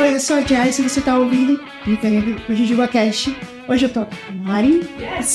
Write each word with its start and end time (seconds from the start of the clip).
Oi, 0.00 0.14
eu 0.14 0.20
sou 0.20 0.36
a 0.36 0.40
Jess 0.40 0.78
e 0.78 0.82
você 0.82 1.02
tá 1.02 1.18
ouvindo 1.18 1.60
o 2.48 2.54
Jujuba 2.54 2.88
Cash. 2.88 3.28
Hoje 3.68 3.84
eu 3.84 3.90
tô 3.90 4.06
com 4.06 4.14
a 4.30 4.32
Mari, 4.32 4.80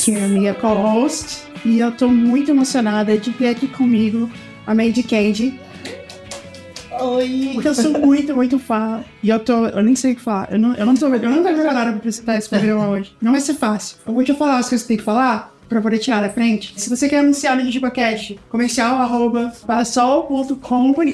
que 0.03 0.11
é 0.11 0.25
a 0.25 0.27
minha 0.27 0.55
co-host, 0.55 1.43
e 1.63 1.77
eu 1.77 1.91
tô 1.91 2.07
muito 2.07 2.49
emocionada 2.49 3.15
de 3.15 3.31
ter 3.31 3.49
aqui 3.49 3.67
comigo 3.67 4.27
a 4.65 4.73
Mandy 4.73 5.03
Candy. 5.03 5.59
Oi! 6.99 7.51
Porque 7.53 7.67
eu 7.67 7.75
sou 7.75 7.91
muito, 7.99 8.35
muito 8.35 8.57
fã. 8.57 9.03
E 9.21 9.29
eu 9.29 9.39
tô. 9.39 9.67
Eu 9.67 9.83
nem 9.83 9.95
sei 9.95 10.13
o 10.13 10.15
que 10.15 10.21
falar. 10.21 10.51
Eu 10.51 10.57
não, 10.57 10.73
eu 10.73 10.83
não 10.83 10.95
tô, 10.95 11.05
eu 11.05 11.29
não 11.29 11.43
tô 11.43 11.53
preparada 11.53 11.91
pra 11.91 11.97
apresentar 11.97 12.35
esse 12.37 12.49
programa 12.49 12.87
hoje. 12.89 13.15
Não 13.21 13.33
vai 13.33 13.41
ser 13.41 13.53
fácil. 13.53 13.97
Eu 14.07 14.15
vou 14.15 14.23
te 14.23 14.33
falar 14.33 14.57
as 14.57 14.67
coisas 14.67 14.81
que 14.81 14.87
tem 14.87 14.97
que 14.97 15.03
falar 15.03 15.55
pra 15.67 15.81
poder 15.81 15.99
tirar 15.99 16.21
da 16.21 16.29
frente. 16.29 16.73
Se 16.77 16.89
você 16.89 17.07
quer 17.07 17.19
anunciar 17.19 17.55
no 17.55 17.63
JujubaCast, 17.63 18.39
comercial 18.49 19.01
arroba 19.01 19.53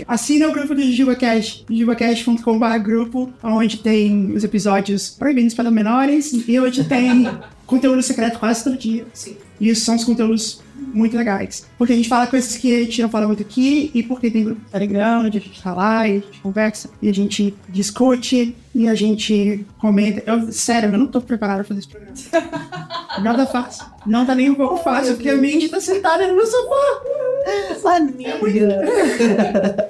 assina 0.07 0.47
o 0.47 0.51
grupo 0.51 0.75
do 0.75 0.81
JujubaCast, 0.81 1.65
jujubacast.com.br 1.69 2.77
grupo, 2.81 3.31
onde 3.43 3.77
tem 3.77 4.31
os 4.33 4.43
episódios 4.43 5.09
proibidos 5.09 5.53
para 5.53 5.69
menores 5.71 6.31
e 6.47 6.59
onde 6.59 6.83
tem 6.83 7.29
conteúdo 7.65 8.01
secreto 8.01 8.39
quase 8.39 8.63
todo 8.63 8.77
dia. 8.77 9.05
Sim. 9.13 9.35
E 9.59 9.69
esses 9.69 9.83
são 9.83 9.95
os 9.95 10.03
conteúdos 10.03 10.61
muito 10.93 11.17
legais. 11.17 11.65
Porque 11.77 11.93
a 11.93 11.95
gente 11.95 12.09
fala 12.09 12.27
coisas 12.27 12.55
que 12.57 12.75
a 12.75 12.83
gente 12.83 13.01
não 13.01 13.09
fala 13.09 13.27
muito 13.27 13.41
aqui, 13.41 13.91
e 13.93 14.03
porque 14.03 14.29
tem 14.29 14.43
grupo 14.43 14.61
do 14.61 14.69
Telegram, 14.69 15.25
onde 15.25 15.37
a 15.37 15.41
gente 15.41 15.61
tá 15.61 15.73
lá, 15.73 16.07
e 16.07 16.11
a 16.11 16.19
gente 16.19 16.39
conversa, 16.41 16.89
e 17.01 17.09
a 17.09 17.13
gente 17.13 17.53
discute, 17.69 18.55
e 18.73 18.87
a 18.87 18.95
gente 18.95 19.65
comenta. 19.77 20.23
Eu, 20.25 20.51
sério, 20.51 20.89
eu 20.91 20.97
não 20.97 21.07
tô 21.07 21.21
preparada 21.21 21.63
pra 21.63 21.67
fazer 21.69 21.79
esse 21.81 21.89
programa. 21.89 22.13
Nada 23.21 23.45
fácil. 23.45 23.85
Não 24.05 24.25
tá 24.25 24.33
nem 24.33 24.49
um 24.49 24.55
pouco 24.55 24.77
fácil, 24.77 25.15
porque 25.15 25.29
a 25.29 25.35
Mandy 25.35 25.69
tá 25.69 25.79
sentada 25.79 26.27
no 26.27 26.35
meu 26.35 26.45
sofá. 26.45 27.01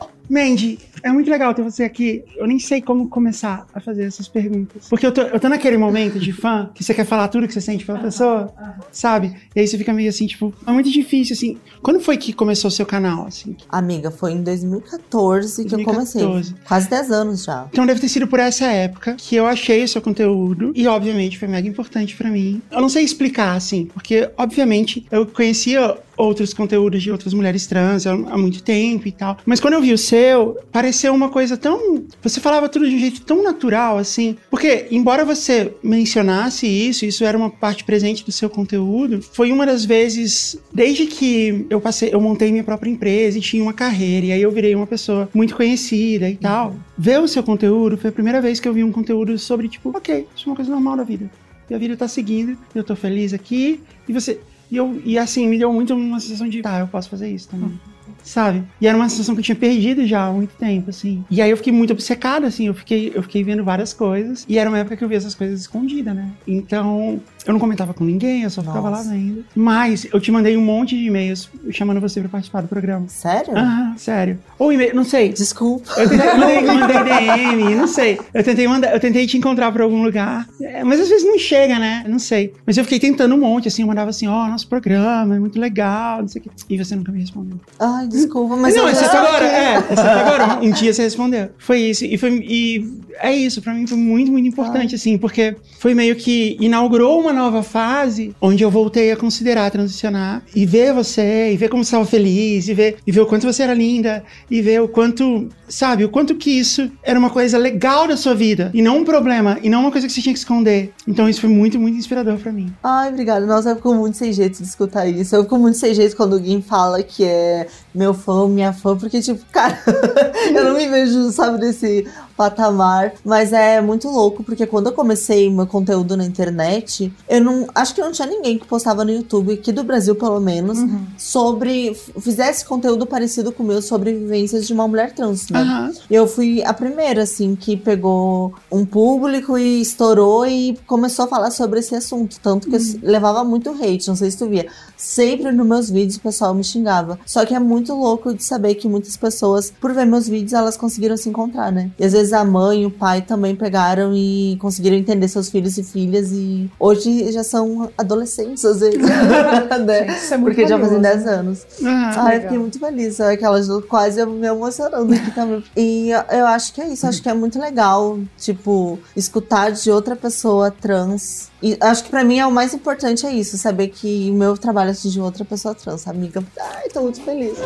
Mandy, 0.29 0.79
é 1.03 1.11
muito 1.11 1.29
legal 1.29 1.53
ter 1.53 1.61
você 1.61 1.83
aqui. 1.83 2.23
Eu 2.37 2.47
nem 2.47 2.57
sei 2.57 2.81
como 2.81 3.09
começar 3.09 3.67
a 3.73 3.79
fazer 3.79 4.05
essas 4.05 4.27
perguntas. 4.27 4.87
Porque 4.89 5.05
eu 5.05 5.11
tô, 5.11 5.21
eu 5.21 5.39
tô 5.39 5.49
naquele 5.49 5.77
momento 5.77 6.17
de 6.17 6.31
fã 6.31 6.71
que 6.73 6.83
você 6.83 6.93
quer 6.93 7.05
falar 7.05 7.27
tudo 7.27 7.45
que 7.45 7.53
você 7.53 7.59
sente 7.61 7.85
pela 7.85 7.99
pessoa, 7.99 8.51
sabe? 8.91 9.35
E 9.53 9.59
aí 9.59 9.67
você 9.67 9.77
fica 9.77 9.91
meio 9.93 10.09
assim, 10.09 10.25
tipo, 10.25 10.53
é 10.65 10.71
muito 10.71 10.89
difícil, 10.89 11.33
assim. 11.33 11.57
Quando 11.81 11.99
foi 11.99 12.15
que 12.17 12.31
começou 12.31 12.69
o 12.69 12.71
seu 12.71 12.85
canal, 12.85 13.27
assim? 13.27 13.57
Amiga, 13.69 14.09
foi 14.09 14.31
em 14.31 14.41
2014 14.41 15.65
que 15.65 15.73
eu 15.73 15.77
2014. 15.77 16.19
comecei. 16.19 16.55
Quase 16.65 16.89
10 16.89 17.11
anos 17.11 17.43
já. 17.43 17.67
Então 17.69 17.85
deve 17.85 17.99
ter 17.99 18.07
sido 18.07 18.25
por 18.25 18.39
essa 18.39 18.65
época 18.73 19.15
que 19.17 19.35
eu 19.35 19.45
achei 19.45 19.87
seu 19.87 20.01
conteúdo 20.01 20.71
e 20.75 20.87
obviamente 20.87 21.37
foi 21.37 21.47
mega 21.47 21.67
importante 21.67 22.15
pra 22.15 22.29
mim. 22.29 22.61
Eu 22.71 22.81
não 22.81 22.89
sei 22.89 23.03
explicar 23.03 23.55
assim, 23.55 23.85
porque 23.85 24.29
obviamente 24.37 25.05
eu 25.11 25.25
conhecia 25.25 25.95
outros 26.17 26.53
conteúdos 26.53 27.01
de 27.01 27.11
outras 27.11 27.33
mulheres 27.33 27.67
trans 27.67 28.05
há 28.05 28.37
muito 28.37 28.61
tempo 28.63 29.07
e 29.07 29.11
tal, 29.11 29.37
mas 29.45 29.59
quando 29.59 29.73
eu 29.73 29.81
vi 29.81 29.93
o 29.93 29.97
seu, 29.97 30.57
pareceu 30.71 31.13
uma 31.13 31.29
coisa 31.29 31.57
tão, 31.57 32.03
você 32.21 32.39
falava 32.39 32.69
tudo 32.69 32.89
de 32.89 32.95
um 32.95 32.99
jeito 32.99 33.21
tão 33.21 33.43
natural 33.43 33.97
assim, 33.97 34.37
porque 34.49 34.87
embora 34.91 35.25
você 35.25 35.73
mencionasse 35.83 36.67
isso, 36.67 37.05
isso 37.05 37.23
era 37.23 37.37
uma 37.37 37.49
parte 37.49 37.83
presente 37.83 38.25
do 38.25 38.31
seu 38.31 38.49
conteúdo, 38.49 39.21
foi 39.21 39.51
uma 39.51 39.65
das 39.65 39.85
vezes 39.85 40.57
desde 40.73 41.05
que 41.05 41.65
eu 41.69 41.79
passei, 41.79 42.09
eu 42.13 42.21
montei 42.21 42.51
minha 42.51 42.63
própria 42.63 42.89
empresa 42.89 43.37
e 43.37 43.41
tinha 43.41 43.63
uma 43.63 43.73
carreira 43.73 44.27
e 44.27 44.31
aí 44.31 44.41
eu 44.41 44.51
virei 44.51 44.75
uma 44.75 44.87
pessoa 44.87 45.29
muito 45.33 45.55
conhecida 45.55 46.29
e 46.29 46.35
tal. 46.35 46.75
Ver 46.97 47.19
o 47.19 47.27
seu 47.27 47.43
conteúdo 47.43 47.97
foi 47.97 48.09
a 48.09 48.13
primeira 48.13 48.41
vez 48.41 48.59
que 48.59 48.67
eu 48.67 48.73
vi 48.73 48.83
um 48.83 48.91
conteúdo 48.91 49.37
sobre, 49.37 49.67
tipo, 49.67 49.89
ok, 49.95 50.27
isso 50.35 50.47
é 50.47 50.49
uma 50.49 50.55
coisa 50.55 50.71
normal 50.71 50.97
da 50.97 51.03
vida. 51.03 51.29
E 51.69 51.73
a 51.73 51.77
vida 51.77 51.95
tá 51.95 52.07
seguindo, 52.07 52.57
eu 52.75 52.83
tô 52.83 52.95
feliz 52.95 53.33
aqui, 53.33 53.79
e 54.07 54.13
você. 54.13 54.39
E, 54.73 54.77
eu, 54.77 54.99
e 55.05 55.19
assim, 55.19 55.47
me 55.47 55.59
deu 55.59 55.71
muito 55.71 55.93
uma 55.93 56.19
sensação 56.19 56.49
de, 56.49 56.59
tá, 56.63 56.79
eu 56.79 56.87
posso 56.87 57.07
fazer 57.07 57.29
isso 57.29 57.47
também. 57.47 57.79
Sabe? 58.23 58.63
E 58.81 58.87
era 58.87 58.97
uma 58.97 59.07
sensação 59.07 59.35
que 59.35 59.41
eu 59.41 59.45
tinha 59.45 59.55
perdido 59.55 60.07
já 60.07 60.25
há 60.25 60.31
muito 60.31 60.55
tempo, 60.55 60.89
assim. 60.89 61.23
E 61.29 61.43
aí 61.43 61.51
eu 61.51 61.57
fiquei 61.57 61.71
muito 61.71 61.93
obcecada, 61.93 62.47
assim, 62.47 62.65
eu 62.65 62.73
fiquei, 62.73 63.11
eu 63.13 63.21
fiquei 63.21 63.43
vendo 63.43 63.63
várias 63.63 63.93
coisas. 63.93 64.43
E 64.49 64.57
era 64.57 64.67
uma 64.67 64.79
época 64.79 64.97
que 64.97 65.03
eu 65.03 65.07
via 65.07 65.19
essas 65.19 65.35
coisas 65.35 65.61
escondidas, 65.61 66.15
né? 66.15 66.31
Então, 66.47 67.21
eu 67.45 67.53
não 67.53 67.59
comentava 67.59 67.93
com 67.93 68.03
ninguém, 68.03 68.43
eu 68.43 68.49
só 68.49 68.61
ficava 68.61 68.89
lá 68.89 69.01
vendo. 69.01 69.43
Mas 69.55 70.07
eu 70.11 70.19
te 70.19 70.31
mandei 70.31 70.55
um 70.55 70.61
monte 70.61 70.97
de 70.97 71.05
e-mails 71.05 71.49
chamando 71.71 71.99
você 71.99 72.19
pra 72.21 72.29
participar 72.29 72.61
do 72.61 72.67
programa. 72.67 73.07
Sério? 73.07 73.53
Ah, 73.55 73.93
sério. 73.97 74.39
Ou 74.57 74.71
e-mail, 74.71 74.95
não 74.95 75.03
sei. 75.03 75.29
Desculpa. 75.29 75.91
Eu 75.97 76.09
tentei, 76.09 76.33
mandei, 76.33 76.61
mandei 76.61 77.03
DM, 77.03 77.75
não 77.75 77.87
sei. 77.87 78.19
Eu 78.33 78.43
tentei, 78.43 78.67
mandar, 78.67 78.93
eu 78.93 78.99
tentei 78.99 79.27
te 79.27 79.37
encontrar 79.37 79.71
por 79.71 79.81
algum 79.81 80.03
lugar. 80.03 80.47
É, 80.61 80.83
mas 80.83 80.99
às 80.99 81.09
vezes 81.09 81.25
não 81.25 81.37
chega, 81.37 81.77
né? 81.77 82.05
Não 82.07 82.19
sei. 82.19 82.53
Mas 82.65 82.77
eu 82.77 82.83
fiquei 82.83 82.99
tentando 82.99 83.35
um 83.35 83.39
monte, 83.39 83.67
assim, 83.67 83.81
eu 83.81 83.87
mandava 83.87 84.09
assim, 84.09 84.27
ó, 84.27 84.47
nosso 84.47 84.67
programa 84.67 85.35
é 85.35 85.39
muito 85.39 85.59
legal, 85.59 86.21
não 86.21 86.27
sei 86.27 86.41
o 86.41 86.43
quê. 86.43 86.49
E 86.69 86.77
você 86.77 86.95
nunca 86.95 87.11
me 87.11 87.19
respondeu. 87.19 87.59
Ai, 87.79 88.07
desculpa, 88.07 88.55
mas 88.55 88.75
não, 88.75 88.87
exceto 88.87 89.17
agora, 89.17 89.45
é. 89.45 89.77
Exceto 89.77 90.01
agora. 90.01 90.59
Um 90.61 90.71
dia 90.71 90.93
você 90.93 91.03
respondeu. 91.03 91.49
Foi 91.57 91.79
isso. 91.79 92.05
E, 92.05 92.17
foi, 92.17 92.31
e 92.47 93.03
é 93.19 93.33
isso, 93.35 93.61
pra 93.61 93.73
mim 93.73 93.85
foi 93.85 93.97
muito, 93.97 94.31
muito 94.31 94.47
importante, 94.47 94.95
assim, 94.95 95.17
porque 95.17 95.55
foi 95.79 95.93
meio 95.93 96.15
que 96.15 96.57
inaugurou 96.59 97.19
uma 97.19 97.32
nova 97.33 97.63
fase 97.63 98.35
onde 98.41 98.63
eu 98.63 98.71
voltei 98.71 99.11
a 99.11 99.17
considerar 99.17 99.69
transicionar 99.71 100.43
e 100.55 100.65
ver 100.65 100.93
você, 100.93 101.51
e 101.51 101.57
ver 101.57 101.69
como 101.69 101.83
você 101.83 101.89
estava 101.89 102.05
feliz, 102.05 102.67
e 102.67 102.73
ver, 102.73 102.97
e 103.05 103.11
ver 103.11 103.21
o 103.21 103.25
quanto 103.25 103.45
você 103.45 103.63
era 103.63 103.73
linda, 103.73 104.23
e 104.49 104.61
ver 104.61 104.81
o 104.81 104.87
quanto, 104.87 105.49
sabe, 105.67 106.05
o 106.05 106.09
quanto 106.09 106.35
que 106.35 106.51
isso 106.51 106.91
era 107.01 107.17
uma 107.17 107.29
coisa 107.29 107.57
legal 107.57 108.07
da 108.07 108.15
sua 108.15 108.33
vida, 108.33 108.71
e 108.73 108.81
não 108.81 108.99
um 108.99 109.03
problema, 109.03 109.57
e 109.61 109.69
não 109.69 109.81
uma 109.81 109.91
coisa 109.91 110.07
que 110.07 110.13
você 110.13 110.21
tinha 110.21 110.33
que 110.33 110.39
esconder. 110.39 110.93
Então 111.07 111.27
isso 111.27 111.41
foi 111.41 111.49
muito, 111.49 111.79
muito 111.79 111.97
inspirador 111.97 112.37
pra 112.37 112.51
mim. 112.51 112.73
Ai, 112.83 113.09
obrigada. 113.09 113.45
Nossa, 113.45 113.71
eu 113.71 113.75
fico 113.75 113.93
muito 113.93 114.17
sem 114.17 114.31
jeito 114.31 114.61
de 114.61 114.67
escutar 114.67 115.07
isso. 115.07 115.35
Eu 115.35 115.43
fico 115.43 115.57
muito 115.57 115.77
sem 115.77 115.93
jeito 115.93 116.15
quando 116.15 116.33
alguém 116.33 116.61
fala 116.61 117.01
que 117.03 117.23
é 117.23 117.67
meu 117.93 118.13
fã, 118.13 118.47
minha 118.47 118.73
fã, 118.73 118.95
porque, 118.97 119.21
tipo, 119.21 119.43
cara, 119.51 119.77
eu 120.53 120.63
não 120.65 120.73
me 120.75 120.87
vejo, 120.87 121.31
sabe, 121.31 121.59
nesse 121.59 122.07
patamar. 122.35 123.13
Mas 123.23 123.53
é 123.53 123.79
muito 123.81 124.09
louco, 124.09 124.43
porque 124.43 124.65
quando 124.65 124.87
eu 124.87 124.93
comecei 124.93 125.49
meu 125.49 125.67
conteúdo 125.67 126.17
na 126.17 126.25
internet, 126.25 127.11
eu 127.29 127.41
não. 127.41 127.67
Acho 127.75 127.93
que 127.95 128.01
não 128.01 128.11
tinha 128.11 128.27
ninguém 128.27 128.57
que 128.57 128.65
postava 128.67 129.03
no 129.05 129.11
YouTube, 129.11 129.53
aqui 129.53 129.71
do 129.71 129.83
Brasil 129.83 130.15
pelo 130.15 130.39
menos, 130.39 130.79
sobre. 131.17 131.89
f- 131.89 132.11
fizesse 132.19 132.65
conteúdo 132.65 133.05
parecido 133.05 133.51
com 133.51 133.63
o 133.63 133.65
meu 133.65 133.81
sobre 133.81 134.13
vivências 134.13 134.65
de 134.67 134.73
uma 134.73 134.87
mulher 134.87 135.13
trans, 135.13 135.49
né? 135.49 135.59
Aham. 135.61 135.91
Eu 136.09 136.27
fui 136.27 136.63
a 136.63 136.73
primeira, 136.73 137.23
assim, 137.23 137.55
que 137.55 137.75
pegou 137.77 138.53
um 138.71 138.85
público 138.85 139.57
e 139.57 139.81
estourou 139.81 140.45
e 140.45 140.77
começou 140.87 141.25
a 141.25 141.27
falar 141.27 141.51
sobre 141.51 141.79
esse 141.79 141.95
assunto. 141.95 142.37
Tanto 142.41 142.67
que 142.69 142.75
eu 142.75 142.79
s- 142.79 142.99
levava 143.01 143.43
muito 143.43 143.69
hate, 143.71 144.07
não 144.07 144.15
sei 144.15 144.29
se 144.31 144.37
tu 144.37 144.47
via. 144.47 144.67
Sempre 144.97 145.51
nos 145.51 145.65
meus 145.67 145.89
vídeos 145.89 146.15
o 146.17 146.21
pessoal 146.21 146.53
me 146.53 146.63
xingava. 146.63 147.19
Só 147.25 147.45
que 147.45 147.53
é 147.53 147.59
muito 147.59 147.82
louco 147.91 148.33
de 148.33 148.43
saber 148.43 148.75
que 148.75 148.87
muitas 148.87 149.17
pessoas, 149.17 149.71
por 149.81 149.93
ver 149.93 150.05
meus 150.05 150.27
vídeos, 150.27 150.53
elas 150.53 150.77
conseguiram 150.77 151.17
se 151.17 151.27
encontrar, 151.29 151.71
né? 151.71 151.91
E 151.99 152.05
às 152.05 152.13
vezes 152.13 152.33
a 152.33 152.43
mãe 152.45 152.83
e 152.83 152.85
o 152.85 152.91
pai 152.91 153.21
também 153.21 153.55
pegaram 153.55 154.13
e 154.15 154.57
conseguiram 154.61 154.95
entender 154.95 155.27
seus 155.27 155.49
filhos 155.49 155.77
e 155.77 155.83
filhas. 155.83 156.31
E 156.31 156.69
hoje 156.79 157.31
já 157.31 157.43
são 157.43 157.89
adolescentes, 157.97 158.63
às 158.63 158.79
vezes. 158.79 158.99
né? 159.85 160.07
Isso 160.15 160.33
é 160.33 160.37
muito 160.37 160.55
Porque 160.55 160.67
já 160.67 160.77
fazem 160.79 161.01
valioso. 161.01 161.23
10 161.25 161.27
anos. 161.27 161.67
Aham. 161.81 162.11
Ah, 162.17 162.35
eu 162.35 162.41
fiquei 162.41 162.57
muito 162.57 162.79
feliz. 162.79 163.19
é 163.19 163.31
Aquelas 163.33 163.67
quase 163.87 164.25
me 164.25 164.47
emocionando 164.47 165.13
aqui 165.13 165.31
também. 165.31 165.63
E 165.75 166.09
eu- 166.11 166.45
acho 166.47 166.73
que 166.73 166.81
é 166.81 166.87
isso. 166.87 167.05
Acho 167.07 167.21
que 167.21 167.29
é 167.29 167.33
muito 167.33 167.59
legal, 167.59 168.19
tipo, 168.37 168.99
escutar 169.15 169.71
de 169.71 169.89
outra 169.91 170.15
pessoa 170.15 170.69
trans. 170.71 171.49
E 171.61 171.77
acho 171.79 172.03
que 172.03 172.09
pra 172.09 172.23
mim 172.23 172.39
é 172.39 172.45
o 172.45 172.51
mais 172.51 172.73
importante 172.73 173.25
é 173.25 173.31
isso, 173.33 173.57
saber 173.57 173.87
que 173.87 174.29
o 174.29 174.33
meu 174.33 174.57
trabalho 174.57 174.91
atingiu 174.91 175.23
outra 175.23 175.45
pessoa 175.45 175.73
trans, 175.73 176.05
amiga. 176.07 176.43
Ai, 176.59 176.89
tô 176.89 177.01
muito 177.01 177.21
feliz. 177.21 177.57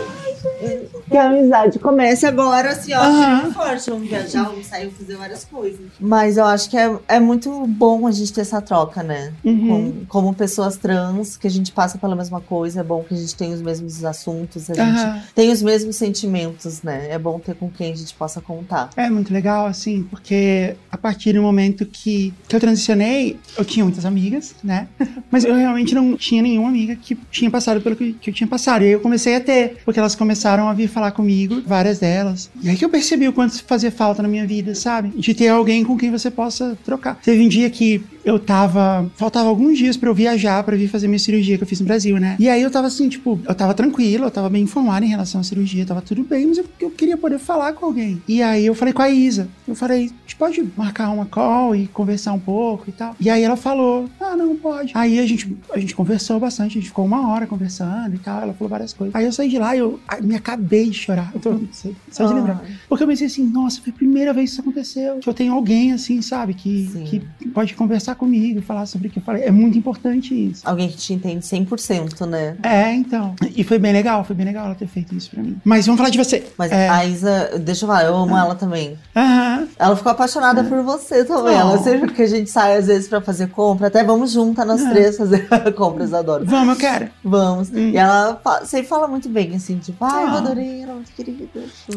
Que 1.10 1.16
a 1.18 1.28
amizade 1.30 1.80
comece 1.80 2.26
agora, 2.26 2.72
assim, 2.72 2.92
ó, 2.94 3.48
e 3.48 3.54
forte. 3.54 3.90
Vamos 3.90 4.10
viajar, 4.10 4.44
vamos 4.44 4.66
sair, 4.66 4.86
vamos 4.86 4.98
fazer 5.00 5.16
várias 5.16 5.46
coisas. 5.46 5.80
Mas 6.00 6.38
eu 6.38 6.46
acho 6.46 6.70
que 6.70 6.78
é, 6.78 6.94
é 7.08 7.20
muito 7.20 7.66
bom 7.68 8.06
a 8.08 8.12
gente 8.12 8.34
ter 8.34 8.42
essa 8.42 8.62
troca, 8.62 9.02
né? 9.04 9.34
Uhum. 9.44 9.68
Com- 9.68 10.06
como 10.08 10.34
pessoas 10.34 10.76
trans, 10.78 11.38
que 11.38 11.48
a 11.48 11.50
gente 11.50 11.72
passa 11.72 11.98
pela 11.98 12.16
mesma 12.16 12.42
coisa, 12.42 12.82
é 12.82 12.84
bom 12.84 13.04
que 13.04 13.14
a 13.14 13.18
gente 13.18 13.36
tem 13.36 13.54
os 13.54 13.62
mesmos 13.62 14.04
assuntos, 14.04 14.70
a 14.70 14.74
gente 14.74 15.32
tem 15.34 15.52
os 15.52 15.62
mesmos 15.62 15.96
sentimentos, 15.96 16.82
né? 16.82 17.08
É 17.10 17.18
bom 17.20 17.40
ter 17.40 17.56
com 17.56 17.70
quem 17.70 17.94
a 17.94 17.96
gente 17.96 18.14
possa 18.14 18.42
contar. 18.42 18.90
É 18.98 19.10
muito 19.10 19.34
legal, 19.34 19.66
assim, 19.66 20.04
porque 20.04 20.76
a 20.92 20.98
partir 20.98 21.34
do 21.34 21.42
momento 21.42 21.86
que, 21.86 22.34
que 22.48 22.56
eu 22.56 22.60
transicionei, 22.60 23.40
eu 23.58 23.64
tinha 23.64 23.84
muitas 23.86 24.06
amigas, 24.06 24.56
né? 24.64 24.88
Mas 25.32 25.46
eu 25.46 25.56
realmente 25.56 25.94
não 25.96 26.16
tinha 26.18 26.42
nenhuma 26.42 26.70
amiga 26.70 26.96
que 26.96 27.16
tinha 27.32 27.50
passado 27.50 27.80
pelo 27.82 27.96
que, 27.96 28.14
que 28.14 28.30
eu 28.30 28.34
tinha 28.34 28.48
passado. 28.48 28.82
E 28.84 28.86
aí 28.88 28.92
eu 28.92 29.00
comecei 29.00 29.36
a 29.36 29.42
ter, 29.42 29.78
porque 29.86 29.97
elas 30.00 30.16
começaram 30.16 30.68
a 30.68 30.74
vir 30.74 30.88
falar 30.88 31.12
comigo, 31.12 31.62
várias 31.66 32.00
delas. 32.00 32.50
E 32.62 32.70
aí 32.70 32.76
que 32.76 32.86
eu 32.86 32.90
percebi 32.90 33.28
o 33.28 33.34
quanto 33.34 33.64
fazia 33.64 33.92
falta 33.92 34.22
na 34.22 34.28
minha 34.28 34.46
vida, 34.46 34.76
sabe? 34.76 35.10
De 35.10 35.34
ter 35.34 35.50
alguém 35.50 35.84
com 35.84 35.98
quem 35.98 36.12
você 36.12 36.30
possa 36.30 36.78
trocar. 36.86 37.20
Teve 37.24 37.44
um 37.44 37.48
dia 37.48 37.70
que 37.70 38.04
eu 38.24 38.38
tava. 38.38 39.10
Faltava 39.16 39.48
alguns 39.48 39.78
dias 39.78 39.96
pra 39.96 40.10
eu 40.10 40.14
viajar, 40.14 40.64
pra 40.64 40.76
vir 40.76 40.88
fazer 40.88 41.08
minha 41.08 41.20
cirurgia 41.20 41.58
que 41.58 41.64
eu 41.64 41.68
fiz 41.68 41.80
no 41.80 41.86
Brasil, 41.86 42.18
né? 42.20 42.36
E 42.40 42.50
aí 42.50 42.62
eu 42.62 42.70
tava 42.70 42.88
assim, 42.88 43.08
tipo, 43.08 43.40
eu 43.48 43.56
tava 43.56 43.74
tranquila, 43.74 44.28
eu 44.28 44.32
tava 44.32 44.50
bem 44.50 44.64
informada 44.64 45.06
em 45.06 45.10
relação 45.10 45.42
à 45.42 45.44
cirurgia, 45.44 45.86
tava 45.86 46.02
tudo 46.02 46.24
bem, 46.24 46.48
mas 46.48 46.58
eu, 46.58 46.66
eu 46.80 46.90
queria 46.92 47.18
poder 47.18 47.40
falar 47.40 47.74
com 47.74 47.86
alguém. 47.86 48.22
E 48.28 48.42
aí 48.42 48.66
eu 48.66 48.76
falei 48.76 48.94
com 48.94 49.02
a 49.02 49.10
Isa. 49.10 49.48
Eu 49.68 49.76
falei, 49.76 50.12
pode 50.38 50.64
marcar 50.76 51.10
uma 51.10 51.26
call 51.26 51.76
e 51.76 51.88
conversar 51.88 52.34
um 52.34 52.40
pouco 52.40 52.90
e 52.90 52.92
tal. 52.94 53.16
E 53.20 53.30
aí 53.30 53.44
ela 53.44 53.56
falou, 53.58 54.10
ah, 54.20 54.36
não, 54.36 54.56
pode. 54.56 54.92
Aí 54.96 55.20
a 55.20 55.26
gente, 55.26 55.56
a 55.74 55.80
gente 55.80 55.96
conversou 55.96 56.40
bastante, 56.40 56.72
a 56.78 56.82
gente 56.82 56.88
ficou 56.90 57.06
uma 57.06 57.30
hora 57.32 57.48
conversando 57.48 58.16
e 58.16 58.20
tal. 58.20 58.42
Ela 58.42 58.54
falou 58.54 58.70
várias 58.70 58.94
coisas. 58.94 59.16
Aí 59.16 59.26
eu 59.26 59.32
saí 59.32 59.50
de 59.50 59.58
lá 59.58 59.76
e 59.76 59.80
eu 59.80 60.00
me 60.22 60.36
acabei 60.36 60.90
de 60.90 60.98
chorar. 60.98 61.32
Eu 61.34 61.40
tô 61.40 61.60
só, 61.72 61.90
só 62.12 62.26
de 62.28 62.34
lembrar. 62.34 62.64
Porque 62.88 63.04
eu 63.04 63.08
pensei 63.08 63.28
assim, 63.28 63.46
nossa, 63.48 63.82
foi 63.82 63.92
a 63.92 63.96
primeira 63.96 64.34
vez 64.34 64.50
que 64.50 64.54
isso 64.54 64.62
aconteceu. 64.62 65.18
Que 65.20 65.28
eu 65.30 65.34
tenho 65.34 65.54
alguém 65.54 65.92
assim, 65.94 66.22
sabe, 66.22 66.54
que, 66.54 66.88
Sim. 66.92 67.04
que 67.40 67.48
pode 67.50 67.74
conversar 67.74 68.16
comigo, 68.16 68.62
falar 68.62 68.86
sobre 68.86 69.08
o 69.08 69.12
que 69.12 69.20
eu 69.20 69.24
falei. 69.24 69.44
É 69.44 69.52
muito 69.52 69.78
importante 69.78 70.34
isso. 70.34 70.62
Alguém 70.64 70.88
que 70.90 70.98
te 70.98 71.14
entende 71.14 71.40
100%, 71.46 72.26
né? 72.28 72.56
É, 72.64 72.94
então. 72.94 73.36
E 73.56 73.64
foi 73.64 73.80
bem 73.80 73.92
legal, 73.92 74.24
foi 74.24 74.36
bem 74.36 74.46
legal 74.46 74.66
ela 74.68 74.76
ter 74.76 74.88
feito 74.88 75.16
isso 75.16 75.30
pra 75.32 75.42
mim. 75.42 75.58
Mas 75.64 75.86
vamos 75.86 75.98
falar 75.98 76.10
de 76.10 76.18
você. 76.18 76.46
Mas 76.58 76.72
É. 76.72 76.88
a 76.90 77.06
Isa, 77.06 77.60
deixa 77.60 77.86
eu 77.86 77.88
falar, 77.88 78.04
eu 78.06 78.16
amo 78.16 78.38
ela 78.38 78.56
também. 78.56 78.98
Aham. 79.16 79.68
Ela 79.80 79.96
ficou 79.96 80.12
apaixonada 80.12 80.27
por 80.64 80.82
você 80.84 81.24
também. 81.26 81.56
Oh. 81.56 81.60
Ela 81.60 81.78
sempre 81.80 82.14
que 82.14 82.22
a 82.22 82.28
gente 82.28 82.50
sai 82.50 82.78
às 82.78 82.88
vezes 82.88 83.08
pra 83.08 83.22
fazer 83.22 83.48
compra, 83.50 83.88
até 83.88 84.04
vamos 84.04 84.32
juntas 84.32 84.66
nós 84.68 84.82
É. 84.86 84.90
três 84.90 85.18
fazer 85.18 85.48
compras, 85.76 86.14
adoro. 86.14 86.46
Vamos, 86.46 86.76
eu 86.76 86.80
quero. 86.80 87.10
Vamos. 87.24 87.70
Hum. 87.70 87.90
E 87.90 87.98
ela 87.98 88.40
fa- 88.44 88.66
sempre 88.66 88.88
fala 88.88 89.08
muito 89.08 89.30
bem, 89.30 89.56
assim, 89.56 89.78
tipo, 89.78 90.04
ai, 90.04 90.24
eu 90.24 90.28
Ah. 90.30 90.38
adorei, 90.38 90.82
ela 90.82 90.92
é 90.92 90.96
muito 90.96 91.12
querida. 91.14 91.46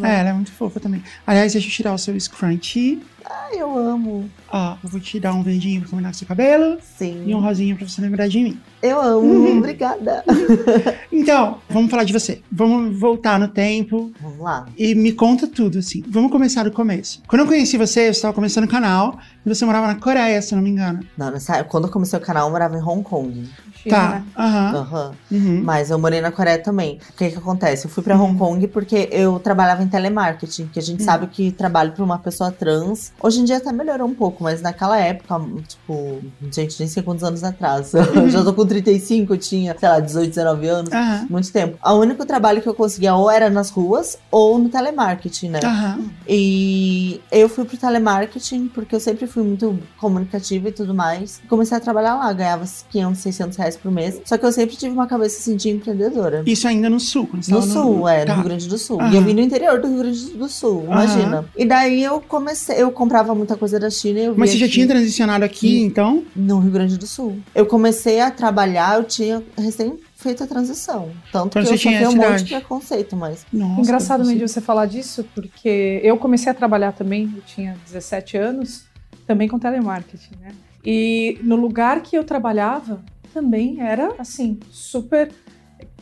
É, 0.03 0.21
ela 0.21 0.29
é 0.31 0.33
muito 0.33 0.53
fofa 0.53 0.79
também. 0.81 1.03
Aliás, 1.27 1.53
deixa 1.53 1.67
eu 1.69 1.73
tirar 1.73 1.93
o 1.95 1.99
seu 1.99 2.15
scrunchie. 2.19 3.03
Ai, 3.33 3.61
eu 3.61 3.79
amo. 3.79 4.29
Ó, 4.53 4.77
eu 4.83 4.89
vou 4.89 5.01
te 5.01 5.21
dar 5.21 5.33
um 5.35 5.43
verdinho 5.43 5.81
pra 5.83 5.91
combinar 5.91 6.09
com 6.09 6.15
seu 6.15 6.27
cabelo 6.27 6.79
Sim. 6.83 7.23
e 7.27 7.35
um 7.35 7.41
rosinho 7.41 7.77
pra 7.77 7.87
você 7.87 8.01
lembrar 8.01 8.27
de 8.29 8.41
mim. 8.41 8.61
Eu 8.83 9.01
amo, 9.01 9.21
Uhum. 9.21 9.59
obrigada. 9.59 10.25
Então, 11.13 11.59
vamos 11.69 11.91
falar 11.91 12.05
de 12.05 12.13
você. 12.13 12.41
Vamos 12.51 12.99
voltar 12.99 13.39
no 13.39 13.47
tempo 13.49 14.11
Vamos 14.21 14.39
lá. 14.41 14.67
e 14.77 14.95
me 14.95 15.13
conta 15.13 15.47
tudo, 15.47 15.79
assim. 15.79 16.03
Vamos 16.09 16.33
começar 16.33 16.63
do 16.65 16.73
começo. 16.73 17.23
Quando 17.29 17.43
eu 17.43 17.47
conheci 17.47 17.77
você, 17.77 18.07
eu 18.07 18.11
estava 18.13 18.33
começando 18.35 18.65
o 18.65 18.69
canal 18.69 19.19
e 19.45 19.49
você 19.49 19.65
morava 19.65 19.87
na 19.87 19.97
Coreia, 19.97 20.41
se 20.41 20.55
eu 20.55 20.57
não 20.57 20.63
me 20.63 20.71
engano. 20.71 21.01
Não, 21.19 21.31
nessa, 21.31 21.63
quando 21.65 21.85
eu 21.89 21.91
comecei 21.93 22.19
o 22.19 22.23
canal, 22.23 22.47
eu 22.47 22.51
morava 22.51 22.77
em 22.77 22.83
Hong 22.83 23.03
Kong. 23.03 23.49
China, 23.83 23.97
Tá. 23.97 24.09
né? 24.11 24.25
Aham. 24.37 24.75
Aham. 24.77 25.13
Uhum. 25.31 25.63
Mas 25.65 25.91
eu 25.91 25.99
morei 25.99 26.21
na 26.21 26.31
Coreia 26.31 26.59
também. 26.59 26.99
O 27.11 27.17
que 27.17 27.31
que 27.31 27.37
acontece? 27.39 27.87
Eu 27.87 27.91
fui 27.91 28.03
pra 28.03 28.17
Hong 28.21 28.37
Kong 28.39 28.67
porque 28.69 29.09
eu 29.13 29.39
trabalhava 29.39 29.83
em 29.83 29.89
telemarketing, 29.89 30.67
que 30.73 30.79
a 30.79 30.83
gente 30.83 31.03
Hum. 31.03 31.05
sabe 31.05 31.27
que 31.29 31.51
trabalho 31.53 31.93
pra 31.93 32.05
uma 32.05 32.19
pessoa 32.19 32.51
trans. 32.51 33.13
Hoje 33.23 33.41
em 33.41 33.45
dia 33.45 33.57
até 33.59 33.73
melhorou 33.73 34.07
um 34.09 34.15
pouco, 34.15 34.43
mas 34.45 34.61
naquela 34.61 34.99
época, 34.99 35.41
tipo, 35.67 36.21
gente, 36.53 36.79
nem 36.79 36.89
sei 36.89 37.03
quantos 37.03 37.25
anos 37.25 37.43
atrás. 37.45 37.93
Eu 38.15 38.29
já 38.31 38.45
tô 38.45 38.53
com 38.53 38.67
35, 38.67 39.35
eu 39.35 39.39
tinha, 39.39 39.77
sei 39.79 39.89
lá, 39.89 40.01
18, 40.01 40.29
19 40.31 40.69
anos. 40.69 40.91
Muito 41.29 41.51
tempo. 41.53 41.79
O 41.85 41.95
único 41.95 42.25
trabalho 42.27 42.61
que 42.61 42.69
eu 42.69 42.75
conseguia 42.75 43.15
ou 43.15 43.31
era 43.31 43.49
nas 43.51 43.71
ruas 43.71 44.19
ou 44.31 44.59
no 44.59 44.69
telemarketing, 44.69 45.49
né? 45.51 45.61
Aham. 45.65 46.11
E 46.29 47.21
eu 47.31 47.49
fui 47.49 47.65
pro 47.65 47.77
telemarketing 47.77 48.69
porque 48.69 48.95
eu 48.95 49.01
sempre 49.01 49.27
fui 49.27 49.43
muito 49.43 49.79
comunicativa 49.99 50.69
e 50.69 50.73
tudo 50.73 50.95
mais. 50.95 51.41
Comecei 51.49 51.77
a 51.77 51.81
trabalhar 51.81 52.15
lá, 52.17 52.33
ganhava 52.33 52.65
500, 52.91 53.21
600 53.21 53.57
reais 53.59 53.70
por 53.77 53.91
mês. 53.91 54.21
Só 54.25 54.37
que 54.39 54.45
eu 54.45 54.53
sempre 54.53 54.77
tive 54.77 54.93
uma 54.93 55.07
cabeça 55.07 55.39
assim 55.39 55.57
de 55.57 55.69
empreendedora. 55.71 56.43
Isso 56.47 56.67
ainda 56.69 56.89
no 56.91 56.99
sul. 57.01 57.27
quando 57.27 57.43
você 57.43 57.51
No 57.53 57.63
sul, 57.63 58.09
é, 58.09 58.25
Tá. 58.25 58.33
no 58.33 58.41
Rio 58.41 58.49
Grande 58.49 58.69
do 58.69 58.79
Sul. 58.79 59.01
Aham. 59.01 59.13
E 59.13 59.17
eu 59.17 59.23
vim 59.23 59.35
no 59.35 59.41
interior 59.41 59.81
do 59.81 59.89
Rio 59.89 59.99
Grande 59.99 60.25
do 60.31 60.49
Sul, 60.49 60.85
imagina. 60.85 61.45
E 61.57 61.65
daí 61.65 62.03
eu 62.03 62.21
comecei, 62.21 62.77
eu 62.83 62.91
comprava 62.91 63.35
muita 63.35 63.57
coisa 63.57 63.79
da 63.79 63.91
China 63.91 64.19
e 64.21 64.25
eu 64.25 64.35
Mas 64.37 64.51
você 64.51 64.59
já 64.59 64.67
que- 64.67 64.73
tinha 64.73 64.87
transicionado 64.87 65.45
aqui, 65.45 65.81
então? 65.83 66.25
No 66.35 66.59
Rio 66.61 66.71
Grande 66.73 66.97
do 66.99 67.07
Sul. 67.07 67.39
Eu 67.55 67.67
comecei 67.67 68.21
a 68.21 68.31
trabalhar, 68.31 68.97
eu 68.99 69.05
tinha 69.05 69.43
recém 69.59 69.99
feito 70.17 70.45
a 70.45 70.47
transição. 70.47 71.11
Tanto 71.33 71.53
Quando 71.55 71.67
que 71.67 71.73
eu 71.75 71.79
tinha 71.79 72.05
sofri 72.05 72.19
um 72.19 72.31
monte 72.31 72.45
de 72.45 72.51
preconceito, 72.51 73.17
mas... 73.17 73.47
Nossa. 73.53 73.81
Engraçado, 73.81 74.25
Mandy, 74.25 74.41
você 74.47 74.61
falar 74.61 74.85
disso, 74.87 75.25
porque 75.35 75.99
eu 76.05 76.17
comecei 76.19 76.51
a 76.53 76.55
trabalhar 76.55 76.93
também, 76.93 77.33
eu 77.35 77.43
tinha 77.43 77.75
17 77.87 78.37
anos, 78.37 78.85
também 79.27 79.49
com 79.49 79.59
telemarketing, 79.59 80.35
né? 80.43 80.51
E 80.85 81.39
no 81.43 81.57
lugar 81.57 82.03
que 82.03 82.17
eu 82.17 82.25
trabalhava, 82.25 83.01
também 83.33 83.81
era, 83.81 84.15
assim, 84.19 84.59
super 84.71 85.31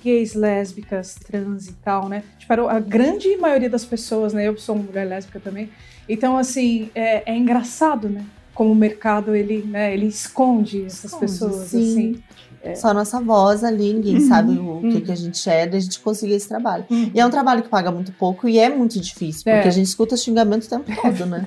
gays, 0.03 0.35
lésbicas, 0.35 1.15
trans 1.15 1.69
e 1.69 1.73
tal, 1.75 2.09
né? 2.09 2.23
Tipo, 2.39 2.67
a 2.69 2.81
grande 2.81 3.37
maioria 3.37 3.69
das 3.69 3.85
pessoas, 3.85 4.33
né? 4.33 4.47
Eu 4.47 4.57
sou 4.57 4.75
uma 4.75 4.85
mulher 4.85 5.07
lésbica 5.07 5.41
também. 5.41 5.71
Então, 6.09 6.39
assim, 6.39 6.91
é, 6.95 7.31
é 7.31 7.37
engraçado, 7.37 8.09
né? 8.09 8.25
Como 8.55 8.73
o 8.73 8.75
mercado, 8.75 9.35
ele, 9.35 9.63
né, 9.63 9.93
ele 9.93 10.07
esconde 10.07 10.85
essas 10.85 11.13
Esconde, 11.13 11.21
pessoas, 11.21 11.69
sim. 11.69 11.93
assim. 11.93 12.23
Só 12.75 12.89
a 12.89 12.95
nossa 12.95 13.21
voz 13.21 13.63
ali, 13.65 13.93
ninguém 13.95 14.17
Uhum, 14.19 14.29
sabe 14.29 14.53
o 14.59 14.81
que, 14.81 14.87
uhum. 14.87 15.01
que 15.01 15.13
a 15.13 15.15
gente 15.15 15.49
é, 15.49 15.67
daí 15.67 15.79
a 15.79 15.83
gente 15.83 16.01
conseguir 16.01 16.35
esse 16.35 16.49
trabalho. 16.49 16.85
Uhum. 16.91 17.11
E 17.15 17.21
é 17.21 17.25
um 17.27 17.31
trabalho 17.31 17.63
que 17.63 17.69
paga 17.69 17.91
muito 17.91 18.13
pouco 18.13 18.49
e 18.49 18.59
é 18.59 18.69
muito 18.69 18.99
difícil, 19.01 19.43
porque 19.45 19.51
É. 19.67 19.69
a 19.69 19.71
gente 19.71 19.87
escuta 19.87 20.17
xingamento 20.17 20.65
o 20.65 20.69
tempo 20.69 20.85
todo, 21.01 21.27
né? 21.27 21.47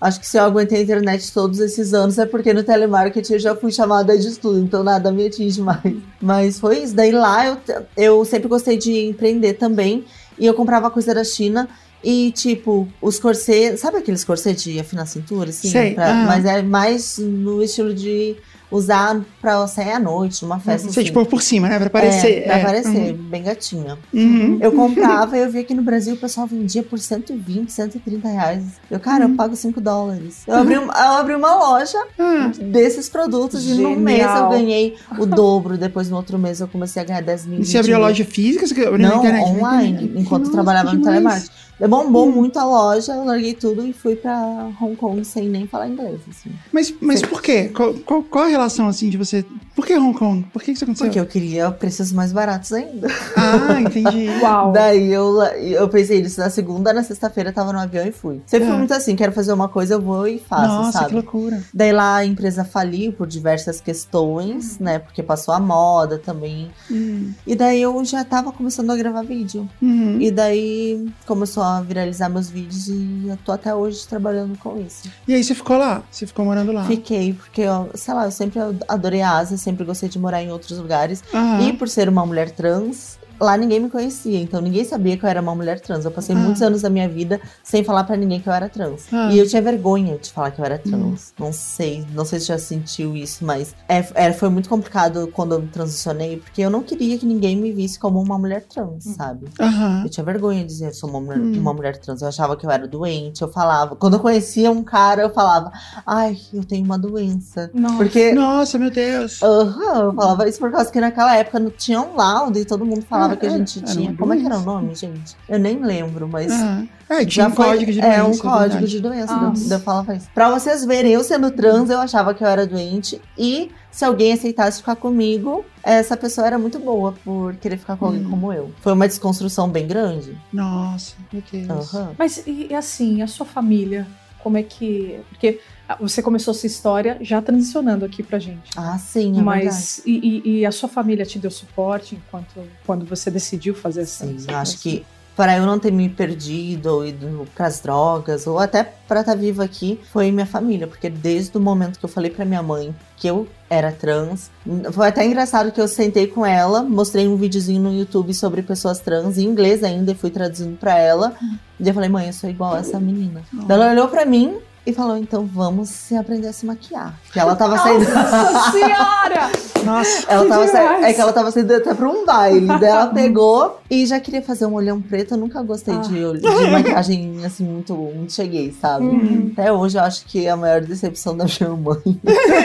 Acho 0.00 0.20
que 0.20 0.26
se 0.26 0.36
eu 0.36 0.42
aguentei 0.44 0.78
a 0.78 0.82
internet 0.82 1.32
todos 1.32 1.58
esses 1.60 1.94
anos 1.94 2.18
é 2.18 2.26
porque 2.26 2.52
no 2.52 2.62
telemarketing 2.62 3.34
eu 3.34 3.38
já 3.38 3.54
fui 3.56 3.70
chamada 3.72 4.16
de 4.16 4.38
tudo, 4.38 4.58
então 4.58 4.82
nada 4.82 5.10
me 5.12 5.26
atinge 5.26 5.60
mais. 5.60 5.80
Mas 6.20 6.58
foi 6.58 6.78
isso. 6.82 6.94
Daí 6.94 7.12
lá 7.12 7.46
eu, 7.46 7.56
eu 7.96 8.24
sempre 8.24 8.48
gostei 8.48 8.76
de 8.76 9.06
empreender 9.06 9.54
também 9.54 10.04
e 10.38 10.46
eu 10.46 10.54
comprava 10.54 10.90
coisa 10.90 11.14
da 11.14 11.24
China. 11.24 11.68
E, 12.04 12.32
tipo, 12.32 12.88
os 13.00 13.20
corsês. 13.20 13.78
Sabe 13.78 13.98
aqueles 13.98 14.24
corsês 14.24 14.60
de 14.60 14.80
afinar 14.80 15.02
a 15.02 15.06
cintura? 15.06 15.50
Assim, 15.50 15.68
Sei, 15.70 15.94
Pra-. 15.94 16.12
Mas 16.26 16.44
é 16.44 16.60
mais 16.60 17.16
no 17.18 17.62
estilo 17.62 17.94
de 17.94 18.34
usar 18.72 19.20
pra 19.40 19.66
sair 19.66 19.92
à 19.92 19.98
noite, 20.00 20.42
numa 20.42 20.58
festa. 20.58 20.88
Você, 20.90 21.00
assim. 21.00 21.06
tipo, 21.06 21.24
por 21.26 21.42
cima, 21.42 21.68
né? 21.68 21.76
Pra 21.78 21.86
aparecer. 21.88 22.38
É, 22.38 22.40
pra 22.42 22.58
é. 22.58 22.62
aparecer, 22.62 23.12
bem 23.14 23.42
gatinha. 23.42 23.98
Uhum. 24.12 24.58
Eu 24.60 24.72
comprava 24.72 25.36
e 25.36 25.40
eu 25.42 25.50
via 25.50 25.62
que 25.62 25.74
no 25.74 25.82
Brasil 25.82 26.14
o 26.14 26.16
pessoal 26.16 26.46
vendia 26.46 26.82
por 26.82 26.98
120, 26.98 27.70
130 27.70 28.28
reais. 28.28 28.64
Eu, 28.90 28.98
cara, 28.98 29.24
Uhum. 29.26 29.32
eu 29.32 29.36
pago 29.36 29.54
5 29.54 29.80
dólares. 29.80 30.42
Eu 30.46 30.54
abri, 30.56 30.74
eu 30.74 30.90
abri 30.90 31.34
uma 31.34 31.54
loja 31.54 31.98
Ah, 32.18 32.50
desses 32.60 33.08
produtos 33.08 33.64
e 33.68 33.74
num 33.74 33.96
mês 33.96 34.24
eu 34.26 34.48
ganhei 34.48 34.96
o 35.18 35.26
dobro. 35.26 35.76
Depois 35.76 36.08
no 36.10 36.16
outro 36.16 36.38
mês 36.38 36.60
eu 36.60 36.68
comecei 36.68 37.02
a 37.02 37.04
ganhar 37.04 37.20
10 37.22 37.46
mil. 37.46 37.60
e 37.60 37.64
você 37.64 37.78
abriu 37.78 37.96
a 37.96 37.98
20 37.98 38.02
mil. 38.04 38.08
loja 38.08 38.24
física? 38.24 38.66
Você 38.66 38.74
abriu 38.86 38.98
na 38.98 39.08
Não, 39.10 39.18
internet? 39.18 39.44
Na 39.44 39.48
online, 39.58 39.88
internet. 39.92 40.20
enquanto 40.20 40.42
eu 40.42 40.46
Nossa, 40.46 40.52
trabalhava 40.52 40.92
no 40.94 41.02
telemarketing. 41.02 41.50
Bombou 41.80 42.28
Hum. 42.28 42.32
muito 42.32 42.58
a 42.58 42.64
loja, 42.64 43.12
eu 43.12 43.24
larguei 43.24 43.54
tudo 43.54 43.84
e 43.86 43.92
fui 43.92 44.14
pra 44.14 44.70
Hong 44.80 44.94
Kong 44.96 45.24
sem 45.24 45.48
nem 45.48 45.66
falar 45.66 45.88
inglês. 45.88 46.20
Assim. 46.30 46.50
Mas, 46.72 46.94
mas 47.00 47.22
por 47.22 47.42
quê? 47.42 47.70
Qual, 47.74 47.94
qual, 47.94 48.22
qual 48.22 48.44
a 48.44 48.48
relação, 48.48 48.86
assim, 48.86 49.08
de 49.10 49.16
você... 49.16 49.44
Por 49.74 49.86
que 49.86 49.96
Hong 49.96 50.16
Kong? 50.16 50.44
Por 50.52 50.62
que 50.62 50.70
isso 50.72 50.84
aconteceu? 50.84 51.06
Porque 51.06 51.18
eu 51.18 51.26
queria 51.26 51.70
preços 51.70 52.12
mais 52.12 52.30
baratos 52.32 52.72
ainda. 52.72 53.08
Ah, 53.36 53.80
entendi. 53.80 54.28
Uau! 54.42 54.70
Daí 54.70 55.10
eu, 55.12 55.42
eu 55.42 55.88
pensei 55.88 56.20
nisso 56.22 56.38
na 56.40 56.50
segunda, 56.50 56.92
na 56.92 57.02
sexta-feira 57.02 57.50
eu 57.50 57.54
tava 57.54 57.72
no 57.72 57.78
avião 57.80 58.06
e 58.06 58.12
fui. 58.12 58.40
Sempre 58.46 58.66
fui 58.66 58.74
É. 58.74 58.78
muito 58.78 58.92
assim, 58.94 59.16
quero 59.16 59.32
fazer 59.32 59.52
uma 59.52 59.68
coisa, 59.68 59.94
eu 59.94 60.00
vou 60.00 60.28
e 60.28 60.38
faço, 60.38 60.68
Nossa, 60.68 60.92
sabe? 60.92 61.08
que 61.08 61.14
loucura. 61.14 61.62
Daí 61.72 61.90
lá 61.90 62.16
a 62.16 62.24
empresa 62.24 62.64
faliu 62.64 63.12
por 63.12 63.26
diversas 63.26 63.80
questões, 63.80 64.78
né? 64.78 64.98
Porque 64.98 65.22
passou 65.22 65.54
a 65.54 65.58
moda 65.60 66.18
também. 66.18 66.70
Hum, 66.90 67.32
E 67.46 67.54
daí 67.56 67.80
eu 67.80 68.04
já 68.04 68.24
tava 68.24 68.52
começando 68.52 68.90
a 68.90 68.96
gravar 68.96 69.22
vídeo. 69.22 69.68
uhum. 69.80 70.18
E 70.20 70.30
daí 70.30 71.08
começou 71.26 71.61
a 71.62 71.80
viralizar 71.80 72.28
meus 72.28 72.48
vídeos 72.50 72.88
e 72.88 73.24
eu 73.28 73.36
tô 73.44 73.52
até 73.52 73.74
hoje 73.74 74.06
trabalhando 74.06 74.58
com 74.58 74.80
isso. 74.80 75.10
E 75.26 75.34
aí 75.34 75.42
você 75.42 75.54
ficou 75.54 75.76
lá? 75.76 76.02
Você 76.10 76.26
ficou 76.26 76.44
morando 76.44 76.72
lá? 76.72 76.84
Fiquei, 76.84 77.32
porque, 77.32 77.62
eu, 77.62 77.90
sei 77.94 78.14
lá, 78.14 78.24
eu 78.24 78.30
sempre 78.30 78.60
adorei 78.88 79.22
a 79.22 79.36
Ásia, 79.36 79.56
sempre 79.56 79.84
gostei 79.84 80.08
de 80.08 80.18
morar 80.18 80.42
em 80.42 80.50
outros 80.50 80.78
lugares. 80.78 81.22
Aham. 81.32 81.68
E 81.68 81.72
por 81.72 81.88
ser 81.88 82.08
uma 82.08 82.24
mulher 82.26 82.50
trans, 82.50 83.18
lá 83.40 83.56
ninguém 83.56 83.80
me 83.80 83.90
conhecia, 83.90 84.38
então 84.40 84.60
ninguém 84.60 84.84
sabia 84.84 85.16
que 85.16 85.24
eu 85.24 85.28
era 85.28 85.40
uma 85.40 85.54
mulher 85.54 85.80
trans. 85.80 86.04
Eu 86.04 86.10
passei 86.10 86.34
Ah. 86.34 86.38
muitos 86.38 86.62
anos 86.62 86.82
da 86.82 86.90
minha 86.90 87.08
vida 87.08 87.40
sem 87.62 87.82
falar 87.84 88.04
pra 88.04 88.16
ninguém 88.16 88.40
que 88.40 88.48
eu 88.48 88.52
era 88.52 88.68
trans. 88.68 89.06
Ah. 89.12 89.30
E 89.32 89.38
eu 89.38 89.46
tinha 89.48 89.60
vergonha 89.62 90.16
de 90.18 90.30
falar 90.32 90.50
que 90.50 90.60
eu 90.60 90.64
era 90.64 90.80
Hum. 90.86 90.90
trans. 90.90 91.32
Não 91.38 91.52
sei, 91.52 92.04
não 92.14 92.24
sei 92.24 92.40
se 92.40 92.46
já 92.46 92.58
sentiu 92.58 93.16
isso, 93.16 93.44
mas 93.44 93.74
é, 93.88 94.04
é- 94.14 94.32
foi 94.32 94.48
muito 94.48 94.68
complicado 94.68 95.28
quando 95.32 95.54
eu 95.54 95.66
transicionei, 95.68 96.36
porque 96.38 96.60
eu 96.62 96.70
não 96.70 96.82
queria 96.82 97.18
que 97.18 97.26
ninguém 97.26 97.56
me 97.56 97.72
visse 97.72 97.98
como 97.98 98.20
uma 98.20 98.38
mulher 98.38 98.62
trans, 98.64 99.04
sabe? 99.04 99.46
Aham. 99.60 100.02
Eu 100.04 100.10
tinha 100.10 100.24
vergonha 100.24 100.60
de 100.60 100.66
dizer 100.66 100.86
eu 100.88 100.94
sou 100.94 101.08
uma 101.10 101.20
mulher, 101.20 101.40
Hum. 101.40 101.52
uma 101.58 101.72
mulher 101.74 101.96
trans. 101.98 102.22
Eu 102.22 102.28
achava 102.28 102.56
que 102.56 102.64
eu 102.66 102.70
era 102.70 102.86
doente, 102.86 103.42
eu 103.42 103.48
falava. 103.48 103.96
Quando 103.96 104.14
eu 104.14 104.20
conhecia 104.20 104.70
um 104.70 104.82
cara, 104.82 105.22
eu 105.22 105.30
falava, 105.30 105.70
ai, 106.06 106.36
eu 106.52 106.64
tenho 106.64 106.84
uma 106.84 106.98
doença. 106.98 107.70
Nossa. 107.74 107.96
Porque 107.96 108.32
Nossa, 108.32 108.78
meu 108.78 108.90
Deus. 108.90 109.42
Aham, 109.42 110.04
eu 110.04 110.12
falava 110.14 110.48
isso 110.48 110.58
por 110.58 110.70
causa 110.70 110.90
que 110.90 111.00
naquela 111.00 111.36
época 111.36 111.58
não 111.58 111.70
tinha 111.70 112.00
um 112.00 112.14
laudo 112.16 112.58
e 112.58 112.64
todo 112.64 112.84
mundo 112.84 113.02
falava 113.02 113.21
É, 113.30 113.36
que 113.36 113.46
a 113.46 113.48
é, 113.48 113.52
gente 113.58 113.78
era 113.78 113.86
tinha. 113.88 114.14
Como 114.14 114.32
é 114.34 114.36
que 114.38 114.46
era 114.46 114.58
o 114.58 114.62
nome, 114.62 114.94
gente? 114.94 115.36
Eu 115.48 115.58
nem 115.58 115.78
lembro, 115.78 116.26
mas. 116.26 116.50
Aham. 116.50 116.88
É, 117.08 117.16
tinha 117.26 117.44
Já 117.44 117.48
um 117.48 117.52
foi, 117.54 117.66
código 117.66 117.92
de 117.92 118.00
É, 118.00 118.22
doença. 118.22 118.28
um 118.28 118.38
código 118.50 118.60
verdade. 118.70 118.86
de 118.86 119.00
doença. 119.00 119.78
Falava 119.80 120.14
isso. 120.16 120.28
Pra 120.34 120.50
vocês 120.50 120.84
verem, 120.84 121.12
eu 121.12 121.22
sendo 121.22 121.50
trans, 121.50 121.90
eu 121.90 122.00
achava 122.00 122.32
que 122.34 122.42
eu 122.42 122.48
era 122.48 122.66
doente. 122.66 123.20
E 123.36 123.70
se 123.90 124.04
alguém 124.04 124.32
aceitasse 124.32 124.78
ficar 124.78 124.96
comigo, 124.96 125.64
essa 125.82 126.16
pessoa 126.16 126.46
era 126.46 126.58
muito 126.58 126.78
boa 126.78 127.12
por 127.24 127.54
querer 127.56 127.76
ficar 127.76 127.96
com 127.96 128.06
alguém 128.06 128.24
Hum. 128.24 128.30
como 128.30 128.52
eu. 128.52 128.72
Foi 128.80 128.92
uma 128.94 129.06
desconstrução 129.06 129.68
bem 129.68 129.86
grande. 129.86 130.36
Nossa, 130.52 131.14
meu 131.32 131.42
Deus. 131.52 131.94
Aham. 131.94 132.12
Mas 132.18 132.42
e, 132.46 132.68
e 132.70 132.74
assim, 132.74 133.20
a 133.22 133.26
sua 133.26 133.44
família? 133.46 134.06
como 134.42 134.56
é 134.58 134.62
que. 134.64 135.20
Porque 135.30 135.60
você 136.00 136.22
começou 136.22 136.52
sua 136.54 136.66
história 136.66 137.18
já 137.20 137.40
transicionando 137.42 138.04
aqui 138.04 138.22
pra 138.22 138.38
gente. 138.38 138.70
Ah, 138.76 138.98
sim, 138.98 139.38
é 139.38 139.42
Mas 139.42 140.02
e, 140.06 140.42
e- 140.44 140.58
e 140.60 140.66
a 140.66 140.72
sua 140.72 140.88
família 140.88 141.24
te 141.24 141.38
deu 141.38 141.50
suporte 141.50 142.14
enquanto 142.16 142.60
quando 142.86 143.04
você 143.06 143.30
decidiu 143.30 143.74
fazer 143.74 144.02
essa? 144.02 144.26
Sim, 144.26 144.36
essa 144.36 144.56
acho 144.58 144.78
que 144.78 145.04
para 145.34 145.56
eu 145.56 145.64
não 145.64 145.78
ter 145.78 145.90
me 145.90 146.10
perdido 146.10 146.86
ou 146.88 147.06
ido 147.06 147.48
pras 147.54 147.80
drogas, 147.80 148.46
ou 148.46 148.58
até 148.58 148.84
para 148.84 149.20
estar 149.20 149.34
viva 149.34 149.64
aqui, 149.64 149.98
foi 150.12 150.30
minha 150.30 150.44
família. 150.44 150.86
Porque 150.86 151.08
desde 151.08 151.56
o 151.56 151.60
momento 151.60 151.98
que 151.98 152.04
eu 152.04 152.08
falei 152.08 152.30
pra 152.30 152.44
minha 152.44 152.62
mãe 152.62 152.94
que 153.16 153.26
eu 153.28 153.48
era 153.70 153.90
trans, 153.90 154.50
foi 154.92 155.08
até 155.08 155.24
engraçado 155.24 155.72
que 155.72 155.80
eu 155.80 155.88
sentei 155.88 156.26
com 156.26 156.44
ela, 156.44 156.82
mostrei 156.82 157.26
um 157.26 157.36
videozinho 157.36 157.80
no 157.80 157.94
YouTube 157.94 158.34
sobre 158.34 158.60
pessoas 158.60 158.98
trans, 159.00 159.38
em 159.38 159.44
inglês 159.44 159.82
ainda, 159.82 160.12
e 160.12 160.14
fui 160.14 160.28
traduzindo 160.28 160.76
pra 160.76 160.98
ela. 160.98 161.34
E 161.80 161.88
eu 161.88 161.94
falei, 161.94 162.10
mãe, 162.10 162.26
eu 162.26 162.32
sou 162.34 162.50
igual 162.50 162.74
a 162.74 162.80
essa 162.80 163.00
menina. 163.00 163.42
Daí 163.52 163.66
Ela 163.78 163.90
olhou 163.92 164.08
pra 164.08 164.26
mim 164.26 164.58
e 164.84 164.92
falou, 164.92 165.16
então 165.16 165.46
vamos 165.46 165.88
se 165.88 166.16
aprender 166.16 166.48
a 166.48 166.52
se 166.52 166.66
maquiar. 166.66 167.14
Que 167.32 167.38
ela 167.38 167.54
tava 167.54 167.78
saindo. 167.78 168.04
Nossa 168.10 168.70
senhora! 168.72 169.50
Nossa, 169.84 170.24
Ela 170.28 170.42
Que 170.44 170.48
tava 170.48 170.68
sa... 170.68 171.08
É 171.08 171.12
que 171.12 171.20
ela 171.20 171.32
tava 171.32 171.50
saindo 171.50 171.74
até 171.74 171.92
pra 171.92 172.08
um 172.08 172.24
baile. 172.24 172.66
Daí 172.68 172.84
ela 172.84 173.06
pegou 173.12 173.80
e 173.90 174.06
já 174.06 174.20
queria 174.20 174.40
fazer 174.40 174.64
um 174.64 174.74
olhão 174.74 175.00
preto. 175.02 175.34
Eu 175.34 175.38
nunca 175.38 175.60
gostei 175.60 175.96
de, 175.98 176.24
olho- 176.24 176.40
de 176.40 176.70
maquiagem 176.70 177.44
assim, 177.44 177.64
muito, 177.64 177.92
muito 177.92 178.32
cheguei, 178.32 178.72
sabe? 178.80 179.06
Uhum. 179.06 179.50
Até 179.52 179.72
hoje 179.72 179.98
eu 179.98 180.02
acho 180.04 180.24
que 180.26 180.46
a 180.46 180.56
maior 180.56 180.80
decepção 180.82 181.36
da 181.36 181.46
minha 181.46 181.70
mãe 181.76 181.98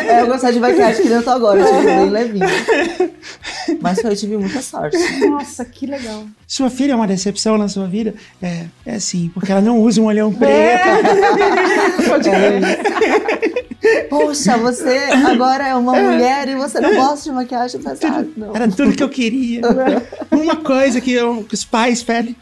é 0.08 0.22
eu 0.22 0.28
gostar 0.28 0.52
de 0.52 0.60
maquiagem 0.60 1.02
que 1.02 1.10
nem 1.10 1.18
eu 1.18 1.24
tô 1.24 1.32
agora, 1.32 1.60
tipo, 1.64 1.84
bem 1.84 2.10
levinha. 2.10 2.46
Mas 3.82 4.00
foi, 4.00 4.12
eu 4.12 4.16
tive 4.16 4.38
muita 4.38 4.62
sorte. 4.62 4.98
Nossa, 5.28 5.66
que 5.66 5.88
legal. 5.88 6.24
sua 6.48 6.70
filha 6.70 6.94
é 6.94 6.96
uma 6.96 7.08
decepção 7.08 7.58
na 7.58 7.68
sua 7.68 7.88
vida? 7.88 8.14
É, 8.42 8.66
é 8.86 9.00
sim, 9.00 9.32
porque 9.34 9.52
ela 9.52 9.60
não 9.62 9.80
usa 9.82 10.00
um 10.00 10.06
olhão 10.06 10.32
preto. 10.32 10.84
Pode 12.08 12.30
É 12.30 12.60
crer. 12.60 13.57
Isso. 14.00 14.08
Poxa, 14.10 14.58
você 14.58 14.98
agora 15.28 15.68
é 15.68 15.76
uma 15.76 15.94
mulher 15.94 16.48
e 16.50 16.56
você 16.56 16.80
não 16.80 16.96
gosta 16.96 17.30
de 17.30 17.36
maquiagem 17.36 17.82
pesada. 17.82 18.28
Não. 18.36 18.56
Era 18.56 18.68
tudo 18.70 18.94
que 18.96 19.04
eu 19.04 19.10
queria. 19.10 19.62
Uma 20.32 20.56
coisa 20.58 21.00
que, 21.02 21.12
eu- 21.12 21.44
que 21.44 21.54
os 21.54 21.66
pais 21.66 22.04
pedem. 22.04 22.36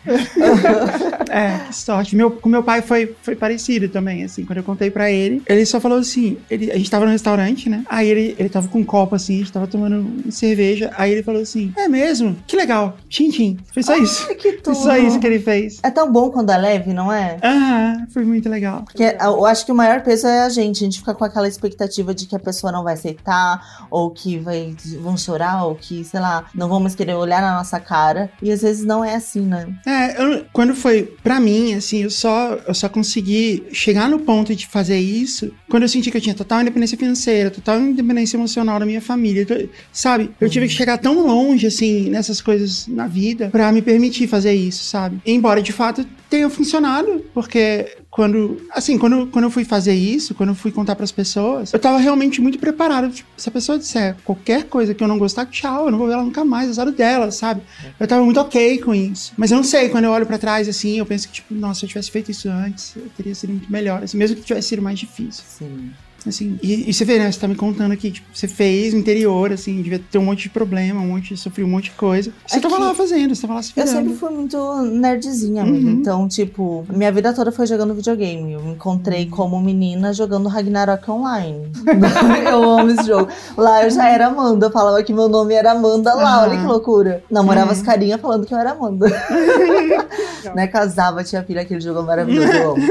É, 1.30 1.60
que 1.68 1.76
sorte. 1.76 2.16
Meu, 2.16 2.32
com 2.32 2.50
meu 2.50 2.64
pai 2.64 2.82
foi, 2.82 3.16
foi 3.22 3.36
parecido 3.36 3.90
também, 3.90 4.24
assim. 4.24 4.46
Quando 4.46 4.58
eu 4.58 4.64
contei 4.64 4.90
pra 4.92 5.12
ele, 5.12 5.42
ele 5.48 5.66
só 5.66 5.80
falou 5.80 5.98
assim: 6.00 6.38
ele, 6.50 6.72
a 6.72 6.78
gente 6.78 6.90
tava 6.90 7.06
no 7.06 7.12
restaurante, 7.12 7.70
né? 7.70 7.84
Aí 7.90 8.08
ele, 8.08 8.36
ele 8.38 8.50
tava 8.50 8.68
com 8.68 8.80
um 8.80 8.84
copo 8.84 9.16
assim, 9.16 9.36
a 9.36 9.38
gente 9.40 9.52
tava 9.52 9.68
tomando 9.68 10.32
cerveja. 10.32 10.92
Aí 10.98 11.12
ele 11.12 11.24
falou 11.24 11.42
assim: 11.42 11.74
É 11.78 11.88
mesmo? 11.88 12.36
Que 12.48 12.56
legal. 12.56 12.98
Tchim, 13.10 13.30
tchim. 13.30 13.58
Foi 13.74 13.84
só 13.84 13.96
isso. 13.98 14.26
Ai, 14.30 14.36
que 14.36 14.52
Foi 14.52 14.62
tudo. 14.62 14.76
só 14.76 14.96
isso 14.98 15.20
que 15.20 15.28
ele 15.28 15.40
fez. 15.40 15.80
É 15.84 15.90
tão 15.90 16.12
bom 16.12 16.30
quando 16.30 16.52
é 16.52 16.58
leve, 16.58 16.94
não 16.94 17.12
é? 17.12 17.38
Ah, 17.42 18.06
foi 18.14 18.24
muito 18.24 18.50
legal. 18.50 18.84
Porque 18.84 19.16
eu 19.20 19.46
acho 19.46 19.66
que 19.66 19.72
o 19.72 19.76
maior 19.76 20.02
peso 20.02 20.28
é 20.28 20.42
a 20.44 20.50
gente. 20.50 20.78
A 20.84 20.86
gente 20.86 21.00
fica 21.00 21.14
com 21.14 21.26
aquela 21.36 21.48
expectativa 21.50 22.14
de 22.16 22.26
que 22.28 22.36
a 22.36 22.40
pessoa 22.40 22.72
não 22.72 22.84
vai 22.84 22.94
aceitar, 22.94 23.86
ou 23.92 24.10
que 24.10 24.40
vai, 24.40 24.74
vão 25.02 25.18
chorar, 25.18 25.66
ou 25.66 25.76
que, 25.76 26.04
sei 26.06 26.20
lá, 26.22 26.46
não 26.56 26.70
vão 26.70 26.80
mais 26.80 26.96
querer 26.96 27.14
olhar 27.16 27.42
na 27.42 27.58
nossa 27.58 27.78
cara. 27.78 28.32
E 28.42 28.50
às 28.52 28.62
vezes 28.62 28.86
não 28.86 29.04
é 29.04 29.16
assim, 29.16 29.42
né? 29.42 29.68
É, 29.86 30.22
eu- 30.22 30.46
quando 30.54 30.74
foi 30.74 31.04
pra 31.22 31.40
mim, 31.42 31.74
assim, 31.74 32.04
eu 32.04 32.10
só, 32.10 32.54
eu 32.66 32.74
só 32.74 32.88
consegui 32.88 33.66
chegar 33.74 34.10
no 34.10 34.20
ponto 34.20 34.56
de 34.56 34.66
fazer 34.66 34.98
isso 34.98 35.52
quando 35.70 35.84
eu 35.84 35.90
senti 35.90 36.10
que 36.10 36.16
eu 36.18 36.22
tinha 36.22 36.36
total 36.36 36.62
independência 36.62 36.98
financeira, 36.98 37.52
total 37.52 37.80
independência 37.82 38.38
emocional 38.38 38.80
da 38.80 38.86
minha 38.86 39.02
família, 39.02 39.42
então, 39.42 39.58
sabe? 39.92 40.32
Eu 40.40 40.50
tive 40.50 40.68
que 40.68 40.74
chegar 40.74 40.98
tão 40.98 41.26
longe, 41.28 41.68
assim, 41.68 42.10
nessas 42.10 42.40
coisas 42.40 42.88
na 42.88 43.08
vida 43.08 43.50
pra 43.50 43.72
me 43.74 43.82
permitir 43.82 44.28
fazer 44.28 44.54
isso, 44.54 44.86
sabe? 44.86 45.20
Embora 45.26 45.62
de 45.62 45.74
fato 45.74 46.06
tenha 46.30 46.50
funcionado, 46.50 47.24
porque 47.34 47.98
quando, 48.16 48.66
assim, 48.72 48.98
quando, 48.98 49.28
quando 49.28 49.44
eu 49.44 49.52
fui 49.52 49.66
fazer 49.66 49.94
isso, 49.94 50.34
quando 50.34 50.50
eu 50.52 50.56
fui 50.56 50.72
contar 50.72 50.96
pras 50.96 51.12
pessoas, 51.12 51.74
eu 51.74 51.78
tava 51.78 51.98
realmente 51.98 52.40
muito 52.40 52.58
preparado. 52.58 53.12
Tipo, 53.12 53.28
se 53.36 53.50
a 53.50 53.52
pessoa 53.52 53.78
disser 53.78 54.16
qualquer 54.24 54.64
coisa 54.64 54.94
que 54.94 55.04
eu 55.04 55.08
não 55.10 55.18
gostar, 55.18 55.46
tchau, 55.48 55.88
eu 55.88 55.92
não 55.92 55.98
vou 55.98 56.08
ver 56.08 56.14
ela 56.14 56.24
nunca 56.24 56.46
mais, 56.46 56.70
azar 56.70 56.90
dela, 56.94 57.30
sabe? 57.30 57.62
Eu 58.00 58.08
tava 58.08 58.24
muito 58.24 58.40
ok 58.40 58.78
com 58.78 58.96
isso. 58.96 59.34
Mas 59.36 59.52
eu 59.52 59.58
não 59.58 59.66
sei, 59.66 59.90
quando 59.90 60.06
eu 60.06 60.12
olho 60.12 60.26
pra 60.26 60.38
trás, 60.38 60.70
assim, 60.70 60.98
eu 60.98 61.06
penso 61.06 61.28
que, 61.28 61.34
tipo, 61.34 61.54
nossa, 61.54 61.82
se 61.82 61.86
eu 61.88 61.90
tivesse 61.90 62.10
feito 62.10 62.32
isso 62.32 62.48
antes, 62.48 62.96
eu 62.96 63.10
teria 63.18 63.36
sido 63.36 63.50
muito 63.50 63.70
melhor, 63.70 64.02
assim, 64.02 64.18
mesmo 64.18 64.38
que 64.38 64.44
tivesse 64.44 64.70
sido 64.70 64.82
mais 64.82 64.98
difícil. 64.98 65.44
Sim. 65.46 65.92
Assim, 66.28 66.60
e, 66.62 66.90
e 66.90 66.94
você 66.94 67.06
vê, 67.06 67.20
né? 67.20 67.32
Você 67.32 67.40
tá 67.40 67.48
me 67.48 67.56
contando 67.56 67.92
aqui, 67.92 68.12
tipo, 68.12 68.28
você 68.34 68.48
fez 68.48 68.94
no 68.94 69.00
interior, 69.00 69.52
assim, 69.54 69.82
devia 69.82 70.00
ter 70.00 70.18
um 70.18 70.24
monte 70.26 70.44
de 70.44 70.50
problema, 70.50 71.00
um 71.02 71.08
monte, 71.08 71.36
sofreu 71.38 71.68
um 71.68 71.70
monte 71.70 71.86
de 71.86 71.92
coisa. 71.92 72.32
Você 72.48 72.58
É 72.58 72.60
tava 72.60 72.78
lá 72.80 72.94
fazendo, 72.96 73.36
você 73.36 73.42
tava 73.42 73.54
lá 73.56 73.62
se 73.62 73.72
Eu 73.76 73.86
virando. 73.86 73.98
sempre 74.04 74.18
fui 74.18 74.30
muito 74.32 74.82
nerdzinha, 74.82 75.64
amiga. 75.64 75.88
Uhum. 75.88 75.94
Então, 75.94 76.28
tipo, 76.28 76.86
minha 76.90 77.12
vida 77.12 77.34
toda 77.34 77.52
foi 77.52 77.68
jogando 77.68 77.94
videogame. 77.94 78.54
Eu 78.54 78.62
me 78.62 78.72
encontrei 78.72 79.28
como 79.28 79.60
menina 79.62 80.14
jogando 80.14 80.50
Ragnarok 80.50 81.10
Online. 81.12 81.72
eu 82.50 82.64
amo 82.72 82.90
esse 82.90 83.06
jogo. 83.08 83.30
Lá 83.58 83.84
eu 83.84 83.90
já 83.92 84.10
era 84.10 84.28
Amanda. 84.28 84.66
Eu 84.68 84.72
falava 84.72 85.02
que 85.04 85.14
meu 85.14 85.30
nome 85.30 85.54
era 85.54 85.72
Amanda 85.74 86.14
lá. 86.14 86.42
Olha 86.44 86.58
que 86.58 86.66
loucura. 86.66 87.24
Namorava 87.30 87.68
Uhum. 87.68 87.72
as 87.74 87.82
carinhas 87.82 88.20
falando 88.22 88.46
que 88.46 88.54
eu 88.54 88.58
era 88.58 88.72
Amanda. 88.72 89.06
né? 90.56 90.68
Casava, 90.68 91.24
tinha 91.24 91.44
filha, 91.44 91.62
aquele 91.62 91.82
jogo 91.82 92.02
maravilhoso. 92.04 92.52
Eu 92.52 92.72
amo. 92.72 92.86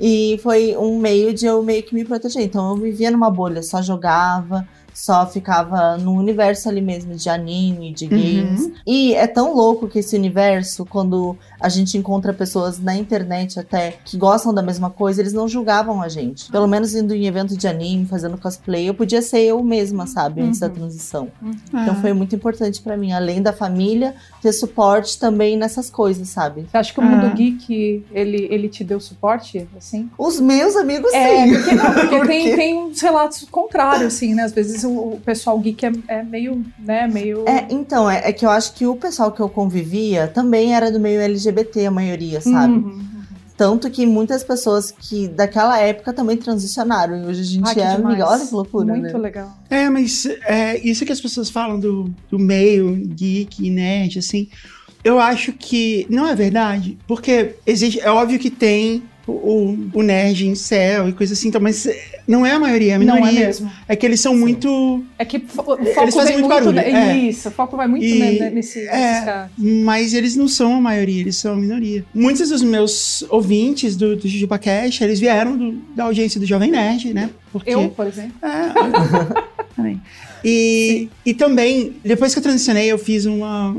E 0.00 0.38
foi 0.42 0.76
um 0.76 0.98
meio 0.98 1.34
de 1.34 1.46
eu 1.46 1.62
meio 1.62 1.82
que 1.82 1.94
me 1.94 2.04
proteger. 2.04 2.42
Então 2.42 2.70
eu 2.70 2.76
vivia 2.76 3.10
numa 3.10 3.30
bolha, 3.30 3.62
só 3.62 3.82
jogava. 3.82 4.66
Só 5.00 5.24
ficava 5.26 5.96
no 5.96 6.12
universo 6.14 6.68
ali 6.68 6.80
mesmo 6.80 7.14
de 7.14 7.28
anime, 7.30 7.94
de 7.94 8.08
games. 8.08 8.68
E 8.84 9.14
é 9.14 9.28
tão 9.28 9.54
louco 9.54 9.86
que 9.86 10.00
esse 10.00 10.16
universo, 10.16 10.84
quando 10.84 11.38
a 11.60 11.68
gente 11.68 11.96
encontra 11.96 12.32
pessoas 12.34 12.80
na 12.80 12.96
internet 12.96 13.60
até 13.60 13.92
que 14.04 14.16
gostam 14.16 14.52
da 14.52 14.60
mesma 14.60 14.90
coisa, 14.90 15.20
eles 15.22 15.32
não 15.32 15.46
julgavam 15.46 16.02
a 16.02 16.08
gente. 16.08 16.50
Pelo 16.50 16.66
menos 16.66 16.94
indo 16.96 17.14
em 17.14 17.26
evento 17.26 17.56
de 17.56 17.68
anime, 17.68 18.06
fazendo 18.06 18.36
cosplay, 18.36 18.88
eu 18.88 18.94
podia 18.94 19.22
ser 19.22 19.38
eu 19.42 19.62
mesma, 19.62 20.04
sabe? 20.08 20.40
Antes 20.42 20.58
da 20.58 20.66
Uhum. 20.66 20.72
transição. 20.72 21.28
Ah, 21.72 21.82
Então 21.82 21.94
foi 21.94 22.12
muito 22.12 22.34
importante 22.34 22.82
pra 22.82 22.96
mim, 22.96 23.12
além 23.12 23.40
da 23.40 23.52
família, 23.52 24.16
ter 24.42 24.52
suporte 24.52 25.16
também 25.16 25.56
nessas 25.56 25.88
coisas, 25.88 26.28
sabe? 26.28 26.66
Você 26.68 26.76
acha 26.76 26.92
que 26.92 26.98
o 26.98 27.04
mundo 27.04 27.26
Ah. 27.26 27.28
geek, 27.30 28.04
ele, 28.10 28.48
ele 28.50 28.68
te 28.68 28.82
deu 28.82 28.98
suporte, 28.98 29.64
assim? 29.76 30.10
Os 30.18 30.40
meus 30.40 30.74
amigos, 30.74 31.12
É, 31.14 31.44
sim. 31.46 31.54
porque, 31.54 31.74
não, 31.76 31.94
porque 31.94 32.16
Por 32.18 32.26
tem, 32.26 32.56
tem 32.56 32.76
uns 32.76 33.00
relatos 33.00 33.46
contrários, 33.48 34.14
assim, 34.14 34.34
né? 34.34 34.42
Às 34.42 34.52
vezes 34.52 34.87
o, 34.88 35.20
pessoal 35.24 35.58
geek 35.58 35.86
é, 35.86 35.92
é 36.08 36.22
meio, 36.22 36.64
né, 36.78 37.06
meio... 37.06 37.44
É, 37.48 37.66
então, 37.70 38.10
é, 38.10 38.28
é 38.28 38.32
que 38.32 38.44
eu 38.44 38.50
acho 38.50 38.74
que 38.74 38.86
o 38.86 38.96
pessoal 38.96 39.32
que 39.32 39.40
eu 39.40 39.48
convivia 39.48 40.28
também 40.28 40.74
era 40.74 40.90
do 40.90 40.98
meio 40.98 41.20
LGBT, 41.20 41.86
a 41.86 41.90
maioria, 41.90 42.40
sabe? 42.40 42.74
Uhum. 42.74 43.08
Tanto 43.56 43.90
que 43.90 44.06
muitas 44.06 44.44
pessoas 44.44 44.92
que 44.92 45.26
daquela 45.26 45.78
época 45.80 46.12
também 46.12 46.36
transicionaram. 46.36 47.16
E 47.16 47.26
hoje 47.26 47.40
a 47.40 47.44
gente 47.44 47.66
Ai, 47.66 47.74
que 47.74 47.80
é 47.80 47.88
amiga. 47.88 48.28
Olha 48.28 48.46
que 48.46 48.54
loucura, 48.54 48.94
Muito 48.94 49.12
né? 49.12 49.18
legal. 49.18 49.58
É, 49.68 49.90
mas 49.90 50.26
é, 50.46 50.78
isso 50.78 51.04
que 51.04 51.10
as 51.10 51.20
pessoas 51.20 51.50
falam 51.50 51.80
do, 51.80 52.08
do 52.30 52.38
meio 52.38 52.94
geek 52.94 53.66
e 53.66 53.68
nerd, 53.68 54.20
assim, 54.20 54.48
eu 55.02 55.18
acho 55.18 55.52
que 55.52 56.06
não 56.08 56.26
é 56.26 56.36
verdade, 56.36 56.98
porque 57.06 57.56
existe, 57.66 58.00
é 58.00 58.10
óbvio 58.10 58.38
que 58.38 58.50
tem 58.50 59.02
o, 59.32 59.78
o, 59.94 60.02
nerd 60.02 60.46
em 60.46 60.54
céu 60.54 61.08
e 61.08 61.12
coisa 61.12 61.32
assim, 61.34 61.48
então, 61.48 61.60
mas 61.60 61.86
não 62.26 62.44
é 62.46 62.52
a 62.52 62.58
maioria, 62.58 62.96
a 62.96 62.98
Não 62.98 63.16
é 63.16 63.20
minoria. 63.20 63.46
mesmo. 63.46 63.70
É 63.86 63.94
que 63.94 64.04
eles 64.06 64.20
são 64.20 64.32
Sim. 64.34 64.38
muito. 64.40 65.04
É 65.18 65.24
que 65.24 65.36
o 65.36 65.40
Eles 65.40 65.52
foco 65.54 65.76
fazem 66.12 66.24
vem 66.24 66.38
muito 66.38 66.48
barulho, 66.48 66.78
é. 66.78 67.16
Isso, 67.18 67.48
o 67.48 67.52
foco 67.52 67.76
vai 67.76 67.86
muito 67.86 68.04
E- 68.04 68.38
né, 68.38 68.50
nesse, 68.50 68.80
é. 68.88 69.48
Mas 69.56 70.14
eles 70.14 70.34
não 70.36 70.48
são 70.48 70.74
a 70.76 70.80
maioria, 70.80 71.20
eles 71.20 71.36
são 71.36 71.52
a 71.52 71.56
minoria. 71.56 72.04
Muitos 72.14 72.48
dos 72.48 72.62
meus 72.62 73.24
ouvintes 73.30 73.96
do, 73.96 74.16
do 74.16 74.26
JujubaCast, 74.28 75.02
eles 75.04 75.20
vieram 75.20 75.56
do- 75.56 75.72
da 75.94 76.04
audiência 76.04 76.38
do 76.40 76.46
Jovem 76.46 76.70
Nerd, 76.70 77.12
né? 77.14 77.30
Porque, 77.52 77.70
Eu, 77.70 77.88
por 77.90 78.06
exemplo. 78.06 78.32
É, 78.42 78.72
também. 79.76 80.00
E, 80.44 81.08
e 81.26 81.34
também, 81.34 81.94
depois 82.04 82.32
que 82.32 82.38
eu 82.38 82.42
transicionei, 82.42 82.86
eu 82.90 82.98
fiz 82.98 83.26
uma, 83.26 83.76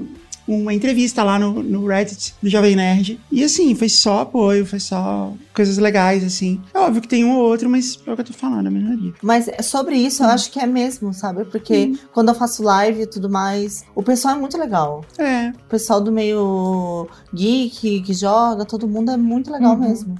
uma 0.55 0.73
entrevista 0.73 1.23
lá 1.23 1.37
no, 1.37 1.61
no 1.61 1.85
Reddit 1.87 2.33
do 2.41 2.49
Jovem 2.49 2.75
Nerd. 2.75 3.19
E 3.31 3.43
assim, 3.43 3.75
foi 3.75 3.89
só 3.89 4.21
apoio, 4.21 4.65
foi 4.65 4.79
só 4.79 5.33
coisas 5.53 5.77
legais, 5.77 6.23
assim. 6.23 6.59
É 6.73 6.79
óbvio 6.79 7.01
que 7.01 7.07
tem 7.07 7.23
um 7.25 7.35
ou 7.35 7.43
outro, 7.43 7.69
mas 7.69 7.99
é 8.05 8.11
o 8.11 8.15
que 8.15 8.21
eu 8.21 8.25
tô 8.25 8.33
falando, 8.33 8.67
a 8.67 8.71
minoria. 8.71 9.13
Mas 9.21 9.47
é 9.47 9.61
sobre 9.61 9.95
isso, 9.95 10.23
eu 10.23 10.27
acho 10.29 10.51
que 10.51 10.59
é 10.59 10.65
mesmo, 10.65 11.13
sabe? 11.13 11.45
Porque 11.45 11.93
quando 12.13 12.29
eu 12.29 12.35
faço 12.35 12.63
live 12.63 13.01
e 13.03 13.07
tudo 13.07 13.29
mais, 13.29 13.83
o 13.93 14.01
pessoal 14.01 14.35
é 14.35 14.39
muito 14.39 14.57
legal. 14.57 15.03
É, 15.17 15.49
O 15.49 15.69
pessoal 15.69 16.01
do 16.01 16.11
meio 16.11 17.07
geek, 17.33 18.01
que 18.01 18.13
joga, 18.13 18.65
todo 18.65 18.87
mundo 18.87 19.11
é 19.11 19.17
muito 19.17 19.51
legal 19.51 19.73
Uhum. 19.73 19.79
mesmo. 19.87 20.15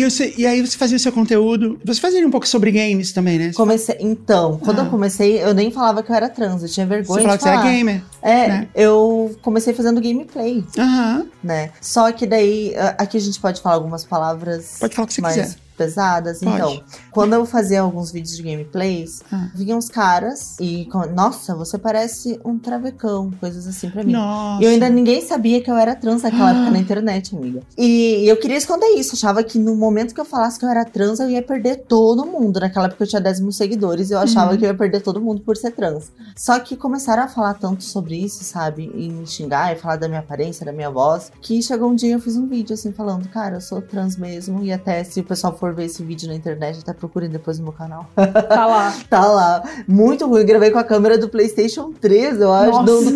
E, 0.00 0.10
você, 0.10 0.34
e 0.36 0.46
aí 0.46 0.60
você 0.64 0.76
fazia 0.76 0.96
o 0.96 1.00
seu 1.00 1.12
conteúdo. 1.12 1.78
Você 1.84 2.00
fazia 2.00 2.26
um 2.26 2.30
pouco 2.30 2.46
sobre 2.48 2.70
games 2.70 3.12
também, 3.12 3.38
né? 3.38 3.52
Comecei, 3.54 3.96
então, 4.00 4.58
quando 4.58 4.80
Ah. 4.80 4.84
eu 4.84 4.90
comecei, 4.90 5.42
eu 5.42 5.52
nem 5.54 5.70
falava 5.70 6.02
que 6.02 6.10
eu 6.10 6.14
era 6.16 6.28
trans, 6.28 6.62
eu 6.62 6.68
tinha 6.68 6.86
Você 6.86 6.94
vergonha 6.94 7.22
falava 7.22 7.38
de 7.38 7.38
que 7.38 7.44
você 7.44 7.50
falar. 7.56 7.66
era 7.66 7.76
gamer. 7.76 8.02
É, 8.22 8.48
né? 8.48 8.68
eu 8.74 9.36
comecei 9.42 9.72
fazendo 9.74 10.00
gameplay, 10.00 10.64
Aham. 10.78 11.26
né? 11.42 11.70
Só 11.80 12.10
que 12.12 12.26
daí, 12.26 12.74
aqui 12.98 13.16
a 13.16 13.20
gente 13.20 13.40
pode 13.40 13.60
falar 13.60 13.74
algumas 13.76 14.04
palavras 14.04 14.76
Pode 14.80 14.94
falar 14.94 15.04
o 15.04 15.08
que 15.08 15.14
você 15.14 15.20
mais 15.20 15.34
quiser. 15.36 15.56
Pesadas. 15.74 16.40
Pode. 16.40 16.54
Então, 16.54 16.82
quando 17.10 17.34
eu 17.34 17.44
fazia 17.44 17.80
alguns 17.82 18.10
vídeos 18.10 18.36
de 18.36 18.42
gameplays, 18.42 19.22
Ah. 19.30 19.48
vinham 19.54 19.78
uns 19.78 19.88
caras 19.88 20.56
e, 20.60 20.88
nossa, 21.14 21.54
você 21.54 21.76
parece 21.78 22.40
um 22.44 22.58
travecão, 22.58 23.30
coisas 23.40 23.66
assim 23.66 23.90
pra 23.90 24.02
mim. 24.02 24.12
Nossa. 24.12 24.62
E 24.62 24.66
eu 24.66 24.70
ainda 24.70 24.88
ninguém 24.88 25.20
sabia 25.20 25.60
que 25.60 25.70
eu 25.70 25.76
era 25.76 25.94
trans 25.94 26.22
naquela 26.22 26.50
Ah. 26.50 26.54
época 26.54 26.70
na 26.70 26.78
internet, 26.80 27.36
amiga. 27.36 27.62
E 27.76 28.24
eu 28.28 28.36
queria 28.36 28.56
esconder 28.56 28.86
isso. 28.96 29.14
Achava 29.14 29.42
que 29.42 29.58
no 29.58 29.74
momento 29.76 30.14
que 30.14 30.20
eu 30.20 30.24
falasse 30.24 30.58
que 30.58 30.64
eu 30.64 30.68
era 30.70 30.84
trans, 30.84 31.20
eu 31.20 31.28
ia 31.28 31.42
perder 31.42 31.84
todo 31.88 32.24
mundo. 32.26 32.60
Naquela 32.60 32.86
época 32.86 33.04
eu 33.04 33.08
tinha 33.08 33.20
10 33.20 33.40
mil 33.40 33.52
seguidores 33.52 34.10
e 34.10 34.12
eu 34.12 34.18
achava 34.18 34.52
Uhum. 34.52 34.58
que 34.58 34.64
eu 34.64 34.68
ia 34.68 34.74
perder 34.76 35.00
todo 35.00 35.20
mundo 35.20 35.40
por 35.42 35.56
ser 35.56 35.72
trans. 35.72 36.10
Só 36.36 36.58
que 36.60 36.76
começaram 36.76 37.22
a 37.24 37.28
falar 37.28 37.54
tanto 37.54 37.82
sobre 37.84 38.16
isso, 38.16 38.44
sabe? 38.44 38.90
E 38.94 39.08
me 39.10 39.26
xingar 39.26 39.72
e 39.72 39.76
falar 39.76 39.96
da 39.96 40.08
minha 40.08 40.20
aparência, 40.20 40.64
da 40.64 40.72
minha 40.72 40.90
voz, 40.90 41.30
que 41.40 41.62
chegou 41.62 41.90
um 41.90 41.94
dia 41.94 42.14
eu 42.14 42.20
fiz 42.20 42.36
um 42.36 42.46
vídeo 42.46 42.74
assim 42.74 42.92
falando, 42.92 43.28
cara, 43.28 43.56
eu 43.56 43.60
sou 43.60 43.80
trans 43.82 44.16
mesmo. 44.16 44.62
E 44.62 44.72
até 44.72 45.02
se 45.04 45.20
o 45.20 45.24
pessoal 45.24 45.56
for 45.56 45.63
ver 45.72 45.84
esse 45.84 46.02
vídeo 46.02 46.28
na 46.28 46.34
internet, 46.34 46.80
até 46.80 46.92
procurem 46.92 47.28
depois 47.28 47.58
no 47.58 47.64
meu 47.64 47.72
canal. 47.72 48.06
Tá 48.14 48.66
lá. 48.66 48.94
Tá 49.08 49.26
lá. 49.26 49.62
Muito 49.86 50.26
ruim. 50.26 50.44
Gravei 50.44 50.70
com 50.70 50.78
a 50.78 50.84
câmera 50.84 51.16
do 51.16 51.28
PlayStation 51.28 51.92
3, 51.92 52.40
eu 52.40 52.52
acho. 52.52 52.82
Nossa. 52.82 52.84
do-. 52.84 53.10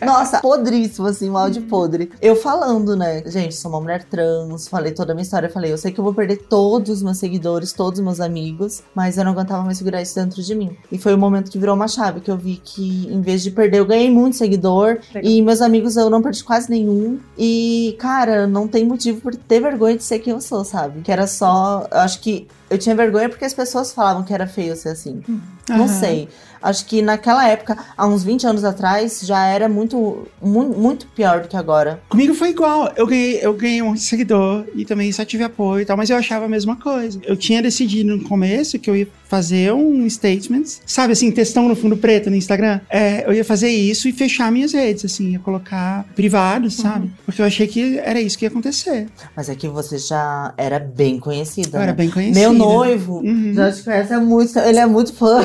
Nossa, 0.06 0.40
podríssimo, 0.40 1.06
assim, 1.06 1.28
um 1.28 1.36
áudio 1.36 1.62
podre. 1.62 2.10
Eu 2.20 2.36
falando, 2.36 2.96
né? 2.96 3.22
Gente, 3.26 3.54
sou 3.54 3.70
uma 3.70 3.80
mulher 3.80 4.04
trans. 4.04 4.68
Falei 4.68 4.92
toda 4.92 5.12
a 5.12 5.14
minha 5.14 5.22
história. 5.22 5.48
Falei, 5.50 5.72
eu 5.72 5.78
sei 5.78 5.92
que 5.92 6.00
eu 6.00 6.04
vou 6.04 6.14
perder 6.14 6.36
todos 6.48 6.90
os 6.90 7.02
meus 7.02 7.18
seguidores, 7.18 7.72
todos 7.72 7.98
os 7.98 8.04
meus 8.04 8.20
amigos, 8.20 8.82
mas 8.94 9.18
eu 9.18 9.24
não 9.24 9.32
aguentava 9.32 9.62
mais 9.62 9.78
segurar 9.78 10.00
isso 10.00 10.14
dentro 10.14 10.42
de 10.42 10.54
mim. 10.54 10.76
E 10.90 10.98
foi 10.98 11.14
o 11.14 11.18
momento 11.18 11.50
que 11.50 11.58
virou 11.58 11.74
uma 11.74 11.88
chave, 11.88 12.20
que 12.20 12.30
eu 12.30 12.36
vi 12.36 12.60
que 12.62 13.06
em 13.12 13.20
vez 13.20 13.42
de 13.42 13.50
perder, 13.50 13.78
eu 13.78 13.86
ganhei 13.86 14.10
muito 14.10 14.36
seguidor. 14.36 14.98
Legal. 15.14 15.30
E 15.30 15.42
meus 15.42 15.60
amigos 15.60 15.96
eu 15.96 16.08
não 16.08 16.22
perdi 16.22 16.42
quase 16.44 16.70
nenhum. 16.70 17.18
E, 17.36 17.96
cara, 17.98 18.46
não 18.46 18.66
tem 18.66 18.84
motivo 18.84 19.20
por 19.20 19.34
ter 19.34 19.60
vergonha 19.60 19.96
de 19.96 20.04
ser 20.04 20.18
quem 20.18 20.32
eu 20.32 20.40
sou, 20.40 20.64
sabe? 20.64 21.00
Que 21.02 21.12
era 21.12 21.26
só. 21.26 21.86
Acho 21.94 22.20
que 22.20 22.48
eu 22.72 22.78
tinha 22.78 22.94
vergonha 22.94 23.28
porque 23.28 23.44
as 23.44 23.54
pessoas 23.54 23.92
falavam 23.92 24.22
que 24.22 24.32
era 24.32 24.46
feio 24.46 24.74
ser 24.76 24.90
assim. 24.90 25.20
Não 25.68 25.84
Aham. 25.84 25.88
sei. 25.88 26.28
Acho 26.60 26.86
que 26.86 27.02
naquela 27.02 27.48
época, 27.48 27.76
há 27.96 28.06
uns 28.06 28.22
20 28.22 28.46
anos 28.46 28.62
atrás, 28.64 29.20
já 29.24 29.44
era 29.46 29.68
muito, 29.68 30.28
mu- 30.40 30.74
muito 30.78 31.06
pior 31.08 31.40
do 31.42 31.48
que 31.48 31.56
agora. 31.56 32.00
Comigo 32.08 32.34
foi 32.34 32.50
igual. 32.50 32.92
Eu 32.96 33.06
ganhei, 33.06 33.38
eu 33.42 33.52
ganhei 33.52 33.82
um 33.82 33.96
seguidor 33.96 34.64
e 34.74 34.84
também 34.84 35.10
só 35.10 35.24
tive 35.24 35.42
apoio 35.42 35.82
e 35.82 35.84
tal, 35.84 35.96
mas 35.96 36.08
eu 36.08 36.16
achava 36.16 36.44
a 36.44 36.48
mesma 36.48 36.76
coisa. 36.76 37.20
Eu 37.24 37.36
tinha 37.36 37.60
decidido 37.60 38.16
no 38.16 38.22
começo 38.24 38.78
que 38.78 38.88
eu 38.88 38.94
ia 38.96 39.08
fazer 39.28 39.72
um 39.72 40.08
statement, 40.08 40.64
sabe 40.86 41.14
assim, 41.14 41.30
textão 41.32 41.68
no 41.68 41.74
fundo 41.74 41.96
preto 41.96 42.28
no 42.30 42.36
Instagram. 42.36 42.80
É, 42.88 43.26
eu 43.26 43.32
ia 43.32 43.44
fazer 43.44 43.68
isso 43.70 44.06
e 44.08 44.12
fechar 44.12 44.52
minhas 44.52 44.72
redes, 44.72 45.04
assim, 45.06 45.32
ia 45.32 45.38
colocar 45.40 46.04
privado, 46.14 46.70
sabe? 46.70 47.10
Porque 47.24 47.40
eu 47.42 47.46
achei 47.46 47.66
que 47.66 47.98
era 47.98 48.20
isso 48.20 48.38
que 48.38 48.44
ia 48.44 48.48
acontecer. 48.50 49.08
Mas 49.34 49.48
é 49.48 49.54
que 49.56 49.66
você 49.68 49.96
já 49.98 50.52
era 50.56 50.78
bem 50.78 51.18
conhecida. 51.18 51.70
Eu 51.76 51.78
né? 51.78 51.84
era 51.86 51.92
bem 51.92 52.10
conhecida. 52.10 52.38
Meu 52.38 52.52
noivo 52.62 53.18
Uhum. 53.18 53.52
já 53.54 53.70
te 53.72 53.82
conhece 53.82 54.12
há 54.14 54.20
muito, 54.20 54.58
ele 54.58 54.78
é 54.78 54.86
muito 54.86 55.12
fã. 55.12 55.40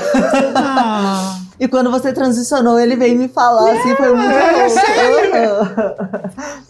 Ah, 0.56 1.40
E 1.60 1.68
quando 1.68 1.90
você 1.92 2.14
transicionou, 2.14 2.80
ele 2.80 2.96
veio 2.96 3.18
me 3.18 3.28
falar, 3.28 3.72
assim, 3.72 3.96
foi 3.96 4.14
muito 4.14 4.32
É, 4.32 5.48
louco. 5.50 5.72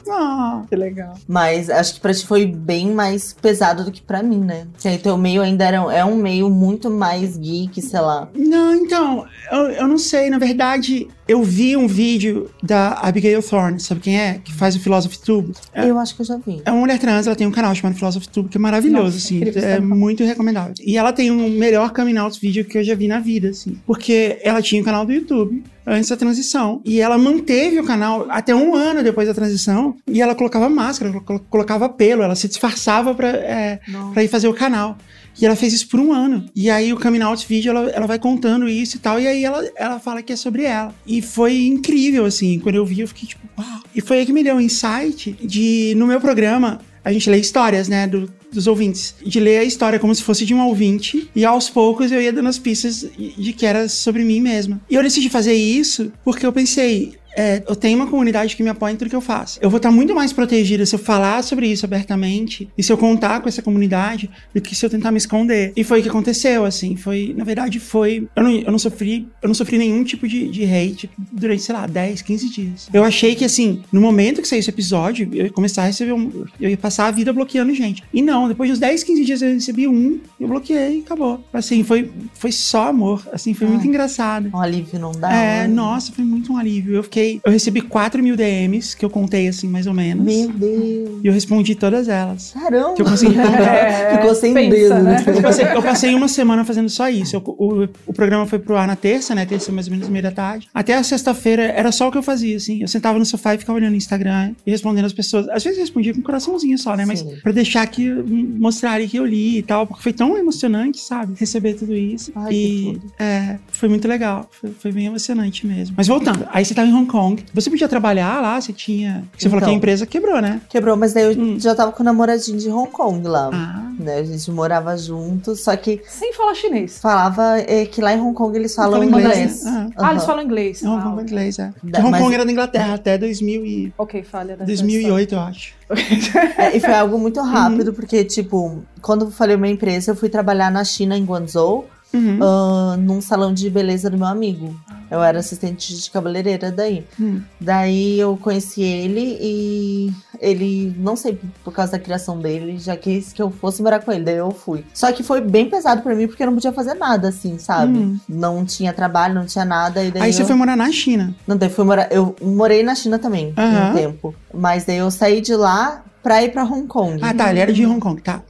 ah. 0.10 0.64
Que 0.70 0.76
legal. 0.76 1.14
Mas 1.28 1.70
acho 1.70 1.96
que 1.96 2.00
pra 2.00 2.14
ti 2.14 2.26
foi 2.26 2.46
bem 2.46 2.92
mais 2.92 3.34
pesado 3.34 3.84
do 3.84 3.92
que 3.92 4.02
pra 4.02 4.24
mim, 4.24 4.40
né? 4.40 4.68
Porque 4.72 4.88
aí 4.88 4.98
teu 4.98 5.18
meio 5.18 5.42
ainda 5.42 5.66
era, 5.66 5.78
é 5.94 6.04
um 6.06 6.16
meio 6.16 6.50
muito 6.50 6.90
mais 6.90 7.38
geek, 7.38 7.82
sei 7.82 8.00
lá. 8.00 8.28
Não, 8.36 8.74
então, 8.76 9.26
eu, 9.52 9.60
eu 9.72 9.88
não 9.88 9.98
sei. 9.98 10.30
Na 10.30 10.38
verdade, 10.38 11.08
eu 11.28 11.44
vi 11.44 11.76
um 11.76 11.88
vídeo 11.88 12.50
da 12.64 12.94
Abigail 13.02 13.42
Thorne, 13.44 13.80
sabe 13.80 14.02
quem 14.02 14.20
é? 14.20 14.40
Que 14.44 14.54
faz 14.54 14.76
o 14.76 14.80
Philosophy 14.80 15.20
Tube. 15.20 15.54
É, 15.74 15.90
Eu 15.90 15.98
acho 16.00 16.16
que 16.16 16.22
eu 16.22 16.26
já 16.26 16.38
vi. 16.38 16.62
é 16.66 16.72
uma 16.72 16.80
mulher 16.80 17.00
trans, 17.00 17.28
ela 17.28 17.36
tem 17.36 17.48
um 17.48 17.52
canal 17.52 17.74
chamado 17.76 17.96
Philosophy 17.98 18.30
Tube, 18.30 18.50
que 18.50 18.58
é 18.58 18.60
maravilhoso, 18.60 19.04
Nossa, 19.04 19.18
assim. 19.18 19.42
É 19.44 19.76
tá 19.78 19.82
muito 19.82 20.24
recomendável. 20.24 20.74
E 20.82 20.98
ela 20.98 21.12
tem 21.12 21.30
um 21.32 21.50
melhor 21.50 21.92
coming 21.92 22.18
out 22.18 22.40
vídeo 22.40 22.64
que 22.66 22.78
eu 22.78 22.84
já 22.84 22.96
vi 22.96 23.08
na 23.08 23.20
vida, 23.20 23.50
assim. 23.50 23.78
Porque 23.86 24.40
ela 24.42 24.62
tinha 24.62 24.77
um 24.82 24.84
canal 24.84 25.06
do 25.06 25.14
YouTube 25.14 25.64
antes 25.86 26.10
da 26.10 26.18
transição. 26.18 26.82
E 26.86 27.00
ela 27.00 27.18
manteve 27.18 27.80
o 27.80 27.84
canal 27.84 28.26
até 28.30 28.54
um 28.56 28.76
ano 28.76 29.04
depois 29.04 29.28
da 29.28 29.34
transição. 29.34 29.96
E 30.08 30.22
ela 30.22 30.36
colocava 30.36 30.70
máscara, 30.70 31.12
colo- 31.22 31.46
colocava 31.50 31.88
pelo, 31.90 32.24
ela 32.24 32.36
se 32.36 32.48
disfarçava 32.48 33.14
pra, 33.16 33.30
é, 33.30 33.80
pra 34.14 34.24
ir 34.24 34.28
fazer 34.28 34.48
o 34.48 34.54
canal. 34.54 34.98
E 35.40 35.46
ela 35.46 35.56
fez 35.56 35.72
isso 35.72 35.88
por 35.88 36.00
um 36.00 36.12
ano. 36.12 36.46
E 36.56 36.68
aí 36.70 36.92
o 36.92 37.00
coming 37.00 37.22
out 37.22 37.46
vídeo, 37.48 37.70
ela, 37.70 37.90
ela 37.92 38.08
vai 38.08 38.18
contando 38.18 38.68
isso 38.68 38.98
e 38.98 39.00
tal. 39.00 39.20
E 39.20 39.28
aí 39.28 39.46
ela, 39.46 39.64
ela 39.76 40.00
fala 40.00 40.22
que 40.24 40.34
é 40.34 40.36
sobre 40.36 40.64
ela. 40.64 40.94
E 41.06 41.22
foi 41.22 41.68
incrível, 41.68 42.26
assim. 42.26 42.58
Quando 42.60 42.76
eu 42.76 42.86
vi, 42.86 43.02
eu 43.02 43.08
fiquei 43.08 43.30
tipo, 43.30 43.42
uau. 43.58 43.80
E 43.94 44.02
foi 44.02 44.18
aí 44.20 44.26
que 44.26 44.34
me 44.34 44.44
deu 44.44 44.56
um 44.56 44.62
insight 44.62 45.38
de, 45.44 45.94
no 45.96 46.08
meu 46.08 46.20
programa, 46.20 46.80
a 47.08 47.14
gente 47.14 47.30
lê 47.30 47.38
histórias, 47.38 47.88
né, 47.88 48.06
do- 48.08 48.30
dos 48.52 48.68
ouvintes. 48.68 49.16
De 49.26 49.40
ler 49.40 49.60
a 49.60 49.64
história 49.64 49.98
como 50.00 50.14
se 50.14 50.24
fosse 50.24 50.46
de 50.46 50.54
um 50.54 50.66
ouvinte. 50.66 51.30
E 51.36 51.46
aos 51.46 51.70
poucos 51.70 52.12
eu 52.12 52.22
ia 52.22 52.34
dando 52.34 52.50
as 52.50 52.60
pistas 52.60 53.06
de 53.38 53.54
que 53.54 53.66
era 53.66 53.88
sobre 53.88 54.24
mim 54.24 54.42
mesma. 54.42 54.80
E 54.90 54.96
eu 54.96 55.04
decidi 55.04 55.30
fazer 55.30 55.54
isso 55.54 56.12
porque 56.24 56.46
eu 56.46 56.52
pensei, 56.54 57.14
é, 57.38 57.64
eu 57.68 57.76
tenho 57.76 57.98
uma 57.98 58.08
comunidade 58.08 58.56
que 58.56 58.64
me 58.64 58.70
apoia 58.70 58.94
em 58.94 58.96
tudo 58.96 59.10
que 59.10 59.16
eu 59.16 59.22
faço. 59.22 59.60
Eu 59.62 59.70
vou 59.70 59.78
estar 59.78 59.92
muito 59.92 60.16
mais 60.16 60.34
protegida 60.34 60.86
se 60.88 60.96
eu 60.96 61.00
falar 61.00 61.44
sobre 61.44 61.68
isso 61.68 61.86
abertamente 61.86 62.68
e 62.76 62.82
se 62.82 62.92
eu 62.92 62.98
contar 62.98 63.42
com 63.42 63.48
essa 63.48 63.62
comunidade 63.62 64.28
do 64.54 64.60
que 64.60 64.74
se 64.74 64.84
eu 64.84 64.90
tentar 64.90 65.12
me 65.12 65.18
esconder. 65.18 65.72
E 65.76 65.84
foi 65.84 66.00
o 66.00 66.04
que 66.04 66.10
aconteceu, 66.10 66.66
assim. 66.66 66.96
Foi, 66.96 67.36
na 67.38 67.44
verdade, 67.44 67.80
foi. 67.80 68.28
Eu 68.36 68.44
não, 68.44 68.52
eu 68.52 68.72
não 68.72 68.80
sofri, 68.80 69.28
eu 69.42 69.48
não 69.48 69.54
sofri 69.54 69.78
nenhum 69.78 70.04
tipo 70.04 70.28
de, 70.28 70.48
de 70.48 70.64
hate 70.64 71.10
durante, 71.32 71.62
sei 71.62 71.76
lá, 71.76 71.86
10, 71.86 72.24
15 72.24 72.50
dias. 72.50 72.90
Eu 72.92 73.04
achei 73.04 73.36
que, 73.36 73.46
assim, 73.46 73.84
no 73.92 74.02
momento 74.02 74.42
que 74.42 74.48
saísse 74.48 74.70
o 74.70 74.72
episódio, 74.72 75.30
eu 75.32 75.46
ia 75.46 75.52
começar 75.52 75.84
a 75.84 75.86
receber 75.86 76.14
um. 76.14 76.46
Eu 76.60 76.72
ia 76.72 76.78
passar 76.78 77.06
a 77.06 77.12
vida 77.12 77.32
bloqueando 77.32 77.74
gente. 77.76 78.04
E 78.12 78.22
não, 78.22 78.48
depois 78.48 78.68
de 78.68 78.74
uns 78.74 78.80
10, 78.80 79.04
15 79.04 79.26
dias 79.26 79.42
eu 79.44 79.54
recebi 79.54 79.88
um, 79.88 80.20
eu 80.40 80.48
bloqueei 80.48 80.98
e 80.98 81.00
acabou. 81.02 81.44
Assim, 81.54 81.84
foi, 81.84 82.12
foi 82.34 82.52
só 82.52 82.88
amor. 82.88 83.28
Assim, 83.32 83.54
foi 83.54 83.68
Ai. 83.68 83.74
muito 83.74 83.88
engraçado. 83.88 84.50
Um 84.52 84.60
alívio 84.60 85.00
não 85.00 85.12
dá. 85.12 85.32
É, 85.32 85.68
né? 85.68 85.68
nossa, 85.68 86.12
foi 86.12 86.26
muito 86.26 86.52
um 86.52 86.58
alívio. 86.58 86.96
Eu 86.96 87.04
fiquei. 87.04 87.27
Eu 87.44 87.52
recebi 87.52 87.82
4 87.82 88.22
mil 88.24 88.36
DMs, 88.36 88.96
que 88.96 89.04
eu 89.06 89.10
contei 89.10 89.48
assim, 89.48 89.68
mais 89.68 89.88
ou 89.88 89.94
menos. 89.94 90.26
Meu 90.26 90.52
Deus. 90.52 91.20
E 91.24 91.28
eu 91.28 91.34
respondi 91.34 91.76
todas 91.76 92.08
elas. 92.08 92.52
Caramba. 92.54 92.94
Que 92.94 93.02
eu 93.02 93.06
consegui 93.06 93.36
contar. 93.36 93.76
É, 93.76 94.18
Ficou 94.18 94.36
sem 94.36 94.54
pensa, 94.54 94.70
dedo, 94.76 95.04
né? 95.04 95.24
Eu 95.28 95.42
passei, 95.42 95.66
eu 95.66 95.84
passei 95.84 96.16
uma 96.16 96.28
semana 96.28 96.64
fazendo 96.66 96.90
só 96.90 97.10
isso. 97.10 97.36
Eu- 97.36 97.44
o, 97.46 97.88
o 98.08 98.14
programa 98.14 98.46
foi 98.46 98.60
pro 98.60 98.76
ar 98.76 98.88
na 98.88 98.96
terça, 98.96 99.34
né? 99.36 99.46
Terça 99.46 99.72
mais 99.72 99.88
ou 99.88 99.92
menos 99.94 100.08
meia 100.10 100.24
da 100.24 100.32
tarde. 100.32 100.68
Até 100.74 100.94
a 100.96 101.04
sexta-feira 101.04 101.64
era 101.64 101.92
só 101.92 102.08
o 102.08 102.12
que 102.12 102.18
eu 102.18 102.24
fazia, 102.24 102.58
assim. 102.58 102.82
Eu 102.82 102.88
sentava 102.88 103.18
no 103.20 103.26
sofá 103.26 103.56
e 103.56 103.58
ficava 103.58 103.78
olhando 103.78 103.94
o 103.94 103.98
Instagram 103.98 104.54
e 104.66 104.72
respondendo 104.72 105.06
as 105.06 105.14
pessoas. 105.14 105.48
Às 105.50 105.64
vezes 105.64 105.78
eu 105.78 105.84
respondia 105.84 106.14
com 106.14 106.20
um 106.20 106.24
coraçãozinho 106.24 106.78
só, 106.78 106.96
né? 106.96 107.06
Mas 107.06 107.20
Sim. 107.20 107.36
pra 107.44 107.52
deixar 107.52 107.86
que 107.88 108.10
mostrarem 108.10 109.08
que 109.08 109.18
eu 109.18 109.26
li 109.26 109.58
e 109.60 109.62
tal, 109.64 109.86
porque 109.88 110.04
foi 110.04 110.14
tão 110.14 110.38
emocionante, 110.38 111.00
sabe? 111.00 111.34
Receber 111.38 111.74
tudo 111.74 111.96
isso. 111.96 112.32
Ai, 112.36 112.50
que 112.50 112.56
e 112.56 112.94
tudo. 112.94 113.14
é, 113.20 113.58
foi 113.72 113.90
muito 113.90 114.08
legal. 114.08 114.50
Foi, 114.52 114.70
foi 114.80 114.92
bem 114.92 115.06
emocionante 115.06 115.66
mesmo. 115.66 115.96
Mas 115.98 116.08
voltando, 116.08 116.48
aí 116.52 116.64
você 116.64 116.74
tava 116.74 116.88
em 116.88 116.94
Hong 116.94 117.08
Kong. 117.08 117.17
Você 117.54 117.70
podia 117.70 117.88
trabalhar 117.88 118.42
lá, 118.42 118.60
você 118.60 118.72
tinha. 118.74 119.24
Você 119.38 119.50
falou 119.50 119.60
que 119.62 119.66
a 119.66 119.68
Então. 119.70 119.78
empresa 119.78 120.06
quebrou, 120.06 120.42
né? 120.42 120.62
Quebrou, 120.70 120.96
mas 120.96 121.14
daí 121.14 121.24
eu 121.24 121.32
Hum. 121.42 121.60
já 121.60 121.74
tava 121.76 121.92
com 121.92 122.02
o 122.04 122.06
namoradinho 122.06 122.58
de 122.58 122.70
Hong 122.70 122.90
Kong 122.92 123.28
lá. 123.28 123.50
Ah. 123.54 123.84
Né? 124.00 124.20
A 124.20 124.24
gente 124.24 124.52
morava 124.52 124.96
juntos, 124.98 125.62
só 125.62 125.76
que 125.76 126.02
Sem 126.08 126.32
falar 126.34 126.54
chinês. 126.54 127.00
falava 127.00 127.58
é, 127.60 127.86
que 127.86 128.00
lá 128.00 128.14
em 128.14 128.22
Hong 128.22 128.34
Kong 128.36 128.56
eles 128.58 128.76
falam 128.76 128.94
Fala 128.94 129.06
inglês. 129.06 129.26
inglês, 129.26 129.64
né? 129.64 129.90
Ah, 129.98 130.10
eles 130.12 130.22
Aham. 130.24 130.28
falam 130.28 130.44
inglês. 130.44 130.84
Hong 130.84 131.00
Ah, 131.00 131.04
Kong 131.04 131.20
é 131.20 131.24
inglês, 131.24 131.60
é. 131.60 131.74
Da- 131.84 132.00
Hong 132.00 132.12
mas- 132.12 132.22
Kong 132.22 132.34
era 132.36 132.46
da 132.46 132.52
Inglaterra 132.52 132.94
até 132.94 133.18
2000 133.18 133.66
e... 133.66 133.94
Ok, 133.98 134.22
falha 134.24 134.56
da 134.56 134.66
2008, 134.66 135.34
eu 135.34 135.40
acho. 135.40 135.74
É, 136.58 136.76
e 136.76 136.80
foi 136.80 136.94
algo 136.94 137.16
Uhum. 137.16 137.22
muito 137.22 137.42
rápido, 137.42 137.94
porque, 137.94 138.24
tipo, 138.24 138.84
quando 139.02 139.26
eu 139.26 139.32
falei 139.32 139.56
uma 139.56 139.68
empresa, 139.68 140.12
eu 140.12 140.16
fui 140.16 140.30
trabalhar 140.30 140.70
na 140.72 140.84
China, 140.84 141.18
em 141.18 141.24
Guangzhou, 141.26 141.88
Uhum. 142.14 142.40
ah, 142.42 142.96
num 143.00 143.20
salão 143.22 143.54
de 143.54 143.70
beleza 143.70 144.10
do 144.10 144.18
meu 144.18 144.28
amigo. 144.28 144.76
Eu 145.10 145.24
era 145.24 145.40
assistente 145.40 145.96
de 145.96 146.12
cabeleireira 146.12 146.72
daí. 146.72 147.06
Hum. 147.20 147.42
Daí 147.60 148.20
eu 148.20 148.38
conheci 148.38 148.82
ele 148.82 149.38
e 149.42 150.12
ele, 150.40 150.94
não 150.98 151.16
sei, 151.16 151.40
por 151.64 151.74
causa 151.74 151.94
da 151.94 152.00
criação 152.00 152.40
dele, 152.40 152.78
já 152.78 152.96
quis 152.96 153.34
que 153.34 153.42
eu 153.42 153.50
fosse 153.50 153.82
morar 153.82 154.00
com 154.00 154.12
ele. 154.12 154.24
Daí 154.24 154.38
eu 154.38 154.52
fui. 154.52 154.84
Só 154.94 155.12
que 155.12 155.24
foi 155.24 155.42
bem 155.42 155.70
pesado 155.70 156.02
pra 156.02 156.14
mim 156.16 156.28
porque 156.28 156.44
eu 156.44 156.48
não 156.48 156.54
podia 156.54 156.74
fazer 156.74 156.94
nada, 156.94 157.30
assim, 157.30 157.58
sabe? 157.58 157.98
Hum. 157.98 158.20
Não 158.28 158.66
tinha 158.66 158.94
trabalho, 158.94 159.34
não 159.34 159.46
tinha 159.46 159.66
nada. 159.66 160.04
E 160.04 160.12
daí 160.12 160.24
Aí 160.24 160.34
você 160.34 160.42
eu... 160.42 160.48
foi 160.48 160.56
morar 160.56 160.76
na 160.76 160.92
China. 160.92 161.34
Não, 161.48 161.56
daí 161.58 161.70
fui 161.70 161.86
morar. 161.86 162.08
Eu 162.12 162.36
morei 162.42 162.84
na 162.84 162.96
China 162.96 163.18
também, 163.18 163.54
Aham. 163.58 163.92
um 163.92 163.94
tempo. 163.96 164.36
Mas 164.54 164.86
daí 164.86 164.98
eu 164.98 165.10
saí 165.10 165.42
de 165.42 165.56
lá 165.56 166.04
pra 166.28 166.44
ir 166.44 166.52
pra 166.52 166.66
Hong 166.66 166.86
Kong. 166.88 167.20
Ah, 167.24 167.34
tá, 167.34 167.50
ele 167.50 167.60
era 167.60 167.72
de 167.72 167.86
Hong 167.86 168.02
Kong, 168.02 168.22
tá. 168.22 168.42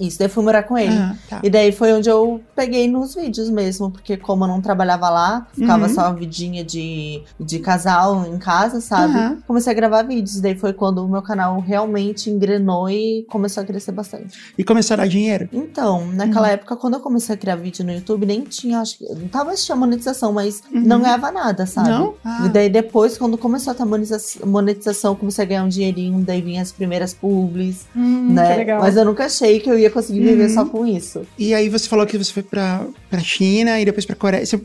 Isso, 0.00 0.18
daí 0.18 0.28
fui 0.30 0.42
morar 0.42 0.62
com 0.62 0.78
ele. 0.78 0.94
Ah, 0.96 1.14
tá. 1.28 1.40
E 1.42 1.50
daí 1.50 1.72
foi 1.72 1.92
onde 1.92 2.08
eu 2.08 2.40
peguei 2.56 2.88
nos 2.88 3.14
vídeos 3.14 3.50
mesmo, 3.50 3.90
porque 3.90 4.16
como 4.16 4.44
eu 4.44 4.48
não 4.48 4.62
trabalhava 4.62 5.10
lá, 5.10 5.46
ficava 5.52 5.86
Uhum. 5.86 5.94
só 5.94 6.00
uma 6.08 6.14
vidinha 6.14 6.64
de, 6.64 7.22
de 7.38 7.58
casal 7.58 8.24
em 8.24 8.38
casa, 8.38 8.80
sabe? 8.80 9.12
Aham. 9.14 9.38
Comecei 9.46 9.70
a 9.70 9.76
gravar 9.76 10.04
vídeos. 10.04 10.40
Daí 10.40 10.54
foi 10.54 10.72
quando 10.72 11.04
o 11.04 11.08
meu 11.08 11.20
canal 11.20 11.60
realmente 11.60 12.30
engrenou 12.30 12.88
e 12.88 13.26
começou 13.28 13.62
a 13.62 13.66
crescer 13.66 13.92
bastante. 13.92 14.38
E 14.56 14.64
começou 14.64 14.94
a 14.94 14.96
dar 14.98 15.06
dinheiro. 15.08 15.50
Então, 15.52 16.06
naquela 16.06 16.46
Uhum. 16.46 16.54
época, 16.54 16.76
quando 16.76 16.94
eu 16.94 17.00
comecei 17.00 17.34
a 17.34 17.38
criar 17.38 17.56
vídeo 17.56 17.84
no 17.84 17.92
YouTube, 17.92 18.24
nem 18.24 18.40
tinha, 18.40 18.80
acho 18.80 18.96
que. 18.96 19.04
Não 19.14 19.28
tava 19.28 19.54
tinha 19.54 19.76
monetização, 19.76 20.32
mas 20.32 20.62
Uhum. 20.72 20.80
não 20.80 21.00
ganhava 21.02 21.30
nada, 21.30 21.66
sabe? 21.66 21.90
Não? 21.90 22.14
Ah. 22.24 22.46
E 22.46 22.48
daí 22.48 22.70
depois, 22.70 23.18
quando 23.18 23.36
começou 23.36 23.72
a 23.72 23.74
ter 23.74 23.84
monetiza- 23.84 24.46
monetização, 24.46 25.12
eu 25.12 25.16
comecei 25.16 25.44
a 25.44 25.48
ganhar 25.48 25.64
um 25.64 25.68
dinheirinho, 25.68 26.24
daí 26.24 26.40
vinham 26.40 26.62
as 26.62 26.72
primeiras 26.72 27.12
publis, 27.20 27.86
Hum, 27.96 28.28
né? 28.32 28.50
Que 28.52 28.56
legal. 28.58 28.80
Mas 28.80 28.96
eu 28.96 29.04
nunca 29.04 29.24
achei 29.26 29.60
que 29.60 29.70
eu 29.70 29.78
ia 29.78 29.90
conseguir 29.90 30.20
viver 30.20 30.44
Uhum. 30.48 30.54
só 30.54 30.64
com 30.64 30.86
isso. 30.86 31.22
E 31.38 31.54
aí 31.54 31.68
você 31.68 31.88
falou 31.88 32.06
que 32.06 32.16
você 32.18 32.32
foi 32.32 32.42
pra, 32.42 32.82
pra 33.10 33.20
China 33.20 33.78
e 33.80 33.84
depois 33.84 34.04
pra 34.06 34.16
Coreia. 34.16 34.44
Você, 34.46 34.60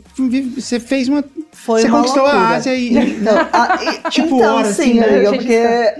você 0.56 0.78
fez 0.80 1.08
uma. 1.08 1.24
Foi 1.52 1.82
você 1.82 1.86
uma 1.88 1.98
conquistou 1.98 2.22
loucura. 2.24 2.42
a 2.42 2.48
Ásia 2.56 2.74
e. 2.74 2.94
Então, 3.20 3.36
a- 3.52 3.78
e- 3.82 3.94
Tipo, 4.10 4.36
então 4.36 4.56
hora, 4.56 4.72
sim, 4.72 4.82
assim, 4.82 5.00
né? 5.00 5.06
amiga, 5.08 5.32
porque 5.32 5.52
é, 5.52 5.96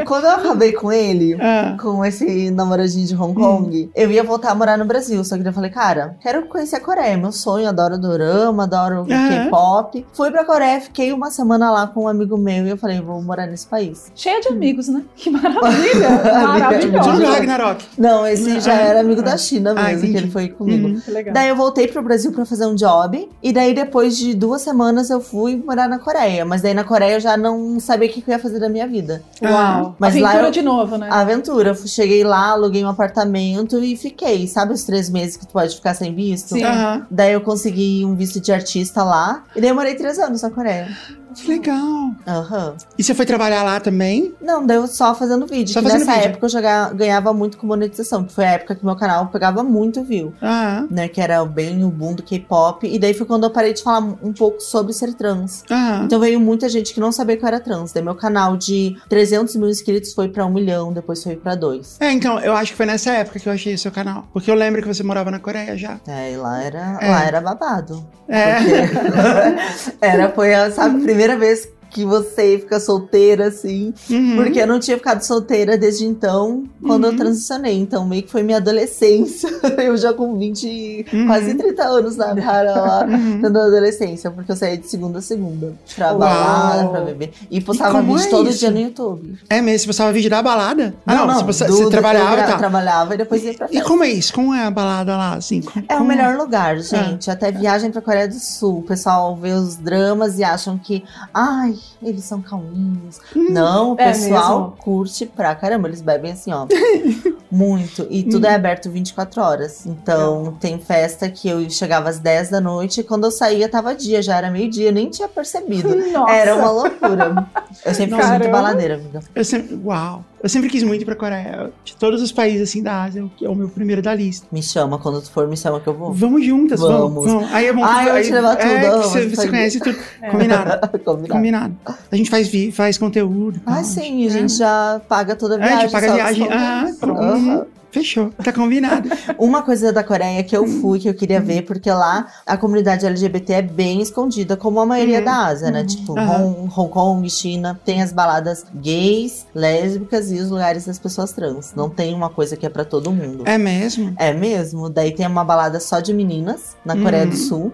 quando 0.04 0.24
eu 0.24 0.30
acabei 0.30 0.72
com 0.72 0.90
ele, 0.92 1.36
Ah, 1.40 1.76
com 1.80 2.04
esse 2.04 2.50
namoradinho 2.50 3.06
de 3.06 3.14
Hong 3.16 3.34
Kong, 3.34 3.90
eu 3.94 4.10
ia 4.10 4.22
voltar 4.22 4.50
a 4.50 4.54
morar 4.54 4.76
no 4.76 4.84
Brasil. 4.84 5.22
Só 5.24 5.36
que 5.38 5.46
eu 5.46 5.52
falei, 5.52 5.70
cara, 5.70 6.16
quero 6.20 6.46
conhecer 6.46 6.76
a 6.76 6.80
Coreia. 6.80 7.16
Meu 7.16 7.32
sonho, 7.32 7.68
adoro 7.68 7.98
dorama, 7.98 8.64
adoro 8.64 9.06
Aham. 9.10 9.28
K-pop. 9.44 10.06
Fui 10.12 10.30
pra 10.30 10.44
Coreia, 10.44 10.80
fiquei 10.80 11.12
uma 11.12 11.30
semana 11.30 11.70
lá 11.70 11.86
com 11.86 12.04
um 12.04 12.08
amigo 12.08 12.36
meu 12.36 12.66
e 12.66 12.70
eu 12.70 12.76
falei, 12.76 13.00
vou 13.00 13.22
morar 13.22 13.46
nesse 13.46 13.66
país. 13.66 14.10
Cheia 14.14 14.40
de 14.40 14.48
amigos, 14.48 14.88
né? 14.90 15.02
Que 15.16 15.30
maravilha! 15.30 16.08
Amiga, 16.40 16.78
Tudo 16.80 16.92
Maravilhosa. 16.92 17.30
Ragnarok. 17.32 17.84
Não, 17.98 18.26
esse 18.26 18.60
já 18.60 18.72
Ah, 18.72 18.80
era 18.80 19.00
amigo 19.00 19.22
da 19.22 19.34
ah. 19.34 19.38
China 19.38 19.70
Ah, 19.76 19.84
mesmo, 19.84 20.00
que 20.00 20.06
entendi. 20.08 20.24
ele 20.24 20.30
foi 20.30 20.48
comigo. 20.48 20.88
Uhum. 20.88 21.00
Que 21.00 21.10
legal. 21.10 21.34
Daí 21.34 21.48
eu 21.48 21.56
voltei 21.56 21.86
pro 21.88 22.02
Brasil 22.02 22.32
pra 22.32 22.44
fazer 22.44 22.66
um 22.66 22.74
job. 22.74 23.28
E 23.42 23.52
daí, 23.52 23.74
depois 23.74 24.16
de 24.16 24.34
duas 24.34 24.62
semanas, 24.62 25.10
eu 25.10 25.20
fui 25.20 25.56
morar 25.56 25.88
na 25.88 25.98
Coreia. 25.98 26.44
Mas 26.44 26.62
daí 26.62 26.74
na 26.74 26.84
Coreia 26.84 27.14
eu 27.14 27.20
já 27.20 27.36
não 27.36 27.78
sabia 27.80 28.08
o 28.08 28.12
que 28.12 28.20
que 28.22 28.30
eu 28.30 28.34
ia 28.34 28.38
fazer 28.38 28.58
da 28.58 28.68
minha 28.68 28.86
vida. 28.86 29.22
Uau. 29.42 29.96
Mas 29.98 30.14
lá 30.16 30.28
Aventura 30.30 30.48
eu- 30.48 30.52
de 30.52 30.62
novo, 30.62 30.96
né? 30.98 31.08
Aventura. 31.10 31.74
Cheguei 31.86 32.24
lá, 32.24 32.50
aluguei 32.50 32.84
um 32.84 32.88
apartamento 32.88 33.78
e 33.82 33.96
fiquei. 33.96 34.46
Sabe 34.46 34.72
os 34.72 34.84
três 34.84 35.08
meses 35.10 35.36
que 35.36 35.46
tu 35.46 35.52
pode 35.52 35.74
ficar 35.76 35.94
sem 35.94 36.14
visto? 36.14 36.54
Sim. 36.54 36.64
Aham. 36.64 37.06
Daí 37.10 37.32
eu 37.32 37.40
consegui 37.40 38.04
um 38.04 38.14
visto 38.14 38.40
de 38.40 38.52
artista 38.52 39.02
lá. 39.02 39.44
E 39.54 39.60
daí 39.60 39.70
eu 39.70 39.74
morei 39.74 39.94
três 39.94 40.18
anos 40.18 40.42
na 40.42 40.50
Coreia. 40.50 40.88
Que 41.34 41.48
legal. 41.48 42.10
Aham. 42.26 42.74
E 42.98 43.02
você 43.04 43.14
foi 43.14 43.24
trabalhar 43.26 43.62
lá 43.62 43.78
também? 43.80 44.34
Não, 44.40 44.64
deu 44.66 44.86
só 44.86 45.14
fazendo 45.14 45.46
vídeo. 45.46 45.72
Só 45.72 45.82
fazendo 45.82 46.00
nessa 46.00 46.12
vídeo. 46.14 46.28
época 46.30 46.46
eu 46.46 46.50
já 46.50 46.60
ga- 46.60 46.92
ganhava 46.92 47.32
muito 47.32 47.56
com 47.58 47.66
monetização. 47.66 48.24
Que 48.24 48.32
foi 48.32 48.44
a 48.44 48.52
época 48.52 48.74
que 48.74 48.84
meu 48.84 48.96
canal 48.96 49.26
pegava 49.28 49.62
muito 49.62 50.02
view. 50.02 50.32
Aham. 50.42 50.88
Né, 50.90 51.08
que 51.08 51.20
era 51.20 51.44
bem 51.44 51.84
o 51.84 51.88
boom 51.90 52.14
do 52.14 52.22
K-pop. 52.22 52.86
E 52.86 52.98
daí 52.98 53.14
foi 53.14 53.26
quando 53.26 53.44
eu 53.44 53.50
parei 53.50 53.72
de 53.72 53.82
falar 53.82 54.00
um 54.00 54.32
pouco 54.32 54.60
sobre 54.60 54.92
ser 54.92 55.14
trans. 55.14 55.62
Aham. 55.70 56.04
Então 56.04 56.18
veio 56.20 56.40
muita 56.40 56.68
gente 56.68 56.92
que 56.92 57.00
não 57.00 57.12
sabia 57.12 57.36
que 57.36 57.44
eu 57.44 57.48
era 57.48 57.60
trans. 57.60 57.92
Daí 57.92 58.02
meu 58.02 58.14
canal 58.14 58.56
de 58.56 58.96
300 59.08 59.54
mil 59.56 59.68
inscritos 59.68 60.12
foi 60.12 60.28
pra 60.28 60.44
um 60.46 60.50
milhão, 60.52 60.92
depois 60.92 61.22
foi 61.22 61.36
pra 61.36 61.54
dois. 61.54 61.96
É, 62.00 62.10
então, 62.12 62.38
eu 62.40 62.54
acho 62.54 62.72
que 62.72 62.76
foi 62.76 62.86
nessa 62.86 63.10
época 63.12 63.38
que 63.38 63.48
eu 63.48 63.52
achei 63.52 63.74
o 63.74 63.78
seu 63.78 63.90
canal. 63.92 64.24
Porque 64.32 64.50
eu 64.50 64.54
lembro 64.54 64.82
que 64.82 64.88
você 64.88 65.02
morava 65.02 65.30
na 65.30 65.38
Coreia 65.38 65.76
já. 65.76 66.00
É, 66.06 66.32
e 66.32 66.36
lá 66.36 66.62
era, 66.62 66.98
É. 67.00 67.10
lá 67.10 67.24
era 67.24 67.40
babado. 67.40 68.04
É. 68.28 68.54
Porque 68.54 69.96
era, 70.00 70.28
foi 70.30 70.50
sabe, 70.70 70.96
a 70.96 70.98
primeira 71.20 71.36
vez 71.36 71.70
que 71.90 72.04
você 72.04 72.58
fica 72.58 72.78
solteira, 72.80 73.48
assim. 73.48 73.92
Uhum. 74.08 74.36
Porque 74.36 74.60
eu 74.60 74.66
não 74.66 74.78
tinha 74.78 74.96
ficado 74.96 75.22
solteira 75.22 75.76
desde 75.76 76.04
então, 76.06 76.64
quando 76.86 77.04
Uhum. 77.04 77.10
eu 77.12 77.16
transicionei. 77.16 77.78
Então, 77.78 78.06
meio 78.06 78.22
que 78.22 78.30
foi 78.30 78.42
minha 78.42 78.58
adolescência. 78.58 79.50
Eu 79.80 79.96
já 79.96 80.12
com 80.12 80.36
20, 80.38 81.06
Uhum. 81.12 81.26
quase 81.26 81.54
30 81.54 81.82
anos 81.84 82.16
na 82.16 82.34
cara 82.36 82.72
lá. 82.80 83.04
Uhum. 83.06 83.40
Tendo 83.42 83.58
adolescência, 83.58 84.30
porque 84.30 84.52
eu 84.52 84.56
saía 84.56 84.76
de 84.76 84.86
segunda 84.88 85.18
a 85.18 85.22
segunda. 85.22 85.72
Pra 85.96 86.08
Uau. 86.10 86.18
balada, 86.18 86.88
pra 86.88 87.00
beber. 87.00 87.32
E 87.50 87.60
postava 87.60 87.98
como 88.00 88.14
vídeo 88.16 88.26
é 88.28 88.30
todo 88.30 88.50
isso? 88.50 88.58
dia 88.60 88.70
no 88.70 88.78
YouTube. 88.78 89.38
É 89.48 89.60
mesmo, 89.60 89.80
você 89.80 89.86
postava 89.88 90.12
vídeo 90.12 90.30
da 90.30 90.42
balada? 90.42 90.94
Ah, 91.06 91.14
não, 91.26 91.44
você, 91.44 91.64
do- 91.64 91.72
você 91.76 91.84
do- 91.84 91.90
trabalhava 91.90 92.40
e 92.40 92.44
tal. 92.46 92.58
trabalhava 92.58 93.14
e 93.14 93.18
depois 93.18 93.42
ia 93.44 93.54
pra 93.54 93.66
E 93.66 93.70
festa. 93.74 93.88
como 93.88 94.04
é 94.04 94.08
isso? 94.10 94.32
Como 94.32 94.54
é 94.54 94.64
a 94.64 94.70
balada 94.70 95.16
lá, 95.16 95.34
assim? 95.34 95.62
É 95.88 95.94
o 95.94 95.98
como- 95.98 96.08
melhor 96.08 96.36
lugar, 96.36 96.78
gente. 96.78 97.30
Até 97.30 97.50
viagem 97.50 97.90
pra 97.90 98.00
Coreia 98.02 98.28
do 98.28 98.38
Sul. 98.38 98.78
O 98.78 98.82
pessoal 98.82 99.34
vê 99.36 99.52
os 99.52 99.76
dramas 99.76 100.38
e 100.38 100.44
acham 100.44 100.78
que, 100.78 101.02
ai, 101.34 101.74
eles 102.02 102.24
são 102.24 102.40
calminhos. 102.42 103.20
Não, 103.34 103.92
o 103.92 104.00
É 104.00 104.12
pessoal 104.12 104.60
mesmo? 104.60 104.76
curte 104.78 105.26
pra 105.26 105.54
caramba. 105.54 105.88
Eles 105.88 106.00
bebem 106.00 106.32
assim, 106.32 106.52
ó. 106.52 106.66
muito. 107.50 108.06
E 108.10 108.22
tudo 108.22 108.46
Hum. 108.46 108.50
é 108.50 108.54
aberto 108.54 108.90
24 108.90 109.42
horas. 109.42 109.86
Então, 109.86 110.56
tem 110.60 110.78
festa 110.78 111.28
que 111.28 111.48
eu 111.48 111.68
chegava 111.70 112.08
às 112.08 112.18
10 112.18 112.50
da 112.50 112.60
noite 112.60 113.00
e 113.00 113.04
quando 113.04 113.24
eu 113.24 113.30
saía 113.30 113.68
tava 113.68 113.94
dia, 113.94 114.22
já 114.22 114.36
era 114.36 114.50
meio-dia, 114.50 114.92
nem 114.92 115.08
tinha 115.10 115.28
percebido. 115.28 115.94
Nossa. 116.12 116.32
Era 116.32 116.54
uma 116.56 116.70
loucura. 116.70 117.46
Eu 117.84 117.94
sempre 117.94 118.14
fui 118.16 118.24
muito 118.26 118.38
Caramba. 118.40 118.50
baladeira, 118.50 118.94
amiga. 118.94 119.20
Eu 119.34 119.44
sempre, 119.44 119.80
uau. 119.84 120.24
Eu 120.42 120.48
sempre 120.48 120.70
quis 120.70 120.82
muito 120.82 121.02
ir 121.02 121.04
pra 121.04 121.14
Coreia. 121.14 121.70
De 121.84 121.94
todos 121.96 122.22
os 122.22 122.32
países, 122.32 122.66
assim, 122.70 122.82
da 122.82 123.02
Ásia, 123.02 123.22
é 123.42 123.48
o 123.48 123.54
meu 123.54 123.68
primeiro 123.68 124.00
da 124.00 124.14
lista. 124.14 124.46
Me 124.50 124.62
chama, 124.62 124.98
quando 124.98 125.20
tu 125.20 125.30
for, 125.30 125.46
me 125.46 125.54
chama 125.54 125.80
que 125.80 125.86
eu 125.86 125.92
vou. 125.92 126.14
Vamos 126.14 126.46
juntas, 126.46 126.80
vamos. 126.80 126.98
Vamos. 127.26 127.26
vamos. 127.26 127.52
Aí 127.52 127.66
é 127.66 127.72
bom 127.74 127.84
Ai, 127.84 128.08
eu 128.08 128.12
vou 128.14 128.22
te 128.22 128.32
levar 128.32 128.56
tudo, 128.56 128.70
É, 128.70 128.80
que 128.80 128.86
vamos, 128.86 129.06
você, 129.06 129.28
você 129.28 129.48
conhece 129.48 129.80
tudo. 129.80 129.98
É. 130.22 130.30
Combinado. 130.30 130.88
Combinado. 131.04 131.28
Combinado. 131.28 131.76
A 132.10 132.16
gente 132.16 132.30
faz, 132.30 132.50
faz 132.72 132.96
conteúdo. 132.96 133.60
Ah, 133.66 133.84
sim, 133.84 134.26
a 134.26 134.30
gente 134.30 134.54
já 134.54 134.98
paga 135.06 135.36
toda 135.36 135.56
a 135.56 135.58
É, 135.58 135.62
a 135.62 135.66
viagem. 135.66 135.80
gente 135.82 135.92
paga 135.92 136.10
a 136.10 136.14
viagem. 136.14 136.48
Ah, 136.50 136.86
Pronto. 136.98 137.20
Uhum. 137.40 137.79
Fechou. 137.90 138.30
Tá 138.42 138.52
combinado. 138.52 139.08
Uma 139.38 139.62
coisa 139.62 139.92
da 139.92 140.02
Coreia 140.04 140.42
que 140.44 140.56
eu 140.56 140.62
Hum. 140.64 140.80
fui, 140.80 140.98
que 140.98 141.08
eu 141.08 141.14
queria 141.14 141.40
ver, 141.40 141.62
porque 141.62 141.90
lá 141.90 142.26
a 142.46 142.56
comunidade 142.56 143.04
LGBT 143.06 143.52
é 143.54 143.62
bem 143.62 144.00
escondida, 144.00 144.56
como 144.56 144.80
a 144.80 144.86
maioria 144.86 145.18
Uhum. 145.18 145.24
da 145.24 145.46
Ásia, 145.46 145.70
né? 145.70 145.84
Tipo, 145.84 146.18
Aham. 146.18 146.44
Hong, 146.44 146.70
Hong 146.76 146.90
Kong, 146.90 147.30
China, 147.30 147.80
tem 147.84 148.02
as 148.02 148.12
baladas 148.12 148.64
gays, 148.74 149.46
lésbicas 149.54 150.30
e 150.30 150.36
os 150.38 150.50
lugares 150.50 150.84
das 150.86 150.98
pessoas 150.98 151.32
trans. 151.32 151.74
Não 151.74 151.88
tem 151.90 152.14
uma 152.14 152.28
coisa 152.30 152.56
que 152.56 152.64
é 152.66 152.68
pra 152.68 152.84
todo 152.84 153.10
mundo. 153.12 153.44
É 153.46 153.58
mesmo? 153.58 154.12
É 154.18 154.32
mesmo? 154.32 154.88
Daí 154.88 155.12
tem 155.12 155.26
uma 155.26 155.44
balada 155.44 155.80
só 155.80 156.00
de 156.00 156.12
meninas, 156.12 156.76
na 156.84 156.96
Coreia 156.96 157.26
do 157.26 157.32
Uhum. 157.32 157.36
Sul. 157.38 157.72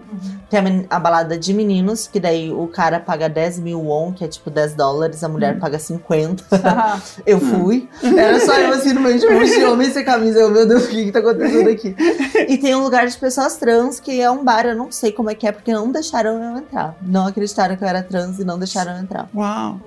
Tem 0.49 0.59
a, 0.89 0.95
a 0.95 0.99
balada 0.99 1.37
de 1.37 1.53
meninos, 1.53 2.07
que 2.07 2.19
daí 2.19 2.51
o 2.51 2.67
cara 2.67 2.99
paga 2.99 3.27
10 3.29 3.59
mil 3.59 3.81
won, 3.81 4.13
que 4.13 4.23
é 4.23 4.27
tipo 4.27 4.49
10 4.49 4.73
dólares, 4.75 5.23
a 5.23 5.27
Uhum. 5.27 5.33
mulher 5.33 5.59
paga 5.59 5.77
50. 5.77 6.43
Ah, 6.63 6.99
Eu 7.25 7.39
fui. 7.39 7.89
Era 8.01 8.39
só 8.39 8.55
eu 8.57 8.71
assim 8.71 8.93
no 8.93 9.01
meio 9.01 9.19
de 9.19 9.25
um 9.27 9.33
monte 9.33 9.51
de 9.57 9.65
homem 9.65 9.91
sem 9.91 10.03
camisa. 10.07 10.39
Eu, 10.39 10.49
meu 10.49 10.65
Deus, 10.65 10.85
o 10.85 10.89
que 10.89 11.05
que 11.05 11.11
tá 11.11 11.19
acontecendo 11.19 11.69
aqui? 11.69 11.95
E 12.47 12.57
tem 12.57 12.73
um 12.75 12.83
lugar 12.83 13.05
de 13.07 13.17
pessoas 13.17 13.57
trans 13.57 13.99
que 13.99 14.21
é 14.21 14.31
um 14.31 14.43
bar, 14.43 14.65
eu 14.65 14.75
não 14.75 14.89
sei 14.89 15.11
como 15.11 15.29
é 15.29 15.35
que 15.35 15.45
é, 15.45 15.51
porque 15.51 15.73
não 15.73 15.91
deixaram 15.91 16.41
eu 16.41 16.57
entrar. 16.57 16.95
Não 17.01 17.27
acreditaram 17.27 17.75
que 17.75 17.83
eu 17.83 17.87
era 17.87 18.01
trans 18.01 18.39
e 18.39 18.45
não 18.45 18.57
deixaram 18.57 18.93
eu 18.93 18.99
entrar. 18.99 19.27
Uau. 19.35 19.79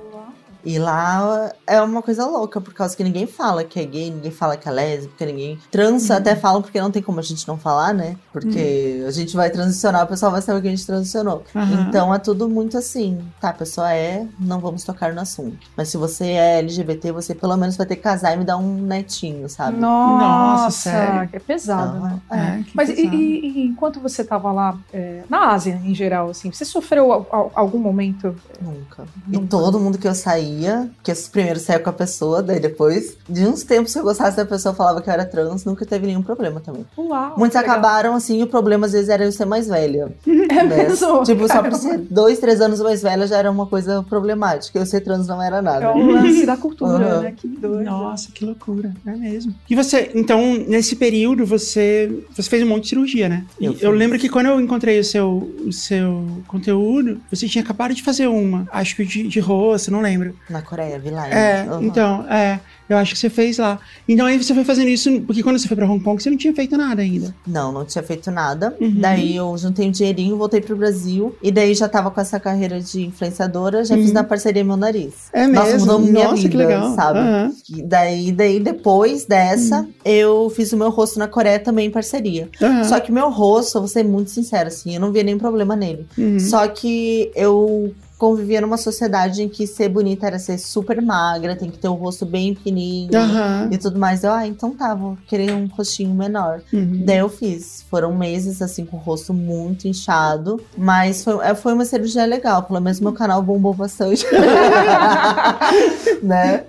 E 0.65 0.79
lá 0.79 1.53
é 1.67 1.81
uma 1.81 2.03
coisa 2.03 2.27
louca, 2.27 2.61
por 2.61 2.75
causa 2.75 2.97
que 2.97 3.03
ninguém 3.05 3.27
fala 3.27 3.65
que 3.65 3.79
é 3.81 3.85
gay, 3.85 4.11
ninguém 4.11 4.31
fala 4.31 4.57
que 4.57 4.69
é 4.69 4.73
lésbica, 4.73 5.25
ninguém. 5.27 5.59
Trans 5.71 6.11
até 6.11 6.35
falam 6.37 6.61
porque 6.63 6.81
não 6.81 6.91
tem 6.91 7.03
como 7.03 7.19
a 7.19 7.23
gente 7.23 7.47
não 7.49 7.57
falar, 7.59 7.93
né? 7.95 8.17
Porque 8.33 9.05
a 9.07 9.11
gente 9.11 9.35
vai 9.37 9.51
transicionar, 9.51 10.05
o 10.05 10.07
pessoal 10.09 10.33
vai 10.33 10.43
saber 10.43 10.61
que 10.63 10.69
a 10.69 10.71
gente 10.71 10.87
transicionou. 10.87 11.45
Aham. 11.55 11.87
Então 11.89 12.15
é 12.15 12.19
tudo 12.19 12.49
muito 12.49 12.77
assim. 12.77 13.19
Tá, 13.41 13.51
a 13.51 13.55
pessoa 13.55 13.93
é, 13.93 14.27
não 14.39 14.61
vamos 14.61 14.85
tocar 14.85 15.13
no 15.13 15.21
assunto. 15.21 15.57
Mas 15.77 15.89
se 15.89 15.97
você 15.97 16.25
é 16.33 16.59
LGBT, 16.59 17.13
você 17.13 17.35
pelo 17.35 17.57
menos 17.57 17.77
vai 17.77 17.87
ter 17.87 17.97
que 17.97 18.03
casar 18.03 18.35
e 18.35 18.37
me 18.37 18.45
dar 18.45 18.57
um 18.57 18.83
netinho, 18.83 19.49
sabe? 19.49 19.79
Nossa, 19.79 20.65
Nossa, 20.65 20.71
sério? 20.71 21.29
é 21.33 21.39
pesado, 21.39 21.97
Então, 21.97 22.09
né? 22.09 22.21
É, 22.61 22.63
que 22.63 22.77
Mas 22.77 22.89
e, 22.91 22.95
pesado. 22.97 23.15
e- 23.17 23.41
e 23.41 23.67
enquanto 23.67 24.01
você 24.01 24.23
estava 24.23 24.53
lá, 24.53 24.79
é, 24.93 25.23
na 25.29 25.49
Ásia 25.53 25.81
em 25.85 25.95
geral, 25.95 26.31
assim, 26.31 26.51
você 26.53 26.65
sofreu 26.65 27.13
al- 27.13 27.27
al- 27.31 27.53
algum 27.55 27.79
momento? 27.79 28.35
Nunca. 28.61 29.05
E 29.29 29.33
Nunca. 29.33 29.47
todo 29.49 29.79
mundo 29.81 29.99
que 29.99 30.07
eu 30.07 30.15
saía, 30.51 30.91
que 31.03 31.11
eu 31.11 31.17
primeiro 31.31 31.59
saía 31.61 31.79
com 31.79 31.91
a 31.91 31.93
pessoa, 31.93 32.43
daí 32.43 32.61
depois, 32.61 33.17
de 33.29 33.47
uns 33.47 33.63
tempos, 33.63 33.93
se 33.93 33.99
eu 33.99 34.03
gostasse 34.03 34.37
da 34.37 34.45
pessoa, 34.45 34.75
falava 34.75 35.01
que 35.01 35.09
eu 35.09 35.13
era 35.15 35.25
trans, 35.25 35.65
nunca 35.65 35.87
teve 35.87 36.07
nenhum 36.07 36.23
problema 36.23 36.61
também. 36.61 36.85
Uau! 36.99 37.35
Muitos 37.37 37.57
que 37.57 37.63
legal. 37.63 37.77
acabaram 37.79 38.15
assim, 38.15 38.41
e 38.41 38.43
o 38.43 38.47
problema 38.47 38.87
às 38.87 38.93
vezes 38.93 39.09
era 39.09 39.25
eu 39.25 39.33
ser 39.33 39.45
mais 39.45 39.69
velha. 39.69 40.13
É 40.51 40.65
né? 40.65 40.85
mesmo? 40.89 41.23
Tipo, 41.23 41.47
só 41.47 41.63
por 41.63 41.71
Caramba. 41.71 41.77
ser 41.79 41.99
dois, 42.11 42.39
três 42.41 42.61
anos 42.61 42.81
mais 42.81 43.03
velha 43.03 43.25
já 43.27 43.37
era 43.39 43.51
uma 43.51 43.67
coisa 43.67 44.03
problemática. 44.03 44.79
Eu 44.79 44.87
ser 44.87 45.01
trans 45.01 45.29
não 45.29 45.41
era 45.41 45.63
nada. 45.63 45.85
É 45.85 45.89
o 45.89 46.07
lance 46.11 46.45
da 46.45 46.57
cultura, 46.57 47.07
Aham. 47.07 47.21
né? 47.21 47.35
Que 47.37 47.47
doido. 47.47 47.85
Nossa, 47.85 48.33
que 48.33 48.45
loucura. 48.45 48.93
É 49.07 49.13
mesmo. 49.13 49.55
E 49.69 49.77
você, 49.77 50.11
então, 50.15 50.41
nesse 50.67 50.97
período, 50.97 51.47
você, 51.47 52.25
você 52.35 52.49
fez 52.51 52.63
um 52.65 52.67
monte 52.67 52.85
de 52.85 52.89
cirurgia, 52.89 53.29
né? 53.29 53.45
E 53.61 53.67
Eu 53.67 53.77
eu, 53.81 53.91
lembro 53.93 54.19
que 54.19 54.29
quando 54.29 54.47
eu 54.47 54.61
encontrei 54.61 54.99
o 54.99 55.05
seu, 55.05 55.53
o 55.65 55.73
seu 55.73 56.27
conteúdo, 56.49 57.21
você 57.31 57.47
tinha 57.47 57.63
acabado 57.63 57.95
de 57.95 58.03
fazer 58.03 58.27
uma. 58.27 58.67
Acho 58.73 58.97
que 58.97 59.05
de, 59.05 59.29
de 59.29 59.39
rosto, 59.41 59.91
não 59.93 60.01
lembro. 60.01 60.35
Na 60.49 60.63
Coreia, 60.63 60.99
Vilaine. 60.99 61.33
É, 61.35 61.61
Aham. 61.69 61.83
então, 61.85 62.27
é. 62.29 62.59
Eu 62.89 62.97
acho 62.97 63.13
que 63.15 63.21
você 63.21 63.31
fez 63.31 63.57
lá. 63.57 63.79
Então 64.09 64.27
aí 64.27 64.37
você 64.37 64.53
foi 64.53 64.65
fazendo 64.65 64.89
isso, 64.89 65.21
porque 65.21 65.45
quando 65.45 65.57
você 65.61 65.69
foi 65.69 65.77
pra 65.77 65.87
Hong 65.89 66.03
Kong, 66.03 66.21
você 66.21 66.29
não 66.29 66.37
tinha 66.37 66.53
feito 66.53 66.77
nada 66.77 67.01
ainda. 67.03 67.33
Não, 67.47 67.71
não 67.71 67.85
tinha 67.85 68.03
feito 68.03 68.33
nada. 68.33 68.75
Uhum. 68.81 68.95
Daí 68.97 69.37
eu 69.37 69.57
juntei 69.57 69.87
um 69.87 69.93
dinheirinho, 69.93 70.37
voltei 70.37 70.61
pro 70.61 70.75
Brasil. 70.77 71.33
E 71.41 71.53
daí 71.53 71.73
já 71.73 71.89
tava 71.89 72.11
com 72.11 72.21
essa 72.21 72.41
carreira 72.41 72.81
de 72.81 73.03
influenciadora, 73.07 73.85
já 73.85 73.95
fiz 73.95 74.09
Uhum. 74.09 74.15
na 74.15 74.25
parceria 74.25 74.65
meu 74.65 74.77
nariz. 74.77 75.15
É 75.33 75.47
Nossa, 75.47 75.71
mesmo? 75.75 75.81
mudou 75.87 75.99
minha 76.01 76.25
Nossa, 76.25 76.37
vida, 76.39 76.49
que 76.49 76.57
legal. 76.57 76.95
sabe? 76.97 77.19
Aham. 77.21 77.53
E 77.69 77.83
daí, 77.85 78.33
daí 78.33 78.59
depois 78.59 79.25
dessa, 79.25 79.83
Uhum. 79.83 79.93
eu 80.05 80.51
fiz 80.57 80.73
o 80.73 80.77
meu 80.77 80.91
rosto 80.91 81.17
na 81.17 81.29
Coreia 81.29 81.61
também 81.61 81.87
em 81.87 81.91
parceria. 81.93 82.49
Só 82.89 82.99
que 82.99 83.13
meu 83.13 83.31
rosto, 83.31 83.77
eu 83.79 83.83
vou 83.83 83.89
ser 83.89 84.03
muito 84.03 84.31
sincera, 84.31 84.67
assim, 84.67 84.97
eu 84.97 85.01
não 85.01 85.13
vi 85.13 85.23
nenhum 85.23 85.39
problema 85.39 85.77
nele. 85.77 86.09
Uhum. 86.19 86.41
Só 86.41 86.67
que 86.67 87.31
eu 87.37 87.95
convivia 88.21 88.61
numa 88.61 88.77
sociedade 88.77 89.43
em 89.43 89.49
que 89.49 89.67
ser 89.67 89.89
bonita 89.89 90.27
era 90.27 90.39
ser 90.39 90.59
super 90.59 91.01
magra, 91.01 91.57
tem 91.57 91.71
que 91.71 91.79
ter 91.79 91.89
o 91.89 91.95
rosto 91.95 92.27
bem 92.27 92.53
pequenininho 92.55 93.17
Aham. 93.19 93.69
e 93.73 93.79
tudo 93.79 93.99
mais. 93.99 94.23
Eu, 94.23 94.31
ah, 94.33 94.47
então 94.47 94.73
tá, 94.77 94.95
vou 94.95 95.17
querer 95.27 95.53
um 95.55 95.67
rostinho 95.67 96.15
menor. 96.15 96.61
Uhum. 96.71 97.03
Daí 97.05 97.17
eu 97.19 97.31
fiz. 97.31 97.83
Foram 97.91 98.15
meses, 98.15 98.61
assim, 98.61 98.85
com 98.85 98.99
o 98.99 99.01
rosto 99.01 99.33
muito 99.33 99.89
inchado. 99.89 100.61
Mas 100.77 101.25
foi, 101.25 101.43
é, 101.45 101.55
foi 101.55 101.73
uma 101.73 101.85
cirurgia 101.87 102.27
legal. 102.27 102.63
Pelo 102.65 102.79
menos 102.81 103.01
meu 103.01 103.13
canal 103.15 103.41
bombou 103.43 103.73
bastante. 103.73 104.27
né? 106.23 106.65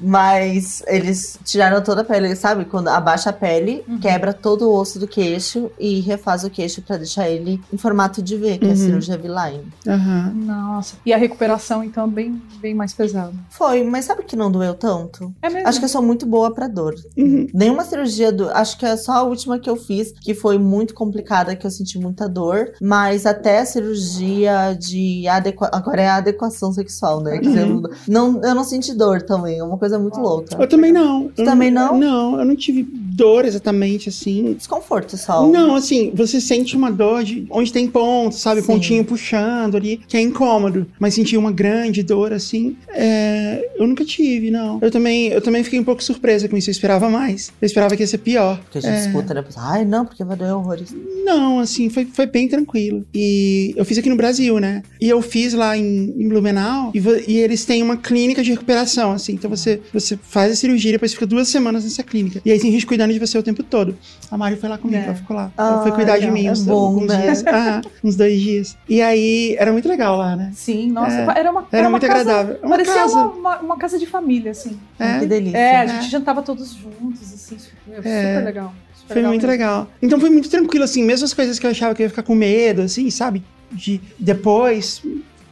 Mas 0.00 0.82
eles 0.86 1.38
tiraram 1.44 1.82
toda 1.82 2.02
a 2.02 2.04
pele, 2.04 2.34
sabe? 2.36 2.64
Quando 2.64 2.88
abaixa 2.88 3.30
a 3.30 3.32
pele, 3.32 3.82
Uhum. 3.88 3.98
quebra 3.98 4.32
todo 4.32 4.68
o 4.70 4.74
osso 4.78 4.98
do 4.98 5.08
queixo 5.08 5.70
e 5.78 6.00
refaz 6.00 6.44
o 6.44 6.50
queixo 6.50 6.80
pra 6.82 6.96
deixar 6.96 7.28
ele 7.28 7.60
em 7.72 7.76
formato 7.76 8.22
de 8.22 8.36
V, 8.36 8.58
que 8.58 8.64
é 8.64 8.68
a 8.68 8.70
Uhum. 8.70 8.76
cirurgia 8.76 9.18
V-line. 9.18 9.64
Aham. 9.86 10.32
Nossa. 10.84 10.96
E 11.06 11.12
a 11.12 11.16
recuperação, 11.16 11.82
então, 11.82 12.06
bem, 12.06 12.40
bem 12.60 12.74
mais 12.74 12.92
pesada. 12.92 13.32
Foi, 13.48 13.82
mas 13.82 14.04
sabe 14.04 14.22
que 14.24 14.36
não 14.36 14.50
doeu 14.50 14.74
tanto? 14.74 15.34
É 15.40 15.48
mesmo? 15.48 15.66
Acho 15.66 15.78
que 15.78 15.84
eu 15.86 15.88
sou 15.88 16.02
muito 16.02 16.26
boa 16.26 16.52
pra 16.52 16.68
dor. 16.68 16.94
Uhum. 17.16 17.46
Nenhuma 17.54 17.84
cirurgia 17.84 18.30
do. 18.30 18.50
Acho 18.50 18.78
que 18.78 18.84
é 18.84 18.96
só 18.96 19.12
a 19.12 19.22
última 19.22 19.58
que 19.58 19.70
eu 19.70 19.76
fiz, 19.76 20.12
que 20.12 20.34
foi 20.34 20.58
muito 20.58 20.92
complicada, 20.92 21.56
que 21.56 21.66
eu 21.66 21.70
senti 21.70 21.98
muita 21.98 22.28
dor. 22.28 22.72
Mas 22.80 23.24
até 23.24 23.60
a 23.60 23.66
cirurgia 23.66 24.76
de 24.78 25.26
adequa... 25.26 25.70
Agora 25.72 26.02
é 26.02 26.08
a 26.08 26.16
adequação 26.16 26.72
sexual, 26.72 27.22
né? 27.22 27.40
Uhum. 27.42 27.56
eu, 27.56 27.90
não, 28.06 28.42
eu 28.42 28.54
não 28.54 28.64
senti 28.64 28.92
dor 28.94 29.22
também. 29.22 29.58
É 29.58 29.64
uma 29.64 29.78
coisa 29.78 29.98
muito 29.98 30.20
louca. 30.20 30.56
Eu 30.60 30.68
também 30.68 30.92
não. 30.92 31.30
Você 31.30 31.42
Eu 31.42 31.44
também 31.46 31.70
não? 31.70 31.98
Não, 31.98 32.38
eu 32.38 32.44
não 32.44 32.56
tive 32.56 32.82
dor 33.14 33.44
exatamente 33.44 34.08
assim. 34.08 34.54
Desconforto 34.54 35.16
só. 35.16 35.46
Não, 35.48 35.74
assim, 35.74 36.10
você 36.14 36.40
sente 36.40 36.76
uma 36.76 36.90
dor 36.90 37.22
de 37.24 37.46
onde 37.50 37.72
tem 37.72 37.86
ponto, 37.86 38.34
sabe? 38.34 38.60
Sim. 38.60 38.66
Pontinho 38.66 39.04
puxando 39.04 39.76
ali, 39.76 40.00
que 40.08 40.16
é 40.16 40.20
incômodo. 40.20 40.86
Mas 40.98 41.14
sentir 41.14 41.36
uma 41.36 41.52
grande 41.52 42.02
dor 42.02 42.32
assim, 42.32 42.76
é, 42.88 43.70
eu 43.76 43.86
nunca 43.86 44.04
tive, 44.04 44.50
não. 44.50 44.78
Eu 44.82 44.90
também, 44.90 45.28
eu 45.28 45.40
também 45.40 45.62
fiquei 45.62 45.78
um 45.78 45.84
pouco 45.84 46.02
surpresa 46.02 46.48
com 46.48 46.56
isso. 46.56 46.70
Eu 46.70 46.72
esperava 46.72 47.08
mais. 47.08 47.52
Eu 47.60 47.66
esperava 47.66 47.94
que 47.96 48.02
ia 48.02 48.06
ser 48.06 48.18
pior. 48.18 48.58
Porque 48.60 48.78
a 48.78 48.80
gente 48.80 48.94
É, 48.94 49.06
escuta, 49.06 49.34
né? 49.34 49.44
Ai, 49.56 49.84
não, 49.84 50.04
porque 50.04 50.24
vai 50.24 50.36
doer 50.36 50.54
horrores. 50.54 50.94
Não, 51.24 51.58
assim, 51.60 51.88
foi, 51.88 52.04
foi 52.06 52.26
bem 52.26 52.48
tranquilo. 52.48 53.04
E 53.14 53.72
eu 53.76 53.84
fiz 53.84 53.98
aqui 53.98 54.08
no 54.08 54.16
Brasil, 54.16 54.58
né? 54.58 54.82
E 55.00 55.08
eu 55.08 55.20
fiz 55.22 55.54
lá 55.54 55.76
em, 55.76 56.14
em 56.16 56.28
Blumenau 56.28 56.92
e, 56.94 57.00
e 57.28 57.36
eles 57.38 57.64
têm 57.64 57.82
uma 57.82 57.96
clínica 57.96 58.42
de 58.42 58.50
recuperação, 58.50 59.12
assim. 59.12 59.32
Então 59.32 59.48
você, 59.50 59.80
você 59.92 60.18
faz 60.22 60.52
a 60.52 60.56
cirurgia 60.56 60.90
e 60.90 60.92
depois 60.92 61.12
fica 61.12 61.26
duas 61.26 61.48
semanas 61.48 61.84
nessa 61.84 62.02
clínica. 62.02 62.40
E 62.44 62.50
aí 62.50 62.58
tem 62.58 62.72
gente 62.72 62.86
cuidando 62.86 63.03
de 63.12 63.18
você 63.18 63.36
o 63.36 63.42
tempo 63.42 63.62
todo. 63.62 63.96
A 64.30 64.38
Mari 64.38 64.56
foi 64.56 64.68
lá 64.68 64.78
comigo, 64.78 64.98
É. 65.02 65.04
ela 65.04 65.14
ficou 65.14 65.36
lá. 65.36 65.52
Ah, 65.56 65.66
ela 65.68 65.82
foi 65.82 65.92
cuidar 65.92 66.14
de 66.14 66.20
legal. 66.20 66.34
mim 66.34 66.46
É 66.46 66.52
uns, 66.52 66.62
bom, 66.62 67.04
né? 67.04 67.20
dias. 67.22 67.44
Ah, 67.46 67.82
uns 68.02 68.16
dois 68.16 68.40
dias. 68.40 68.76
E 68.88 69.02
aí 69.02 69.54
era 69.58 69.70
muito 69.72 69.88
legal 69.88 70.16
lá, 70.16 70.34
né? 70.36 70.50
Sim, 70.54 70.90
nossa. 70.90 71.12
É. 71.14 71.38
Era 71.38 71.50
uma 71.50 71.66
Era 71.70 71.82
uma 71.88 71.90
muito 71.90 72.06
casa- 72.06 72.20
agradável. 72.20 72.58
Uma 72.62 72.70
parecia 72.70 72.94
casa. 72.94 73.14
Uma, 73.16 73.26
uma, 73.32 73.58
uma 73.60 73.76
casa 73.76 73.98
de 73.98 74.06
família, 74.06 74.50
assim. 74.52 74.78
É. 74.98 75.18
Que 75.20 75.26
delícia. 75.26 75.56
É, 75.58 75.76
a 75.76 75.84
É. 75.84 75.88
gente 75.88 76.10
jantava 76.10 76.42
todos 76.42 76.72
juntos, 76.74 77.22
assim. 77.32 77.58
Super, 77.58 78.06
É. 78.06 78.34
super 78.34 78.44
legal. 78.44 78.74
Super 78.94 79.12
Foi 79.14 79.22
muito 79.22 79.42
mesmo. 79.42 79.50
legal. 79.50 79.88
Então 80.00 80.18
foi 80.18 80.30
muito 80.30 80.48
tranquilo, 80.48 80.84
assim, 80.84 81.04
mesmo 81.04 81.24
as 81.26 81.34
coisas 81.34 81.58
que 81.58 81.66
eu 81.66 81.70
achava 81.70 81.94
que 81.94 82.02
eu 82.02 82.04
ia 82.06 82.10
ficar 82.10 82.22
com 82.22 82.34
medo, 82.34 82.82
assim, 82.82 83.10
sabe? 83.10 83.42
De 83.70 84.00
depois, 84.18 85.02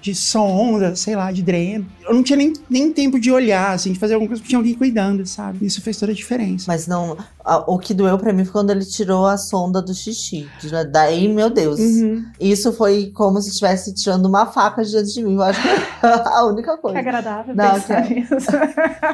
de 0.02 0.14
sonda, 0.14 0.94
sei 0.96 1.14
lá, 1.16 1.30
de 1.30 1.42
dreno. 1.42 1.86
Eu 2.06 2.12
não 2.14 2.22
tinha 2.24 2.36
nem, 2.36 2.52
nem 2.68 2.92
tempo 2.92 3.18
de 3.20 3.30
olhar, 3.30 3.72
assim, 3.72 3.92
de 3.92 3.98
fazer 4.00 4.14
alguma 4.14 4.28
coisa, 4.28 4.42
porque 4.42 4.48
tinha 4.50 4.58
alguém 4.58 4.74
cuidando, 4.74 5.24
sabe? 5.24 5.64
Isso 5.64 5.80
fez 5.80 5.96
toda 5.96 6.10
a 6.10 6.14
diferença. 6.14 6.64
Mas 6.66 6.86
não. 6.88 7.16
a- 7.44 7.64
o 7.66 7.78
que 7.78 7.94
doeu 7.94 8.16
pra 8.18 8.32
mim 8.32 8.44
foi 8.44 8.52
quando 8.52 8.70
ele 8.70 8.84
tirou 8.84 9.26
a 9.26 9.36
sonda 9.36 9.80
do 9.80 9.94
xixi. 9.94 10.46
Daí, 10.90 11.28
meu 11.28 11.48
Deus. 11.50 11.78
Uhum. 11.80 12.24
Isso 12.40 12.72
foi 12.72 13.10
como 13.14 13.40
se 13.40 13.50
estivesse 13.50 13.94
tirando 13.94 14.26
uma 14.26 14.46
faca 14.46 14.84
diante 14.84 15.14
de 15.14 15.22
mim. 15.22 15.34
Eu 15.34 15.42
acho 15.42 15.60
que 15.62 15.68
é 15.68 15.78
a 16.36 16.44
única 16.46 16.74
Que 16.76 16.82
coisa. 16.82 16.98
agradável 16.98 17.54
Não, 17.54 17.72
pensar 17.74 18.02
que- 18.02 18.14
nisso. 18.14 18.34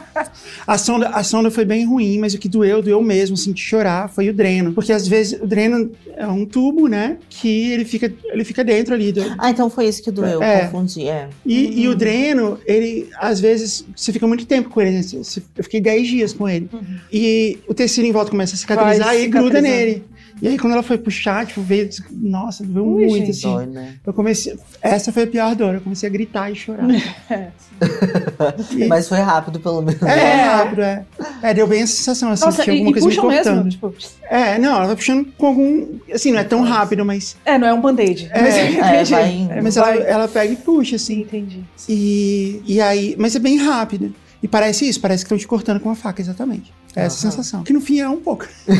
A 0.66 0.76
sonda, 0.78 1.08
a 1.08 1.22
sonda 1.22 1.50
foi 1.50 1.64
bem 1.64 1.84
ruim, 1.86 2.18
mas 2.18 2.34
o 2.34 2.38
que 2.38 2.48
doeu, 2.48 2.82
doeu 2.82 3.02
mesmo, 3.02 3.34
assim, 3.34 3.52
de 3.52 3.60
chorar, 3.60 4.08
foi 4.08 4.28
o 4.28 4.34
dreno. 4.34 4.72
Porque 4.72 4.92
às 4.92 5.06
vezes 5.06 5.40
o 5.40 5.46
dreno 5.46 5.90
é 6.16 6.26
um 6.26 6.44
tubo, 6.44 6.86
né? 6.88 7.16
Que 7.28 7.72
ele 7.72 7.84
fica, 7.84 8.12
ele 8.26 8.44
fica 8.44 8.62
dentro 8.62 8.94
ali. 8.94 9.12
Do, 9.12 9.22
Ah, 9.38 9.50
então 9.50 9.68
foi 9.70 9.86
isso 9.88 10.02
que 10.02 10.10
doeu. 10.10 10.42
É. 10.42 10.68
Confundi, 10.80 11.08
é. 11.08 11.28
E, 11.44 11.82
e 11.82 11.88
o 11.88 11.94
dreno, 11.94 12.58
ele, 12.66 13.08
às 13.16 13.40
vezes, 13.40 13.84
você 13.94 14.12
fica 14.12 14.26
muito 14.26 14.46
tempo 14.46 14.68
com 14.70 14.80
ele. 14.80 14.92
né? 14.92 15.00
Eu 15.56 15.64
fiquei 15.64 15.80
10 15.80 16.08
dias 16.08 16.32
com 16.32 16.48
ele. 16.48 16.68
E 17.12 17.58
o 17.68 17.74
tecido 17.74 18.04
em 18.06 18.12
volta 18.12 18.30
começa 18.30 18.54
a 18.54 18.58
cicatrizar 18.58 19.06
Vai 19.06 19.22
e 19.22 19.28
gruda 19.28 19.58
cicatrizando. 19.58 19.76
nele. 19.86 20.04
E 20.40 20.48
aí, 20.48 20.58
quando 20.58 20.72
ela 20.74 20.82
foi 20.82 20.96
puxar, 20.98 21.46
tipo, 21.46 21.60
veio. 21.62 21.88
Nossa, 22.10 22.62
doeu 22.64 22.86
Ui, 22.86 23.06
muito, 23.06 23.16
gente. 23.26 23.30
assim. 23.30 23.42
Dói, 23.54 23.66
né? 23.66 23.94
Eu 24.06 24.12
comecei. 24.12 24.56
Essa 24.80 25.12
foi 25.12 25.24
a 25.24 25.26
pior 25.26 25.54
dor. 25.56 25.74
Eu 25.74 25.80
comecei 25.80 26.08
a 26.08 26.12
gritar 26.12 26.50
e 26.50 26.54
chorar. 26.54 26.86
É, 27.30 27.48
E- 28.76 28.86
Mas 28.86 29.08
foi 29.08 29.18
rápido, 29.18 29.60
pelo 29.60 29.80
menos. 29.82 30.02
É, 30.02 30.18
É. 30.18 30.42
rápido, 30.44 30.82
é. 30.82 31.04
É, 31.42 31.54
deu 31.54 31.66
bem 31.66 31.82
a 31.82 31.86
sensação, 31.86 32.30
assim, 32.30 32.44
Nossa, 32.44 32.62
tinha 32.62 32.74
e, 32.74 32.78
alguma 32.78 32.90
e 32.96 33.00
coisa 33.00 33.08
me 33.08 33.14
puxam 33.14 33.30
cortando. 33.30 33.64
mesmo? 33.64 33.70
Tipo, 33.70 33.94
É, 34.30 34.58
não, 34.58 34.76
ela 34.76 34.86
vai 34.86 34.96
puxando 34.96 35.26
com 35.36 35.46
algum. 35.46 35.86
Assim, 36.12 36.32
não 36.32 36.38
é 36.38 36.44
tão 36.44 36.62
rápido, 36.62 37.04
mas. 37.04 37.36
é, 37.44 37.58
não 37.58 37.66
é 37.68 37.72
um 37.74 37.80
band-aid. 37.80 38.28
É, 38.32 38.42
mas 38.42 38.54
é, 38.54 38.70
entendi. 38.72 39.10
vai 39.10 39.30
indo. 39.32 39.62
Mas 39.62 39.76
ela, 39.76 39.94
ela 39.94 40.28
pega 40.28 40.52
e 40.52 40.56
puxa, 40.56 40.96
assim. 40.96 41.20
Entendi. 41.20 41.62
E, 41.88 42.62
e 42.66 42.80
aí. 42.80 43.14
Mas 43.18 43.34
é 43.36 43.38
bem 43.38 43.56
rápido. 43.58 44.14
E 44.42 44.46
parece 44.46 44.88
isso, 44.88 45.00
parece 45.00 45.24
que 45.24 45.26
estão 45.26 45.36
te 45.38 45.48
cortando 45.48 45.80
com 45.80 45.88
uma 45.88 45.96
faca, 45.96 46.22
exatamente. 46.22 46.72
É 46.96 47.04
essa 47.04 47.26
Aham. 47.26 47.30
sensação. 47.30 47.62
Que 47.62 47.72
no 47.72 47.80
fim 47.80 48.00
é 48.00 48.08
um 48.08 48.20
pouco. 48.20 48.46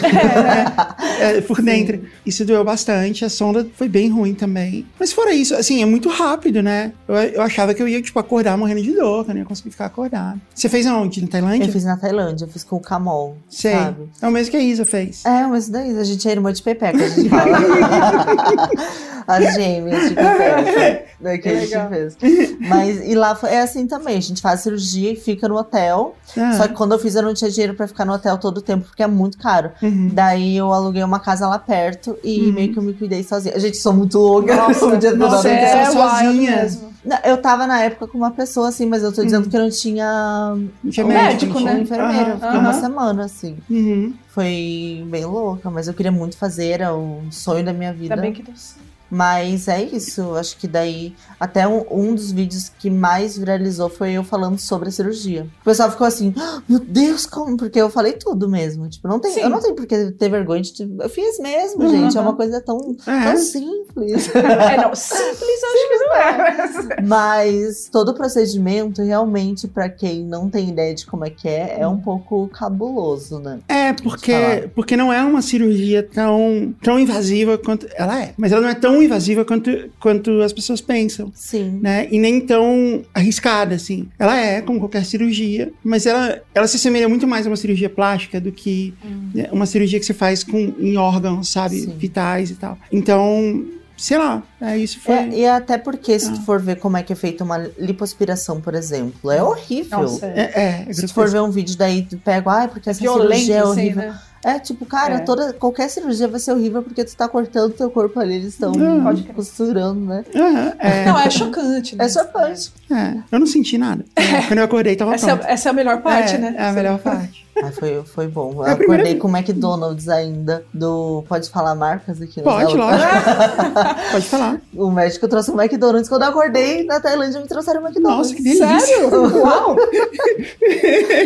É, 1.21 1.41
por 1.41 1.61
dentro. 1.61 2.01
Isso 2.25 2.45
doeu 2.45 2.65
bastante. 2.65 3.25
A 3.25 3.29
sonda 3.29 3.67
foi 3.77 3.89
bem 3.89 4.09
ruim 4.09 4.35
também. 4.35 4.87
Mas 5.01 5.13
fora 5.13 5.33
isso, 5.33 5.53
assim, 5.55 5.83
é 5.83 5.87
muito 5.87 6.09
rápido, 6.09 6.63
né? 6.63 6.93
Eu, 7.09 7.15
eu 7.17 7.43
achava 7.43 7.75
que 7.75 7.83
eu 7.83 7.89
ia, 7.89 8.01
tipo, 8.01 8.17
acordar 8.21 8.57
morrendo 8.57 8.83
de 8.83 8.93
dor, 8.95 9.25
que 9.25 9.31
eu 9.31 9.35
não 9.35 9.41
ia 9.43 9.47
conseguir 9.47 9.71
ficar 9.71 9.87
acordado. 9.87 10.41
Você 10.55 10.69
fez 10.69 10.87
aonde? 10.87 11.21
Na 11.23 11.27
Tailândia? 11.29 11.67
Eu 11.67 11.73
fiz 11.73 11.85
na 11.85 11.97
Tailândia, 11.97 12.45
eu 12.45 12.49
fiz 12.49 12.63
com 12.63 12.77
o 12.77 12.81
Camol. 12.81 13.37
Sei. 13.49 13.73
Sabe? 13.73 14.09
É 14.23 14.29
o 14.29 14.31
mesmo 14.31 14.51
que 14.53 14.57
a 14.57 14.61
Isa 14.61 14.85
fez. 14.85 15.25
É, 15.25 15.45
mas 15.47 15.69
daí 15.69 15.97
a 15.99 16.05
gente 16.05 16.29
é 16.29 16.31
irmã 16.33 16.53
de 16.53 16.63
Pepeca, 16.63 17.05
a 17.05 17.09
gente 17.09 17.29
fala. 17.29 17.59
As 19.27 19.55
gêmeas 19.55 20.09
de 20.09 20.15
Pepeca. 20.15 21.05
Daí 21.21 21.39
que 21.43 21.49
a 21.49 21.55
gente 21.55 21.69
Legal. 21.71 21.89
fez. 21.91 22.17
Mas, 22.61 23.01
e 23.07 23.15
lá 23.15 23.35
foi, 23.35 23.51
é 23.51 23.61
assim 23.61 23.87
também, 23.87 24.17
a 24.17 24.21
gente 24.21 24.41
faz 24.41 24.61
cirurgia 24.61 25.13
e 25.13 25.17
fica 25.17 25.47
no 25.49 25.57
hotel. 25.57 26.17
Ah, 26.37 26.53
Só 26.55 26.67
que 26.69 26.75
quando 26.75 26.93
eu 26.93 26.99
fiz, 26.99 27.15
eu 27.15 27.23
não 27.23 27.35
tinha 27.35 27.51
dinheiro 27.51 27.75
pra 27.75 27.87
ficar 27.87 27.98
no 28.05 28.13
hotel 28.15 28.39
todo 28.39 28.59
o 28.59 28.63
tempo, 28.63 28.85
porque 28.87 29.03
é 29.03 29.07
muito 29.07 29.39
caro. 29.39 29.71
uhum. 29.83 30.11
Daí 30.13 30.57
eu 30.57 30.73
aluguei 30.73 31.03
uma 31.03 31.21
casa 31.21 31.47
lá 31.47 31.59
perto 31.59 32.17
e 32.23 32.47
Uhum. 32.47 32.53
meio 32.53 32.73
que 32.73 32.79
eu 32.79 32.83
me 32.83 32.93
cuidei 32.95 33.23
sozinha. 33.23 33.55
A 33.55 33.59
gente 33.59 33.77
sou 33.77 33.93
muito 33.93 34.19
louca. 34.19 34.55
Nossa, 34.57 34.87
o 34.87 34.97
dia 34.97 35.15
nossa, 35.15 35.49
é 35.49 35.89
wild 35.89 35.93
sozinha. 35.93 36.57
mesmo. 36.57 36.89
Eu 37.25 37.37
tava 37.41 37.67
na 37.67 37.81
época 37.81 38.07
com 38.09 38.19
uma 38.19 38.31
pessoa 38.33 38.69
assim, 38.69 38.85
mas 38.85 39.03
eu 39.03 39.13
tô 39.13 39.25
dizendo 39.25 39.49
que 39.49 39.57
eu 39.57 39.61
não 39.63 39.71
tinha 39.71 40.55
Não 40.85 40.91
tinha 40.91 41.07
médico, 41.07 41.59
um 41.59 41.65
né? 41.65 41.81
enfermeiro. 41.81 42.31
Eu 42.31 42.35
Aham. 42.37 42.41
Fiquei 42.41 42.59
uma 42.59 42.73
semana 42.75 43.25
assim. 43.25 43.57
Uhum. 43.71 44.13
Foi 44.29 45.05
bem 45.09 45.25
louca, 45.25 45.71
mas 45.71 45.89
eu 45.89 45.95
queria 45.95 46.13
muito 46.13 46.37
fazer, 46.37 46.69
era 46.69 46.95
um 46.95 47.31
sonho 47.31 47.65
da 47.65 47.73
minha 47.73 47.93
vida. 47.93 48.15
Ainda 48.15 48.23
bem 48.23 48.33
que 48.33 48.43
deu 48.43 48.55
certo. 48.57 48.88
Mas 49.11 49.69
é 49.69 49.83
isso, 49.83 50.35
acho 50.35 50.57
que 50.59 50.69
daí 50.69 51.15
até 51.41 51.67
um, 51.67 51.85
um 51.91 52.15
dos 52.15 52.31
vídeos 52.33 52.71
que 52.79 52.91
mais 52.91 53.39
viralizou 53.39 53.89
foi 53.89 54.13
eu 54.13 54.25
falando 54.25 54.59
sobre 54.59 54.89
a 54.89 54.93
cirurgia. 54.93 55.47
O 55.63 55.65
pessoal 55.65 55.91
ficou 55.91 56.07
assim, 56.07 56.35
"Ah, 56.37 56.61
meu 56.69 56.79
Deus, 56.81 57.25
como? 57.27 57.57
Porque 57.57 57.81
eu 57.81 57.89
falei 57.91 58.13
tudo 58.13 58.49
mesmo. 58.49 58.89
Tipo, 58.89 59.09
não 59.09 59.19
tem, 59.19 59.33
Sim. 59.33 59.41
eu 59.41 59.51
não 59.51 59.61
tenho 59.61 59.75
por 59.75 59.87
que 59.87 60.11
ter 60.13 60.29
vergonha 60.29 60.63
de. 60.63 60.83
Eu 61.01 61.09
fiz 61.09 61.39
mesmo, 61.39 61.83
Uhum. 61.83 61.89
gente. 61.91 62.17
É 62.19 62.21
uma 62.21 62.35
coisa 62.35 62.61
tão, 62.61 62.97
É. 63.07 63.25
tão 63.33 63.37
simples. 63.39 64.29
É, 64.69 64.77
não, 64.77 64.95
simples 64.95 65.63
eu 65.63 65.69
acho 65.69 65.89
que 65.89 65.99
não 65.99 66.17
é. 66.17 67.03
Mas 67.03 67.89
todo 67.91 68.11
o 68.11 68.15
procedimento, 68.15 69.03
realmente, 69.03 69.67
pra 69.69 69.89
quem 69.89 70.25
não 70.25 70.49
tem 70.49 70.69
ideia 70.69 70.95
de 70.95 71.07
como 71.07 71.25
é 71.25 71.31
que 71.31 71.49
é, 71.49 71.79
é 71.81 71.87
um 71.89 71.99
pouco 71.99 72.49
cabuloso, 72.49 73.39
né? 73.39 73.61
É, 73.69 73.93
porque, 73.93 74.69
porque 74.75 74.97
não 74.97 75.13
é 75.13 75.23
uma 75.23 75.43
cirurgia 75.43 76.03
tão, 76.03 76.75
tão 76.83 76.99
invasiva 76.99 77.57
quanto. 77.59 77.87
Ela 77.95 78.23
é, 78.23 78.35
mas 78.37 78.53
ela 78.53 78.61
não 78.61 78.69
é 78.69 78.75
tão 78.75 78.98
invasiva 79.03 79.45
quanto, 79.45 79.71
quanto 80.01 80.41
as 80.43 80.53
pessoas 80.53 80.81
pensam. 80.81 81.31
Sim. 81.35 81.79
Né? 81.83 82.09
E 82.11 82.19
nem 82.19 82.41
tão 82.41 83.03
arriscada, 83.15 83.75
assim. 83.75 84.09
Ela 84.19 84.37
é, 84.39 84.61
como 84.63 84.79
qualquer 84.79 85.05
cirurgia, 85.05 85.73
mas 85.83 86.07
ela, 86.07 86.41
ela 86.55 86.67
se 86.67 86.77
assemelha 86.77 87.09
muito 87.09 87.27
mais 87.27 87.47
a 87.47 87.51
uma 87.51 87.57
cirurgia 87.57 87.89
plástica 87.91 88.41
do 88.41 88.53
que 88.53 88.95
né, 89.35 89.49
uma 89.53 89.67
cirurgia 89.67 89.99
que 89.99 90.07
você 90.07 90.15
faz 90.15 90.43
com, 90.45 90.75
em 90.79 90.97
órgãos, 90.97 91.49
sabe? 91.51 91.81
Sim. 91.81 91.95
Vitais 91.99 92.51
e 92.51 92.55
tal. 92.55 92.79
Então, 92.93 93.65
sei 93.97 94.17
lá, 94.19 94.43
é, 94.61 94.77
isso 94.79 95.01
foi. 95.01 95.15
É, 95.15 95.29
e 95.31 95.47
até 95.47 95.77
porque, 95.79 96.19
se 96.19 96.29
Ah. 96.29 96.33
tu 96.33 96.43
for 96.43 96.61
ver 96.61 96.77
como 96.77 96.97
é 96.97 97.03
que 97.03 97.13
é 97.13 97.17
feita 97.17 97.43
uma 97.45 97.59
lipoaspiração, 97.79 98.61
por 98.61 98.75
exemplo, 98.75 99.31
é 99.31 99.43
horrível. 99.43 100.03
Nossa, 100.03 100.27
é. 100.27 100.33
É, 100.55 100.61
é, 100.61 100.87
é 100.89 100.93
Se 100.93 101.07
tu 101.07 101.13
for 101.15 101.29
ver 101.29 101.41
um 101.41 101.51
vídeo 101.51 101.77
daí, 101.77 102.03
tu 102.03 102.17
pega, 102.19 102.51
ai, 102.51 102.69
porque 102.69 102.89
essa 102.91 103.01
Violento, 103.01 103.29
cirurgia 103.45 103.55
é 103.57 103.59
assim, 103.61 103.71
horrível. 103.71 104.03
né? 104.03 104.19
É, 104.45 104.59
tipo, 104.59 104.87
cara, 104.87 105.15
É. 105.15 105.19
toda, 105.21 105.53
qualquer 105.53 105.89
cirurgia 105.91 106.29
vai 106.29 106.39
ser 106.39 106.53
horrível 106.53 106.83
porque 106.83 107.05
tu 107.05 107.17
tá 107.17 107.29
cortando 107.29 107.73
teu 107.73 107.91
corpo 107.91 108.21
ali, 108.21 108.35
eles 108.37 108.49
estão 108.55 108.71
Hum. 108.73 109.05
Crer. 109.05 109.35
costurando, 109.35 110.01
né? 110.01 110.25
Aham, 110.35 110.73
é, 110.79 111.05
Não, 111.07 111.19
é 111.19 111.29
chocante, 111.31 111.97
né? 111.97 112.05
É 112.05 112.09
chocante. 112.09 112.73
é. 112.91 113.17
Eu 113.33 113.41
não 113.41 113.47
senti 113.47 113.77
nada. 113.77 114.05
É, 114.15 114.43
Quando 114.47 114.59
eu 114.61 114.65
acordei, 114.65 114.95
tava 114.95 115.15
Essa, 115.15 115.27
pronto. 115.37 115.45
é- 115.47 115.53
essa 115.53 115.69
é 115.69 115.71
a 115.71 115.73
melhor 115.73 116.01
parte, 116.03 116.35
é, 116.37 116.39
né? 116.39 116.55
É 116.57 116.69
a 116.69 116.73
melhor 116.73 116.99
parte. 117.01 117.47
Ai, 117.63 117.73
foi, 117.73 118.03
foi 118.05 118.27
bom. 118.29 118.53
Eu 118.57 118.67
É 118.67 118.71
a 118.73 118.77
primeira 118.77 119.03
acordei 119.03 119.13
vez. 119.15 119.23
com 119.23 119.29
o 119.29 119.37
McDonald's 119.37 120.09
ainda, 120.09 120.65
do... 120.73 121.25
Pode 121.29 121.49
falar 121.51 121.75
marcas 121.75 122.21
aqui? 122.23 122.39
né? 122.39 122.45
Pode, 122.45 122.77
Não. 122.77 122.87
lógico. 122.87 123.09
Pode 124.13 124.27
falar. 124.27 124.61
O 124.75 124.91
médico 124.91 125.29
trouxe 125.29 125.51
o 125.51 125.61
McDonald's. 125.61 126.09
Quando 126.09 126.23
eu 126.23 126.29
acordei 126.29 126.85
na 126.85 127.01
Tailândia, 127.01 127.41
me 127.41 127.49
trouxeram 127.49 127.83
o 127.83 127.87
McDonald's. 127.87 128.31
Nossa, 128.31 128.35
que 128.35 128.43
delícia. 128.43 128.79
Sério? 128.81 129.11
Uau! 129.43 129.77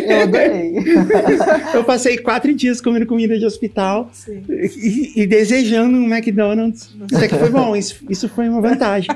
Eu 0.07 0.21
adorei. 0.23 0.75
Eu 1.73 1.83
passei 1.83 2.17
quatro 2.17 2.53
dias 2.53 2.81
comendo 2.81 3.05
comida 3.05 3.37
de 3.37 3.45
hospital 3.45 4.09
Sim. 4.11 4.43
e, 4.49 5.21
e 5.23 5.27
desejando 5.27 5.97
um 5.97 6.13
McDonald's. 6.13 6.93
Isso 7.11 7.23
aqui 7.23 7.35
foi 7.37 7.49
bom, 7.49 7.75
isso, 7.75 8.03
isso 8.09 8.27
foi 8.29 8.49
uma 8.49 8.61
vantagem. 8.61 9.09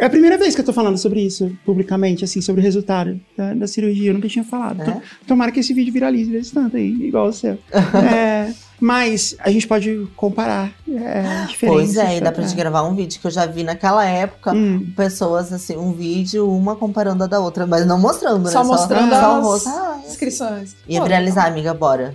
É 0.00 0.06
a 0.06 0.10
primeira 0.10 0.38
vez 0.38 0.54
que 0.54 0.60
eu 0.60 0.64
tô 0.64 0.72
falando 0.72 0.96
sobre 0.96 1.20
isso 1.20 1.52
publicamente, 1.64 2.24
assim, 2.24 2.40
sobre 2.40 2.60
o 2.62 2.64
resultado 2.64 3.20
da, 3.36 3.52
da 3.54 3.66
cirurgia. 3.66 4.10
Eu 4.10 4.14
nunca 4.14 4.28
tinha 4.28 4.42
falado. 4.44 4.80
É? 4.80 4.84
To- 4.86 5.02
Tomara 5.26 5.52
que 5.52 5.60
esse 5.60 5.74
vídeo 5.74 5.92
viralize 5.92 6.30
desse 6.30 6.52
tanto 6.52 6.76
aí, 6.76 6.90
igual 7.02 7.28
o 7.28 7.32
seu. 7.32 7.58
É, 8.12 8.52
mas 8.80 9.36
a 9.38 9.50
gente 9.50 9.66
pode 9.68 10.08
comparar 10.16 10.70
é, 10.88 11.44
diferenças. 11.46 11.94
Pois 11.94 11.96
é, 11.96 12.16
e 12.16 12.20
dá 12.20 12.32
pra 12.32 12.42
é. 12.42 12.46
gente 12.46 12.56
gravar 12.56 12.82
um 12.82 12.94
vídeo 12.94 13.20
que 13.20 13.26
eu 13.26 13.30
já 13.30 13.46
vi 13.46 13.62
naquela 13.62 14.04
época. 14.04 14.52
Hum. 14.52 14.90
Pessoas, 14.96 15.52
assim, 15.52 15.76
um 15.76 15.92
vídeo, 15.92 16.50
uma 16.50 16.74
comparando 16.76 17.24
a 17.24 17.26
da 17.26 17.38
outra, 17.40 17.66
mas 17.66 17.86
não 17.86 17.98
mostrando, 17.98 18.44
né? 18.46 18.50
Só 18.50 18.64
mostrando 18.64 19.10
só 19.10 19.36
as 19.38 19.44
rosto. 19.44 19.68
Ah, 19.68 20.00
inscrições. 20.06 20.74
Ia 20.88 21.00
Pô, 21.00 21.06
viralizar, 21.06 21.46
amiga, 21.46 21.74
bora. 21.74 22.14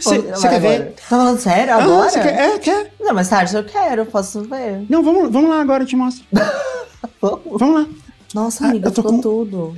Cê- 0.00 0.18
Vai 0.18 0.36
cê 0.36 0.48
quer 0.48 0.60
ver? 0.60 0.94
Tá 1.08 1.16
falando 1.16 1.38
sério 1.38 1.74
Ah, 1.74 1.82
agora? 1.82 2.10
você 2.10 2.20
quer? 2.20 2.34
É, 2.54 2.58
quer? 2.58 2.92
Não, 3.00 3.14
mais 3.14 3.28
tarde 3.28 3.54
eu 3.56 3.64
quero, 3.64 4.06
posso 4.06 4.42
ver. 4.42 4.84
Não, 4.88 5.02
vamos, 5.02 5.30
vamos 5.32 5.50
lá 5.50 5.60
agora, 5.60 5.82
eu 5.82 5.86
te 5.86 5.96
mostro. 5.96 6.24
Vamos. 7.20 7.40
Vamos 7.58 7.74
lá. 7.82 7.86
Nossa, 8.34 8.64
Ah, 8.66 8.68
amiga, 8.70 8.88
eu 8.88 8.92
tô 8.92 9.02
ficou 9.02 9.16
com- 9.16 9.20
tudo. 9.22 9.76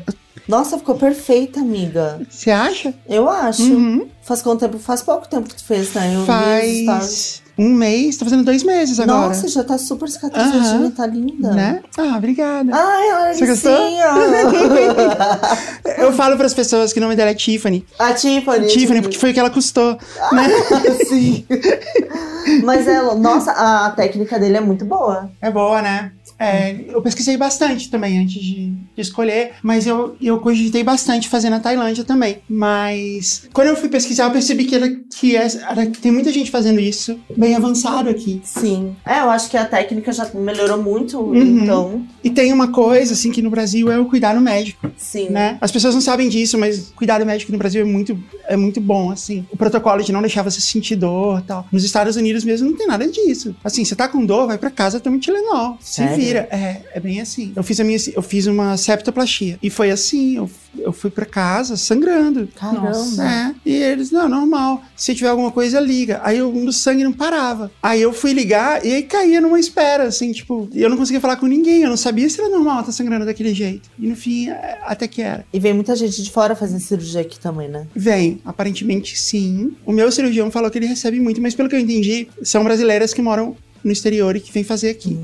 Nossa, 0.50 0.76
ficou 0.76 0.96
perfeita, 0.96 1.60
amiga. 1.60 2.20
Você 2.28 2.50
acha? 2.50 2.92
Eu 3.08 3.28
acho. 3.28 3.62
Uhum. 3.62 4.08
Faz 4.20 4.42
quanto 4.42 4.58
tempo? 4.60 4.78
Faz 4.80 5.00
pouco 5.00 5.28
tempo 5.28 5.48
que 5.48 5.54
tu 5.54 5.62
fez, 5.64 5.94
né? 5.94 6.16
Eu. 6.16 6.24
Faz 6.26 7.40
um 7.56 7.72
mês, 7.74 8.16
tá 8.16 8.24
fazendo 8.24 8.42
dois 8.42 8.64
meses 8.64 8.98
agora. 8.98 9.28
Nossa, 9.28 9.46
já 9.46 9.62
tá 9.62 9.78
super 9.78 10.08
cicatrizadinha, 10.08 10.86
Aham. 10.86 10.90
tá 10.90 11.06
linda. 11.06 11.52
Né? 11.52 11.80
Ah, 11.96 12.16
obrigada. 12.16 12.72
Ai, 12.74 13.32
Você 13.34 13.46
gostou? 13.46 13.78
Eu 15.98 16.12
falo 16.14 16.36
pras 16.36 16.52
pessoas 16.54 16.92
que 16.92 16.98
o 16.98 17.02
nome 17.02 17.14
dela 17.14 17.30
é 17.30 17.34
Tiffany. 17.34 17.86
A 17.98 18.12
Tiffany. 18.14 18.66
Tiffany, 18.66 19.02
porque 19.02 19.18
foi 19.18 19.30
o 19.30 19.34
que 19.34 19.38
ela 19.40 19.50
custou. 19.50 19.96
Sim. 21.08 21.44
Mas 22.64 22.86
ela, 22.86 23.14
nossa, 23.14 23.52
a 23.52 23.90
técnica 23.90 24.38
dele 24.38 24.56
é 24.56 24.60
muito 24.60 24.84
boa. 24.84 25.30
É 25.40 25.50
boa, 25.50 25.80
né? 25.82 26.12
É, 26.38 26.74
eu 26.88 27.02
pesquisei 27.02 27.36
bastante 27.36 27.90
também 27.90 28.18
antes 28.18 28.42
de, 28.42 28.70
de 28.70 29.02
escolher, 29.02 29.52
mas 29.62 29.86
eu, 29.86 30.16
eu 30.22 30.38
cogitei 30.40 30.82
bastante 30.82 31.28
fazer 31.28 31.50
na 31.50 31.60
Tailândia 31.60 32.02
também. 32.02 32.38
Mas 32.48 33.46
quando 33.52 33.68
eu 33.68 33.76
fui 33.76 33.90
pesquisar, 33.90 34.24
eu 34.24 34.30
percebi 34.30 34.64
que, 34.64 34.74
era, 34.74 34.88
que, 35.18 35.36
é, 35.36 35.46
era- 35.68 35.86
que 35.86 36.00
tem 36.00 36.10
muita 36.10 36.32
gente 36.32 36.50
fazendo 36.50 36.80
isso 36.80 37.18
bem 37.36 37.54
avançado 37.54 38.08
aqui. 38.08 38.40
Sim. 38.42 38.96
É, 39.04 39.20
eu 39.20 39.28
acho 39.30 39.50
que 39.50 39.56
a 39.56 39.66
técnica 39.66 40.10
já 40.12 40.26
melhorou 40.34 40.82
muito, 40.82 41.18
Uhum. 41.20 41.34
então. 41.62 42.06
E 42.24 42.30
tem 42.30 42.52
uma 42.54 42.68
coisa, 42.68 43.12
assim, 43.12 43.30
que 43.30 43.42
no 43.42 43.50
Brasil 43.50 43.90
é 43.92 43.98
o 43.98 44.06
cuidado 44.06 44.40
médico, 44.40 44.90
Sim. 44.96 45.28
né? 45.28 45.58
As 45.60 45.70
pessoas 45.70 45.94
não 45.94 46.00
sabem 46.00 46.28
disso, 46.30 46.56
mas 46.56 46.90
cuidado 46.96 47.26
médico 47.26 47.52
no 47.52 47.58
Brasil 47.58 47.82
é 47.82 47.84
muito, 47.84 48.18
é 48.48 48.56
muito 48.56 48.80
bom, 48.80 49.10
assim. 49.10 49.44
O 49.50 49.56
protocolo 49.58 50.02
de 50.02 50.10
não 50.12 50.22
deixar 50.22 50.42
você 50.42 50.60
sentir 50.60 50.96
dor 50.96 51.40
e 51.40 51.42
tal. 51.42 51.66
Nos 51.70 51.84
Estados 51.84 52.16
Unidos 52.16 52.39
mesmo 52.44 52.70
não 52.70 52.76
tem 52.76 52.86
nada 52.86 53.06
disso. 53.08 53.54
Assim, 53.62 53.84
você 53.84 53.94
tá 53.94 54.08
com 54.08 54.24
dor, 54.24 54.46
vai 54.46 54.58
pra 54.58 54.70
casa, 54.70 55.00
toma 55.00 55.16
um 55.16 55.18
Tilenol. 55.18 55.78
Se 55.80 56.04
vira. 56.08 56.48
É, 56.50 56.82
é 56.94 57.00
bem 57.00 57.20
assim. 57.20 57.52
Eu 57.54 57.62
fiz 57.62 57.80
a 57.80 57.84
minha, 57.84 57.98
eu 58.14 58.22
fiz 58.22 58.46
uma 58.46 58.76
septoplastia. 58.76 59.58
E 59.62 59.70
foi 59.70 59.90
assim, 59.90 60.36
eu, 60.36 60.50
eu 60.78 60.92
fui 60.92 61.10
pra 61.10 61.26
casa 61.26 61.76
sangrando. 61.76 62.48
Caramba. 62.54 62.90
É, 63.22 63.54
e 63.64 63.74
eles, 63.74 64.10
não, 64.10 64.28
normal. 64.28 64.82
Se 64.96 65.14
tiver 65.14 65.28
alguma 65.28 65.50
coisa, 65.50 65.80
liga. 65.80 66.20
Aí 66.22 66.40
o 66.40 66.50
o 66.70 66.72
sangue 66.72 67.04
não 67.04 67.12
parava. 67.12 67.70
Aí 67.82 68.00
eu 68.00 68.12
fui 68.12 68.32
ligar 68.32 68.84
e 68.84 68.92
aí 68.92 69.02
caía 69.02 69.40
numa 69.40 69.58
espera, 69.58 70.04
assim, 70.04 70.32
tipo, 70.32 70.68
e 70.72 70.80
eu 70.82 70.88
não 70.88 70.96
conseguia 70.96 71.20
falar 71.20 71.36
com 71.36 71.46
ninguém. 71.46 71.82
Eu 71.82 71.90
não 71.90 71.96
sabia 71.96 72.28
se 72.28 72.40
era 72.40 72.48
normal 72.50 72.84
tá 72.84 72.92
sangrando 72.92 73.26
daquele 73.26 73.54
jeito. 73.54 73.90
E 73.98 74.06
no 74.06 74.16
fim, 74.16 74.48
é, 74.48 74.78
até 74.82 75.06
que 75.06 75.22
era. 75.22 75.44
E 75.52 75.58
vem 75.58 75.72
muita 75.72 75.94
gente 75.96 76.22
de 76.22 76.30
fora 76.30 76.54
fazendo 76.54 76.80
cirurgia 76.80 77.20
aqui 77.20 77.38
também, 77.38 77.68
né? 77.68 77.86
Vem, 77.94 78.40
aparentemente 78.44 79.18
sim. 79.18 79.72
O 79.84 79.92
meu 79.92 80.10
cirurgião 80.10 80.50
falou 80.50 80.70
que 80.70 80.78
ele 80.78 80.86
recebe 80.86 81.20
muito, 81.20 81.40
mas 81.40 81.54
pelo 81.54 81.68
que 81.68 81.76
eu 81.76 81.80
entendi, 81.80 82.28
são 82.42 82.64
brasileiras 82.64 83.12
que 83.12 83.22
moram 83.22 83.56
no 83.82 83.92
exterior 83.92 84.36
e 84.36 84.40
que 84.40 84.52
vêm 84.52 84.64
fazer 84.64 84.90
aqui. 84.90 85.18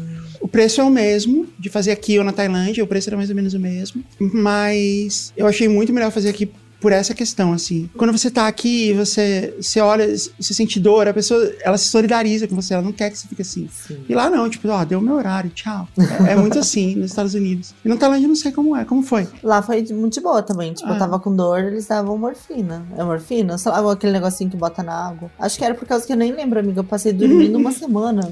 O 0.47 0.49
preço 0.49 0.81
é 0.81 0.85
o 0.85 0.91
mesmo 0.91 1.45
de 1.59 1.69
fazer 1.69 1.91
aqui 1.91 2.17
ou 2.21 2.25
na 2.25 2.31
Tailândia, 2.31 2.85
o 2.85 2.87
preço 2.87 3.09
era 3.09 3.17
mais 3.17 3.29
ou 3.31 3.35
menos 3.35 3.53
o 3.53 3.59
mesmo. 3.59 4.05
Mas 4.21 5.33
eu 5.37 5.45
achei 5.45 5.67
muito 5.67 5.93
melhor 5.93 6.13
fazer 6.13 6.29
aqui 6.29 6.49
por 6.87 6.93
essa 6.93 7.13
questão, 7.15 7.53
assim. 7.53 7.91
Quando 7.97 8.13
você 8.17 8.31
tá 8.31 8.47
aqui, 8.47 8.93
você, 8.93 9.53
você 9.61 9.81
olha, 9.81 10.07
você 10.39 10.55
sente 10.55 10.79
dor, 10.79 11.09
a 11.09 11.13
pessoa, 11.13 11.53
ela 11.65 11.77
se 11.77 11.89
solidariza 11.89 12.47
com 12.47 12.55
você, 12.55 12.75
ela 12.75 12.83
não 12.85 12.93
quer 12.93 13.11
que 13.11 13.19
você 13.19 13.27
fique 13.27 13.43
assim. 13.43 13.69
Sim. 13.73 14.05
E 14.09 14.15
lá 14.15 14.31
não, 14.31 14.49
tipo, 14.49 14.69
ó, 14.69 14.85
deu 14.85 15.01
meu 15.01 15.17
horário, 15.17 15.51
tchau. 15.51 15.89
É, 16.29 16.33
é 16.33 16.37
muito 16.37 16.61
assim 16.61 16.95
nos 16.95 17.07
Estados 17.11 17.35
Unidos. 17.35 17.75
E 17.85 17.89
na 17.89 17.97
Tailândia 17.97 18.27
eu 18.27 18.29
não 18.29 18.37
sei 18.37 18.53
como 18.53 18.77
é, 18.77 18.85
como 18.85 19.03
foi. 19.03 19.27
Lá 19.43 19.61
foi 19.63 19.83
muito 19.93 20.15
de 20.15 20.21
boa 20.21 20.43
também. 20.45 20.73
Tipo, 20.75 20.89
Ah. 20.91 20.93
eu 20.93 20.99
tava 21.01 21.19
com 21.19 21.35
dor, 21.35 21.59
eles 21.65 21.89
davam 21.89 22.17
morfina. 22.17 22.87
É 22.97 23.03
morfina? 23.03 23.59
Sei 23.59 23.73
lá, 23.73 23.93
aquele 23.93 24.13
negocinho 24.13 24.49
que 24.49 24.57
bota 24.57 24.85
na 24.85 25.09
água. 25.09 25.29
Acho 25.41 25.59
que 25.59 25.65
era 25.65 25.75
por 25.75 25.89
causa 25.89 26.07
que 26.07 26.13
eu 26.13 26.17
nem 26.17 26.33
lembro, 26.33 26.61
amiga. 26.61 26.79
Eu 26.79 26.85
passei 26.85 27.13
dormindo 27.13 27.59
uma 27.59 27.73
semana. 27.75 28.31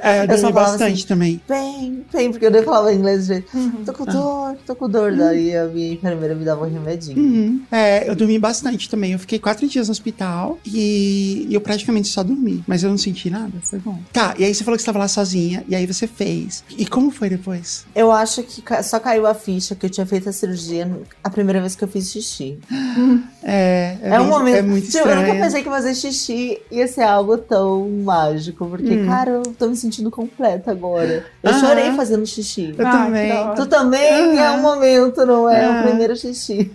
É, 0.00 0.18
eu 0.18 0.22
Eu 0.22 0.28
dormi 0.28 0.42
falava 0.42 0.70
bastante 0.70 0.92
assim, 0.98 1.06
também. 1.08 1.40
Bem, 1.48 2.04
bem, 2.12 2.30
porque 2.30 2.46
eu 2.46 2.52
nem 2.52 2.62
falava 2.62 2.92
inglês 2.94 3.26
direito. 3.26 3.48
Tô 3.84 3.92
com 3.92 4.04
Ah. 4.04 4.12
dor, 4.12 4.56
tô 4.64 4.76
com 4.76 4.88
dor. 4.88 5.12
Daí 5.16 5.56
a 5.56 5.64
minha 5.64 5.92
enfermeira 5.94 6.36
me 6.36 6.44
dava 6.44 6.64
um 6.64 6.70
remedinho. 6.70 7.18
Uhum. 7.18 7.62
É, 7.72 7.95
eu 8.06 8.14
dormi 8.16 8.38
bastante 8.38 8.88
também. 8.88 9.12
Eu 9.12 9.18
fiquei 9.18 9.38
quatro 9.38 9.66
dias 9.68 9.88
no 9.88 9.92
hospital 9.92 10.58
e, 10.64 11.46
eu 11.50 11.60
praticamente 11.60 12.08
só 12.08 12.22
dormi. 12.22 12.62
Mas 12.66 12.82
eu 12.82 12.90
não 12.90 12.98
senti 12.98 13.30
nada, 13.30 13.52
foi 13.62 13.78
bom. 13.78 13.98
Tá, 14.12 14.34
e 14.38 14.44
aí 14.44 14.54
você 14.54 14.64
falou 14.64 14.76
que 14.76 14.82
você 14.82 14.84
estava 14.90 14.98
lá 14.98 15.08
sozinha, 15.08 15.64
e 15.68 15.74
aí 15.74 15.86
você 15.86 16.06
fez. 16.06 16.64
E 16.76 16.86
como 16.86 17.10
foi 17.10 17.28
depois? 17.28 17.84
Eu 17.94 18.10
acho 18.12 18.42
que 18.42 18.62
só 18.82 18.98
caiu 18.98 19.26
a 19.26 19.34
ficha 19.34 19.74
que 19.74 19.86
eu 19.86 19.90
tinha 19.90 20.06
feito 20.06 20.28
a 20.28 20.32
cirurgia 20.32 20.90
a 21.22 21.30
primeira 21.30 21.60
vez 21.60 21.74
que 21.76 21.84
eu 21.84 21.88
fiz 21.88 22.10
xixi. 22.10 22.58
É, 23.48 23.96
é, 24.02 24.08
É, 24.14 24.20
um 24.20 24.24
bem- 24.24 24.30
momento. 24.30 24.56
É 24.56 24.62
muito 24.62 24.86
tipo, 24.86 24.98
eu 24.98 25.04
nunca 25.06 25.20
estranho. 25.20 25.40
pensei 25.44 25.62
que 25.62 25.68
fazer 25.68 25.94
xixi 25.94 26.58
ia 26.68 26.88
ser 26.88 27.02
algo 27.02 27.38
tão 27.38 27.88
mágico. 28.02 28.66
Porque, 28.66 28.90
Hum. 28.96 29.06
cara, 29.06 29.30
eu 29.30 29.42
tô 29.42 29.68
me 29.68 29.76
sentindo 29.76 30.10
completa 30.10 30.72
agora. 30.72 31.24
Eu 31.44 31.54
chorei 31.54 31.92
fazendo 31.92 32.26
xixi. 32.26 32.74
Eu 32.76 32.84
Ah, 32.84 32.90
também. 32.90 33.32
Tu 33.54 33.66
também 33.66 34.36
é 34.40 34.50
um 34.50 34.62
momento, 34.62 35.24
não 35.24 35.48
é? 35.48 35.64
Ah. 35.64 35.80
O 35.80 35.88
primeiro 35.88 36.16
xixi. 36.16 36.70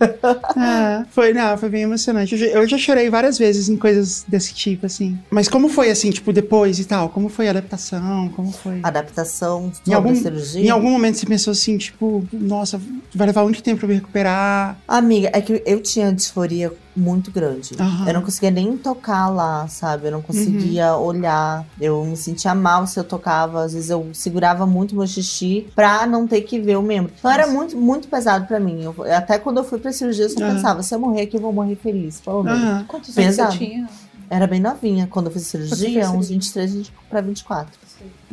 Ah, 0.56 1.01
foi, 1.10 1.34
não, 1.34 1.58
foi 1.58 1.70
bem 1.70 1.84
emocionante. 1.84 2.34
Eu, 2.34 2.38
já- 2.40 2.46
eu 2.48 2.68
já 2.68 2.78
chorei 2.78 3.10
várias 3.10 3.38
vezes 3.38 3.70
em 3.70 3.76
coisas 3.78 4.24
desse 4.28 4.54
tipo, 4.54 4.86
assim. 4.86 5.18
Mas 5.30 5.48
como 5.48 5.68
foi, 5.70 5.90
assim, 5.90 6.12
tipo, 6.12 6.32
depois 6.32 6.80
e 6.80 6.86
tal? 6.86 7.10
Como 7.10 7.30
foi 7.30 7.48
a 7.48 7.52
adaptação? 7.52 8.30
Como 8.30 8.52
foi? 8.52 8.80
Adaptação 8.84 9.72
Em 9.88 9.94
algum- 9.94 10.16
cirurgia. 10.16 10.62
Em 10.62 10.70
algum 10.70 10.92
momento 10.92 11.18
você 11.18 11.26
pensou 11.26 11.52
assim, 11.52 11.78
tipo, 11.78 12.26
nossa, 12.34 12.80
vai 13.14 13.28
levar 13.28 13.44
muito 13.44 13.62
tempo 13.64 13.80
pra 13.80 13.88
me 13.88 13.96
recuperar. 13.96 14.78
Amiga, 14.88 15.30
é 15.34 15.42
que 15.42 15.62
eu 15.66 15.82
tinha 15.82 16.12
disforia 16.14 16.72
muito 16.96 17.32
grande. 17.32 17.76
Aham. 17.80 18.08
Eu 18.08 18.14
não 18.16 18.22
conseguia 18.22 18.52
nem 18.52 18.76
tocar 18.78 19.30
lá, 19.30 19.68
sabe? 19.68 20.08
Eu 20.08 20.12
não 20.12 20.22
conseguia 20.22 20.96
olhar. 20.96 21.66
Eu 21.80 22.04
me 22.06 22.18
sentia 22.18 22.54
mal 22.54 22.86
se 22.88 23.00
eu 23.00 23.04
tocava. 23.04 23.64
Às 23.64 23.74
vezes 23.74 23.90
eu 23.90 24.10
segurava 24.14 24.66
muito 24.66 24.96
meu 24.96 25.08
xixi 25.08 25.68
pra 25.76 26.06
não 26.06 26.28
ter 26.28 26.42
que 26.42 26.60
ver 26.60 26.78
o 26.78 26.82
membro. 26.82 27.12
Então 27.18 27.32
era 27.32 27.44
Nossa. 27.46 27.58
muito, 27.58 27.78
muito 27.78 28.08
pesado 28.08 28.46
pra 28.46 28.60
mim. 28.60 28.82
Eu- 28.84 28.96
até 29.16 29.38
quando 29.40 29.58
eu 29.58 29.64
fui 29.64 29.80
pra 29.80 29.92
cirurgia, 29.92 30.26
eu 30.26 30.30
só 30.30 30.44
Aham. 30.44 30.56
pensava, 30.56 30.84
se 30.84 30.94
eu 30.94 31.00
morrer 31.00 31.22
aqui, 31.24 31.38
eu 31.38 31.42
vou 31.42 31.54
morrer 31.54 31.76
feliz, 31.76 32.20
pelo 32.22 32.44
menos. 32.44 32.86
Quantos 32.88 33.18
anos 33.18 33.30
Pesado. 33.30 33.52
você 33.54 33.58
tinha? 33.58 33.90
Era 34.30 34.48
bem 34.48 34.62
novinha 34.62 35.08
quando 35.12 35.26
eu 35.26 35.32
fiz 35.34 35.44
cirurgia, 35.48 36.04
uns 36.10 36.28
cirurgia. 36.28 36.34
23 36.36 36.74
20 36.74 36.94
pra 37.10 37.20
24. 37.20 37.81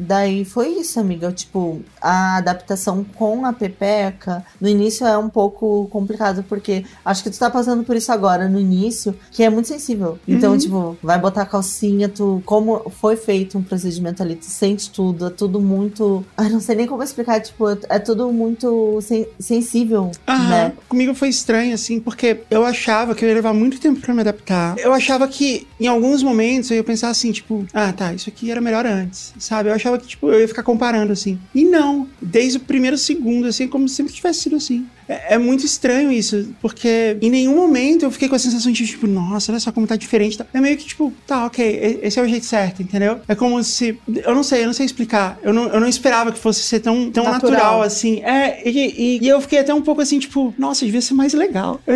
Daí 0.00 0.44
foi 0.44 0.68
isso, 0.68 1.00
amiga. 1.00 1.33
Tipo, 1.33 1.81
a 2.00 2.37
adaptação 2.37 3.04
com 3.16 3.44
a 3.44 3.52
pepeca 3.52 4.44
no 4.61 4.68
início 4.68 5.04
é 5.04 5.18
um 5.18 5.28
pouco 5.28 5.88
complicado, 5.90 6.44
porque 6.48 6.85
acho 7.04 7.22
que 7.24 7.31
tu 7.31 7.38
tá 7.38 7.50
passando 7.50 7.83
por 7.83 7.96
isso 7.96 8.12
agora 8.12 8.48
no 8.48 8.61
início, 8.61 9.12
que 9.33 9.42
é 9.42 9.50
muito 9.50 9.66
sensível. 9.66 10.16
Então, 10.28 10.52
Uhum. 10.52 10.59
tipo, 10.59 10.98
vai 11.02 11.18
botar 11.18 11.42
a 11.42 11.46
calcinha, 11.46 12.09
tu. 12.09 12.40
Como 12.46 12.88
foi 13.00 13.16
feito 13.16 13.59
um 13.59 13.62
procedimento 13.62 14.22
ali, 14.22 14.37
tu 14.37 14.44
sente 14.46 14.88
tudo, 14.90 15.26
é 15.26 15.31
tudo 15.31 15.61
muito. 15.61 16.24
Ai, 16.38 16.48
não 16.48 16.61
sei 16.61 16.76
nem 16.76 16.87
como 16.87 17.02
explicar, 17.02 17.40
tipo, 17.40 17.68
é, 17.88 17.98
tudo 17.98 18.33
muito 18.33 19.00
sen- 19.02 19.26
sensível, 19.40 20.12
Aham. 20.28 20.48
né? 20.48 20.72
Comigo 20.88 21.12
foi 21.12 21.28
estranho, 21.28 21.74
assim, 21.74 21.98
porque 21.98 22.42
eu 22.50 22.64
achava 22.64 23.16
que 23.16 23.24
eu 23.24 23.28
ia 23.28 23.35
levar 23.35 23.52
muito 23.52 23.81
tempo 23.81 24.00
pra 24.00 24.14
me 24.14 24.20
adaptar. 24.20 24.78
Eu 24.78 24.92
achava 24.94 25.26
que, 25.26 25.66
em 25.81 25.88
alguns 25.88 26.22
momentos, 26.22 26.70
eu 26.70 26.76
ia 26.76 26.85
pensar 26.85 27.09
assim, 27.09 27.33
tipo, 27.33 27.66
ah, 27.74 27.92
tá, 27.92 28.12
isso 28.14 28.28
aqui 28.28 28.48
era 28.48 28.61
melhor 28.61 28.87
antes, 28.87 29.35
sabe? 29.40 29.57
Sabe? 29.58 29.68
Eu 29.68 29.74
achava 29.74 29.98
que, 29.98 30.06
tipo, 30.06 30.30
eu 30.30 30.40
ia 30.40 30.48
ficar 30.48 30.62
comparando, 30.62 31.12
assim. 31.12 31.38
E 31.54 31.64
não. 31.64 32.08
Desde 32.20 32.58
o 32.58 32.60
primeiro 32.60 32.96
segundo, 32.96 33.46
assim, 33.48 33.68
como 33.68 33.88
se 33.88 33.96
sempre 33.96 34.12
tivesse 34.12 34.40
sido 34.40 34.56
assim. 34.56 34.86
É, 35.08 35.34
é 35.34 35.38
muito 35.38 35.64
estranho 35.64 36.12
isso, 36.12 36.54
porque 36.60 37.16
em 37.20 37.30
nenhum 37.30 37.56
momento 37.56 38.04
eu 38.04 38.10
fiquei 38.10 38.28
com 38.28 38.36
a 38.36 38.38
sensação 38.38 38.70
de, 38.70 38.86
tipo, 38.86 39.06
nossa, 39.06 39.50
olha 39.50 39.60
só 39.60 39.72
como 39.72 39.86
tá 39.86 39.96
diferente. 39.96 40.38
É 40.52 40.60
meio 40.60 40.76
que, 40.76 40.84
tipo, 40.84 41.12
tá, 41.26 41.46
ok, 41.46 42.00
esse 42.02 42.18
é 42.18 42.22
o 42.22 42.28
jeito 42.28 42.46
certo, 42.46 42.82
entendeu? 42.82 43.20
É 43.26 43.34
como 43.34 43.62
se. 43.64 43.98
Eu 44.24 44.34
não 44.34 44.42
sei, 44.42 44.62
eu 44.62 44.66
não 44.66 44.72
sei 44.72 44.86
explicar. 44.86 45.38
Eu 45.42 45.52
não, 45.52 45.68
eu 45.68 45.80
não 45.80 45.88
esperava 45.88 46.30
que 46.30 46.38
fosse 46.38 46.60
ser 46.60 46.80
tão, 46.80 47.10
tão 47.10 47.24
natural. 47.24 47.52
natural 47.52 47.82
assim. 47.82 48.20
É, 48.22 48.62
e, 48.68 48.70
e, 48.70 49.24
e, 49.24 49.28
eu 49.28 49.40
fiquei 49.40 49.58
até 49.58 49.74
um 49.74 49.82
pouco 49.82 50.00
assim, 50.00 50.18
tipo, 50.18 50.54
nossa, 50.58 50.84
devia 50.84 51.00
ser 51.00 51.14
mais 51.14 51.32
legal. 51.32 51.80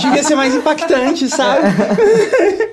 devia 0.00 0.22
ser 0.22 0.34
mais 0.34 0.54
impactante, 0.54 1.28
sabe? 1.28 1.62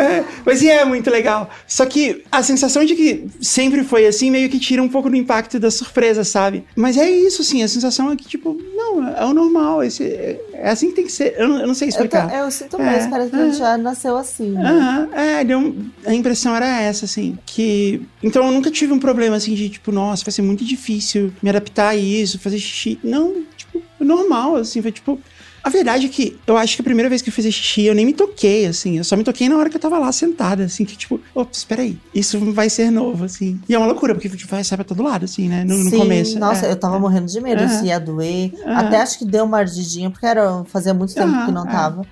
É, 0.00 0.24
mas 0.46 0.64
é 0.64 0.84
muito 0.84 1.10
legal. 1.10 1.50
Só 1.66 1.84
que 1.84 2.24
a 2.32 2.42
sensação 2.42 2.84
de 2.84 2.94
que 2.94 3.26
sempre 3.40 3.84
foi 3.84 4.06
assim 4.06 4.30
meio 4.30 4.48
que 4.48 4.58
tira 4.58 4.82
um 4.82 4.88
pouco 4.88 5.10
do 5.10 5.16
impacto 5.16 5.60
da 5.60 5.70
surpresa, 5.70 6.24
sabe? 6.24 6.64
Mas 6.74 6.96
é 6.96 7.08
isso, 7.08 7.42
assim, 7.42 7.62
a 7.62 7.68
sensação 7.68 8.10
é 8.10 8.16
que, 8.16 8.26
tipo, 8.26 8.56
não, 8.74 9.06
é 9.06 9.24
o 9.24 9.34
normal. 9.34 9.82
Esse, 9.82 10.04
é 10.04 10.70
assim 10.70 10.88
que 10.88 10.96
tem 10.96 11.04
que 11.04 11.12
ser. 11.12 11.34
Eu 11.36 11.48
não, 11.48 11.60
eu 11.60 11.66
não 11.66 11.74
sei 11.74 11.88
explicar. 11.88 12.32
Eu, 12.32 12.44
eu 12.44 12.50
sinto 12.50 12.78
mesmo, 12.78 13.08
é, 13.08 13.10
parece 13.10 13.30
que 13.30 13.36
a 13.36 13.44
gente 13.44 13.58
já 13.58 13.76
nasceu 13.76 14.16
assim. 14.16 14.50
Né? 14.50 15.08
é, 15.12 15.44
deu, 15.44 15.76
a 16.06 16.14
impressão 16.14 16.56
era 16.56 16.66
essa, 16.80 17.04
assim. 17.04 17.38
Que. 17.44 18.02
Então 18.22 18.46
eu 18.46 18.52
nunca 18.52 18.70
tive 18.70 18.92
um 18.92 18.98
problema 18.98 19.36
assim 19.36 19.54
de, 19.54 19.68
tipo, 19.68 19.92
nossa, 19.92 20.24
vai 20.24 20.32
ser 20.32 20.42
muito 20.42 20.64
difícil 20.64 21.32
me 21.42 21.50
adaptar 21.50 21.88
a 21.88 21.96
isso, 21.96 22.38
fazer 22.38 22.58
xixi. 22.58 22.98
Não, 23.04 23.42
tipo, 23.56 23.82
normal, 23.98 24.56
assim, 24.56 24.80
foi 24.80 24.92
tipo. 24.92 25.20
A 25.62 25.70
verdade 25.70 26.06
é 26.06 26.08
que 26.08 26.38
eu 26.46 26.56
acho 26.56 26.76
que 26.76 26.82
a 26.82 26.84
primeira 26.84 27.08
vez 27.08 27.22
que 27.22 27.28
eu 27.28 27.32
fiz 27.32 27.44
xixi, 27.46 27.84
eu 27.84 27.94
nem 27.94 28.06
me 28.06 28.12
toquei, 28.12 28.66
assim. 28.66 28.98
Eu 28.98 29.04
só 29.04 29.16
me 29.16 29.24
toquei 29.24 29.48
na 29.48 29.56
hora 29.56 29.68
que 29.68 29.76
eu 29.76 29.80
tava 29.80 29.98
lá 29.98 30.10
sentada, 30.12 30.64
assim, 30.64 30.84
que 30.84 30.96
tipo, 30.96 31.20
ops, 31.34 31.58
espera 31.58 31.82
aí, 31.82 31.98
isso 32.14 32.38
vai 32.52 32.70
ser 32.70 32.90
novo, 32.90 33.24
assim. 33.24 33.60
E 33.68 33.74
é 33.74 33.78
uma 33.78 33.86
loucura, 33.86 34.14
porque 34.14 34.28
tipo, 34.28 34.50
vai 34.50 34.64
sair 34.64 34.78
pra 34.78 34.84
todo 34.84 35.02
lado, 35.02 35.24
assim, 35.24 35.48
né? 35.48 35.64
No, 35.64 35.74
Sim, 35.74 35.84
no 35.84 35.90
começo. 35.98 36.38
Nossa, 36.38 36.66
é, 36.66 36.72
eu 36.72 36.76
tava 36.76 36.96
é. 36.96 36.98
morrendo 36.98 37.26
de 37.26 37.40
medo, 37.40 37.68
se 37.68 37.86
ia 37.86 37.98
doer. 37.98 38.52
Até 38.64 39.00
acho 39.00 39.18
que 39.18 39.24
deu 39.24 39.44
uma 39.44 39.58
ardidinha, 39.58 40.10
porque 40.10 40.26
era, 40.26 40.64
fazia 40.64 40.94
muito 40.94 41.14
tempo 41.14 41.46
que 41.46 41.52
não 41.52 41.66
tava. 41.66 42.06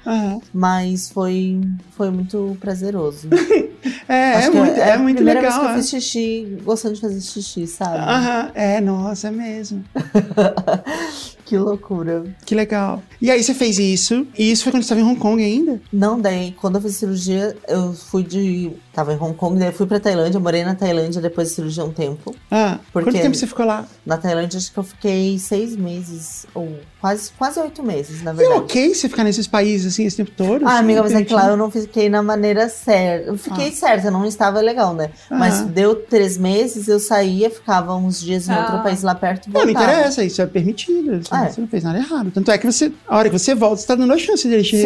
Mas 0.52 1.08
foi, 1.10 1.60
foi 1.96 2.10
muito 2.10 2.56
prazeroso. 2.60 3.28
é, 4.08 4.44
é 4.44 4.50
muito, 4.50 4.80
é, 4.80 4.90
é 4.90 4.98
muito 4.98 5.22
legal. 5.22 5.42
Vez 5.42 5.54
que 5.54 5.64
eu 5.64 5.74
fiz 5.74 5.88
xixi, 5.88 6.58
gostando 6.64 6.94
de 6.94 7.00
fazer 7.00 7.20
xixi, 7.20 7.66
sabe? 7.66 7.98
Aham, 7.98 8.50
é, 8.54 8.80
nossa, 8.80 9.28
é 9.28 9.30
mesmo. 9.30 9.84
Que 11.48 11.56
loucura. 11.56 12.24
Que 12.44 12.54
legal. 12.54 13.02
E 13.22 13.30
aí 13.30 13.42
você 13.42 13.54
fez 13.54 13.78
isso, 13.78 14.26
e 14.38 14.52
isso 14.52 14.64
foi 14.64 14.70
quando 14.70 14.82
você 14.82 14.92
estava 14.92 15.00
em 15.00 15.04
Hong 15.04 15.18
Kong 15.18 15.42
ainda? 15.42 15.80
Não, 15.90 16.20
daí 16.20 16.52
quando 16.52 16.74
eu 16.74 16.82
fiz 16.82 16.96
cirurgia, 16.96 17.56
eu 17.66 17.94
fui 17.94 18.22
de. 18.22 18.70
Tava 18.92 19.14
em 19.14 19.16
Hong 19.16 19.34
Kong, 19.34 19.58
daí 19.58 19.68
eu 19.68 19.72
fui 19.72 19.86
pra 19.86 19.98
Tailândia, 19.98 20.38
morei 20.38 20.62
na 20.62 20.74
Tailândia 20.74 21.22
depois 21.22 21.48
da 21.48 21.54
cirurgia 21.54 21.84
um 21.84 21.92
tempo. 21.92 22.34
Ah, 22.50 22.78
porque 22.92 23.10
quanto 23.10 23.22
tempo 23.22 23.34
você 23.34 23.46
ficou 23.46 23.64
lá? 23.64 23.86
Na 24.04 24.18
Tailândia 24.18 24.58
acho 24.58 24.70
que 24.70 24.78
eu 24.78 24.82
fiquei 24.82 25.38
seis 25.38 25.74
meses, 25.74 26.46
ou 26.52 26.68
quase, 27.00 27.30
quase 27.38 27.58
oito 27.60 27.82
meses, 27.82 28.22
na 28.22 28.32
verdade. 28.32 28.58
E 28.58 28.58
é 28.58 28.62
ok 28.62 28.94
você 28.94 29.08
ficar 29.08 29.24
nesses 29.24 29.46
países 29.46 29.94
assim 29.94 30.04
esse 30.04 30.16
tempo 30.16 30.32
todo? 30.32 30.66
Ah, 30.66 30.78
amiga, 30.78 31.02
mas 31.02 31.14
é 31.14 31.24
que 31.24 31.32
lá 31.32 31.48
eu 31.48 31.56
não 31.56 31.70
fiquei 31.70 32.10
na 32.10 32.22
maneira 32.22 32.68
certa. 32.68 33.28
Eu 33.28 33.38
fiquei 33.38 33.68
ah. 33.68 33.72
certa, 33.72 34.10
não 34.10 34.26
estava 34.26 34.60
legal, 34.60 34.92
né? 34.92 35.10
Mas 35.30 35.62
deu 35.62 35.94
três 35.94 36.36
meses, 36.36 36.88
eu 36.88 37.00
saía, 37.00 37.48
ficava 37.48 37.94
uns 37.94 38.20
dias 38.20 38.48
em 38.48 38.52
ah. 38.52 38.60
outro 38.60 38.82
país 38.82 39.02
lá 39.02 39.14
perto 39.14 39.48
e 39.48 39.52
voltava. 39.52 39.72
Não, 39.72 39.80
não 39.80 39.92
interessa, 39.92 40.24
isso 40.24 40.42
é 40.42 40.46
permitido. 40.46 41.14
Assim, 41.14 41.28
ah, 41.30 41.37
é. 41.46 41.50
Você 41.50 41.60
não 41.60 41.68
fez 41.68 41.84
nada 41.84 41.98
errado. 41.98 42.30
Tanto 42.30 42.50
é 42.50 42.58
que 42.58 42.66
você, 42.66 42.92
a 43.06 43.16
hora 43.16 43.28
que 43.28 43.38
você 43.38 43.54
volta, 43.54 43.76
você 43.76 43.86
tá 43.86 43.94
dando 43.94 44.12
a 44.12 44.18
chance 44.18 44.46
deles 44.48 44.68
te 44.68 44.76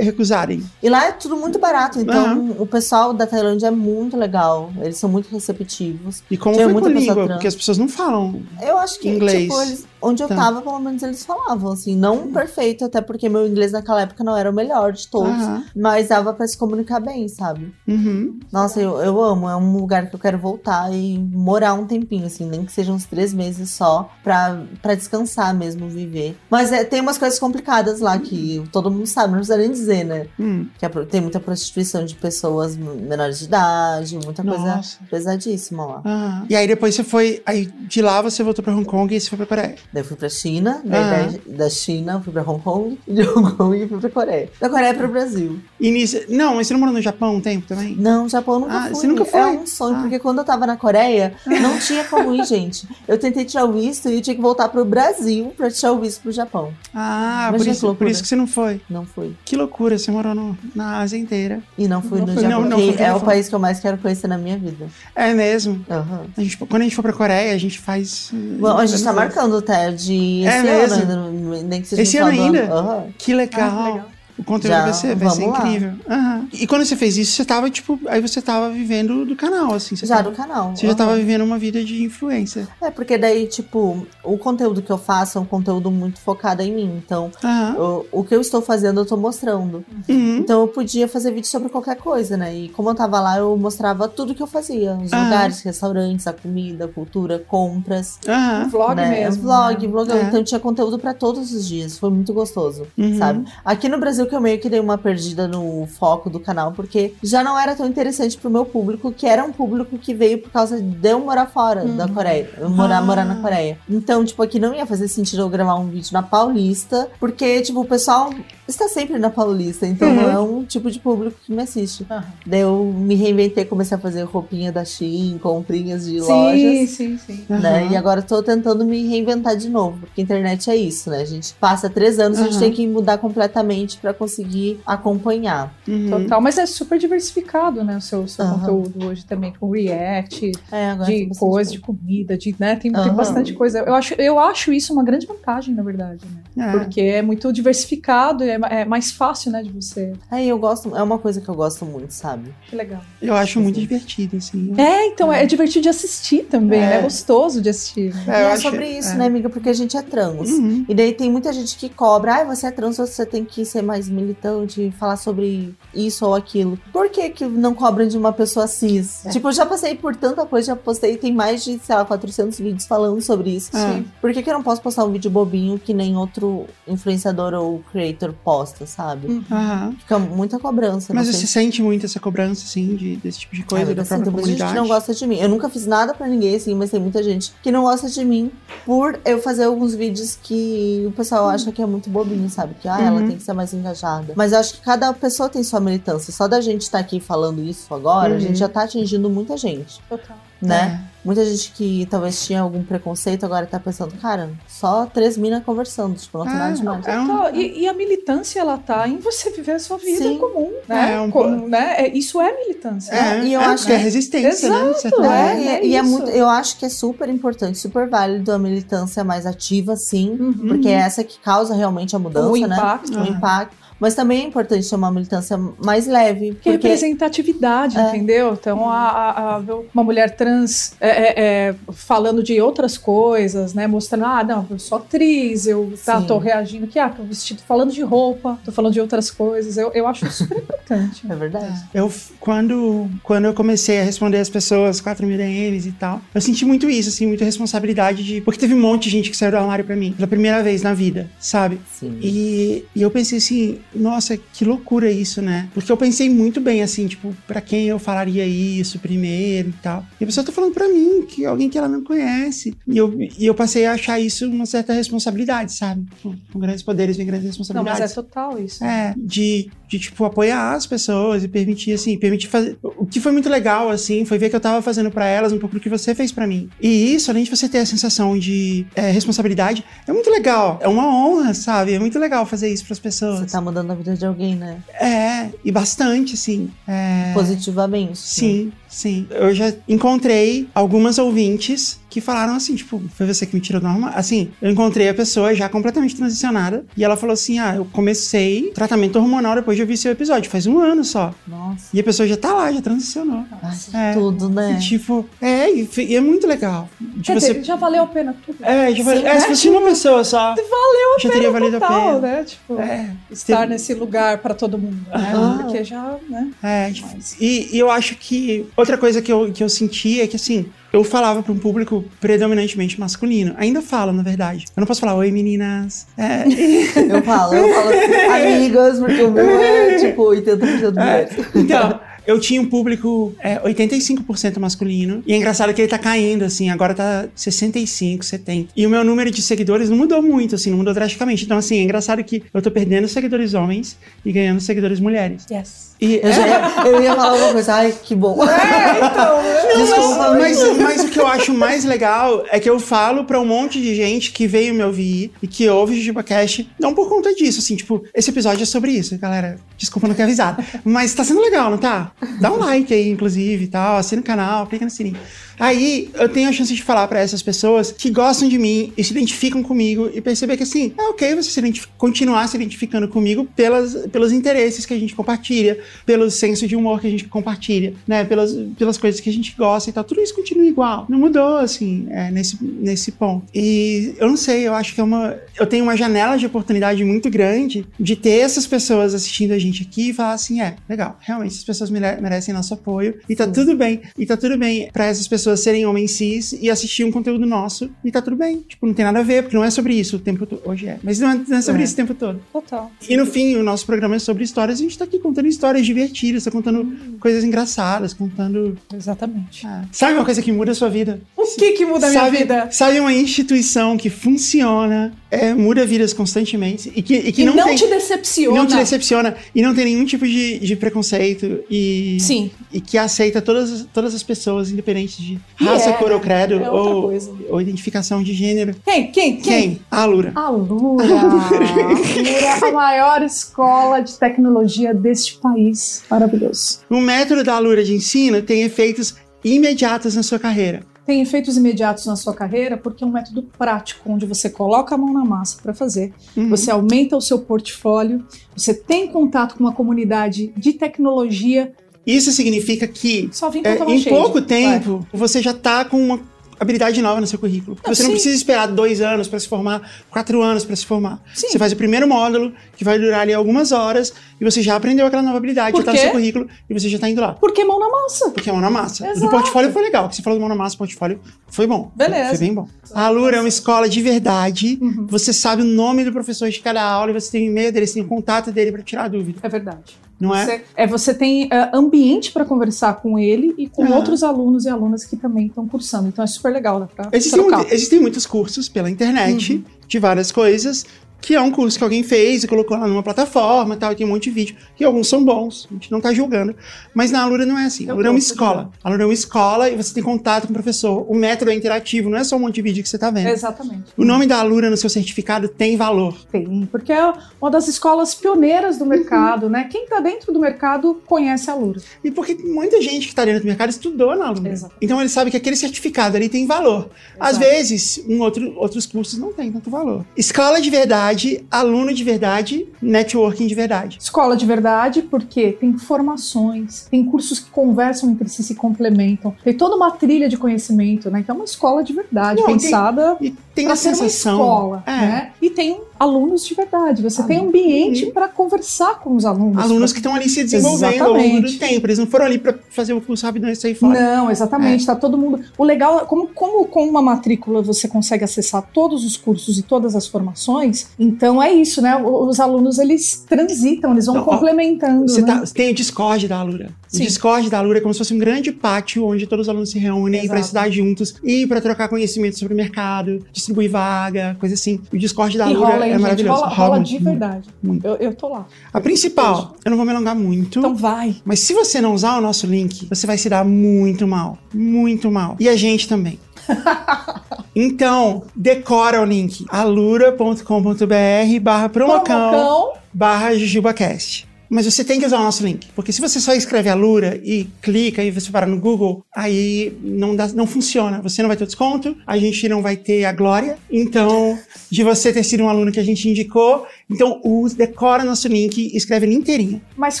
recusarem. 0.00 0.62
E 0.82 0.88
lá 0.88 1.06
é 1.06 1.12
tudo 1.12 1.36
muito 1.36 1.58
barato, 1.58 1.98
então 1.98 2.38
uhum. 2.38 2.56
o 2.58 2.66
pessoal 2.66 3.12
da 3.12 3.26
Tailândia 3.26 3.68
é 3.68 3.70
muito 3.70 4.16
legal. 4.16 4.72
Eles 4.80 4.96
são 4.96 5.08
muito 5.08 5.30
receptivos. 5.30 6.22
E 6.30 6.36
como 6.36 6.56
Tinha 6.56 6.68
foi 6.68 6.80
com 6.80 6.88
língua? 6.88 7.26
Porque 7.28 7.46
as 7.46 7.54
pessoas 7.54 7.78
não 7.78 7.88
falam 7.88 8.42
Eu 8.62 8.78
acho 8.78 8.98
que, 8.98 9.08
inglês. 9.08 9.42
Tipo, 9.44 9.62
eles, 9.62 9.86
onde 10.04 10.22
eu 10.22 10.28
tá. 10.28 10.36
tava, 10.36 10.62
pelo 10.62 10.78
menos 10.78 11.02
eles 11.02 11.24
falavam, 11.24 11.72
assim, 11.72 11.96
não 11.96 12.32
perfeito, 12.32 12.84
até 12.84 13.00
porque 13.00 13.28
meu 13.28 13.46
inglês 13.46 13.72
naquela 13.72 14.02
época 14.02 14.22
não 14.22 14.36
era 14.36 14.50
o 14.50 14.52
melhor 14.52 14.92
de 14.92 15.08
todos, 15.08 15.42
uhum. 15.42 15.64
mas 15.74 16.08
dava 16.08 16.32
para 16.32 16.46
se 16.46 16.56
comunicar 16.56 17.00
bem, 17.00 17.26
sabe? 17.28 17.74
Uhum. 17.88 18.38
Nossa, 18.52 18.80
eu, 18.80 18.98
eu 18.98 19.20
amo, 19.22 19.48
é 19.48 19.56
um 19.56 19.76
lugar 19.76 20.08
que 20.08 20.14
eu 20.14 20.20
quero 20.20 20.38
voltar 20.38 20.92
e 20.92 21.18
morar 21.18 21.74
um 21.74 21.86
tempinho, 21.86 22.26
assim, 22.26 22.46
nem 22.48 22.64
que 22.64 22.72
sejam 22.72 22.94
uns 22.94 23.04
três 23.04 23.32
meses 23.32 23.70
só, 23.70 24.10
pra, 24.22 24.62
pra 24.82 24.94
descansar 24.94 25.54
mesmo, 25.54 25.88
viver. 25.88 26.36
Mas 26.50 26.72
é, 26.72 26.84
tem 26.84 27.00
umas 27.00 27.18
coisas 27.18 27.38
complicadas 27.38 28.00
lá 28.00 28.18
que 28.18 28.62
todo 28.70 28.90
mundo 28.90 29.06
sabe, 29.06 29.32
não 29.32 29.38
precisa 29.38 29.56
nem 29.56 29.70
dizer, 29.70 30.04
né? 30.04 30.26
Hum. 30.38 30.68
Que 30.78 30.86
é, 30.86 30.88
tem 30.88 31.20
muita 31.20 31.40
prostituição 31.40 32.04
de 32.04 32.14
pessoas 32.14 32.76
menores 32.76 33.38
de 33.38 33.46
idade, 33.46 34.18
muita 34.22 34.42
coisa 34.42 34.80
pesadíssima 35.10 35.86
lá. 35.86 36.02
Uhum. 36.04 36.46
E 36.50 36.56
aí 36.56 36.66
depois 36.66 36.94
você 36.94 37.04
foi, 37.04 37.42
aí 37.46 37.66
de 37.66 38.02
lá 38.02 38.20
você 38.20 38.42
voltou 38.42 38.62
pra 38.62 38.74
Hong 38.74 38.84
Kong 38.84 39.14
e 39.14 39.20
você 39.20 39.28
foi 39.28 39.38
pra 39.38 39.46
Coreia. 39.46 39.76
Daí 39.94 40.02
eu 40.02 40.04
fui 40.04 40.16
pra 40.16 40.28
China, 40.28 40.82
daí 40.84 41.38
da, 41.46 41.64
da, 41.66 41.70
China 41.70 42.14
eu 42.14 42.20
fui 42.20 42.32
pra 42.32 42.42
Hong 42.42 42.60
Kong, 42.60 42.98
de 43.06 43.22
Hong 43.22 43.54
Kong 43.54 43.80
eu 43.80 43.88
fui 43.88 44.00
pra 44.00 44.10
Coreia. 44.10 44.50
Da 44.60 44.68
Coreia 44.68 44.92
pro 44.92 45.06
Brasil. 45.06 45.60
E 45.78 45.88
nisso, 45.88 46.20
não, 46.28 46.56
mas 46.56 46.66
você 46.66 46.72
não 46.72 46.80
morou 46.80 46.92
no 46.92 47.00
Japão 47.00 47.36
um 47.36 47.40
tempo 47.40 47.68
também? 47.68 47.94
Não, 47.94 48.28
Japão 48.28 48.58
nunca 48.58 48.76
ah, 48.76 48.82
fui. 48.86 48.94
Você 48.96 49.06
nunca 49.06 49.24
foi? 49.24 49.40
É 49.40 49.46
um 49.46 49.66
sonho, 49.68 49.94
ah. 49.94 50.00
porque 50.00 50.18
quando 50.18 50.38
eu 50.38 50.44
tava 50.44 50.66
na 50.66 50.76
Coreia, 50.76 51.34
não 51.46 51.78
tinha 51.78 52.02
como 52.06 52.34
ir, 52.34 52.44
gente. 52.44 52.88
Eu 53.06 53.16
tentei 53.16 53.44
tirar 53.44 53.66
o 53.66 53.72
visto 53.72 54.08
e 54.08 54.16
eu 54.16 54.20
tinha 54.20 54.34
que 54.34 54.42
voltar 54.42 54.68
pro 54.68 54.84
Brasil 54.84 55.54
pra 55.56 55.70
tirar 55.70 55.92
o 55.92 56.00
visto 56.00 56.22
pro 56.22 56.32
Japão. 56.32 56.74
Ah, 56.92 57.52
por 57.56 57.64
isso, 57.64 57.94
por 57.94 58.08
isso 58.08 58.20
que 58.20 58.26
você 58.28 58.34
não 58.34 58.48
foi? 58.48 58.80
Não 58.90 59.06
fui. 59.06 59.36
Que 59.44 59.54
loucura, 59.54 59.96
você 59.96 60.10
morou 60.10 60.34
no, 60.34 60.58
na 60.74 61.02
Ásia 61.02 61.16
inteira. 61.16 61.62
E 61.78 61.86
não 61.86 62.02
fui 62.02 62.18
não 62.18 62.26
no 62.26 62.34
Japão, 62.34 62.62
não, 62.62 62.68
não 62.68 62.94
é 62.98 63.14
o 63.14 63.20
país 63.20 63.48
que 63.48 63.54
eu 63.54 63.60
mais 63.60 63.78
quero 63.78 63.96
conhecer 63.98 64.26
na 64.26 64.38
minha 64.38 64.58
vida. 64.58 64.88
É 65.14 65.32
mesmo? 65.32 65.74
Uhum. 65.88 66.26
A 66.36 66.40
gente, 66.40 66.56
quando 66.56 66.82
a 66.82 66.84
gente 66.84 66.96
for 66.96 67.02
pra 67.02 67.12
Coreia, 67.12 67.54
a 67.54 67.58
gente 67.58 67.78
faz... 67.78 68.32
Bom, 68.32 68.76
a 68.76 68.86
gente 68.86 69.04
tá 69.04 69.12
marcando 69.12 69.58
até 69.58 69.83
de 69.90 70.46
é 70.46 70.84
esse 70.84 71.02
ano 71.02 71.26
ainda, 71.26 71.62
nem 71.64 71.82
que 71.82 71.88
seja 71.88 72.02
Esse 72.02 72.18
ano 72.18 72.30
ainda? 72.30 72.74
Uhum. 72.74 73.12
Que 73.18 73.34
legal. 73.34 73.70
Ah, 73.70 73.84
que 73.84 73.90
legal. 73.92 74.13
O 74.36 74.42
conteúdo 74.42 74.74
Já, 74.74 74.82
vai 74.84 74.92
ser, 74.92 75.14
vai 75.14 75.30
ser 75.30 75.44
incrível. 75.44 75.92
Uhum. 76.08 76.48
E 76.52 76.66
quando 76.66 76.84
você 76.84 76.96
fez 76.96 77.16
isso, 77.16 77.32
você 77.32 77.44
tava, 77.44 77.70
tipo, 77.70 77.98
aí 78.06 78.20
você 78.20 78.42
tava 78.42 78.68
vivendo 78.70 79.24
do 79.24 79.36
canal, 79.36 79.72
assim. 79.74 79.94
já 79.94 80.16
tava, 80.16 80.30
do 80.30 80.36
canal. 80.36 80.74
Você 80.74 80.84
uhum. 80.84 80.92
já 80.92 80.96
tava 80.96 81.14
vivendo 81.16 81.42
uma 81.42 81.56
vida 81.58 81.84
de 81.84 82.02
influência. 82.02 82.66
É, 82.80 82.90
porque 82.90 83.16
daí, 83.16 83.46
tipo, 83.46 84.06
o 84.24 84.36
conteúdo 84.36 84.82
que 84.82 84.90
eu 84.90 84.98
faço 84.98 85.38
é 85.38 85.40
um 85.40 85.44
conteúdo 85.44 85.90
muito 85.90 86.20
focado 86.20 86.62
em 86.62 86.72
mim. 86.74 87.02
Então, 87.04 87.30
uhum. 87.42 88.04
o, 88.10 88.20
o 88.20 88.24
que 88.24 88.34
eu 88.34 88.40
estou 88.40 88.60
fazendo, 88.60 89.00
eu 89.00 89.06
tô 89.06 89.16
mostrando. 89.16 89.84
Uhum. 90.08 90.38
Então, 90.38 90.62
eu 90.62 90.68
podia 90.68 91.06
fazer 91.06 91.30
vídeo 91.32 91.48
sobre 91.48 91.68
qualquer 91.68 91.96
coisa, 91.96 92.36
né? 92.36 92.52
E 92.54 92.68
como 92.70 92.90
eu 92.90 92.94
tava 92.94 93.20
lá, 93.20 93.38
eu 93.38 93.56
mostrava 93.56 94.08
tudo 94.08 94.34
que 94.34 94.42
eu 94.42 94.46
fazia. 94.48 94.94
Os 94.94 95.12
lugares, 95.12 95.62
restaurantes, 95.62 96.26
a 96.26 96.32
comida, 96.32 96.86
a 96.86 96.88
cultura, 96.88 97.38
compras. 97.38 98.18
Um 98.26 98.68
vlog 98.68 98.96
né? 98.96 99.10
mesmo. 99.10 99.42
Vlog, 99.42 99.86
né? 99.86 99.92
vlog. 99.92 100.10
É. 100.10 100.22
Então, 100.22 100.42
tinha 100.42 100.58
conteúdo 100.58 100.98
pra 100.98 101.14
todos 101.14 101.52
os 101.52 101.68
dias. 101.68 101.96
Foi 101.98 102.10
muito 102.10 102.32
gostoso, 102.32 102.86
Uhum. 102.98 103.16
sabe? 103.18 103.44
Aqui 103.64 103.88
no 103.88 103.98
Brasil, 103.98 104.23
que 104.26 104.34
eu 104.34 104.40
meio 104.40 104.58
que 104.58 104.68
dei 104.68 104.80
uma 104.80 104.96
perdida 104.98 105.46
no 105.48 105.86
foco 105.86 106.28
do 106.30 106.38
canal, 106.40 106.72
porque 106.72 107.14
já 107.22 107.42
não 107.42 107.58
era 107.58 107.74
tão 107.74 107.86
interessante 107.86 108.36
pro 108.38 108.50
meu 108.50 108.64
público, 108.64 109.12
que 109.12 109.26
era 109.26 109.44
um 109.44 109.52
público 109.52 109.96
que 109.98 110.14
veio 110.14 110.38
por 110.38 110.50
causa 110.50 110.80
de 110.80 111.08
eu 111.08 111.20
morar 111.20 111.46
fora 111.46 111.84
da 111.84 112.08
Coreia, 112.08 112.48
eu 112.58 112.68
morar, 112.70 112.98
Ah. 112.98 113.02
morar 113.02 113.24
na 113.24 113.36
Coreia. 113.36 113.78
Então, 113.88 114.24
tipo, 114.24 114.42
aqui 114.42 114.58
não 114.58 114.74
ia 114.74 114.86
fazer 114.86 115.08
sentido 115.08 115.42
eu 115.42 115.48
gravar 115.48 115.74
um 115.76 115.88
vídeo 115.88 116.12
na 116.12 116.22
Paulista, 116.22 117.08
porque, 117.18 117.60
tipo, 117.62 117.80
o 117.80 117.84
pessoal 117.84 118.30
está 118.68 118.88
sempre 118.88 119.18
na 119.18 119.28
Paulista, 119.30 119.86
então 119.86 120.08
Uhum. 120.08 120.14
não 120.14 120.30
é 120.30 120.38
um 120.40 120.64
tipo 120.64 120.90
de 120.90 120.98
público 120.98 121.36
que 121.44 121.52
me 121.52 121.62
assiste. 121.62 122.06
Daí 122.46 122.60
eu 122.60 122.84
me 122.96 123.14
reinventei, 123.14 123.64
comecei 123.64 123.96
a 123.96 124.00
fazer 124.00 124.22
roupinha 124.22 124.72
da 124.72 124.84
Shein, 124.84 125.38
comprinhas 125.38 126.04
de 126.06 126.20
Sim, 126.20 126.26
lojas. 126.32 126.90
sim, 126.90 127.18
sim. 127.18 127.44
Né? 127.48 127.82
Uhum. 127.84 127.92
E 127.92 127.96
agora 127.96 128.22
tô 128.22 128.42
tentando 128.42 128.84
me 128.84 129.06
reinventar 129.06 129.56
de 129.56 129.68
novo, 129.68 129.98
porque 130.00 130.20
a 130.20 130.24
internet 130.24 130.70
é 130.70 130.76
isso, 130.76 131.10
né? 131.10 131.20
A 131.20 131.24
gente 131.24 131.52
passa 131.54 131.90
três 131.90 132.18
anos, 132.18 132.38
a 132.38 132.44
gente 132.44 132.54
Uhum. 132.54 132.60
tem 132.60 132.72
que 132.72 132.86
mudar 132.86 133.18
completamente 133.18 133.98
pra 133.98 134.13
conseguir 134.14 134.80
acompanhar. 134.86 135.74
Uhum. 135.86 136.10
Total, 136.10 136.40
mas 136.40 136.58
é 136.58 136.66
super 136.66 136.98
diversificado, 136.98 137.84
né? 137.84 137.96
O 137.96 138.00
seu, 138.00 138.26
seu 138.26 138.44
Aham. 138.44 138.58
conteúdo 138.60 139.06
hoje 139.06 139.24
também, 139.24 139.52
com 139.58 139.70
react, 139.70 140.52
É, 140.72 140.94
tem 141.04 141.28
de 141.28 141.38
coisa, 141.38 141.70
de 141.70 141.78
comida, 141.78 142.36
de, 142.38 142.54
né? 142.58 142.76
Tem, 142.76 142.90
tem 142.92 143.00
Aham. 143.00 143.14
bastante 143.14 143.52
coisa. 143.52 143.80
Eu 143.80 143.94
acho, 143.94 144.14
eu 144.14 144.38
acho 144.38 144.72
isso 144.72 144.92
uma 144.92 145.04
grande 145.04 145.26
vantagem, 145.26 145.74
na 145.74 145.82
verdade, 145.82 146.24
né? 146.56 146.66
É. 146.66 146.72
Porque 146.72 147.00
é 147.00 147.22
muito 147.22 147.52
diversificado, 147.52 148.44
é, 148.44 148.58
é 148.70 148.84
mais 148.84 149.10
fácil, 149.12 149.50
né, 149.52 149.62
de 149.62 149.70
você. 149.70 150.12
É, 150.30 150.44
eu 150.44 150.58
gosto, 150.58 150.94
é 150.96 151.02
uma 151.02 151.18
coisa 151.18 151.40
que 151.40 151.48
eu 151.48 151.54
gosto 151.54 151.84
muito, 151.84 152.12
sabe? 152.12 152.54
Que 152.68 152.76
legal. 152.76 153.00
Eu 153.20 153.34
acho 153.34 153.60
muito 153.60 153.78
divertido, 153.80 154.36
assim. 154.36 154.72
É, 154.78 155.06
então 155.06 155.32
é, 155.32 155.44
divertido 155.46 155.82
de 155.82 155.88
assistir 155.88 156.44
também, 156.44 156.80
É. 156.80 156.86
né? 156.90 156.94
É 156.98 157.02
gostoso 157.02 157.60
de 157.60 157.68
assistir. 157.68 158.14
né? 158.14 158.24
É, 158.28 158.42
e 158.50 158.52
é 158.52 158.56
sobre 158.56 158.86
isso, 158.86 159.10
é. 159.10 159.14
né, 159.16 159.26
amiga? 159.26 159.48
Porque 159.50 159.68
a 159.68 159.72
gente 159.72 159.96
é 159.96 160.02
trans. 160.02 160.50
Uhum. 160.50 160.84
E 160.88 160.94
daí 160.94 161.12
tem 161.12 161.30
muita 161.30 161.52
gente 161.52 161.76
que 161.76 161.88
cobra, 161.88 162.36
ah, 162.42 162.44
você 162.44 162.66
é 162.66 162.70
trans, 162.70 162.96
você 162.96 163.26
tem 163.26 163.44
que 163.44 163.64
ser 163.64 163.82
mais 163.82 164.03
mais 164.04 164.08
militante, 164.08 164.92
falar 164.98 165.16
sobre 165.16 165.74
isso 165.94 166.24
ou 166.26 166.34
aquilo. 166.34 166.78
Por 166.92 167.08
que 167.08 167.30
que 167.30 167.44
não 167.46 167.74
cobram 167.74 168.06
de 168.06 168.16
uma 168.16 168.32
pessoa 168.32 168.66
cis? 168.66 169.24
É. 169.26 169.30
Tipo, 169.30 169.48
eu 169.48 169.52
já 169.52 169.64
passei 169.66 169.94
por 169.94 170.14
tanta 170.16 170.44
coisa, 170.46 170.68
já 170.68 170.76
postei, 170.76 171.16
tem 171.16 171.32
mais 171.32 171.64
de, 171.64 171.78
sei 171.78 171.94
lá, 171.94 172.04
400 172.04 172.58
vídeos 172.58 172.86
falando 172.86 173.20
sobre 173.22 173.50
isso. 173.50 173.70
Sim. 173.72 174.04
Por 174.20 174.32
que 174.32 174.42
que 174.42 174.50
eu 174.50 174.54
não 174.54 174.62
posso 174.62 174.80
postar 174.82 175.04
um 175.04 175.12
vídeo 175.12 175.30
bobinho 175.30 175.78
que 175.78 175.94
nem 175.94 176.16
outro 176.16 176.66
influenciador 176.86 177.54
ou 177.54 177.82
creator 177.92 178.32
posta, 178.44 178.86
sabe? 178.86 179.28
Hum. 179.30 179.44
Aham. 179.50 179.94
Fica 179.98 180.18
muita 180.18 180.58
cobrança. 180.58 181.12
Mas 181.14 181.26
você 181.28 181.46
sente 181.46 181.82
muito 181.82 182.06
essa 182.06 182.20
cobrança, 182.20 182.64
assim, 182.64 182.94
de, 182.96 183.16
desse 183.16 183.40
tipo 183.40 183.54
de 183.54 183.62
coisa 183.64 183.92
Ah, 183.92 183.94
da 183.94 184.04
própria 184.04 184.16
assim, 184.16 184.24
gente 184.24 184.34
comunidade? 184.34 184.72
que 184.72 184.78
não 184.78 184.86
gosta 184.88 185.14
de 185.14 185.26
mim. 185.26 185.38
Eu 185.38 185.48
nunca 185.48 185.68
fiz 185.68 185.86
nada 185.86 186.14
pra 186.14 186.26
ninguém, 186.28 186.54
assim, 186.56 186.74
mas 186.74 186.90
tem 186.90 187.00
muita 187.00 187.22
gente 187.22 187.52
que 187.62 187.70
não 187.70 187.82
gosta 187.82 188.08
de 188.08 188.24
mim 188.24 188.50
por 188.84 189.18
eu 189.24 189.40
fazer 189.40 189.64
alguns 189.64 189.94
vídeos 189.94 190.38
que 190.42 191.04
o 191.06 191.12
pessoal 191.12 191.48
acha 191.48 191.70
que 191.72 191.80
é 191.82 191.86
muito 191.86 192.10
bobinho, 192.10 192.48
sabe? 192.48 192.74
Que 192.80 192.88
ah, 192.88 193.00
ela 193.00 193.20
Uhum. 193.20 193.28
tem 193.28 193.36
que 193.36 193.42
ser 193.42 193.52
mais 193.52 193.72
engajada. 193.72 193.93
Mas 194.36 194.52
eu 194.52 194.58
acho 194.58 194.74
que 194.74 194.80
cada 194.80 195.12
pessoa 195.12 195.48
tem 195.48 195.62
sua 195.62 195.80
militância. 195.80 196.32
Só 196.32 196.46
da 196.48 196.60
gente 196.60 196.82
estar 196.82 196.98
aqui 196.98 197.20
falando 197.20 197.62
isso 197.62 197.92
agora, 197.94 198.30
a 198.30 198.34
Uhum. 198.34 198.40
gente 198.40 198.58
já 198.58 198.68
tá 198.68 198.82
atingindo 198.84 199.28
muita 199.30 199.56
gente, 199.56 200.00
Total. 200.08 200.36
né? 200.60 201.04
Muita 201.24 201.42
gente 201.42 201.72
que 201.72 202.06
talvez 202.10 202.44
tinha 202.44 202.60
algum 202.60 202.82
preconceito 202.84 203.44
agora 203.46 203.64
tá 203.64 203.80
pensando, 203.80 204.14
cara, 204.20 204.50
só 204.68 205.06
três 205.06 205.38
minas 205.38 205.64
conversando, 205.64 206.14
tipo, 206.16 206.36
não 206.36 206.44
tem 206.44 206.54
nada 206.54 206.74
demais. 206.76 207.06
É 207.06 207.18
um-. 207.18 207.54
E, 207.56 207.80
e 207.80 207.88
a 207.88 207.94
militância, 207.94 208.60
ela 208.60 208.76
tá 208.76 209.08
em 209.08 209.16
você 209.16 209.48
viver 209.48 209.72
a 209.72 209.78
sua 209.78 209.96
vida 209.96 210.18
Sim. 210.22 210.36
comum, 210.36 210.70
né? 210.86 211.14
É, 211.14 211.20
um 211.22 211.66
né? 211.66 211.94
É, 212.04 212.08
isso 212.08 212.38
é 212.42 212.52
militância. 212.60 213.10
É, 213.14 213.42
e 213.42 213.54
eu 213.54 213.60
é, 213.62 213.64
acho 213.64 213.90
é 213.90 213.96
que- 213.96 214.02
resistência, 214.02 214.68
né? 214.68 214.92
de 214.92 215.00
certa 215.00 215.08
Exato, 215.08 215.16
forma. 215.16 215.34
É, 215.34 215.66
É, 215.66 215.86
e, 215.86 215.90
e 215.92 215.96
é 215.96 216.02
muito, 216.02 216.28
eu 216.30 216.46
acho 216.46 216.76
que 216.78 216.84
é 216.84 216.90
super 216.90 217.30
importante, 217.30 217.78
super 217.78 218.06
válido 218.06 218.52
a 218.52 218.58
militância 218.58 219.24
mais 219.24 219.46
ativa, 219.46 219.96
sim, 219.96 220.36
Uhum. 220.38 220.68
porque 220.68 220.88
é 220.88 220.92
essa 220.92 221.24
que 221.24 221.38
causa 221.38 221.72
realmente 221.74 222.14
a 222.14 222.18
mudança, 222.18 222.48
o 222.50 222.56
né? 222.56 222.76
impacto. 222.76 223.14
O 223.18 223.22
Ah. 223.22 223.26
impacto. 223.28 223.83
Mas 224.04 224.14
também 224.14 224.42
é 224.42 224.44
importante 224.46 224.86
ter 224.86 224.94
uma 224.96 225.10
militância 225.10 225.56
mais 225.82 226.06
leve, 226.06 226.50
Que 226.60 226.68
é 226.68 226.72
porque 226.72 226.88
representatividade, 226.88 227.98
É. 227.98 228.08
entendeu? 228.08 228.52
Então, 228.52 228.86
a, 228.88 229.08
a- 229.08 229.56
a- 229.56 229.62
uma 229.94 230.04
mulher 230.04 230.36
trans 230.36 230.92
é, 231.00 231.08
é, 231.08 231.34
é, 231.36 231.74
falando 231.90 232.42
de 232.42 232.60
outras 232.60 232.98
coisas, 232.98 233.72
né? 233.72 233.86
Mostrando, 233.86 234.26
ah, 234.26 234.44
não, 234.44 234.66
eu 234.70 234.78
sou 234.78 234.98
atriz, 234.98 235.66
eu 235.66 235.94
tá, 236.04 236.20
tô 236.20 236.36
reagindo 236.36 236.84
aqui, 236.84 236.98
ah, 236.98 237.08
tô 237.08 237.22
vestido, 237.22 237.62
falando 237.66 237.92
de 237.92 238.02
roupa, 238.02 238.58
tô 238.62 238.70
falando 238.70 238.92
de 238.92 239.00
outras 239.00 239.30
coisas. 239.30 239.78
Eu, 239.78 239.90
eu 239.94 240.06
acho 240.06 240.30
super 240.30 240.58
importante. 240.58 241.24
é 241.30 241.34
verdade. 241.34 241.82
Eu, 241.94 242.12
quando, 242.38 243.08
quando 243.22 243.46
eu 243.46 243.54
comecei 243.54 244.00
a 244.00 244.04
responder 244.04 244.36
as 244.38 244.50
pessoas, 244.50 245.00
4 245.00 245.26
mil 245.26 245.38
DMs 245.38 245.88
e 245.88 245.92
tal, 245.92 246.20
eu 246.34 246.40
senti 246.42 246.66
muito 246.66 246.90
isso, 246.90 247.08
assim, 247.08 247.26
muita 247.26 247.44
responsabilidade 247.46 248.22
de. 248.22 248.42
Porque 248.42 248.60
teve 248.60 248.74
um 248.74 248.80
monte 248.80 249.04
de 249.04 249.10
gente 249.10 249.30
que 249.30 249.36
saiu 249.36 249.52
do 249.52 249.56
armário 249.56 249.84
pra 249.84 249.96
mim, 249.96 250.12
pela 250.12 250.28
primeira 250.28 250.62
vez 250.62 250.82
na 250.82 250.92
vida, 250.92 251.30
sabe? 251.40 251.80
Sim. 251.98 252.18
E, 252.20 252.84
e 252.94 253.00
eu 253.00 253.10
pensei 253.10 253.38
assim, 253.38 253.78
nossa, 253.94 254.36
que 254.36 254.64
loucura 254.64 255.10
isso, 255.10 255.40
né? 255.42 255.68
Porque 255.74 255.90
eu 255.90 255.96
pensei 255.96 256.28
muito 256.28 256.60
bem, 256.60 256.82
assim, 256.82 257.06
tipo, 257.06 257.34
pra 257.46 257.60
quem 257.60 257.86
eu 257.86 257.98
falaria 257.98 258.46
isso 258.46 258.98
primeiro 258.98 259.68
e 259.70 259.74
tal. 259.82 260.04
E 260.20 260.24
a 260.24 260.26
pessoa 260.26 260.44
tá 260.44 260.52
falando 260.52 260.72
pra 260.72 260.88
mim, 260.88 261.22
que 261.26 261.44
é 261.44 261.48
alguém 261.48 261.68
que 261.68 261.78
ela 261.78 261.88
não 261.88 262.02
conhece. 262.02 262.76
E 262.86 262.96
eu, 262.96 263.14
e 263.38 263.46
eu 263.46 263.54
passei 263.54 263.86
a 263.86 263.92
achar 263.92 264.18
isso 264.20 264.48
uma 264.48 264.66
certa 264.66 264.92
responsabilidade, 264.92 265.72
sabe? 265.72 266.04
Com, 266.22 266.34
com 266.52 266.58
grandes 266.58 266.82
poderes 266.82 267.16
vem 267.16 267.26
grandes 267.26 267.44
Não, 267.44 267.50
responsabilidades. 267.50 268.00
mas 268.00 268.10
é 268.10 268.14
total 268.14 268.58
isso. 268.62 268.84
É, 268.84 269.14
de, 269.16 269.70
de, 269.88 269.98
tipo, 269.98 270.24
apoiar 270.24 270.72
as 270.74 270.86
pessoas 270.86 271.44
e 271.44 271.48
permitir, 271.48 271.92
assim, 271.92 272.18
permitir 272.18 272.48
fazer. 272.48 272.76
O 272.82 273.06
que 273.06 273.20
foi 273.20 273.32
muito 273.32 273.48
legal, 273.48 273.88
assim, 273.90 274.24
foi 274.24 274.38
ver 274.38 274.50
que 274.50 274.56
eu 274.56 274.60
tava 274.60 274.80
fazendo 274.82 275.10
pra 275.10 275.26
elas 275.26 275.52
um 275.52 275.58
pouco 275.58 275.74
do 275.76 275.80
que 275.80 275.88
você 275.88 276.14
fez 276.14 276.32
pra 276.32 276.46
mim. 276.46 276.68
E 276.80 277.14
isso, 277.14 277.30
além 277.30 277.44
de 277.44 277.50
você 277.50 277.68
ter 277.68 277.78
a 277.78 277.86
sensação 277.86 278.38
de 278.38 278.86
é, 278.94 279.10
responsabilidade, 279.10 279.84
é 280.06 280.12
muito 280.12 280.30
legal. 280.30 280.78
É 280.82 280.88
uma 280.88 281.06
honra, 281.06 281.54
sabe? 281.54 281.92
É 281.92 281.98
muito 281.98 282.18
legal 282.18 282.44
fazer 282.46 282.72
isso 282.72 282.84
pras 282.84 282.98
Você 282.98 283.02
pessoas. 283.02 283.52
tá 283.52 283.60
mudando 283.60 283.83
a 283.92 283.96
vida 283.96 284.16
de 284.16 284.24
alguém, 284.24 284.54
né? 284.56 284.78
É, 285.00 285.50
e 285.64 285.70
bastante, 285.70 286.34
assim. 286.34 286.70
É, 286.86 287.32
Positivamente. 287.34 288.10
né? 288.10 288.72
Sim. 288.94 289.26
Eu 289.30 289.52
já 289.54 289.72
encontrei 289.88 290.68
algumas 290.74 291.18
ouvintes 291.18 291.98
que 292.08 292.20
falaram 292.20 292.54
assim, 292.54 292.76
tipo, 292.76 293.02
foi 293.16 293.26
você 293.26 293.44
que 293.44 293.56
me 293.56 293.60
tirou 293.60 293.80
do 293.80 293.88
armário? 293.88 294.16
Assim, 294.16 294.50
eu 294.62 294.70
encontrei 294.70 295.08
a 295.08 295.14
pessoa 295.14 295.52
já 295.52 295.68
completamente 295.68 296.14
transicionada 296.14 296.84
e 296.96 297.02
ela 297.02 297.16
falou 297.16 297.34
assim: 297.34 297.58
ah, 297.58 297.74
eu 297.74 297.84
comecei 297.86 298.70
tratamento 298.72 299.16
hormonal 299.18 299.56
depois 299.56 299.76
de 299.76 299.82
ouvir 299.82 299.96
seu 299.96 300.12
episódio, 300.12 300.48
faz 300.48 300.64
um 300.68 300.78
ano 300.78 301.02
só. 301.02 301.34
Nossa. 301.46 301.86
E 301.92 301.98
a 301.98 302.04
pessoa 302.04 302.28
já 302.28 302.36
tá 302.36 302.52
lá, 302.54 302.70
já 302.70 302.80
transicionou. 302.80 303.44
Ai, 303.60 304.10
É. 304.10 304.12
Tudo, 304.14 304.48
né? 304.48 304.76
E, 304.78 304.80
tipo, 304.88 305.26
é, 305.40 305.68
e, 305.74 305.88
e 305.98 306.14
é 306.14 306.20
muito 306.20 306.46
legal. 306.46 306.88
De 307.00 307.22
Quer 307.22 307.40
você. 307.40 307.64
já 307.64 307.74
valeu 307.74 308.04
a 308.04 308.06
pena 308.06 308.36
tudo. 308.46 308.58
É, 308.62 308.94
já 308.94 309.02
vai, 309.02 309.16
Sim, 309.18 309.24
é, 309.26 309.34
se 309.34 309.40
né? 309.40 309.48
fosse 309.48 309.68
uma 309.70 309.80
pessoa 309.82 310.22
só. 310.22 310.54
Valeu 310.74 311.14
a 311.14 311.18
Já 311.18 311.22
pena 311.28 311.32
teria 311.34 311.50
valido 311.50 311.76
a 311.76 311.80
total, 311.80 312.20
pena. 312.20 312.20
né? 312.20 312.44
Tipo, 312.44 312.80
É, 312.80 313.10
estar 313.30 313.56
teve- 313.60 313.66
nesse 313.72 313.94
lugar 313.94 314.38
pra 314.38 314.54
todo 314.54 314.78
mundo, 314.78 314.96
né? 315.08 315.32
Ah. 315.34 315.58
Porque 315.62 315.82
já, 315.84 316.16
né? 316.28 316.50
É, 316.62 316.90
tipo, 316.92 317.08
Mas- 317.14 317.36
e, 317.40 317.70
e 317.74 317.78
eu 317.78 317.90
acho 317.90 318.14
que 318.16 318.66
outra 318.84 318.98
coisa 318.98 319.22
que 319.22 319.32
eu, 319.32 319.50
que 319.50 319.64
eu 319.64 319.68
senti 319.68 320.20
é 320.20 320.26
que 320.26 320.36
assim, 320.36 320.66
eu 320.92 321.02
falava 321.02 321.42
para 321.42 321.52
um 321.52 321.58
público 321.58 322.04
predominantemente 322.20 323.00
masculino. 323.00 323.54
Ainda 323.56 323.80
falo, 323.80 324.12
na 324.12 324.22
verdade. 324.22 324.66
Eu 324.76 324.80
não 324.80 324.86
posso 324.86 325.00
falar, 325.00 325.14
oi 325.14 325.30
meninas. 325.30 326.06
É, 326.16 326.44
Eu 327.14 327.22
falo, 327.22 327.54
eu 327.54 327.72
falo 327.72 327.88
assim, 327.90 328.54
amigas, 328.54 328.98
porque 328.98 329.22
o 329.22 329.30
meu 329.30 329.48
é 329.48 329.96
tipo 329.96 330.22
80% 330.22 330.94
mulheres. 330.94 331.34
então, 331.54 332.00
eu 332.26 332.40
tinha 332.40 332.60
um 332.60 332.66
público 332.66 333.34
é, 333.40 333.58
85% 333.60 334.58
masculino. 334.58 335.22
E 335.26 335.32
é 335.32 335.36
engraçado 335.36 335.72
que 335.72 335.80
ele 335.80 335.88
tá 335.88 335.98
caindo, 335.98 336.44
assim, 336.44 336.70
agora 336.70 336.94
tá 336.94 337.26
65, 337.34 338.24
70. 338.24 338.72
E 338.76 338.86
o 338.86 338.90
meu 338.90 339.04
número 339.04 339.30
de 339.30 339.42
seguidores 339.42 339.90
não 339.90 339.96
mudou 339.96 340.22
muito, 340.22 340.54
assim, 340.54 340.70
não 340.70 340.78
mudou 340.78 340.94
drasticamente. 340.94 341.44
Então, 341.44 341.58
assim, 341.58 341.78
é 341.78 341.82
engraçado 341.82 342.22
que 342.24 342.42
eu 342.52 342.62
tô 342.62 342.70
perdendo 342.70 343.08
seguidores 343.08 343.54
homens 343.54 343.96
e 344.24 344.32
ganhando 344.32 344.60
seguidores 344.60 345.00
mulheres. 345.00 345.46
Yes. 345.50 345.94
E 346.00 346.20
Eu, 346.22 346.32
já 346.32 346.46
ia, 346.46 346.86
eu 346.86 347.02
ia 347.02 347.14
falar 347.14 347.30
alguma 347.30 347.52
coisa, 347.52 347.74
ai, 347.74 347.94
que 348.02 348.14
bom. 348.14 348.44
É, 348.44 348.98
então, 348.98 349.38
Desculpa, 349.84 350.34
Mas, 350.38 350.78
mas 350.78 351.04
o 351.04 351.08
que 351.08 351.18
eu 351.18 351.26
acho 351.26 351.54
mais 351.54 351.84
legal 351.84 352.44
é 352.50 352.58
que 352.58 352.68
eu 352.68 352.78
falo 352.78 353.24
pra 353.24 353.40
um 353.40 353.44
monte 353.44 353.80
de 353.80 353.94
gente 353.94 354.32
que 354.32 354.46
veio 354.46 354.74
me 354.74 354.82
ouvir 354.82 355.32
e 355.42 355.46
que 355.46 355.68
ouve 355.68 355.94
o 355.94 355.96
JujubaCast, 355.96 356.68
não 356.78 356.94
por 356.94 357.08
conta 357.08 357.34
disso, 357.34 357.60
assim, 357.60 357.76
tipo, 357.76 358.04
esse 358.14 358.30
episódio 358.30 358.62
é 358.62 358.66
sobre 358.66 358.92
isso, 358.92 359.16
galera. 359.18 359.56
Desculpa 359.76 360.08
não 360.08 360.14
ter 360.14 360.24
avisado. 360.24 360.62
Mas 360.84 361.14
tá 361.14 361.24
sendo 361.24 361.40
legal, 361.40 361.70
não 361.70 361.78
tá? 361.78 362.12
Dá 362.40 362.52
um 362.52 362.58
like 362.58 362.92
aí, 362.92 363.08
inclusive, 363.08 363.66
tal, 363.66 363.96
assina 363.96 364.20
o 364.20 364.24
canal, 364.24 364.66
clica 364.66 364.84
no 364.84 364.90
sininho. 364.90 365.16
Aí 365.58 366.10
eu 366.14 366.28
tenho 366.28 366.48
a 366.48 366.52
chance 366.52 366.74
de 366.74 366.82
falar 366.82 367.06
pra 367.06 367.20
essas 367.20 367.42
pessoas 367.42 367.92
que 367.92 368.10
gostam 368.10 368.48
de 368.48 368.58
mim 368.58 368.92
e 368.96 369.04
se 369.04 369.12
identificam 369.12 369.62
comigo 369.62 370.10
e 370.12 370.20
perceber 370.20 370.56
que 370.56 370.64
assim, 370.64 370.92
é 370.98 371.02
ok 371.04 371.34
você 371.36 371.50
se 371.50 371.82
continuar 371.96 372.48
se 372.48 372.56
identificando 372.56 373.06
comigo 373.08 373.46
pelas, 373.54 373.94
pelos 374.08 374.32
interesses 374.32 374.84
que 374.84 374.92
a 374.92 374.98
gente 374.98 375.14
compartilha, 375.14 375.78
pelo 376.04 376.30
senso 376.30 376.66
de 376.66 376.74
humor 376.74 377.00
que 377.00 377.06
a 377.06 377.10
gente 377.10 377.24
compartilha, 377.24 377.94
né? 378.06 378.24
Pelas, 378.24 378.52
pelas 378.76 378.98
coisas 378.98 379.20
que 379.20 379.30
a 379.30 379.32
gente 379.32 379.54
gosta 379.56 379.90
e 379.90 379.92
tal. 379.92 380.02
Tudo 380.02 380.20
isso 380.20 380.34
continua 380.34 380.64
igual. 380.64 381.06
Não 381.08 381.18
mudou, 381.18 381.58
assim, 381.58 382.06
é, 382.10 382.30
nesse, 382.30 382.58
nesse 382.62 383.12
ponto. 383.12 383.46
E 383.54 384.14
eu 384.18 384.26
não 384.28 384.36
sei, 384.36 384.66
eu 384.66 384.74
acho 384.74 384.94
que 384.94 385.00
é 385.00 385.04
uma. 385.04 385.36
Eu 385.58 385.66
tenho 385.66 385.84
uma 385.84 385.96
janela 385.96 386.36
de 386.36 386.46
oportunidade 386.46 387.04
muito 387.04 387.30
grande 387.30 387.86
de 387.98 388.16
ter 388.16 388.40
essas 388.40 388.66
pessoas 388.66 389.14
assistindo 389.14 389.52
a 389.52 389.58
gente 389.58 389.82
aqui 389.82 390.10
e 390.10 390.12
falar 390.12 390.32
assim: 390.32 390.60
é, 390.60 390.74
legal, 390.88 391.16
realmente, 391.20 391.52
essas 391.52 391.64
pessoas 391.64 391.90
mere- 391.90 392.03
merecem 392.20 392.52
nosso 392.54 392.74
apoio 392.74 393.14
e 393.28 393.34
tá 393.34 393.46
tudo 393.46 393.76
bem. 393.76 394.00
E 394.18 394.24
tá 394.26 394.36
tudo 394.36 394.56
bem 394.58 394.88
pra 394.92 395.06
essas 395.06 395.26
pessoas 395.28 395.60
serem 395.60 395.84
homens 395.86 396.12
cis 396.12 396.52
e 396.52 396.70
assistir 396.70 397.04
um 397.04 397.10
conteúdo 397.12 397.44
nosso 397.46 397.90
e 398.04 398.10
tá 398.10 398.20
tudo 398.22 398.36
bem. 398.36 398.64
Tipo, 398.68 398.86
não 398.86 398.94
tem 398.94 399.04
nada 399.04 399.20
a 399.20 399.22
ver, 399.22 399.42
porque 399.42 399.56
não 399.56 399.64
é 399.64 399.70
sobre 399.70 399.94
isso 399.94 400.16
o 400.16 400.18
tempo 400.18 400.46
todo. 400.46 400.62
Hoje 400.64 400.86
é. 400.86 400.98
Mas 401.02 401.18
não 401.20 401.30
é, 401.30 401.40
não 401.48 401.56
é 401.58 401.62
sobre 401.62 401.80
É. 401.82 401.84
isso 401.84 401.92
o 401.94 401.96
tempo 401.96 402.14
todo. 402.14 402.40
Total. 402.52 402.90
E 403.08 403.16
no 403.16 403.26
fim, 403.26 403.56
o 403.56 403.62
nosso 403.62 403.84
programa 403.86 404.16
é 404.16 404.18
sobre 404.18 404.44
histórias. 404.44 404.78
A 404.78 404.82
gente 404.82 404.96
tá 404.98 405.04
aqui 405.04 405.18
contando 405.18 405.46
histórias 405.48 405.84
divertidas, 405.86 406.44
tá 406.44 406.50
contando 406.50 407.16
coisas 407.20 407.44
engraçadas, 407.44 408.12
contando. 408.14 408.76
Exatamente. 408.94 409.66
Ah, 409.66 409.84
sabe 409.92 410.14
uma 410.14 410.24
coisa 410.24 410.40
que 410.42 410.50
muda 410.52 410.72
a 410.72 410.74
sua 410.74 410.88
vida? 410.88 411.20
O 411.36 411.44
que 411.56 411.72
que 411.72 411.84
muda 411.86 412.06
a 412.06 412.10
minha 412.10 412.22
sabe, 412.22 412.38
vida? 412.38 412.68
Sabe 412.70 413.00
uma 413.00 413.12
instituição 413.12 413.96
que 413.96 414.08
funciona, 414.10 415.12
é, 415.30 415.54
muda 415.54 415.84
vidas 415.86 416.12
constantemente 416.12 416.92
e 416.94 417.02
que, 417.02 417.14
e 417.14 417.32
que 417.32 417.42
E 417.42 417.44
não, 417.44 417.54
não, 417.54 417.64
tem. 417.66 417.76
te 417.76 417.86
decepciona. 417.86 418.56
não 418.58 418.66
te 418.66 418.76
decepciona 418.76 419.36
e 419.54 419.62
não 419.62 419.74
tem 419.74 419.84
nenhum 419.86 420.04
tipo 420.04 420.26
de, 420.26 420.58
de 420.58 420.76
preconceito 420.76 421.60
e, 421.70 421.93
Sim. 422.20 422.50
e 422.72 422.80
que 422.80 422.96
aceita 422.98 423.40
todas, 423.42 423.86
todas 423.92 424.14
as 424.14 424.22
pessoas, 424.22 424.70
independente 424.70 425.20
de 425.22 425.40
E 425.60 425.64
raça, 425.64 425.90
é, 425.90 425.92
cor 425.94 426.12
ou 426.12 426.20
credo 426.20 426.54
é 426.54 426.70
ou, 426.70 427.02
coisa. 427.02 427.32
ou 427.48 427.60
identificação 427.60 428.22
de 428.22 428.32
gênero. 428.32 428.74
Quem? 428.84 429.10
Quem? 429.10 429.36
Quem? 429.36 429.80
A 429.90 430.04
Lura. 430.04 430.32
A 430.34 430.48
Lura. 430.50 431.04
A 431.04 431.14
Lura, 432.62 432.68
a 432.68 432.72
maior 432.72 433.22
escola 433.22 434.00
de 434.00 434.14
tecnologia 434.18 434.92
deste 434.94 435.38
país. 435.38 436.02
Maravilhoso. 436.10 436.80
O 436.90 437.00
método 437.00 437.42
da 437.44 437.58
Lura 437.58 437.82
de 437.84 437.94
ensino 437.94 438.42
tem 438.42 438.62
efeitos 438.62 439.14
imediatos 439.44 440.14
na 440.14 440.22
sua 440.22 440.38
carreira. 440.38 440.82
Tem 441.06 441.20
efeitos 441.20 441.58
imediatos 441.58 442.06
na 442.06 442.16
sua 442.16 442.32
carreira 442.34 442.78
porque 442.78 443.04
é 443.04 443.06
um 443.06 443.10
método 443.12 443.42
prático, 443.58 444.10
onde 444.10 444.24
você 444.24 444.48
coloca 444.48 444.94
a 444.94 444.98
mão 444.98 445.12
na 445.12 445.22
massa 445.22 445.58
para 445.62 445.74
fazer, 445.74 446.14
Uhum. 446.34 446.48
você 446.48 446.70
aumenta 446.70 447.14
o 447.14 447.20
seu 447.20 447.40
portfólio, 447.40 448.24
você 448.56 448.72
tem 448.72 449.08
contato 449.08 449.54
com 449.56 449.64
uma 449.64 449.72
comunidade 449.74 450.50
de 450.56 450.72
tecnologia. 450.72 451.74
Isso 452.06 452.32
significa 452.32 452.86
que 452.86 453.30
é, 453.64 453.92
em 453.92 454.04
pouco 454.04 454.34
Vai. 454.34 454.42
tempo 454.42 455.06
você 455.12 455.40
já 455.40 455.54
tá 455.54 455.84
com 455.84 456.00
uma 456.00 456.20
habilidade 456.58 457.00
nova 457.00 457.20
no 457.20 457.26
seu 457.26 457.38
currículo. 457.38 457.76
Não, 457.84 457.94
você 457.94 458.02
não 458.02 458.10
sim. 458.10 458.14
precisa 458.14 458.36
esperar 458.36 458.66
dois 458.66 459.00
anos 459.00 459.28
para 459.28 459.38
se 459.38 459.48
formar, 459.48 459.82
quatro 460.10 460.42
anos 460.42 460.64
para 460.64 460.74
se 460.76 460.86
formar. 460.86 461.22
Sim. 461.34 461.48
Você 461.48 461.58
faz 461.58 461.72
o 461.72 461.76
primeiro 461.76 462.06
módulo, 462.08 462.52
que 462.76 462.84
vai 462.84 462.98
durar 462.98 463.20
ali 463.20 463.34
algumas 463.34 463.72
horas, 463.72 464.12
e 464.40 464.44
você 464.44 464.62
já 464.62 464.76
aprendeu 464.76 465.06
aquela 465.06 465.22
nova 465.22 465.36
habilidade, 465.36 465.72
Por 465.72 465.80
já 465.80 465.86
tá 465.86 465.92
no 465.92 465.98
seu 465.98 466.10
currículo, 466.10 466.48
e 466.68 466.74
você 466.74 466.88
já 466.88 466.98
tá 466.98 467.08
indo 467.08 467.20
lá. 467.20 467.34
Porque 467.34 467.64
mão 467.64 467.78
na 467.78 467.88
massa. 467.88 468.30
Porque 468.30 468.48
é 468.48 468.52
mão 468.52 468.60
na 468.60 468.70
massa. 468.70 469.06
Exato. 469.06 469.20
Do 469.20 469.30
portfólio 469.30 469.72
foi 469.72 469.82
legal, 469.82 470.08
que 470.08 470.16
você 470.16 470.22
falou 470.22 470.38
mão 470.38 470.48
na 470.48 470.54
massa, 470.54 470.76
portfólio 470.76 471.20
foi 471.48 471.66
bom. 471.66 471.92
Beleza. 471.94 472.30
Foi 472.30 472.38
bem 472.38 472.54
bom. 472.54 472.68
A 472.92 473.06
Alura 473.06 473.36
é 473.36 473.40
uma 473.40 473.48
escola 473.48 473.88
de 473.88 474.00
verdade. 474.00 474.78
Uhum. 474.80 475.06
Você 475.08 475.32
sabe 475.32 475.62
o 475.62 475.64
nome 475.64 476.04
do 476.04 476.12
professor 476.12 476.48
de 476.48 476.60
cada 476.60 476.82
aula 476.82 477.10
e 477.10 477.14
você 477.14 477.30
tem 477.30 477.48
o 477.48 477.50
e-mail 477.50 477.72
dele, 477.72 477.86
você 477.86 477.94
tem 477.94 478.02
o 478.02 478.06
contato 478.06 478.52
dele 478.52 478.72
para 478.72 478.82
tirar 478.82 479.04
a 479.04 479.08
dúvida. 479.08 479.40
É 479.42 479.48
verdade. 479.48 480.03
Não 480.24 480.34
é? 480.34 480.44
Você, 480.44 480.64
é, 480.76 480.86
você 480.86 481.14
tem 481.14 481.48
é, 481.52 481.70
ambiente 481.72 482.32
para 482.32 482.44
conversar 482.44 482.94
com 482.94 483.18
ele 483.18 483.54
e 483.58 483.68
com 483.68 483.84
Ah. 483.84 483.96
outros 483.96 484.22
alunos 484.22 484.64
e 484.64 484.68
alunas 484.68 485.04
que 485.04 485.16
também 485.16 485.46
estão 485.46 485.66
cursando. 485.68 486.08
Então 486.08 486.24
é 486.24 486.26
super 486.26 486.52
legal, 486.52 486.80
dá 486.80 486.86
pra 486.86 487.08
Existem, 487.12 487.42
muito- 487.42 487.72
existem 487.72 488.00
muitos 488.00 488.26
cursos 488.26 488.68
pela 488.68 488.90
internet 488.90 489.54
Uhum. 489.54 489.64
de 489.86 489.98
várias 489.98 490.32
coisas, 490.32 490.84
que 491.24 491.34
é 491.34 491.40
um 491.40 491.50
curso 491.50 491.78
que 491.78 491.84
alguém 491.84 492.02
fez 492.02 492.44
e 492.44 492.48
colocou 492.48 492.76
lá 492.76 492.86
numa 492.86 493.02
plataforma 493.02 493.74
e 493.74 493.78
tal, 493.78 493.92
e 493.92 493.96
tem 493.96 494.06
um 494.06 494.10
monte 494.10 494.24
de 494.24 494.30
vídeo, 494.30 494.56
e 494.78 494.84
alguns 494.84 495.08
são 495.08 495.24
bons, 495.24 495.66
a 495.70 495.74
gente 495.74 495.90
não 495.90 496.00
tá 496.00 496.12
julgando. 496.12 496.54
Mas 496.94 497.10
na 497.10 497.22
Alura 497.22 497.46
não 497.46 497.58
é 497.58 497.66
assim. 497.66 497.88
A 497.88 497.92
Alura 497.92 498.08
é 498.08 498.10
uma 498.10 498.18
escola. 498.18 498.70
A 498.82 498.88
Alura 498.88 499.04
é 499.04 499.06
uma 499.06 499.14
escola 499.14 499.68
e 499.68 499.76
você 499.76 499.94
tem 499.94 500.02
contato 500.02 500.46
com 500.46 500.50
o 500.50 500.54
professor. 500.54 501.06
O 501.10 501.14
método 501.14 501.50
é 501.50 501.54
interativo, 501.54 502.08
não 502.10 502.18
é 502.18 502.24
só 502.24 502.36
um 502.36 502.40
monte 502.40 502.56
de 502.56 502.62
vídeo 502.62 502.82
que 502.82 502.88
você 502.88 502.98
tá 502.98 503.10
vendo. 503.10 503.28
Exatamente. 503.28 503.92
O 503.96 504.04
nome 504.04 504.26
da 504.26 504.38
Alura 504.38 504.70
no 504.70 504.76
seu 504.76 504.90
certificado 504.90 505.48
tem 505.48 505.76
valor. 505.76 506.16
Tem, 506.30 506.68
porque 506.70 506.92
é 506.92 507.12
uma 507.40 507.50
das 507.50 507.68
escolas 507.68 508.14
pioneiras 508.14 508.78
do 508.78 508.86
mercado, 508.86 509.48
né? 509.48 509.68
Quem 509.70 509.86
tá 509.86 510.00
dentro 510.00 510.32
do 510.32 510.38
mercado 510.38 511.02
conhece 511.06 511.50
a 511.50 511.54
Lura. 511.54 511.80
E 512.02 512.10
porque 512.10 512.34
muita 512.34 512.80
gente 512.80 513.06
que 513.06 513.12
está 513.12 513.24
dentro 513.24 513.42
do 513.42 513.46
mercado 513.46 513.70
estudou 513.70 514.14
na 514.16 514.28
Alura. 514.28 514.50
Exato. 514.50 514.74
Então 514.80 515.00
ele 515.00 515.08
sabe 515.08 515.30
que 515.30 515.36
aquele 515.36 515.56
certificado 515.56 516.16
ali 516.16 516.28
tem 516.28 516.46
valor. 516.46 516.90
Às 517.18 517.36
Exato. 517.36 517.50
vezes, 517.50 518.04
um 518.08 518.20
outro, 518.20 518.52
outros 518.56 518.86
cursos 518.86 519.18
não 519.18 519.32
têm 519.32 519.50
tanto 519.50 519.70
valor. 519.70 520.04
Escola 520.16 520.60
de 520.60 520.70
verdade, 520.70 521.13
aluno 521.50 521.92
de 521.94 522.02
verdade, 522.04 522.66
networking 522.80 523.46
de 523.46 523.54
verdade. 523.54 523.98
Escola 524.00 524.36
de 524.36 524.44
verdade, 524.46 525.02
porque 525.02 525.52
tem 525.52 525.76
formações, 525.78 526.86
tem 526.90 527.04
cursos 527.04 527.38
que 527.38 527.50
conversam 527.50 528.10
entre 528.10 528.28
si, 528.28 528.42
se 528.42 528.54
complementam, 528.54 529.34
tem 529.42 529.54
toda 529.54 529.76
uma 529.76 529.90
trilha 529.90 530.28
de 530.28 530.36
conhecimento, 530.36 531.10
né? 531.10 531.20
Então 531.20 531.34
é 531.34 531.38
uma 531.38 531.44
escola 531.44 531.82
de 531.82 531.92
verdade, 531.92 532.40
Não, 532.40 532.46
tem- 532.46 532.56
pensada 532.58 533.16
E 533.20 533.30
tem 533.54 533.66
a 533.70 533.76
ser 533.76 533.88
uma 533.88 533.94
sensação. 533.96 534.32
escola, 534.34 534.82
é, 534.86 534.90
né? 534.92 535.32
E 535.40 535.50
tem 535.50 535.80
alunos 536.04 536.46
de 536.46 536.54
verdade. 536.54 537.02
Você 537.02 537.22
tem 537.24 537.36
Aluno. 537.38 537.50
ambiente 537.50 538.06
para 538.06 538.28
conversar 538.28 539.00
com 539.00 539.16
os 539.16 539.24
alunos. 539.24 539.58
Alunos 539.62 539.92
que 539.92 539.98
estão 539.98 540.14
ali 540.14 540.28
se 540.28 540.42
desenvolvendo 540.44 541.02
ao 541.02 541.12
longo 541.12 541.18
do 541.40 541.46
Exatamente. 541.46 541.58
tempo. 541.58 541.86
Eles 541.86 541.98
não 541.98 542.06
foram 542.06 542.26
ali 542.26 542.38
para 542.38 542.54
fazer 542.70 542.92
o 542.92 543.00
curso 543.00 543.24
rapidão 543.26 543.50
e 543.50 543.56
sair 543.56 543.74
fora. 543.74 543.98
Não, 543.98 544.30
exatamente. 544.30 544.84
Tá 544.86 544.94
todo 544.94 545.16
mundo. 545.18 545.40
O 545.58 545.64
legal 545.64 546.00
é 546.00 546.04
como, 546.04 546.28
como 546.28 546.64
com 546.66 546.86
uma 546.88 547.02
matrícula 547.02 547.62
você 547.62 547.88
consegue 547.88 548.24
acessar 548.24 548.62
todos 548.72 549.04
os 549.04 549.16
cursos 549.16 549.58
e 549.58 549.62
todas 549.62 549.96
as 549.96 550.06
formações. 550.06 550.88
Então 550.98 551.42
é 551.42 551.52
isso, 551.52 551.80
né? 551.82 551.96
O- 551.96 552.24
Os 552.28 552.40
alunos 552.40 552.78
eles 552.78 553.24
transitam, 553.28 553.92
eles 553.92 554.06
vão 554.06 554.16
ó, 554.16 554.22
complementando. 554.22 555.08
Você 555.08 555.20
né? 555.22 555.26
tá- 555.26 555.44
tem 555.52 555.70
o 555.70 555.74
Discord 555.74 556.26
da 556.28 556.38
Alura. 556.38 556.70
O 556.92 556.96
Sim. 556.96 557.04
Discord 557.04 557.50
da 557.50 557.58
Alura 557.58 557.78
é 557.78 557.80
como 557.80 557.92
se 557.92 557.98
fosse 557.98 558.14
um 558.14 558.18
grande 558.18 558.52
pátio 558.52 559.04
onde 559.04 559.26
todos 559.26 559.46
os 559.46 559.48
alunos 559.48 559.70
se 559.70 559.78
reúnem 559.78 560.28
para 560.28 560.38
estudar 560.38 560.70
juntos 560.70 561.14
e 561.24 561.44
para 561.46 561.60
trocar 561.60 561.88
conhecimento 561.88 562.38
sobre 562.38 562.54
o 562.54 562.56
mercado, 562.56 563.24
distribuir 563.32 563.68
vaga, 563.70 564.36
coisa 564.38 564.54
assim. 564.54 564.80
O 564.92 564.96
Discord 564.96 565.36
da 565.36 565.46
E 565.46 565.50
Alura 565.54 565.66
rola, 565.70 565.88
hein, 565.88 565.93
é 565.94 565.98
gente? 565.98 566.02
maravilhoso. 566.02 566.42
Rola, 566.42 566.54
rola 566.54 566.80
de 566.80 566.92
muito. 566.92 567.04
verdade. 567.04 567.48
muito. 567.62 567.86
Eu, 567.86 567.94
eu 567.96 568.14
tô 568.14 568.28
lá. 568.28 568.46
A 568.72 568.80
principal, 568.80 569.56
eu 569.64 569.70
não 569.70 569.76
vou 569.76 569.86
me 569.86 569.92
alongar 569.92 570.14
muito. 570.14 570.58
Então 570.58 570.74
vai. 570.74 571.16
Mas 571.24 571.40
se 571.40 571.52
você 571.54 571.80
não 571.80 571.94
usar 571.94 572.18
o 572.18 572.20
nosso 572.20 572.46
link, 572.46 572.86
você 572.88 573.06
vai 573.06 573.18
se 573.18 573.28
dar 573.28 573.44
muito 573.44 574.06
mal. 574.06 574.38
Muito 574.52 575.10
mal. 575.10 575.36
E 575.40 575.48
a 575.48 575.56
gente 575.56 575.88
também. 575.88 576.18
então, 577.54 578.24
decora 578.34 579.00
o 579.00 579.04
link. 579.04 579.44
alura.com.br 579.48 581.40
barra 581.40 581.68
Promocão. 581.68 582.72
barra 582.92 583.34
jujubacast. 583.34 584.33
Mas 584.48 584.66
você 584.66 584.84
tem 584.84 585.00
que 585.00 585.06
usar 585.06 585.18
o 585.18 585.22
nosso 585.22 585.44
link. 585.44 585.68
Porque 585.74 585.92
se 585.92 586.00
você 586.00 586.20
só 586.20 586.32
escreve 586.34 586.68
Alura 586.68 587.20
e 587.22 587.48
clica 587.62 588.02
e 588.02 588.10
você 588.10 588.30
para 588.30 588.46
no 588.46 588.58
Google, 588.58 589.04
aí 589.14 589.76
não, 589.82 590.14
dá, 590.14 590.28
não 590.28 590.46
funciona. 590.46 591.00
Você 591.02 591.22
não 591.22 591.28
vai 591.28 591.36
ter 591.36 591.44
o 591.44 591.46
desconto, 591.46 591.96
a 592.06 592.16
gente 592.18 592.48
não 592.48 592.62
vai 592.62 592.76
ter 592.76 593.04
a 593.04 593.12
glória. 593.12 593.58
Então, 593.70 594.38
de 594.70 594.82
você 594.82 595.12
ter 595.12 595.24
sido 595.24 595.44
um 595.44 595.48
aluno 595.48 595.72
que 595.72 595.80
a 595.80 595.84
gente 595.84 596.08
indicou. 596.08 596.66
Então, 596.90 597.20
use, 597.24 597.56
decora 597.56 598.04
nosso 598.04 598.28
link 598.28 598.58
e 598.58 598.76
escreve 598.76 599.06
ele 599.06 599.14
inteirinho. 599.14 599.60
Mas 599.76 600.00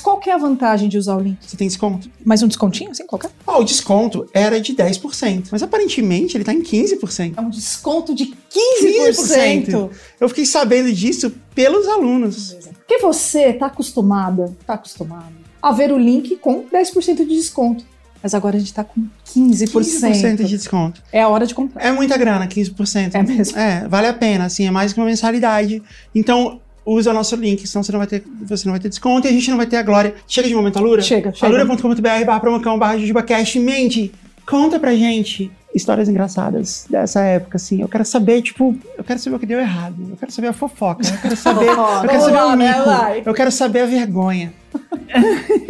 qual 0.00 0.18
que 0.18 0.28
é 0.28 0.34
a 0.34 0.38
vantagem 0.38 0.88
de 0.88 0.98
usar 0.98 1.16
o 1.16 1.20
link? 1.20 1.38
Você 1.40 1.56
tem 1.56 1.66
desconto? 1.66 2.10
Mais 2.24 2.42
um 2.42 2.48
descontinho, 2.48 2.90
assim, 2.90 3.06
qualquer? 3.06 3.30
Ah, 3.46 3.58
o 3.58 3.64
desconto 3.64 4.28
era 4.32 4.60
de 4.60 4.74
10%, 4.74 5.48
mas 5.50 5.62
aparentemente 5.62 6.36
ele 6.36 6.44
tá 6.44 6.52
em 6.52 6.62
15%. 6.62 7.34
É 7.36 7.40
um 7.40 7.50
desconto 7.50 8.14
de 8.14 8.26
15%. 8.26 9.90
Eu 10.20 10.28
fiquei 10.28 10.44
sabendo 10.44 10.92
disso 10.92 11.32
pelos 11.54 11.88
alunos. 11.88 12.56
Porque 12.74 12.98
você 12.98 13.52
tá 13.52 13.66
acostumada, 13.66 14.54
tá 14.66 14.74
acostumado 14.74 15.44
a 15.64 15.72
ver 15.72 15.90
o 15.90 15.96
link 15.96 16.36
com 16.36 16.64
10% 16.64 17.16
de 17.16 17.24
desconto. 17.24 17.86
Mas 18.22 18.34
agora 18.34 18.56
a 18.56 18.58
gente 18.58 18.72
tá 18.72 18.84
com 18.84 19.06
15%. 19.26 19.68
15% 19.70 20.36
de 20.44 20.56
desconto. 20.56 21.02
É 21.10 21.22
a 21.22 21.28
hora 21.28 21.46
de 21.46 21.54
comprar. 21.54 21.82
É 21.82 21.90
muita 21.90 22.18
grana, 22.18 22.46
15%. 22.46 23.14
É 23.14 23.22
mesmo. 23.22 23.58
É, 23.58 23.88
vale 23.88 24.06
a 24.06 24.12
pena, 24.12 24.44
assim, 24.44 24.66
é 24.66 24.70
mais 24.70 24.92
que 24.92 25.00
uma 25.00 25.06
mensalidade. 25.06 25.82
Então, 26.14 26.60
usa 26.84 27.10
o 27.10 27.14
nosso 27.14 27.34
link, 27.36 27.66
senão 27.66 27.82
você 27.82 27.92
não 27.92 27.98
vai 27.98 28.06
ter, 28.06 28.24
você 28.42 28.66
não 28.66 28.72
vai 28.72 28.80
ter 28.80 28.88
desconto 28.88 29.26
e 29.26 29.30
a 29.30 29.32
gente 29.32 29.50
não 29.50 29.56
vai 29.56 29.66
ter 29.66 29.76
a 29.76 29.82
glória. 29.82 30.14
Chega 30.26 30.48
de 30.48 30.54
momento, 30.54 30.78
Alura? 30.78 31.02
Chega, 31.02 31.32
chega. 31.32 31.46
alura.com.br 31.46 32.24
barra 32.26 32.40
promocão 32.40 32.78
barra 32.78 32.98
jujubacast. 32.98 33.58
Mente, 33.58 34.12
conta 34.46 34.78
pra 34.78 34.94
gente 34.94 35.50
histórias 35.74 36.08
engraçadas 36.08 36.86
dessa 36.88 37.20
época, 37.22 37.56
assim. 37.56 37.82
Eu 37.82 37.88
quero 37.88 38.04
saber, 38.04 38.42
tipo, 38.42 38.76
eu 38.96 39.02
quero 39.02 39.18
saber 39.18 39.36
o 39.36 39.38
que 39.38 39.46
deu 39.46 39.58
errado. 39.58 39.96
Eu 40.10 40.16
quero 40.16 40.30
saber 40.30 40.48
a 40.48 40.52
fofoca. 40.52 41.06
Eu 41.06 41.18
quero 41.18 41.36
saber, 41.36 41.66
eu 41.68 42.08
quero 42.08 42.20
saber 42.22 42.42
o 42.42 42.56
né, 42.56 42.68
mico. 42.68 42.84
vai. 42.84 43.22
Eu 43.24 43.34
quero 43.34 43.50
saber 43.50 43.80
a 43.80 43.86
vergonha. 43.86 44.52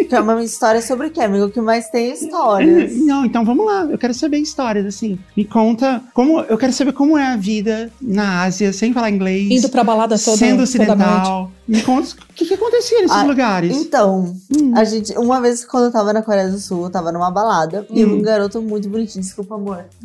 Que 0.09 0.15
é 0.15 0.21
uma 0.21 0.43
história 0.43 0.81
sobre 0.81 1.09
o 1.09 1.11
quê, 1.11 1.21
amigo? 1.21 1.47
O 1.47 1.51
que 1.51 1.61
mais 1.61 1.89
tem 1.91 2.11
é 2.11 2.15
histórias. 2.15 2.93
Não, 2.97 3.25
então 3.25 3.45
vamos 3.45 3.67
lá. 3.67 3.83
Eu 3.91 3.99
quero 3.99 4.15
saber 4.15 4.39
histórias, 4.39 4.87
assim. 4.87 5.19
Me 5.37 5.45
conta 5.45 6.03
como. 6.15 6.41
Eu 6.41 6.57
quero 6.57 6.73
saber 6.73 6.93
como 6.93 7.19
é 7.19 7.27
a 7.33 7.37
vida 7.37 7.91
na 8.01 8.43
Ásia, 8.43 8.73
sem 8.73 8.93
falar 8.93 9.11
inglês. 9.11 9.51
Indo 9.51 9.69
pra 9.69 9.85
balada 9.85 10.19
toda, 10.19 10.37
sendo 10.37 10.51
toda 10.53 10.63
ocidental. 10.65 11.51
Me 11.67 11.81
conta 11.83 12.09
o 12.31 12.35
que, 12.35 12.45
que 12.45 12.55
acontecia 12.55 13.01
nesses 13.01 13.17
Ah, 13.17 13.23
lugares. 13.25 13.75
Então, 13.75 14.35
Hum. 14.55 14.73
a 14.77 14.85
gente, 14.85 15.17
uma 15.17 15.41
vez 15.41 15.65
quando 15.65 15.85
eu 15.85 15.93
tava 15.93 16.13
na 16.13 16.21
Coreia 16.21 16.49
do 16.51 16.59
Sul, 16.59 16.85
eu 16.85 16.91
tava 16.91 17.11
numa 17.11 17.31
balada 17.31 17.87
e 17.91 18.05
Hum. 18.05 18.17
um 18.17 18.23
garoto 18.23 18.61
muito 18.61 18.87
bonitinho, 18.89 19.25
desculpa, 19.25 19.55
amor. 19.55 19.85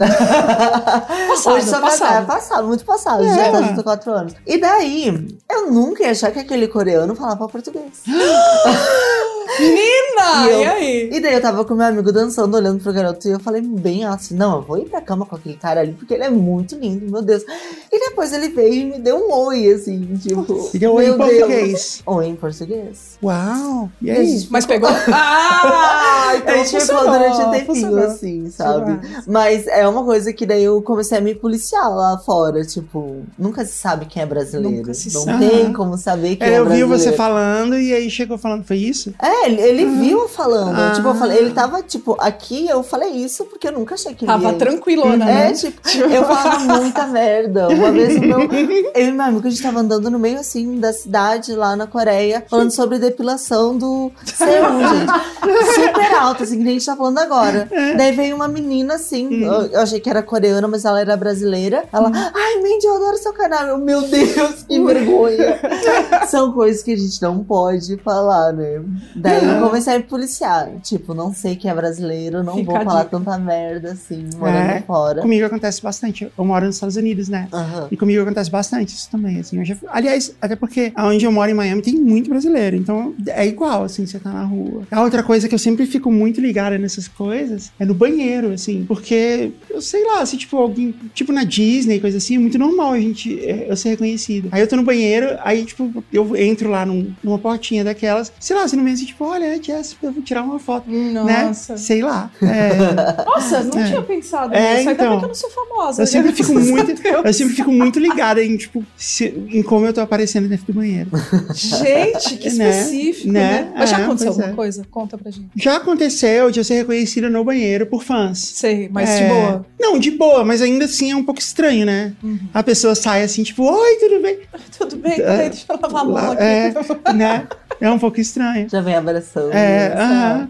Passado, 1.27 1.53
Hoje 1.55 1.65
só 1.65 1.81
passado. 1.81 2.23
É, 2.23 2.25
passado, 2.25 2.67
muito 2.67 2.85
passado. 2.85 3.23
É. 3.25 3.35
Já 3.35 3.51
tá 3.51 3.61
junto 3.61 3.81
há 3.81 3.83
quatro 3.83 4.11
anos. 4.13 4.33
E 4.47 4.57
daí, 4.57 5.37
eu 5.51 5.71
nunca 5.71 6.03
ia 6.03 6.11
achar 6.11 6.31
que 6.31 6.39
aquele 6.39 6.67
coreano 6.67 7.13
falava 7.15 7.47
português. 7.47 8.03
Menina! 9.59 10.45
E 10.47 10.51
eu- 10.51 10.59
E 10.61 10.65
aí? 10.65 11.09
E 11.13 11.19
daí 11.19 11.33
eu 11.33 11.41
tava 11.41 11.65
com 11.65 11.73
meu 11.73 11.85
amigo 11.87 12.11
dançando, 12.11 12.55
olhando 12.55 12.81
pro 12.81 12.93
garoto, 12.93 13.27
e 13.27 13.31
eu 13.31 13.39
falei 13.39 13.61
bem 13.61 14.05
assim, 14.05 14.35
não, 14.35 14.57
eu 14.57 14.61
vou 14.61 14.77
ir 14.77 14.85
pra 14.85 15.01
cama 15.01 15.25
com 15.25 15.35
aquele 15.35 15.55
cara 15.55 15.81
ali, 15.81 15.93
porque 15.93 16.13
ele 16.13 16.23
é 16.23 16.29
muito 16.29 16.75
lindo, 16.77 17.11
meu 17.11 17.21
Deus. 17.21 17.43
E 17.91 17.99
depois 17.99 18.31
ele 18.31 18.49
veio 18.49 18.73
e 18.73 18.85
me 18.85 18.99
deu 18.99 19.17
um 19.17 19.33
oi, 19.47 19.71
assim, 19.73 20.15
tipo... 20.21 20.69
E 20.73 20.77
deu 20.79 20.93
oi 20.93 21.07
em 21.09 21.17
português. 21.17 22.01
Oi 22.05 22.25
em 22.27 22.35
português. 22.35 23.17
Uau! 23.23 23.89
E 24.01 24.05
E 24.07 24.11
aí? 24.11 24.27
gente 24.37 24.51
Mas 24.51 24.65
pegou? 24.65 24.89
Ah! 25.11 26.05
Então 26.39 26.53
a 26.53 26.63
gente 26.63 26.79
ficou 26.85 27.01
durante 27.09 27.41
um 27.41 27.49
tempinho, 27.51 27.65
funcionou. 27.65 27.99
assim, 28.05 28.49
sabe? 28.51 28.99
Mas 29.27 29.65
é 29.67 29.87
uma 29.87 30.03
coisa 30.05 30.31
que 30.31 30.45
daí 30.45 30.63
eu 30.63 30.79
comecei 30.81 31.17
a 31.17 31.21
me 31.21 31.33
policiar 31.33 31.89
lá 31.93 32.19
fora. 32.19 32.63
Tipo, 32.63 33.23
nunca 33.37 33.65
se 33.65 33.73
sabe 33.73 34.05
quem 34.05 34.21
é 34.21 34.25
brasileiro. 34.27 34.77
Nunca 34.77 34.93
se 34.93 35.11
Não 35.13 35.23
sabe. 35.23 35.49
tem 35.49 35.73
como 35.73 35.97
saber 35.97 36.35
quem 36.35 36.47
É, 36.47 36.51
é 36.53 36.59
eu 36.59 36.63
vi 36.65 36.69
brasileiro. 36.83 36.99
você 36.99 37.11
falando 37.13 37.79
e 37.79 37.91
aí 37.93 38.09
chegou 38.11 38.37
falando, 38.37 38.63
foi 38.63 38.77
isso? 38.87 39.13
É, 39.21 39.45
ele, 39.47 39.61
ele 39.61 39.85
viu 39.85 40.19
eu 40.21 40.27
falando. 40.29 40.75
Ah. 40.77 40.91
Tipo, 40.95 41.09
eu 41.09 41.15
falei, 41.15 41.37
ele 41.39 41.51
tava, 41.51 41.81
tipo, 41.81 42.15
aqui 42.19 42.67
eu 42.67 42.83
falei 42.83 43.09
isso 43.09 43.45
porque 43.45 43.67
eu 43.67 43.71
nunca 43.71 43.95
achei 43.95 44.13
que 44.13 44.25
ele 44.25 44.31
Tava 44.31 44.53
tranquilona, 44.53 45.29
É, 45.29 45.33
né? 45.49 45.53
tipo, 45.53 45.79
eu 46.11 46.23
falava 46.25 46.59
muita 46.59 47.07
merda. 47.07 47.67
Uma 47.69 47.91
vez 47.91 48.15
o 48.17 48.21
meu. 48.21 48.39
Eu 48.41 49.07
e 49.07 49.11
meu 49.11 49.25
amigo, 49.25 49.47
a 49.47 49.49
gente 49.49 49.61
tava 49.61 49.79
andando 49.79 50.09
no 50.09 50.19
meio 50.19 50.39
assim 50.39 50.79
da 50.79 50.91
cidade 50.93 51.53
lá 51.55 51.75
na 51.75 51.87
Coreia, 51.87 52.43
falando 52.49 52.71
sobre 52.71 52.99
depilação 52.99 53.77
do 53.77 54.11
Seul, 54.25 54.79
gente. 54.89 55.75
Super 55.75 56.15
alto, 56.15 56.43
assim, 56.43 56.61
que 56.61 56.67
a 56.69 56.71
gente 56.71 56.85
tá 56.85 56.95
falando 56.95 57.17
agora. 57.19 57.67
Daí 57.97 58.11
veio 58.11 58.35
uma 58.35 58.47
menina 58.47 58.95
assim, 58.95 59.43
eu, 59.43 59.53
eu 59.67 59.79
achei 59.81 59.99
que 59.99 60.09
era 60.09 60.21
coreana, 60.21 60.67
mas 60.67 60.85
ela 60.85 60.99
era 61.01 61.15
brasileira. 61.17 61.83
Ela, 61.91 62.11
ai, 62.13 62.55
Mandy, 62.61 62.85
eu 62.85 62.95
adoro 62.95 63.17
seu 63.17 63.33
canal. 63.33 63.65
Eu, 63.67 63.77
meu 63.77 64.01
Deus, 64.01 64.63
que 64.67 64.79
vergonha. 64.83 65.59
São 66.27 66.51
coisas 66.51 66.83
que 66.83 66.93
a 66.93 66.97
gente 66.97 67.21
não 67.21 67.43
pode 67.43 67.97
falar, 67.97 68.53
né? 68.53 68.68
Daí 69.15 69.43
eu 69.45 69.59
comecei 69.67 69.93
a 69.95 69.97
me 69.97 70.03
policiar. 70.03 70.69
Tipo, 70.81 71.13
não 71.13 71.33
sei 71.33 71.55
que 71.55 71.67
é 71.67 71.73
brasileiro, 71.73 72.43
não 72.43 72.55
Fica 72.55 72.71
vou 72.71 72.83
falar 72.83 73.03
dica. 73.03 73.17
tanta 73.17 73.37
merda 73.37 73.91
assim, 73.91 74.25
morando 74.37 74.69
É. 74.71 74.81
fora. 74.81 75.21
Comigo 75.21 75.45
acontece 75.45 75.81
bastante. 75.81 76.29
Eu 76.37 76.45
moro 76.45 76.65
nos 76.65 76.75
Estados 76.75 76.95
Unidos, 76.95 77.27
né? 77.29 77.47
Aham. 77.51 77.87
E 77.91 77.97
comigo 77.97 78.21
acontece 78.21 78.49
bastante 78.49 78.93
isso 78.95 79.09
também, 79.09 79.39
assim. 79.39 79.63
Já- 79.65 79.75
aliás, 79.89 80.33
até 80.41 80.55
porque 80.55 80.91
onde 80.97 81.25
eu 81.25 81.31
moro 81.31 81.49
em 81.51 81.53
Miami 81.53 81.81
tem 81.81 81.95
muito 81.95 82.29
brasileiro, 82.29 82.75
então 82.75 83.13
é 83.27 83.45
igual, 83.47 83.83
assim, 83.83 84.05
você 84.05 84.19
tá 84.19 84.31
na 84.31 84.43
rua. 84.43 84.83
A 84.91 85.01
outra 85.01 85.23
coisa 85.23 85.47
que 85.47 85.55
eu 85.55 85.59
sempre 85.59 85.85
fico 85.85 86.11
muito 86.11 86.39
ligada 86.41 86.77
nessas 86.77 87.07
coisas 87.07 87.71
é 87.79 87.85
no 87.85 87.93
banheiro, 87.93 88.51
assim, 88.51 88.85
porque 88.87 89.51
eu 89.69 89.81
sei 89.81 90.05
lá, 90.05 90.25
se 90.25 90.37
tipo 90.37 90.57
alguém, 90.57 90.93
tipo 91.13 91.31
na 91.31 91.43
Disney, 91.43 91.99
coisa 91.99 92.17
assim, 92.17 92.35
é 92.35 92.39
muito 92.39 92.57
normal 92.57 92.93
a 92.93 92.99
gente, 92.99 93.39
é, 93.39 93.67
eu 93.69 93.75
ser 93.75 93.89
reconhecido. 93.89 94.49
Aí 94.51 94.61
eu 94.61 94.67
tô 94.67 94.75
no 94.75 94.83
banheiro, 94.83 95.37
aí 95.43 95.65
tipo, 95.65 96.03
eu 96.11 96.35
entro 96.35 96.69
lá 96.69 96.85
num- 96.85 97.11
numa 97.23 97.37
portinha 97.39 97.83
daquelas, 97.83 98.31
sei 98.39 98.55
lá, 98.55 98.58
você 98.67 98.75
não 98.75 98.83
vê 98.83 98.91
assim, 98.91 99.05
tipo, 99.05 99.23
olha, 99.25 99.45
é 99.45 99.61
Jess, 99.61 99.95
eu 100.01 100.11
vou 100.11 100.21
tirar 100.23 100.43
uma 100.43 100.59
foto, 100.59 100.89
Nossa. 100.89 101.73
né? 101.73 101.77
Sei 101.79 102.01
lá. 102.01 102.31
É, 102.41 103.23
Nossa, 103.25 103.63
não 103.63 103.79
É. 103.81 103.87
tinha 103.87 104.01
pensado 104.01 104.53
É, 104.53 104.77
nisso. 104.77 104.89
Ainda 104.89 104.91
então. 104.93 105.09
bem 105.11 105.19
que 105.19 105.25
eu 105.25 105.27
não 105.29 105.35
sou 105.35 105.49
famosa. 105.49 106.01
eu 106.03 106.07
sempre 106.07 106.31
fico 106.33 106.53
muito, 106.59 106.93
Deus. 107.01 107.25
eu 107.25 107.33
sempre 107.33 107.55
fico 107.55 107.71
muito 107.71 107.99
ligada 107.99 108.43
em, 108.43 108.57
tipo, 108.57 108.83
se- 108.97 109.33
em 109.49 109.61
como 109.63 109.85
eu 109.85 109.93
tô 109.93 110.01
aparecendo 110.01 110.47
dentro 110.47 110.65
do 110.65 110.73
banheiro. 110.73 111.09
Gente, 111.53 112.37
que 112.37 112.49
Né? 112.59 112.69
específico, 112.69 113.31
Né? 113.31 113.39
né? 113.63 113.73
Mas 113.77 113.89
já 113.89 113.99
É, 113.99 114.03
aconteceu 114.03 114.29
alguma 114.29 114.47
é. 114.49 114.53
coisa? 114.53 114.83
Conta 114.89 115.17
pra 115.17 115.31
gente. 115.31 115.49
Já 115.55 115.77
aconteceu 115.77 116.51
de 116.51 116.59
eu 116.59 116.63
ser 116.63 116.75
reconhecida 116.75 117.29
no 117.29 117.43
banheiro 117.43 117.85
por 117.85 118.03
fãs. 118.03 118.39
Sei, 118.39 118.89
mas 118.91 119.09
É. 119.09 119.23
de 119.23 119.29
boa. 119.33 119.65
Não, 119.79 119.99
de 119.99 120.11
boa, 120.11 120.43
mas 120.43 120.61
ainda 120.61 120.85
assim 120.85 121.11
é 121.11 121.15
um 121.15 121.23
pouco 121.23 121.39
estranho, 121.39 121.85
né? 121.85 122.13
Uhum. 122.23 122.39
A 122.53 122.63
pessoa 122.63 122.95
sai 122.95 123.23
assim, 123.23 123.43
tipo, 123.43 123.63
oi, 123.63 123.95
tudo 123.99 124.21
bem? 124.21 124.39
Tudo 124.79 124.95
bem, 124.97 125.11
É. 125.13 125.15
peraí, 125.17 125.49
deixa 125.49 125.65
eu 125.69 125.79
lavar 125.81 126.01
a 126.01 126.05
mão 126.05 126.13
Lá- 126.13 126.31
aqui. 126.33 126.41
é. 126.43 127.13
né? 127.13 127.47
É 127.81 127.89
um 127.91 127.99
pouco 127.99 128.19
estranho. 128.19 128.38
Já 128.69 128.81
vem 128.81 128.95
abraçando. 128.95 129.51
É, 129.53 129.93
aham. 129.97 130.49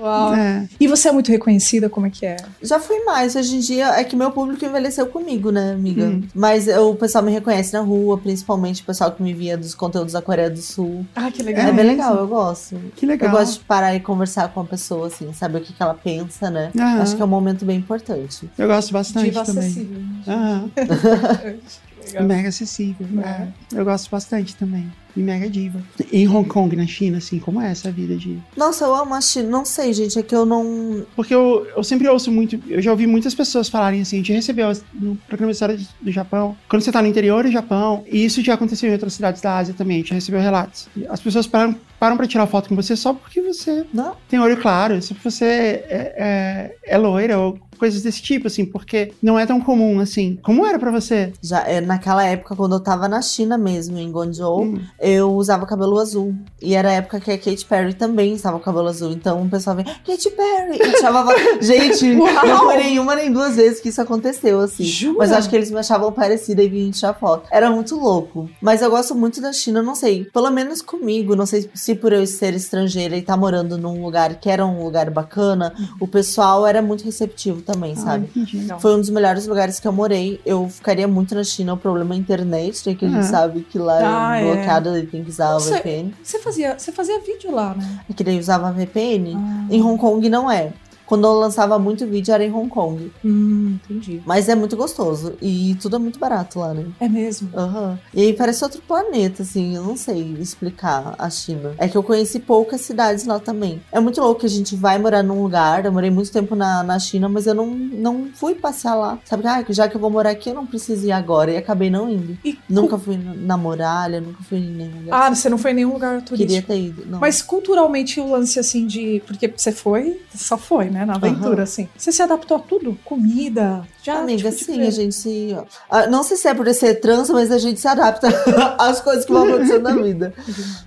Uau. 0.00 0.34
É. 0.34 0.66
E 0.80 0.88
você 0.88 1.08
é 1.08 1.12
muito 1.12 1.30
reconhecida, 1.30 1.88
como 1.88 2.06
é 2.06 2.10
que 2.10 2.24
é? 2.26 2.36
Já 2.62 2.80
fui 2.80 3.04
mais. 3.04 3.36
Hoje 3.36 3.56
em 3.56 3.60
dia 3.60 3.88
é 3.98 4.02
que 4.02 4.16
meu 4.16 4.30
público 4.30 4.64
envelheceu 4.64 5.06
comigo, 5.06 5.50
né, 5.52 5.72
amiga? 5.72 6.06
Hum. 6.06 6.22
Mas 6.34 6.66
eu- 6.66 6.90
o 6.90 6.96
pessoal 6.96 7.22
me 7.22 7.30
reconhece 7.30 7.72
na 7.74 7.80
rua, 7.80 8.18
principalmente 8.18 8.82
o 8.82 8.84
pessoal 8.84 9.12
que 9.12 9.22
me 9.22 9.32
via 9.32 9.56
dos 9.56 9.74
conteúdos 9.74 10.14
da 10.14 10.22
Coreia 10.22 10.50
do 10.50 10.60
Sul. 10.60 11.06
Ah, 11.14 11.30
que 11.30 11.42
É, 11.42 11.44
legal. 11.44 11.64
mesmo? 11.64 11.76
bem 11.76 11.86
legal, 11.86 12.16
eu 12.16 12.26
gosto. 12.26 12.76
Que 12.96 13.06
legal. 13.06 13.30
Eu 13.30 13.38
gosto 13.38 13.58
de 13.60 13.64
parar 13.66 13.94
e 13.94 14.00
conversar 14.00 14.48
com 14.48 14.60
a 14.60 14.64
pessoa, 14.64 15.06
assim, 15.06 15.32
saber 15.34 15.58
o 15.58 15.60
que, 15.60 15.72
que 15.72 15.82
ela 15.82 15.94
pensa, 15.94 16.50
né? 16.50 16.70
Aham. 16.76 17.02
Acho 17.02 17.14
que 17.16 17.22
é 17.22 17.24
um 17.24 17.28
momento 17.28 17.64
bem 17.64 17.78
importante. 17.78 18.50
Eu 18.58 18.66
gosto 18.66 18.90
bastante 18.92 19.26
Diva 19.26 19.44
também. 19.44 19.64
acessível. 19.64 19.98
né? 20.00 20.22
Aham. 20.26 20.70
Que 22.04 22.10
legal. 22.10 22.24
Mega 22.24 22.48
acessível. 22.50 23.06
É. 23.22 23.28
É. 23.28 23.48
Eu 23.80 23.84
gosto 23.84 24.10
bastante 24.10 24.54
também. 24.56 24.90
E 25.16 25.20
mega 25.20 25.48
diva. 25.48 25.80
Em 26.12 26.26
Hong 26.28 26.48
Kong, 26.48 26.74
na 26.74 26.86
China, 26.86 27.18
assim, 27.18 27.38
como 27.38 27.60
é 27.60 27.70
essa 27.70 27.90
vida 27.90 28.16
de. 28.16 28.38
Nossa, 28.56 28.84
eu 28.84 28.94
amo 28.94 29.14
a 29.14 29.20
China. 29.20 29.48
Não 29.48 29.64
sei, 29.64 29.92
gente, 29.92 30.18
é 30.18 30.22
que 30.22 30.34
eu 30.34 30.44
não. 30.44 31.04
Porque 31.14 31.34
eu, 31.34 31.66
eu 31.76 31.84
sempre 31.84 32.08
ouço 32.08 32.32
muito, 32.32 32.58
eu 32.68 32.82
já 32.82 32.90
ouvi 32.90 33.06
muitas 33.06 33.34
pessoas 33.34 33.68
falarem 33.68 34.00
assim, 34.00 34.16
a 34.16 34.18
gente 34.18 34.32
recebeu 34.32 34.72
no 34.92 35.16
programa 35.28 35.52
de 35.52 35.56
história 35.56 35.78
do 36.00 36.10
Japão, 36.10 36.56
quando 36.68 36.82
você 36.82 36.90
tá 36.92 37.00
no 37.00 37.08
interior 37.08 37.44
do 37.44 37.50
Japão, 37.50 38.02
e 38.10 38.24
isso 38.24 38.42
já 38.42 38.54
aconteceu 38.54 38.88
em 38.88 38.92
outras 38.92 39.12
cidades 39.14 39.40
da 39.40 39.56
Ásia 39.58 39.74
também, 39.76 39.96
a 39.96 40.00
gente 40.00 40.14
recebeu 40.14 40.40
relatos. 40.40 40.88
As 41.08 41.20
pessoas 41.20 41.46
param, 41.46 41.76
param 41.98 42.16
pra 42.16 42.26
tirar 42.26 42.46
foto 42.46 42.68
com 42.68 42.76
você 42.76 42.96
só 42.96 43.12
porque 43.14 43.40
você 43.40 43.84
Não. 43.92 44.16
tem 44.28 44.40
olho 44.40 44.56
claro, 44.60 45.00
só 45.02 45.14
porque 45.14 45.30
você 45.30 45.44
é, 45.44 46.14
é, 46.16 46.76
é 46.94 46.98
loira 46.98 47.38
ou 47.38 47.58
coisas 47.78 48.02
desse 48.02 48.22
tipo, 48.22 48.46
assim, 48.46 48.64
porque 48.64 49.12
não 49.20 49.36
é 49.38 49.44
tão 49.44 49.60
comum 49.60 49.98
assim. 49.98 50.38
Como 50.42 50.64
era 50.64 50.78
pra 50.78 50.92
você? 50.92 51.32
Já, 51.42 51.66
é, 51.68 51.80
naquela 51.80 52.24
época, 52.24 52.54
quando 52.54 52.76
eu 52.76 52.80
tava 52.80 53.08
na 53.08 53.20
China 53.20 53.58
mesmo, 53.58 53.98
em 53.98 54.10
Guangzhou, 54.10 54.62
Hum. 54.64 54.80
Eu 55.04 55.32
usava 55.32 55.66
cabelo 55.66 55.98
azul. 55.98 56.34
E 56.60 56.74
era 56.74 56.88
a 56.88 56.92
época 56.92 57.20
que 57.20 57.30
a 57.30 57.38
Katy 57.38 57.64
Perry 57.66 57.94
também 57.94 58.32
estava 58.34 58.58
com 58.58 58.64
cabelo 58.64 58.88
azul. 58.88 59.12
Então 59.12 59.42
o 59.42 59.48
pessoal 59.48 59.76
vem, 59.76 59.84
Katy 59.84 60.30
Perry! 60.30 60.78
E 60.80 61.00
chamava. 61.00 61.32
Gente, 61.60 62.12
Uau! 62.16 62.46
não 62.46 62.64
foi 62.64 62.76
nenhuma 62.78 63.14
nem 63.14 63.30
duas 63.32 63.56
vezes 63.56 63.80
que 63.80 63.88
isso 63.90 64.00
aconteceu, 64.00 64.60
assim. 64.60 64.84
Jura? 64.84 65.18
Mas 65.18 65.30
eu 65.30 65.36
acho 65.36 65.48
que 65.50 65.56
eles 65.56 65.70
me 65.70 65.78
achavam 65.78 66.10
parecida 66.12 66.62
e 66.62 66.68
vinham 66.68 66.90
tirar 66.90 67.14
foto. 67.14 67.46
Era 67.50 67.70
muito 67.70 67.96
louco. 67.96 68.48
Mas 68.60 68.80
eu 68.82 68.90
gosto 68.90 69.14
muito 69.14 69.40
da 69.40 69.52
China, 69.52 69.82
não 69.82 69.94
sei. 69.94 70.24
Pelo 70.26 70.50
menos 70.50 70.80
comigo, 70.80 71.36
não 71.36 71.46
sei 71.46 71.68
se 71.74 71.94
por 71.94 72.12
eu 72.12 72.26
ser 72.26 72.54
estrangeira 72.54 73.16
e 73.16 73.20
estar 73.20 73.36
morando 73.36 73.76
num 73.76 74.02
lugar 74.02 74.34
que 74.36 74.48
era 74.48 74.64
um 74.64 74.82
lugar 74.84 75.10
bacana, 75.10 75.74
o 76.00 76.06
pessoal 76.08 76.66
era 76.66 76.80
muito 76.80 77.04
receptivo 77.04 77.60
também, 77.62 77.92
Ah, 77.92 77.96
sabe? 78.00 78.30
entendi. 78.34 78.58
Legal. 78.58 78.80
Foi 78.80 78.94
um 78.96 79.00
dos 79.00 79.10
melhores 79.10 79.46
lugares 79.46 79.78
que 79.78 79.86
eu 79.86 79.92
morei. 79.92 80.40
Eu 80.46 80.68
ficaria 80.68 81.06
muito 81.08 81.34
na 81.34 81.44
China. 81.44 81.74
O 81.74 81.76
problema 81.76 82.14
é 82.14 82.16
a 82.16 82.20
internet, 82.20 82.82
né? 82.88 82.94
Que 82.94 83.04
a 83.04 83.08
gente 83.08 83.18
Ah. 83.20 83.22
sabe 83.24 83.60
que 83.62 83.78
lá 83.78 83.98
Ah, 84.30 84.40
é 84.40 84.48
é. 84.48 84.64
E 84.98 85.06
tem 85.06 85.24
que 85.24 85.30
usar 85.30 85.50
o 85.50 85.52
Nossa, 85.54 85.78
VPN. 85.78 86.14
Você 86.22 86.38
fazia, 86.38 86.78
você 86.78 86.92
fazia 86.92 87.20
vídeo 87.20 87.50
lá, 87.50 87.74
né? 87.74 88.00
É 88.08 88.12
que 88.12 88.24
daí 88.24 88.38
usava 88.38 88.72
VPN. 88.72 89.34
Ah. 89.36 89.66
Em 89.70 89.82
Hong 89.82 89.98
Kong 89.98 90.28
não 90.28 90.50
é. 90.50 90.72
Quando 91.06 91.26
eu 91.26 91.34
lançava 91.34 91.78
muito 91.78 92.06
vídeo 92.06 92.32
era 92.34 92.44
em 92.44 92.52
Hong 92.52 92.68
Kong. 92.68 93.12
Hum, 93.24 93.78
entendi. 93.84 94.22
Mas 94.26 94.48
é 94.48 94.54
muito 94.54 94.76
gostoso. 94.76 95.34
E 95.40 95.76
tudo 95.80 95.96
é 95.96 95.98
muito 95.98 96.18
barato 96.18 96.58
lá, 96.58 96.74
né? 96.74 96.86
É 97.00 97.08
mesmo. 97.08 97.48
Aham. 97.54 97.98
E 98.12 98.22
aí 98.22 98.32
parece 98.32 98.64
outro 98.64 98.82
planeta, 98.82 99.42
assim, 99.42 99.76
eu 99.76 99.82
não 99.82 99.96
sei 99.96 100.36
explicar 100.40 101.14
a 101.18 101.30
China. 101.30 101.74
É 101.78 101.88
que 101.88 101.96
eu 101.96 102.02
conheci 102.02 102.38
poucas 102.40 102.80
cidades 102.80 103.26
lá 103.26 103.38
também. 103.38 103.80
É 103.92 104.00
muito 104.00 104.20
louco 104.20 104.40
que 104.40 104.46
a 104.46 104.50
gente 104.50 104.74
vai 104.76 104.98
morar 104.98 105.22
num 105.22 105.42
lugar, 105.42 105.84
eu 105.84 105.92
morei 105.92 106.10
muito 106.10 106.32
tempo 106.32 106.54
na, 106.54 106.82
na 106.82 106.98
China, 106.98 107.28
mas 107.28 107.46
eu 107.46 107.54
não, 107.54 107.66
não 107.66 108.28
fui 108.34 108.54
passear 108.54 108.94
lá. 108.94 109.18
Sabe, 109.24 109.46
ah, 109.46 109.64
já 109.68 109.88
que 109.88 109.96
eu 109.96 110.00
vou 110.00 110.10
morar 110.10 110.30
aqui, 110.30 110.50
eu 110.50 110.54
não 110.54 110.66
preciso 110.66 111.06
ir 111.06 111.12
agora. 111.12 111.50
E 111.50 111.56
acabei 111.56 111.90
não 111.90 112.08
indo. 112.10 112.36
E 112.44 112.58
Nunca 112.68 112.98
fui 112.98 113.16
na 113.16 113.54
na 113.54 113.56
muralha, 113.56 114.20
nunca 114.20 114.42
fui 114.42 114.58
em 114.58 114.70
nenhum 114.70 115.00
lugar. 115.00 115.22
Ah, 115.22 115.34
você 115.34 115.48
não 115.48 115.58
foi 115.58 115.70
em 115.70 115.74
nenhum 115.74 115.92
lugar 115.92 116.20
turístico. 116.22 116.36
Queria 116.36 116.62
ter 116.62 116.80
ido. 116.80 117.06
Não. 117.06 117.20
Mas 117.20 117.40
culturalmente 117.40 118.20
o 118.20 118.30
lance 118.30 118.58
assim 118.58 118.86
de. 118.86 119.22
Porque 119.26 119.48
você 119.48 119.72
foi, 119.72 120.20
só 120.34 120.58
foi, 120.58 120.90
né? 120.94 121.04
Na 121.04 121.16
aventura, 121.16 121.54
Aham. 121.54 121.62
assim. 121.62 121.88
Você 121.96 122.12
se 122.12 122.22
adaptou 122.22 122.56
a 122.56 122.60
tudo? 122.60 122.96
Comida? 123.04 123.86
Já, 124.02 124.20
Amiga, 124.20 124.50
tipo, 124.52 124.64
sim, 124.64 124.82
a 124.86 124.90
gente 124.90 125.14
se. 125.14 125.56
ah, 125.90 126.06
Não 126.06 126.22
sei 126.22 126.36
se 126.36 126.46
é 126.46 126.54
por 126.54 126.72
ser 126.72 126.94
trans, 127.00 127.28
mas 127.30 127.50
a 127.50 127.58
gente 127.58 127.80
se 127.80 127.88
adapta 127.88 128.28
às 128.78 129.00
coisas 129.00 129.24
que 129.24 129.32
vão 129.32 129.44
acontecendo 129.44 129.82
na 129.82 129.94
vida. 129.96 130.32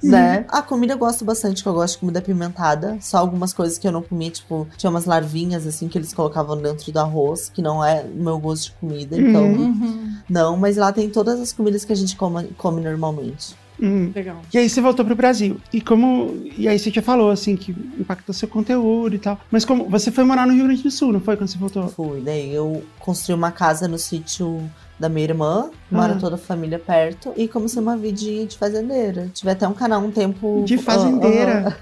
né? 0.02 0.46
A 0.50 0.62
comida 0.62 0.94
eu 0.94 0.98
gosto 0.98 1.26
bastante, 1.26 1.62
que 1.62 1.68
eu 1.70 1.74
gosto 1.74 1.96
de 1.96 2.00
comida 2.00 2.20
apimentada. 2.20 2.98
Só 3.02 3.18
algumas 3.18 3.54
coisas 3.54 3.78
que 3.78 3.88
eu 3.88 3.92
não 3.92 4.02
comi, 4.02 4.30
tipo, 4.30 4.68
tinha 4.78 4.90
umas 4.90 5.06
larvinhas 5.06 5.68
assim 5.68 5.88
que 5.88 5.98
eles 5.98 6.14
colocavam 6.14 6.58
dentro 6.58 6.92
do 6.92 7.00
arroz, 7.00 7.50
que 7.54 7.62
não 7.62 7.84
é 7.84 8.04
o 8.04 8.24
meu 8.24 8.40
gosto 8.40 8.66
de 8.66 8.72
comida, 8.74 9.18
então. 9.18 9.44
Uhum. 9.46 10.16
Não, 10.30 10.56
mas 10.58 10.78
lá 10.78 10.92
tem 10.92 11.10
todas 11.10 11.40
as 11.40 11.52
comidas 11.52 11.84
que 11.84 11.92
a 11.94 11.96
gente 11.96 12.16
come, 12.16 12.48
come 12.58 12.82
normalmente. 12.82 13.56
Hum. 13.82 14.12
Legal. 14.16 14.42
E 14.54 14.58
aí 14.58 14.70
você 14.70 14.82
voltou 14.82 15.06
pro 15.06 15.16
Brasil. 15.16 15.58
E 15.72 15.82
como. 15.82 16.36
E 16.58 16.68
aí 16.68 16.78
você 16.80 16.90
já 16.90 17.02
falou, 17.02 17.30
assim, 17.30 17.56
que 17.56 17.72
impactou 18.00 18.34
seu 18.34 18.48
conteúdo 18.48 19.16
e 19.16 19.20
tal. 19.20 19.40
Mas 19.52 19.66
como. 19.66 19.88
Você 19.90 20.12
foi 20.12 20.24
morar 20.24 20.48
no 20.48 20.54
Rio 20.54 20.66
Grande 20.66 20.84
do 20.84 20.92
Sul, 20.92 21.14
não 21.14 21.20
foi? 21.20 21.38
Quando 21.38 21.50
você 21.50 21.58
voltou? 21.58 21.88
Fui, 21.90 22.22
daí 22.22 22.54
eu 22.54 22.84
construí 23.00 23.36
uma 23.36 23.52
casa 23.52 23.88
no 23.88 23.98
sítio 23.98 24.68
da 25.00 25.08
minha 25.08 25.26
irmã, 25.26 25.70
mora 25.92 26.14
Ah. 26.14 26.18
toda 26.20 26.36
a 26.36 26.40
família 26.40 26.80
perto, 26.80 27.32
e 27.38 27.48
comecei 27.48 27.82
uma 27.82 27.96
vidinha 27.96 28.46
de 28.48 28.58
fazendeira. 28.58 29.30
Tive 29.34 29.52
até 29.52 29.68
um 29.68 29.74
canal 29.74 30.02
um 30.02 30.10
tempo. 30.12 30.64
De 30.66 30.78
fazendeira. 30.78 31.78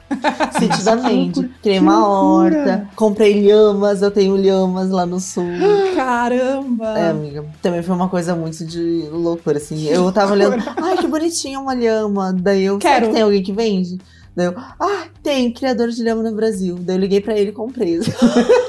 Sítio 0.59 0.83
da 0.83 0.97
Que 0.97 1.03
Mente. 1.03 1.35
loucura, 1.39 1.55
Criei 1.61 1.79
uma 1.79 2.07
horta, 2.07 2.89
comprei 2.95 3.47
lhamas, 3.47 4.01
eu 4.01 4.11
tenho 4.11 4.35
lhamas 4.35 4.89
lá 4.89 5.05
no 5.05 5.19
sul. 5.19 5.45
Caramba! 5.95 6.97
É, 6.99 7.09
amiga. 7.09 7.45
Também 7.61 7.81
foi 7.81 7.95
uma 7.95 8.09
coisa 8.09 8.35
muito 8.35 8.65
de 8.65 9.07
loucura, 9.11 9.57
assim. 9.57 9.87
Eu 9.87 10.11
tava 10.11 10.31
olhando, 10.35 10.61
ai, 10.81 10.97
que 10.97 11.07
bonitinha 11.07 11.59
uma 11.59 11.73
lhama. 11.73 12.33
Daí 12.33 12.63
eu, 12.65 12.77
Quero. 12.79 13.07
que 13.07 13.13
tem 13.13 13.21
alguém 13.21 13.41
que 13.41 13.53
vende? 13.53 13.97
Daí 14.35 14.47
eu, 14.47 14.53
ah, 14.57 15.05
tem, 15.23 15.53
criador 15.53 15.87
de 15.89 16.03
lhama 16.03 16.21
no 16.21 16.35
Brasil. 16.35 16.75
Daí 16.81 16.97
eu 16.97 16.99
liguei 16.99 17.21
pra 17.21 17.37
ele 17.37 17.51
e 17.51 17.53
comprei. 17.53 17.99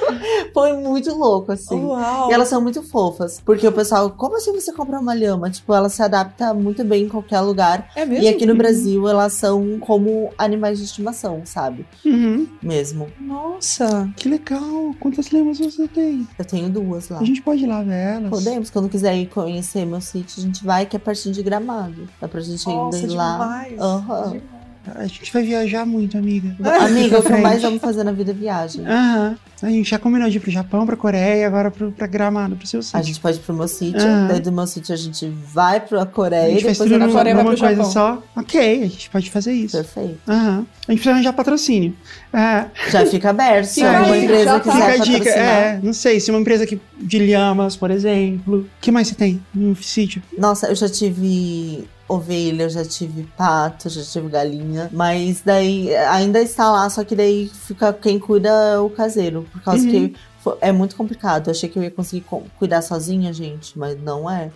foi 0.52 0.72
muito 0.74 1.14
louco, 1.14 1.52
assim. 1.52 1.84
Uau! 1.84 2.30
E 2.30 2.32
elas 2.32 2.48
são 2.48 2.60
muito 2.60 2.82
fofas. 2.82 3.40
Porque 3.44 3.66
o 3.66 3.72
pessoal, 3.72 4.10
como 4.10 4.36
assim 4.36 4.52
você 4.52 4.72
compra 4.72 4.98
uma 4.98 5.14
lhama? 5.14 5.50
Tipo, 5.50 5.74
ela 5.74 5.88
se 5.88 6.02
adapta 6.02 6.52
muito 6.54 6.84
bem 6.84 7.04
em 7.04 7.08
qualquer 7.08 7.40
lugar. 7.40 7.90
É 7.94 8.04
mesmo? 8.04 8.24
E 8.24 8.28
aqui 8.28 8.46
no 8.46 8.54
Brasil, 8.54 9.08
elas 9.08 9.32
são 9.34 9.78
como 9.78 10.30
animais 10.38 10.78
de 10.78 10.84
estimação, 10.84 11.42
sabe? 11.44 11.86
Uhum. 12.04 12.46
Mesmo. 12.62 13.08
Nossa! 13.20 14.10
Que 14.16 14.28
legal. 14.28 14.94
Quantas 15.00 15.30
lemas 15.30 15.58
você 15.58 15.86
tem? 15.88 16.26
Eu 16.38 16.44
tenho 16.44 16.68
duas 16.68 17.08
lá. 17.08 17.18
A 17.20 17.24
gente 17.24 17.42
pode 17.42 17.64
ir 17.64 17.66
lá 17.66 17.82
ver 17.82 17.94
elas? 18.16 18.30
Podemos, 18.30 18.70
quando 18.70 18.88
quiser 18.88 19.16
ir 19.16 19.26
conhecer 19.26 19.84
meu 19.84 20.00
sítio, 20.00 20.40
a 20.40 20.42
gente 20.42 20.64
vai, 20.64 20.86
que 20.86 20.96
é 20.96 20.98
pertinho 20.98 21.34
de 21.34 21.42
gramado. 21.42 22.08
Dá 22.20 22.28
pra 22.28 22.40
gente 22.40 22.66
Nossa, 22.66 22.96
ainda 22.96 23.12
ir 23.12 23.16
lá. 23.16 23.32
demais! 23.32 23.80
Aham. 23.80 24.30
demais. 24.30 24.55
A 24.94 25.06
gente 25.06 25.32
vai 25.32 25.42
viajar 25.42 25.84
muito, 25.84 26.16
amiga. 26.16 26.54
Amiga, 26.80 27.18
o 27.18 27.22
que 27.22 27.32
mais 27.36 27.62
amo 27.64 27.78
fazer 27.80 28.04
na 28.04 28.12
vida 28.12 28.30
é 28.30 28.34
viagem. 28.34 28.86
Aham. 28.86 29.36
A 29.62 29.70
gente 29.70 29.88
já 29.88 29.98
combinou 29.98 30.28
de 30.28 30.36
ir 30.36 30.40
pro 30.40 30.50
Japão, 30.50 30.84
pra 30.84 30.96
Coreia 30.96 31.36
e 31.40 31.44
agora 31.44 31.70
pro, 31.70 31.90
pra 31.90 32.06
Gramado, 32.06 32.56
pro 32.56 32.66
seu 32.66 32.80
A 32.80 32.82
sítio. 32.82 33.04
gente 33.04 33.20
pode 33.20 33.38
ir 33.38 33.40
pro 33.40 33.54
meu 33.54 33.66
sítio, 33.66 34.00
Aham. 34.02 34.28
daí 34.28 34.40
do 34.40 34.52
meu 34.52 34.66
sítio 34.66 34.92
a 34.92 34.96
gente 34.96 35.26
vai 35.26 35.80
pra 35.80 36.02
A 36.02 36.06
Coreia 36.06 36.48
e 36.48 36.52
gente 36.52 36.58
depois 36.60 36.78
tudo 36.78 36.90
vai 36.90 36.98
na 36.98 37.04
pra 37.06 37.14
Coreia, 37.14 37.34
vai 37.34 37.44
pro 37.44 37.56
coisa 37.58 37.74
Japão. 37.74 37.90
só. 37.90 38.22
Ok, 38.36 38.82
a 38.82 38.86
gente 38.86 39.08
pode 39.10 39.30
fazer 39.30 39.52
isso. 39.52 39.76
Perfeito. 39.78 40.18
Aham. 40.28 40.66
A 40.86 40.92
gente 40.92 40.98
precisa 41.00 41.10
arranjar 41.12 41.32
patrocínio. 41.32 41.94
É, 42.32 42.66
Já 42.90 43.06
fica 43.06 43.30
aberto. 43.30 43.64
Se 43.66 43.82
alguma 43.82 44.14
aí, 44.14 44.24
empresa 44.24 44.44
já 44.44 44.60
tá. 44.60 44.72
quiser 44.72 44.92
fica 44.92 45.02
a 45.02 45.18
dica. 45.18 45.30
É, 45.30 45.80
não 45.82 45.92
sei, 45.94 46.20
se 46.20 46.30
uma 46.30 46.38
empresa 46.40 46.66
que, 46.66 46.78
de 47.00 47.18
lhamas, 47.18 47.74
por 47.76 47.90
exemplo. 47.90 48.58
O 48.58 48.66
que 48.80 48.92
mais 48.92 49.08
você 49.08 49.14
tem 49.14 49.42
no 49.54 49.74
sítio? 49.76 50.22
Nossa, 50.38 50.66
eu 50.68 50.74
já 50.74 50.88
tive 50.88 51.88
ovelha, 52.08 52.68
já 52.68 52.84
tive 52.84 53.24
pato, 53.36 53.88
já 53.88 54.02
tive 54.02 54.28
galinha. 54.28 54.88
Mas 54.92 55.42
daí 55.44 55.94
ainda 55.96 56.40
está 56.40 56.70
lá, 56.70 56.88
só 56.88 57.02
que 57.04 57.16
daí 57.16 57.50
fica 57.66 57.92
quem 57.92 58.18
cuida 58.18 58.48
é 58.48 58.78
o 58.78 58.88
caseiro. 58.90 59.46
Por 59.52 59.60
causa 59.62 59.84
Uhum. 59.84 59.90
que 59.90 60.16
é 60.60 60.70
muito 60.72 60.96
complicado. 60.96 61.48
Eu 61.48 61.52
achei 61.52 61.68
que 61.68 61.78
eu 61.78 61.82
ia 61.82 61.90
conseguir 61.90 62.22
co- 62.24 62.42
cuidar 62.58 62.82
sozinha, 62.82 63.32
gente, 63.32 63.78
mas 63.78 63.96
não 64.02 64.30
é. 64.30 64.50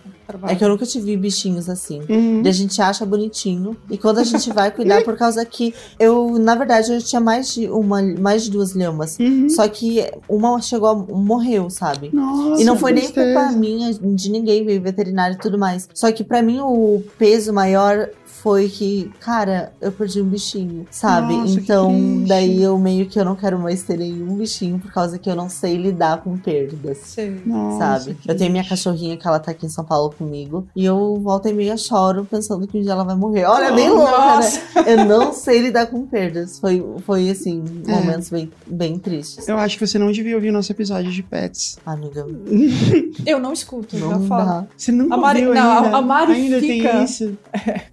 É 0.47 0.55
que 0.55 0.63
eu 0.63 0.69
nunca 0.69 0.85
tive 0.85 1.15
bichinhos 1.17 1.67
assim. 1.69 2.01
Uhum. 2.09 2.41
E 2.43 2.47
a 2.47 2.51
gente 2.51 2.81
acha 2.81 3.05
bonitinho. 3.05 3.75
E 3.89 3.97
quando 3.97 4.19
a 4.19 4.23
gente 4.23 4.51
vai 4.53 4.71
cuidar, 4.71 5.03
por 5.03 5.17
causa 5.17 5.43
que 5.45 5.73
eu, 5.99 6.37
na 6.39 6.55
verdade, 6.55 6.93
eu 6.93 7.01
tinha 7.01 7.19
mais 7.19 7.53
de 7.53 7.67
uma, 7.69 8.01
mais 8.01 8.43
de 8.43 8.51
duas 8.51 8.73
lhamas. 8.73 9.17
Uhum. 9.19 9.49
Só 9.49 9.67
que 9.67 10.09
uma 10.29 10.61
chegou 10.61 10.87
a 10.89 10.95
morreu, 10.95 11.69
sabe? 11.69 12.09
Nossa, 12.13 12.61
E 12.61 12.65
não 12.65 12.77
foi 12.77 12.91
nem 12.93 13.03
tristeza. 13.03 13.39
culpa 13.39 13.51
minha, 13.51 13.93
de 13.93 14.29
ninguém, 14.31 14.65
veio 14.65 14.81
veterinário 14.81 15.35
e 15.35 15.39
tudo 15.39 15.57
mais. 15.57 15.87
Só 15.93 16.11
que 16.11 16.23
pra 16.23 16.41
mim 16.41 16.59
o 16.61 17.03
peso 17.17 17.51
maior 17.51 18.09
foi 18.41 18.67
que, 18.69 19.11
cara, 19.19 19.71
eu 19.79 19.91
perdi 19.91 20.21
um 20.21 20.25
bichinho, 20.25 20.85
sabe? 20.89 21.35
Nossa, 21.35 21.59
então, 21.59 22.23
daí 22.27 22.61
eu 22.61 22.77
meio 22.79 23.05
que 23.05 23.19
eu 23.19 23.25
não 23.25 23.35
quero 23.35 23.59
mais 23.59 23.83
ter 23.83 23.97
nenhum 23.97 24.35
bichinho 24.35 24.79
por 24.79 24.91
causa 24.91 25.19
que 25.19 25.29
eu 25.29 25.35
não 25.35 25.47
sei 25.49 25.77
lidar 25.77 26.21
com 26.23 26.35
perdas. 26.37 26.97
Sei. 27.03 27.41
Nossa, 27.45 27.99
Sabe? 27.99 28.17
Eu 28.27 28.35
tenho 28.35 28.51
minha 28.51 28.63
cachorrinha 28.67 29.15
que 29.17 29.27
ela 29.27 29.39
tá 29.39 29.51
aqui 29.51 29.65
em 29.65 29.69
São 29.69 29.83
Paulo 29.85 30.13
comigo. 30.17 30.67
E 30.75 30.83
eu 30.85 31.19
volta 31.21 31.49
e 31.49 31.53
meia 31.53 31.77
choro 31.77 32.25
pensando 32.29 32.65
que 32.67 32.77
um 32.77 32.81
dia 32.81 32.91
ela 32.93 33.03
vai 33.03 33.15
morrer. 33.15 33.45
Olha, 33.45 33.65
é 33.65 33.71
bem 33.75 33.89
louca, 33.89 34.11
Nossa. 34.11 34.59
né? 34.75 34.93
Eu 34.93 35.05
não 35.05 35.33
sei 35.33 35.59
lidar 35.61 35.85
com 35.87 36.05
perdas. 36.07 36.57
Foi, 36.59 36.83
foi 37.05 37.29
assim, 37.29 37.63
É. 37.87 37.91
momentos 37.93 38.29
bem, 38.29 38.51
bem 38.65 38.97
tristes. 38.97 39.47
Eu 39.47 39.57
acho 39.57 39.77
que 39.77 39.85
você 39.85 39.99
não 39.99 40.11
devia 40.11 40.35
ouvir 40.35 40.49
o 40.49 40.53
nosso 40.53 40.71
episódio 40.71 41.11
de 41.11 41.21
pets. 41.21 41.77
Amiga, 41.85 42.25
Eu 43.25 43.39
não 43.39 43.53
escuto, 43.53 43.97
já 43.97 44.05
não 44.07 44.25
falo. 44.27 44.45
dá. 44.45 44.67
Você 44.75 44.91
A 44.91 45.17
Mari- 45.17 45.45
ouviu 45.47 45.61
não, 45.61 45.83
ainda? 45.83 45.97
a 45.97 46.01
Mari 46.01 46.31
ainda 46.33 46.59
fica- 46.59 46.89
tem 46.91 47.03
isso. 47.03 47.37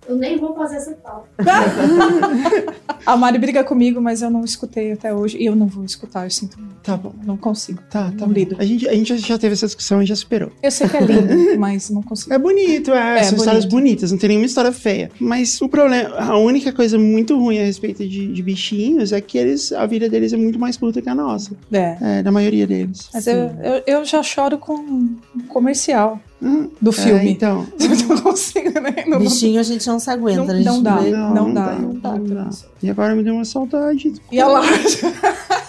Eu 0.09 0.17
nem 0.17 0.38
vou 0.41 0.55
fazer 0.55 0.77
essa 0.77 0.93
tal. 1.03 1.27
A 3.07 3.17
Mari 3.17 3.39
briga 3.39 3.65
comigo, 3.65 4.01
mas 4.01 4.23
eu 4.23 4.31
não 4.31 4.45
escutei 4.45 4.93
até 4.93 5.15
hoje. 5.15 5.39
E 5.39 5.47
eu 5.47 5.57
não 5.57 5.67
vou 5.67 5.85
escutar, 5.85 6.25
eu 6.25 6.31
sinto 6.31 6.61
muito. 6.61 6.77
Tá 6.83 6.97
bom. 6.97 7.15
Não 7.25 7.37
consigo. 7.37 7.81
Tá, 7.91 8.05
tá 8.05 8.11
Não 8.21 8.29
bom. 8.29 8.33
lido. 8.35 8.57
A 8.59 8.65
gente, 8.65 8.89
a 8.89 8.93
gente 8.93 9.17
já 9.17 9.39
teve 9.39 9.55
essa 9.55 9.67
discussão 9.67 10.03
e 10.03 10.07
já 10.07 10.15
superou. 10.15 10.51
Eu 10.63 10.71
sei 10.71 10.89
que 10.89 10.97
é 10.97 11.01
lindo, 11.01 11.35
mas 11.59 11.91
não 11.91 12.03
consigo. 12.03 12.33
É 12.35 12.39
bonito, 12.39 12.93
é. 12.93 13.21
É, 13.21 13.23
São 13.25 13.39
histórias 13.39 13.65
bonito. 13.65 13.89
bonitas, 13.89 14.13
não 14.13 14.19
tem 14.19 14.29
nenhuma 14.29 14.47
história 14.47 14.73
feia. 14.73 15.11
Mas 15.19 15.61
o 15.61 15.69
problema, 15.69 16.15
a 16.17 16.39
única 16.39 16.73
coisa 16.73 16.99
muito 16.99 17.39
ruim 17.39 17.59
a 17.59 17.65
respeito 17.65 18.07
de, 18.07 18.33
de 18.33 18.43
bichinhos 18.43 19.13
é 19.13 19.21
que 19.21 19.39
eles, 19.39 19.73
a 19.73 19.87
vida 19.87 20.09
deles 20.09 20.33
é 20.33 20.37
muito 20.37 20.59
mais 20.59 20.77
curta 20.77 21.01
que 21.01 21.09
a 21.09 21.15
nossa. 21.15 21.53
É. 21.73 21.97
É, 22.01 22.23
da 22.23 22.31
maioria 22.33 22.67
deles. 22.67 23.09
Mas 23.13 23.27
eu, 23.27 23.51
eu, 23.63 23.83
eu 23.87 24.05
já 24.05 24.23
choro 24.23 24.59
com 24.59 24.75
um 24.75 25.17
comercial 25.49 26.21
Hum, 26.41 26.69
do 26.81 26.91
é, 26.91 26.93
filme. 26.93 27.31
então. 27.31 27.67
Eu 27.81 28.09
não 28.09 28.23
consigo, 28.23 28.81
né? 28.81 29.05
Não, 29.07 29.19
Bichinho 29.19 29.59
a 29.59 29.63
gente 29.63 29.87
não 29.87 29.99
se 29.99 30.09
aguenta. 30.11 30.45
Não- 30.45 30.51
a 30.51 30.57
gente 30.57 30.65
não 30.65 30.83
dá. 30.83 31.01
Não, 31.01 31.11
não 31.11 31.35
não 31.35 31.55
dá, 31.55 31.65
dá, 31.67 31.73
não 31.73 31.89
não 31.93 32.01
dá. 32.01 32.15
dá. 32.45 32.51
E 32.83 32.91
agora 32.91 33.15
me 33.15 33.23
deu 33.25 33.35
uma 33.35 33.45
saudade. 33.45 34.13
E 34.31 34.41
a 34.41 34.47
Larja. 34.47 35.13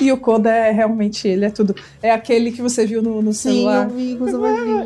e 0.00 0.10
o 0.12 0.16
Koda 0.16 0.50
é 0.50 0.70
realmente, 0.70 1.26
ele 1.28 1.44
é 1.44 1.50
tudo. 1.50 1.74
É 2.02 2.10
aquele 2.10 2.50
que 2.52 2.62
você 2.62 2.86
viu 2.86 3.02
no, 3.02 3.20
no 3.22 3.32
Sim, 3.32 3.50
celular. 3.50 3.82
amigos. 3.86 4.30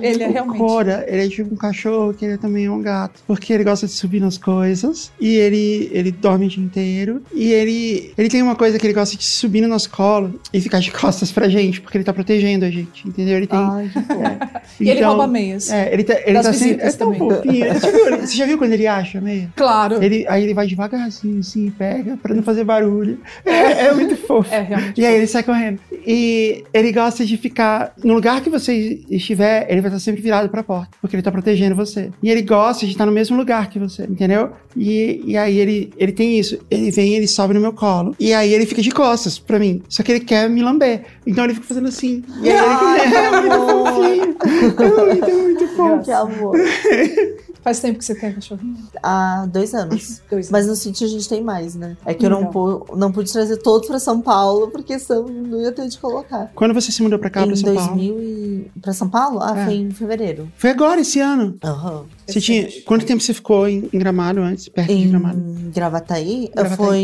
Ele 0.02 0.22
é 0.22 0.28
o 0.28 0.32
realmente. 0.32 0.58
Cora, 0.58 1.04
ele 1.08 1.26
é 1.26 1.28
tipo 1.28 1.54
um 1.54 1.56
cachorro 1.56 2.14
que 2.14 2.24
ele 2.24 2.38
também 2.38 2.66
é 2.66 2.70
um 2.70 2.80
gato. 2.82 3.20
Porque 3.26 3.52
ele 3.52 3.64
gosta 3.64 3.86
de 3.86 3.92
subir 3.92 4.20
nas 4.20 4.36
coisas. 4.38 5.12
E 5.20 5.34
ele, 5.36 5.90
ele 5.92 6.10
dorme 6.10 6.46
o 6.46 6.48
dia 6.48 6.62
inteiro. 6.64 7.22
E 7.32 7.52
ele, 7.52 8.12
ele 8.16 8.28
tem 8.28 8.42
uma 8.42 8.56
coisa 8.56 8.78
que 8.78 8.86
ele 8.86 8.94
gosta 8.94 9.16
de 9.16 9.24
subir 9.24 9.60
no 9.60 9.68
nosso 9.68 9.90
colo 9.90 10.38
e 10.52 10.60
ficar 10.60 10.80
de 10.80 10.90
costas 10.90 11.30
pra 11.30 11.48
gente. 11.48 11.80
Porque 11.80 11.96
ele 11.98 12.04
tá 12.04 12.12
protegendo 12.12 12.64
a 12.64 12.70
gente, 12.70 13.06
entendeu? 13.06 13.36
Ele 13.36 13.46
tem. 13.46 13.58
Ai, 13.58 13.90
que 13.92 14.00
fofo. 14.02 14.14
E 14.80 14.90
ele 14.90 14.98
Então, 14.98 15.10
rouba 15.10 15.26
meias. 15.26 15.70
É, 15.70 15.92
ele 15.92 16.02
tá, 16.02 16.14
ele 16.24 16.32
Das 16.32 16.46
tá 16.46 16.52
sempre. 16.52 16.84
É 16.86 16.90
tão 16.92 17.14
fofinho. 17.14 17.72
Você, 17.74 17.92
viu, 17.92 18.18
você 18.20 18.36
já 18.36 18.46
viu 18.46 18.58
quando 18.58 18.72
ele 18.72 18.86
acha 18.86 19.20
meio? 19.20 19.52
Claro. 19.54 20.02
Ele, 20.02 20.24
aí 20.28 20.42
ele 20.42 20.54
vai 20.54 20.66
devagarzinho, 20.66 21.38
assim, 21.40 21.70
pega, 21.70 22.16
pra 22.16 22.34
não 22.34 22.42
fazer 22.42 22.64
barulho. 22.64 23.20
É, 23.44 23.86
é 23.86 23.94
muito 23.94 24.16
fofo. 24.16 24.52
É 24.54 24.60
realmente. 24.60 25.00
E 25.00 25.06
aí 25.06 25.14
ele 25.16 25.26
sai 25.26 25.42
correndo. 25.42 25.80
E 26.06 26.64
ele 26.72 26.92
gosta 26.92 27.24
de 27.24 27.36
ficar. 27.36 27.94
No 28.04 28.14
lugar 28.14 28.40
que 28.42 28.50
você 28.50 29.00
estiver, 29.10 29.66
ele 29.70 29.80
vai 29.80 29.90
estar 29.90 30.00
sempre 30.00 30.20
virado 30.22 30.48
pra 30.48 30.62
porta. 30.62 30.90
Porque 31.00 31.16
ele 31.16 31.22
tá 31.22 31.30
protegendo 31.32 31.74
você. 31.74 32.10
E 32.22 32.30
ele 32.30 32.42
gosta 32.42 32.84
de 32.86 32.92
estar 32.92 33.06
no 33.06 33.12
mesmo 33.12 33.36
lugar 33.36 33.70
que 33.70 33.78
você, 33.78 34.04
entendeu? 34.04 34.50
E, 34.76 35.22
e 35.24 35.36
aí 35.36 35.58
ele, 35.58 35.92
ele 35.96 36.12
tem 36.12 36.38
isso. 36.38 36.58
Ele 36.70 36.90
vem, 36.90 37.14
ele 37.14 37.26
sobe 37.28 37.54
no 37.54 37.60
meu 37.60 37.72
colo. 37.72 38.14
E 38.20 38.32
aí 38.32 38.52
ele 38.52 38.66
fica 38.66 38.82
de 38.82 38.90
costas 38.90 39.38
pra 39.38 39.58
mim. 39.58 39.82
Só 39.88 40.02
que 40.02 40.12
ele 40.12 40.20
quer 40.20 40.48
me 40.48 40.62
lamber. 40.62 41.04
Então 41.26 41.44
ele 41.44 41.54
fica 41.54 41.66
fazendo 41.66 41.88
assim. 41.88 42.22
E 42.42 42.50
aí 42.50 43.00
ele 43.06 43.14
é 43.16 43.40
muito 43.40 43.56
fofinho. 43.66 44.36
É 44.44 45.04
muito, 45.04 45.30
é 45.30 45.34
muito 45.34 45.68
fofo. 45.76 46.02
que 46.04 46.10
amor. 46.10 46.56
Faz 47.64 47.80
tempo 47.80 47.98
que 47.98 48.04
você 48.04 48.14
tem 48.14 48.30
cachorrinho? 48.30 48.76
Há 49.02 49.46
dois 49.50 49.72
anos. 49.72 50.20
Dois. 50.30 50.50
Mas 50.50 50.66
no 50.66 50.76
sítio 50.76 51.06
a 51.06 51.08
gente 51.08 51.26
tem 51.26 51.42
mais, 51.42 51.74
né? 51.74 51.96
É 52.04 52.12
que 52.12 52.26
eu 52.26 52.28
não, 52.28 52.40
Legal. 52.48 52.52
pu- 52.52 52.94
não 52.96 53.10
pude 53.10 53.32
trazer 53.32 53.56
todos 53.56 53.88
pra 53.88 53.98
São 53.98 54.20
Paulo, 54.20 54.68
porque 54.68 54.98
senão 54.98 55.22
não 55.26 55.62
ia 55.62 55.72
ter 55.72 55.88
de 55.94 56.00
colocar. 56.00 56.50
Quando 56.54 56.74
você 56.74 56.92
se 56.92 57.02
mudou 57.02 57.18
pra 57.18 57.30
cá, 57.30 57.42
em 57.42 57.46
pra 57.48 57.56
São 57.56 57.74
2000 57.74 57.86
Paulo? 58.14 58.22
e... 58.22 58.70
Pra 58.80 58.92
São 58.92 59.08
Paulo? 59.08 59.40
Ah, 59.42 59.58
É. 59.58 59.64
foi 59.64 59.74
em 59.74 59.90
fevereiro. 59.90 60.50
Foi 60.56 60.70
agora, 60.70 61.00
esse 61.00 61.18
ano. 61.20 61.56
Aham. 61.64 62.04
Você 62.26 62.40
tinha, 62.40 62.68
quanto 62.86 63.04
tempo 63.04 63.22
você 63.22 63.34
ficou 63.34 63.68
em, 63.68 63.88
em 63.92 63.98
Gramado 63.98 64.40
antes? 64.40 64.68
Perto 64.68 64.88
de 64.88 64.94
Em 65.02 65.08
Gramado? 65.10 65.42
Gravataí, 65.74 66.50
Gravataí. 66.54 66.76
foi 66.76 66.98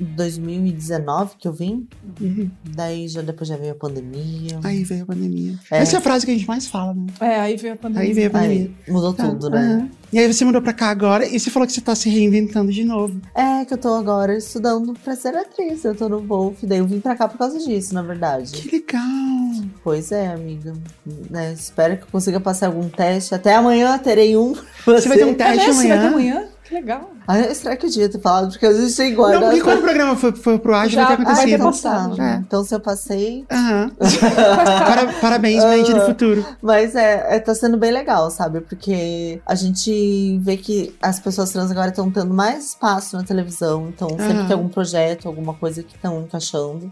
em 0.00 0.04
2019 0.14 1.36
que 1.38 1.46
eu 1.48 1.52
vim. 1.52 1.86
Uhum. 2.20 2.50
Daí 2.74 3.06
já 3.08 3.22
depois 3.22 3.48
já 3.48 3.56
veio 3.56 3.72
a 3.72 3.76
pandemia. 3.76 4.58
Aí 4.64 4.82
veio 4.84 5.02
a 5.04 5.06
pandemia. 5.06 5.54
É. 5.70 5.78
Essa 5.78 5.96
é 5.96 5.98
a 5.98 6.00
frase 6.02 6.24
que 6.26 6.32
a 6.32 6.34
gente 6.34 6.46
mais 6.48 6.66
fala, 6.66 6.94
né? 6.94 7.06
É, 7.20 7.40
aí 7.40 7.56
veio 7.56 7.74
a 7.74 7.76
pandemia. 7.76 8.08
Aí 8.08 8.12
veio 8.14 8.26
a 8.28 8.30
pandemia. 8.30 8.70
Aí 8.86 8.92
mudou 8.92 9.12
Tá, 9.12 9.28
tudo, 9.28 9.50
né? 9.50 9.58
aham. 9.58 9.90
E 10.16 10.18
aí 10.18 10.32
você 10.32 10.46
mudou 10.46 10.62
pra 10.62 10.72
cá 10.72 10.88
agora 10.88 11.26
e 11.26 11.38
você 11.38 11.50
falou 11.50 11.66
que 11.66 11.74
você 11.74 11.80
tá 11.82 11.94
se 11.94 12.08
reinventando 12.08 12.72
de 12.72 12.82
novo. 12.84 13.20
É 13.34 13.66
que 13.66 13.74
eu 13.74 13.76
tô 13.76 13.92
agora 13.92 14.34
estudando 14.34 14.94
pra 15.04 15.14
ser 15.14 15.36
atriz. 15.36 15.84
Eu 15.84 15.94
tô 15.94 16.08
no 16.08 16.22
Wolf, 16.22 16.62
daí 16.62 16.78
eu 16.78 16.86
vim 16.86 17.00
pra 17.00 17.14
cá 17.14 17.28
por 17.28 17.36
causa 17.36 17.58
disso, 17.58 17.92
na 17.92 18.00
verdade. 18.00 18.50
Que 18.50 18.78
legal! 18.78 19.66
Pois 19.84 20.10
é, 20.10 20.28
amiga. 20.28 20.72
Né, 21.30 21.52
Espero 21.52 21.98
que 21.98 22.04
eu 22.04 22.08
consiga 22.10 22.40
passar 22.40 22.68
algum 22.68 22.88
teste. 22.88 23.34
Até 23.34 23.56
amanhã 23.56 23.98
terei 23.98 24.38
um. 24.38 24.54
Você 24.86 25.06
vai 25.06 25.18
ter 25.18 25.26
um 25.26 25.34
teste 25.34 25.66
mesmo? 25.66 25.74
Você 25.74 25.88
vai 25.88 25.98
ter 25.98 26.06
amanhã? 26.06 26.32
amanhã? 26.36 26.48
Que 26.64 26.74
legal. 26.74 27.10
Ah, 27.26 27.54
será 27.54 27.76
que 27.76 27.86
eu 27.86 27.90
devia 27.90 28.08
ter 28.08 28.20
falado? 28.20 28.50
Porque 28.50 28.66
às 28.66 28.76
vezes 28.76 28.96
tem 28.96 29.14
guarda. 29.14 29.40
Não, 29.40 29.48
porque 29.48 29.62
quando 29.62 29.78
o 29.78 29.82
programa 29.82 30.16
foi, 30.16 30.32
foi 30.32 30.58
pro 30.58 30.74
ar, 30.74 30.88
já, 30.88 31.04
vai 31.06 31.16
ter 31.16 31.24
vai 31.24 31.34
ter 31.46 31.54
acontecido. 31.54 31.64
passado. 31.64 32.22
É. 32.22 32.36
Então 32.36 32.64
se 32.64 32.74
eu 32.74 32.80
passei. 32.80 33.44
Para- 33.98 35.12
parabéns, 35.20 35.64
mente 35.64 35.92
do 35.92 36.00
futuro. 36.02 36.44
Mas 36.62 36.94
é, 36.94 37.36
é, 37.36 37.38
tá 37.40 37.54
sendo 37.54 37.76
bem 37.76 37.90
legal, 37.92 38.30
sabe? 38.30 38.60
Porque 38.60 39.40
a 39.46 39.54
gente 39.54 40.38
vê 40.42 40.56
que 40.56 40.94
as 41.00 41.18
pessoas 41.20 41.50
trans 41.50 41.70
agora 41.70 41.88
estão 41.88 42.10
tendo 42.10 42.32
mais 42.32 42.70
espaço 42.70 43.16
na 43.16 43.22
televisão. 43.24 43.88
Então, 43.88 44.08
sempre 44.10 44.44
tem 44.46 44.52
algum 44.52 44.68
projeto, 44.68 45.26
alguma 45.28 45.54
coisa 45.54 45.82
que 45.82 45.94
estão 45.94 46.22
encaixando. 46.22 46.90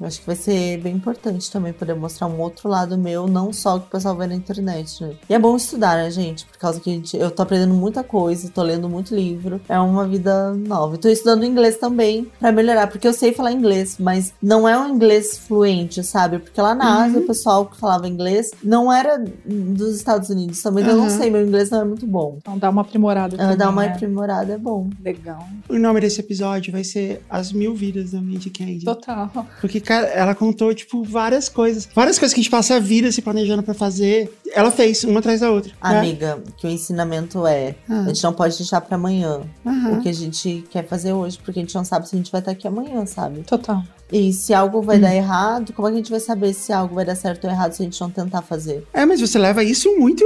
Eu 0.00 0.06
acho 0.06 0.20
que 0.20 0.26
vai 0.26 0.36
ser 0.36 0.78
bem 0.78 0.94
importante 0.96 1.50
também 1.50 1.72
poder 1.72 1.94
mostrar 1.94 2.26
um 2.26 2.38
outro 2.40 2.68
lado 2.68 2.96
meu, 2.96 3.26
não 3.26 3.52
só 3.52 3.76
o 3.76 3.80
que 3.80 3.86
o 3.86 3.90
pessoal 3.90 4.16
vê 4.16 4.26
na 4.26 4.34
internet, 4.34 5.02
né? 5.02 5.12
E 5.28 5.34
é 5.34 5.38
bom 5.38 5.56
estudar, 5.56 5.96
né, 5.96 6.10
gente? 6.10 6.44
Por 6.46 6.58
causa 6.58 6.80
que 6.80 6.90
a 6.90 6.92
gente, 6.92 7.16
eu 7.16 7.30
tô 7.30 7.42
aprendendo 7.42 7.74
muita 7.74 8.02
coisa, 8.02 8.50
tô 8.52 8.62
lendo 8.62 8.88
muito 8.88 9.14
livro. 9.14 9.57
É 9.68 9.78
uma 9.78 10.06
vida 10.06 10.52
nova. 10.54 10.94
E 10.94 10.98
tô 10.98 11.08
estudando 11.08 11.44
inglês 11.44 11.76
também 11.78 12.30
pra 12.38 12.52
melhorar, 12.52 12.86
porque 12.88 13.06
eu 13.08 13.12
sei 13.12 13.32
falar 13.32 13.52
inglês, 13.52 13.96
mas 13.98 14.32
não 14.42 14.68
é 14.68 14.78
um 14.78 14.88
inglês 14.94 15.38
fluente, 15.38 16.02
sabe? 16.04 16.38
Porque 16.38 16.60
lá 16.60 16.74
na 16.74 16.84
Uhum. 16.98 17.02
Ásia, 17.04 17.20
o 17.20 17.26
pessoal 17.26 17.66
que 17.66 17.76
falava 17.78 18.08
inglês 18.08 18.50
não 18.62 18.92
era 18.92 19.22
dos 19.46 19.96
Estados 19.96 20.28
Unidos 20.30 20.62
também. 20.62 20.82
então 20.84 20.94
Eu 20.96 21.02
não 21.02 21.10
Uhum. 21.10 21.18
sei, 21.18 21.30
meu 21.30 21.46
inglês 21.46 21.70
não 21.70 21.80
é 21.80 21.84
muito 21.84 22.06
bom. 22.06 22.36
Então 22.38 22.58
dá 22.58 22.70
uma 22.70 22.82
aprimorada. 22.82 23.36
Ah, 23.36 23.38
também, 23.38 23.56
Dar 23.56 23.70
uma 23.70 23.82
né? 23.82 23.88
aprimorada 23.92 24.52
é 24.52 24.58
bom. 24.58 24.88
Legal. 25.04 25.38
o 25.68 25.78
nome 25.78 26.00
desse 26.00 26.20
episódio 26.20 26.72
vai 26.72 26.84
ser 26.84 27.22
As 27.28 27.52
Mil 27.52 27.74
Vidas 27.74 28.10
da 28.12 28.20
Mindy 28.20 28.50
Candy. 28.50 28.84
Total. 28.84 29.30
Porque, 29.60 29.80
cara, 29.80 30.06
ela 30.08 30.34
contou, 30.34 30.74
tipo, 30.74 31.02
várias 31.04 31.48
coisas. 31.48 31.88
Várias 31.94 32.18
coisas 32.18 32.34
que 32.34 32.40
a 32.40 32.42
gente 32.42 32.50
passa 32.50 32.76
a 32.76 32.78
vida 32.80 33.10
se 33.12 33.20
planejando 33.22 33.62
pra 33.62 33.74
fazer. 33.74 34.32
Ela 34.54 34.70
fez, 34.70 35.04
uma 35.04 35.20
atrás 35.20 35.40
da 35.40 35.50
outra. 35.50 35.70
né? 35.82 35.98
Amiga, 35.98 36.42
que 36.56 36.66
o 36.66 36.70
ensinamento 36.70 37.46
é: 37.46 37.74
Ah, 37.88 38.02
a 38.02 38.08
gente 38.08 38.22
não 38.24 38.32
pode 38.32 38.56
deixar 38.56 38.80
pra 38.80 38.96
amanhã. 38.96 39.40
Aham. 39.66 39.98
o 39.98 40.00
que 40.02 40.08
a 40.08 40.12
gente 40.14 40.64
quer 40.70 40.86
fazer 40.86 41.12
hoje, 41.12 41.38
porque 41.44 41.60
a 41.60 41.62
gente 41.62 41.74
não 41.74 41.84
sabe 41.84 42.08
se 42.08 42.14
a 42.14 42.18
gente 42.18 42.30
vai 42.32 42.40
estar 42.40 42.52
aqui 42.52 42.66
amanhã, 42.68 43.04
sabe? 43.06 43.40
Total. 43.42 43.82
E 44.10 44.32
se 44.32 44.54
algo 44.54 44.80
vai 44.80 44.96
Hum. 44.96 45.00
dar 45.02 45.14
errado, 45.14 45.72
como 45.72 45.86
é 45.88 45.90
que 45.90 45.94
a 45.96 45.98
gente 45.98 46.10
vai 46.10 46.20
saber 46.20 46.54
se 46.54 46.72
algo 46.72 46.94
vai 46.94 47.04
dar 47.04 47.14
certo 47.14 47.44
ou 47.44 47.50
errado 47.50 47.72
se 47.72 47.82
a 47.82 47.84
gente 47.84 48.00
não 48.00 48.10
tentar 48.10 48.42
fazer? 48.42 48.86
É, 48.94 49.04
mas 49.04 49.20
você 49.20 49.38
leva 49.38 49.62
isso 49.62 49.94
muito. 49.98 50.24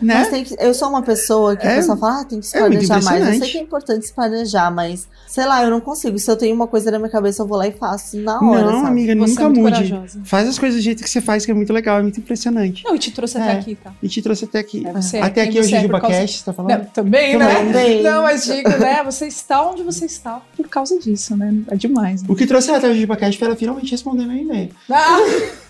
Né? 0.00 0.14
Mas 0.14 0.28
tem 0.28 0.44
que, 0.44 0.56
eu 0.58 0.72
sou 0.74 0.88
uma 0.88 1.02
pessoa 1.02 1.56
que 1.56 1.66
É- 1.66 1.72
o 1.72 1.76
pessoal 1.76 1.98
fala, 1.98 2.20
ah, 2.20 2.24
tem 2.24 2.40
que 2.40 2.46
se 2.46 2.56
é 2.56 2.60
planejar 2.60 3.02
mais. 3.02 3.26
Eu 3.26 3.34
sei 3.40 3.50
que 3.52 3.58
é 3.58 3.60
importante 3.60 4.06
se 4.06 4.12
planejar, 4.12 4.70
mas 4.70 5.06
sei 5.26 5.44
lá, 5.46 5.62
eu 5.62 5.70
não 5.70 5.80
consigo. 5.80 6.18
Se 6.18 6.30
eu 6.30 6.36
tenho 6.36 6.54
uma 6.54 6.66
coisa 6.66 6.90
na 6.90 6.98
minha 6.98 7.10
cabeça, 7.10 7.42
eu 7.42 7.46
vou 7.46 7.56
lá 7.58 7.66
e 7.66 7.72
faço 7.72 8.16
na 8.18 8.38
hora. 8.40 8.64
Não, 8.64 8.72
sabe? 8.80 8.86
amiga, 8.88 9.14
Você 9.16 9.30
nunca 9.30 9.42
é 9.42 9.46
muito 9.46 9.60
mude. 9.60 9.74
corajosa. 9.88 10.20
Faz 10.24 10.48
as 10.48 10.58
coisas 10.58 10.80
do 10.80 10.82
jeito 10.82 11.02
que 11.02 11.10
você 11.10 11.20
faz, 11.20 11.44
que 11.44 11.50
é 11.50 11.54
muito 11.54 11.72
legal, 11.72 11.98
é 11.98 12.02
muito 12.02 12.18
impressionante. 12.20 12.84
Não, 12.84 12.94
e 12.94 12.98
te 12.98 13.10
trouxe 13.10 13.38
até 13.38 13.52
É. 13.52 13.58
aqui, 13.58 13.74
tá? 13.74 13.92
E 14.02 14.08
te 14.08 14.22
trouxe 14.22 14.44
até 14.44 14.58
aqui. 14.58 14.86
É, 14.86 14.92
você 14.92 15.16
é 15.18 15.22
até 15.22 15.42
aqui 15.42 15.58
é 15.58 15.60
o 15.60 15.64
você 15.64 15.74
é 15.74 15.80
Jujuba 15.80 16.00
causa- 16.00 16.16
Cast, 16.16 16.38
você 16.38 16.44
tá 16.44 16.52
falando? 16.52 16.78
Não, 16.78 16.84
também, 16.86 17.36
né? 17.38 17.54
Também. 17.54 18.02
Não, 18.02 18.22
mas 18.22 18.44
digo, 18.44 18.68
né? 18.70 19.02
Você 19.04 19.26
está 19.26 19.66
onde 19.68 19.82
você 19.82 20.04
está 20.06 20.40
por 20.56 20.68
causa 20.68 20.98
disso, 20.98 21.36
né? 21.36 21.54
É 21.68 21.76
demais, 21.76 22.22
né? 22.22 22.28
O 22.30 22.34
que 22.36 22.46
trouxe 22.46 22.68
ela 22.68 22.78
até 22.78 22.88
o 22.88 22.94
Jujuba 22.94 23.16
Cast 23.16 23.38
foi 23.38 23.46
ela 23.48 23.56
finalmente 23.56 23.90
responder 23.90 24.26
meu 24.26 24.36
e-mail. 24.36 24.70
Ah, 24.90 25.16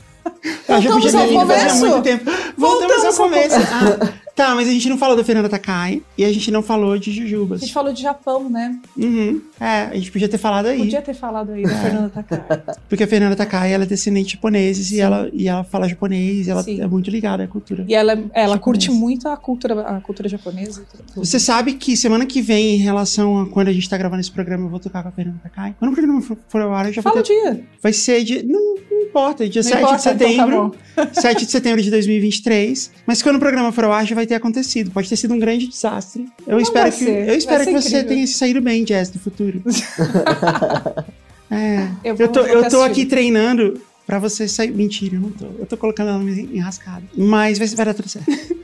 Voltamos 0.68 1.14
ao 1.14 1.29
começo? 1.29 1.77
muito 1.87 2.03
tempo. 2.03 2.25
Voltamos, 2.57 2.57
Voltamos 2.97 3.05
ao 3.05 3.14
começo. 3.14 3.57
Ah, 3.57 4.23
Tá, 4.35 4.55
mas 4.55 4.66
a 4.66 4.73
gente 4.73 4.89
não 4.89 4.97
falou 4.97 5.14
da 5.14 5.23
Fernanda 5.23 5.47
Takai 5.49 6.03
e 6.16 6.25
a 6.25 6.33
gente 6.33 6.51
não 6.51 6.62
falou 6.62 6.97
de 6.99 7.11
A 7.11 7.12
Jujubas. 7.12 7.61
gente 7.61 7.73
falou 7.73 7.93
de 7.93 8.01
Japão, 8.01 8.49
né? 8.49 8.79
Uhum. 8.97 9.43
É, 9.61 9.89
a 9.91 9.95
gente 9.95 10.11
podia 10.11 10.27
ter 10.27 10.39
falado 10.39 10.66
aí. 10.66 10.79
Podia 10.79 11.03
ter 11.03 11.12
falado 11.12 11.53
aí 11.53 11.62
da 11.62 11.75
Fernanda 11.77 12.09
Takai. 12.09 12.43
Porque 12.89 13.05
a 13.05 13.07
Fernanda 13.07 13.37
Takai, 13.37 13.73
ela 13.75 13.85
é 13.85 13.87
descendente 13.87 14.29
de 14.29 14.33
japoneses 14.33 14.91
e 14.91 15.01
ela, 15.01 15.29
e 15.35 15.49
ela 15.49 15.64
fala 15.64 15.87
japonês, 15.87 16.49
ela 16.49 16.62
Sim. 16.62 16.81
é 16.81 16.87
muito 16.87 17.11
ligada 17.11 17.43
à 17.45 17.47
cultura. 17.47 17.85
E 17.87 17.95
ela, 17.95 18.12
ela 18.12 18.23
Japonesa. 18.25 18.59
curte 18.59 18.91
muito 18.91 19.29
a 19.29 19.37
cultura, 19.37 19.83
a 19.83 20.01
cultura 20.01 20.31
japonesa. 20.31 20.83
tudo. 21.14 21.25
Você 21.27 21.39
sabe 21.39 21.75
que 21.75 21.95
semana 21.95 22.25
que 22.25 22.41
vem, 22.41 22.77
em 22.77 22.79
relação 22.79 23.39
a 23.43 23.47
quando 23.51 23.68
a 23.68 23.73
gente 23.73 23.89
tá 23.89 23.99
gravando 23.99 24.23
esse 24.23 24.33
programa, 24.33 24.64
eu 24.64 24.70
vou 24.70 24.81
tocar 24.81 25.03
com 25.03 25.11
a 25.11 25.12
Fernanda 25.12 25.41
Takai. 25.43 25.75
Quando 25.79 25.91
o 25.91 25.95
programa 25.95 26.23
for, 26.49 26.61
ao 26.62 26.73
ar, 26.73 26.87
eu 26.87 26.93
já 26.95 27.03
vou 27.03 27.12
Fala 27.12 27.23
o 27.23 27.27
ter... 27.27 27.35
dia. 27.39 27.64
Vai 27.83 27.93
ser 27.93 28.25
de... 28.25 28.43
Não, 28.43 28.77
não 28.91 29.03
importa, 29.03 29.47
dia 29.47 29.61
Não 29.61 29.68
7 29.68 29.79
importa, 29.83 29.97
de 29.99 30.03
setembro. 30.19 30.75
então 30.93 31.07
tá 31.07 31.21
7 31.21 31.45
de 31.47 31.51
setembro 31.51 31.83
de 31.83 31.91
2023. 31.91 32.91
Mas 33.07 33.23
quando 33.23 33.37
o 33.37 33.39
programa 33.39 33.73
for 33.73 33.85
ao 33.85 33.93
ar, 33.93 34.07
já 34.07 34.15
vai 34.15 34.27
ter 34.27 34.35
acontecido. 34.35 34.91
Pode 34.91 35.09
ter 35.09 35.17
sido 35.17 35.35
um 35.35 35.39
grande 35.39 35.67
desastre. 35.67 36.27
Eu 36.47 36.55
Não 36.55 36.61
espero 36.61 36.91
que, 36.93 37.05
ser. 37.05 37.29
eu 37.29 37.35
espero 37.37 37.65
que 37.65 37.73
você 37.73 38.03
tenha 38.05 38.27
se 38.27 38.35
saído 38.35 38.61
bem, 38.61 38.87
Jess, 38.87 39.13
no 39.15 39.21
futuro. 39.21 39.63
é. 41.51 41.89
Eu 42.05 42.11
Eu, 42.13 42.17
vou- 42.17 42.29
tô, 42.29 42.41
vou 42.43 42.49
eu 42.51 42.69
tô 42.69 42.83
aqui 42.83 43.05
treinando 43.07 43.81
pra 44.07 44.19
você 44.19 44.47
sair. 44.49 44.71
Mentira, 44.73 45.17
eu 45.17 45.21
não 45.21 45.31
tô. 45.31 45.47
Eu 45.59 45.67
tô 45.67 45.77
colocando 45.77 46.11
ela 46.11 46.23
enrascada. 46.23 47.03
Mas 47.17 47.59
vai, 47.59 47.69
vai 47.69 47.87
dar 47.87 47.95
tudo 47.95 48.09
certo. 48.09 48.31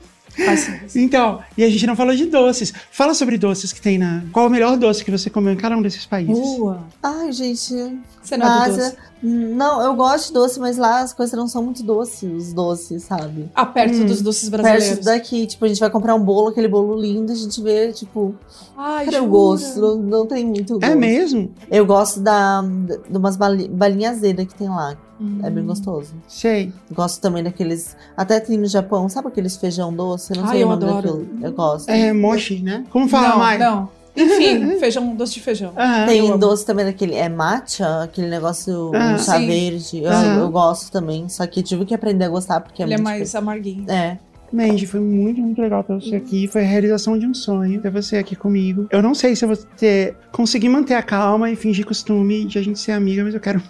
Então, 0.94 1.40
e 1.56 1.64
a 1.64 1.68
gente 1.70 1.86
não 1.86 1.96
falou 1.96 2.14
de 2.14 2.26
doces. 2.26 2.72
Fala 2.90 3.14
sobre 3.14 3.36
doces 3.38 3.72
que 3.72 3.80
tem 3.80 3.98
na. 3.98 4.22
Qual 4.32 4.46
o 4.46 4.50
melhor 4.50 4.76
doce 4.76 5.04
que 5.04 5.10
você 5.10 5.28
comeu 5.28 5.52
em 5.52 5.56
cada 5.56 5.76
um 5.76 5.82
desses 5.82 6.06
países? 6.06 6.32
Boa. 6.34 6.80
Ai, 7.02 7.32
gente. 7.32 7.98
Você 8.22 8.36
não 8.36 8.62
é 8.64 8.68
doce. 8.70 8.96
Não, 9.22 9.82
eu 9.82 9.94
gosto 9.94 10.28
de 10.28 10.34
doce, 10.34 10.60
mas 10.60 10.76
lá 10.76 11.00
as 11.00 11.12
coisas 11.12 11.36
não 11.36 11.48
são 11.48 11.60
muito 11.62 11.82
doces, 11.82 12.22
os 12.30 12.52
doces, 12.52 13.02
sabe? 13.02 13.50
Ah, 13.54 13.66
perto 13.66 13.94
Hum. 13.96 14.06
dos 14.06 14.22
doces 14.22 14.48
brasileiros. 14.48 14.88
Perto 14.88 15.04
daqui, 15.06 15.46
tipo, 15.46 15.64
a 15.64 15.68
gente 15.68 15.80
vai 15.80 15.90
comprar 15.90 16.14
um 16.14 16.20
bolo, 16.22 16.48
aquele 16.50 16.68
bolo 16.68 16.94
lindo, 17.00 17.32
a 17.32 17.34
gente 17.34 17.60
vê, 17.60 17.90
tipo, 17.92 18.34
Ai, 18.76 19.08
o 19.08 19.10
jura? 19.12 19.26
gosto? 19.26 19.80
Não, 19.80 19.96
não 19.96 20.26
tem 20.26 20.46
muito 20.46 20.74
gosto. 20.74 20.84
É 20.84 20.94
mesmo? 20.94 21.50
Eu 21.68 21.84
gosto 21.84 22.20
da, 22.20 22.62
de 22.62 23.16
umas 23.16 23.36
bali- 23.36 23.68
balinhas 23.68 24.18
azedas 24.18 24.46
que 24.46 24.54
tem 24.54 24.68
lá. 24.68 24.96
É 25.42 25.50
bem 25.50 25.64
Hum. 25.64 25.66
gostoso. 25.66 26.12
Sei. 26.28 26.72
Gosto 26.92 27.20
também 27.20 27.42
daqueles. 27.42 27.96
Até 28.16 28.38
tem 28.40 28.56
no 28.56 28.66
Japão, 28.66 29.08
sabe 29.08 29.28
aqueles 29.28 29.56
feijão 29.56 29.92
doce? 29.92 30.32
Eu 30.32 30.38
não 30.38 30.44
Ai, 30.44 30.50
sei 30.52 30.62
eu 30.62 30.66
o 30.68 30.70
nome 30.76 30.84
adoro. 30.84 31.02
daquilo. 31.24 31.28
Eu 31.42 31.52
gosto. 31.52 31.88
É 31.88 32.12
mochi, 32.12 32.60
né? 32.62 32.84
Como 32.90 33.08
fala, 33.08 33.28
não, 33.30 33.38
Mai? 33.38 33.58
não. 33.58 33.88
Enfim, 34.16 34.78
feijão, 34.80 35.14
doce 35.14 35.34
de 35.34 35.40
feijão. 35.40 35.72
Aham. 35.76 36.06
Tem 36.06 36.18
eu 36.18 36.26
amo. 36.28 36.38
doce 36.38 36.64
também 36.66 36.84
daquele. 36.84 37.14
É 37.14 37.28
matcha, 37.28 38.02
aquele 38.02 38.28
negócio 38.28 38.92
Ah, 38.94 39.14
um 39.14 39.18
chá 39.18 39.38
sim. 39.38 39.46
verde. 39.46 40.02
Eu, 40.02 40.10
Ah. 40.10 40.24
eu 40.40 40.50
gosto 40.50 40.90
também. 40.90 41.28
Só 41.28 41.46
que 41.46 41.62
tive 41.62 41.84
que 41.84 41.94
aprender 41.94 42.24
a 42.24 42.28
gostar 42.28 42.60
porque 42.60 42.82
é 42.82 42.86
Ele 42.86 42.94
é 42.94 42.96
muito 42.96 43.04
mais 43.06 43.34
amarguinho. 43.34 43.88
É. 43.90 44.18
Mandy, 44.52 44.86
foi 44.86 45.00
muito, 45.00 45.40
muito 45.40 45.60
legal 45.60 45.82
ter 45.84 45.94
você 45.94 46.16
aqui. 46.16 46.46
Foi 46.48 46.62
a 46.62 46.66
realização 46.66 47.18
de 47.18 47.26
um 47.26 47.34
sonho 47.34 47.80
ter 47.80 47.90
você 47.90 48.16
aqui 48.16 48.34
comigo. 48.36 48.86
Eu 48.90 49.02
não 49.02 49.14
sei 49.14 49.34
se 49.36 49.44
eu 49.44 49.48
vou 49.48 49.56
ter, 49.56 50.16
conseguir 50.32 50.68
manter 50.68 50.94
a 50.94 51.02
calma 51.02 51.50
e 51.50 51.56
fingir 51.56 51.84
costume 51.86 52.44
de 52.44 52.58
a 52.58 52.62
gente 52.62 52.78
ser 52.78 52.92
amiga, 52.92 53.24
mas 53.24 53.34
eu 53.34 53.40
quero. 53.40 53.60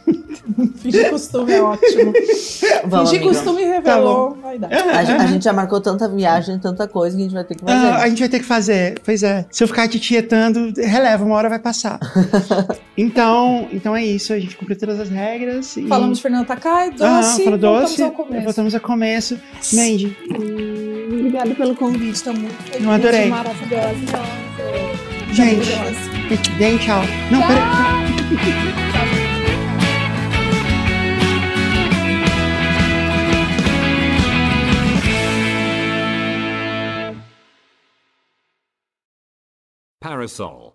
Fingir 0.77 1.11
costume 1.11 1.53
é 1.53 1.63
ótimo. 1.63 2.13
Vamos, 2.87 3.11
Fingir 3.11 3.25
amiga. 3.27 3.43
costume 3.43 3.65
revelou. 3.65 4.37
Vai 4.43 4.59
dar. 4.59 4.73
A, 4.73 4.99
a 4.99 5.27
gente 5.27 5.45
já 5.45 5.53
marcou 5.53 5.81
tanta 5.81 6.09
viagem, 6.09 6.59
tanta 6.59 6.87
coisa 6.87 7.17
que 7.17 7.23
a 7.23 7.25
gente 7.25 7.35
vai 7.35 7.45
ter 7.45 7.55
que 7.55 7.65
fazer. 7.65 7.87
Ah, 7.87 8.03
a 8.03 8.09
gente 8.09 8.21
vai 8.21 8.29
ter 8.29 8.39
que 8.39 8.45
fazer. 8.45 9.01
Pois 9.05 9.23
é. 9.23 9.47
Se 9.51 9.63
eu 9.65 9.69
ficar 9.69 9.89
te 9.89 9.99
tietando, 9.99 10.73
releva, 10.77 11.25
uma 11.25 11.35
hora 11.35 11.49
vai 11.49 11.59
passar. 11.59 11.99
então, 12.97 13.69
então 13.73 13.95
é 13.97 14.05
isso. 14.05 14.33
A 14.33 14.39
gente 14.39 14.57
cumpriu 14.57 14.79
todas 14.79 15.01
as 15.01 15.09
regras. 15.09 15.77
E... 15.77 15.87
Falamos 15.87 16.19
de 16.19 16.23
Fernando 16.23 16.47
Takai, 16.47 16.91
doce, 16.91 17.03
Ah, 17.05 17.23
falou 17.45 17.59
voltamos 17.59 17.91
doce. 17.91 18.03
ao 18.03 18.11
começo. 18.13 18.45
Voltamos 18.45 18.75
ao 18.75 18.81
começo. 18.81 19.39
Mandy, 19.73 20.17
Obrigada 21.29 21.55
pelo 21.55 21.77
convite, 21.77 22.25
tá 22.25 22.33
muito 22.33 22.57
feliz. 22.63 22.83
eu 22.83 22.91
adorei. 22.91 23.29
Maravilhosa. 23.29 23.95
Gente, 25.31 25.71
Maravilhosa. 25.71 26.57
deem 26.59 26.79
tchau. 26.79 27.03
Não, 27.31 27.43
peraí. 27.43 28.09
Parasol. 40.01 40.68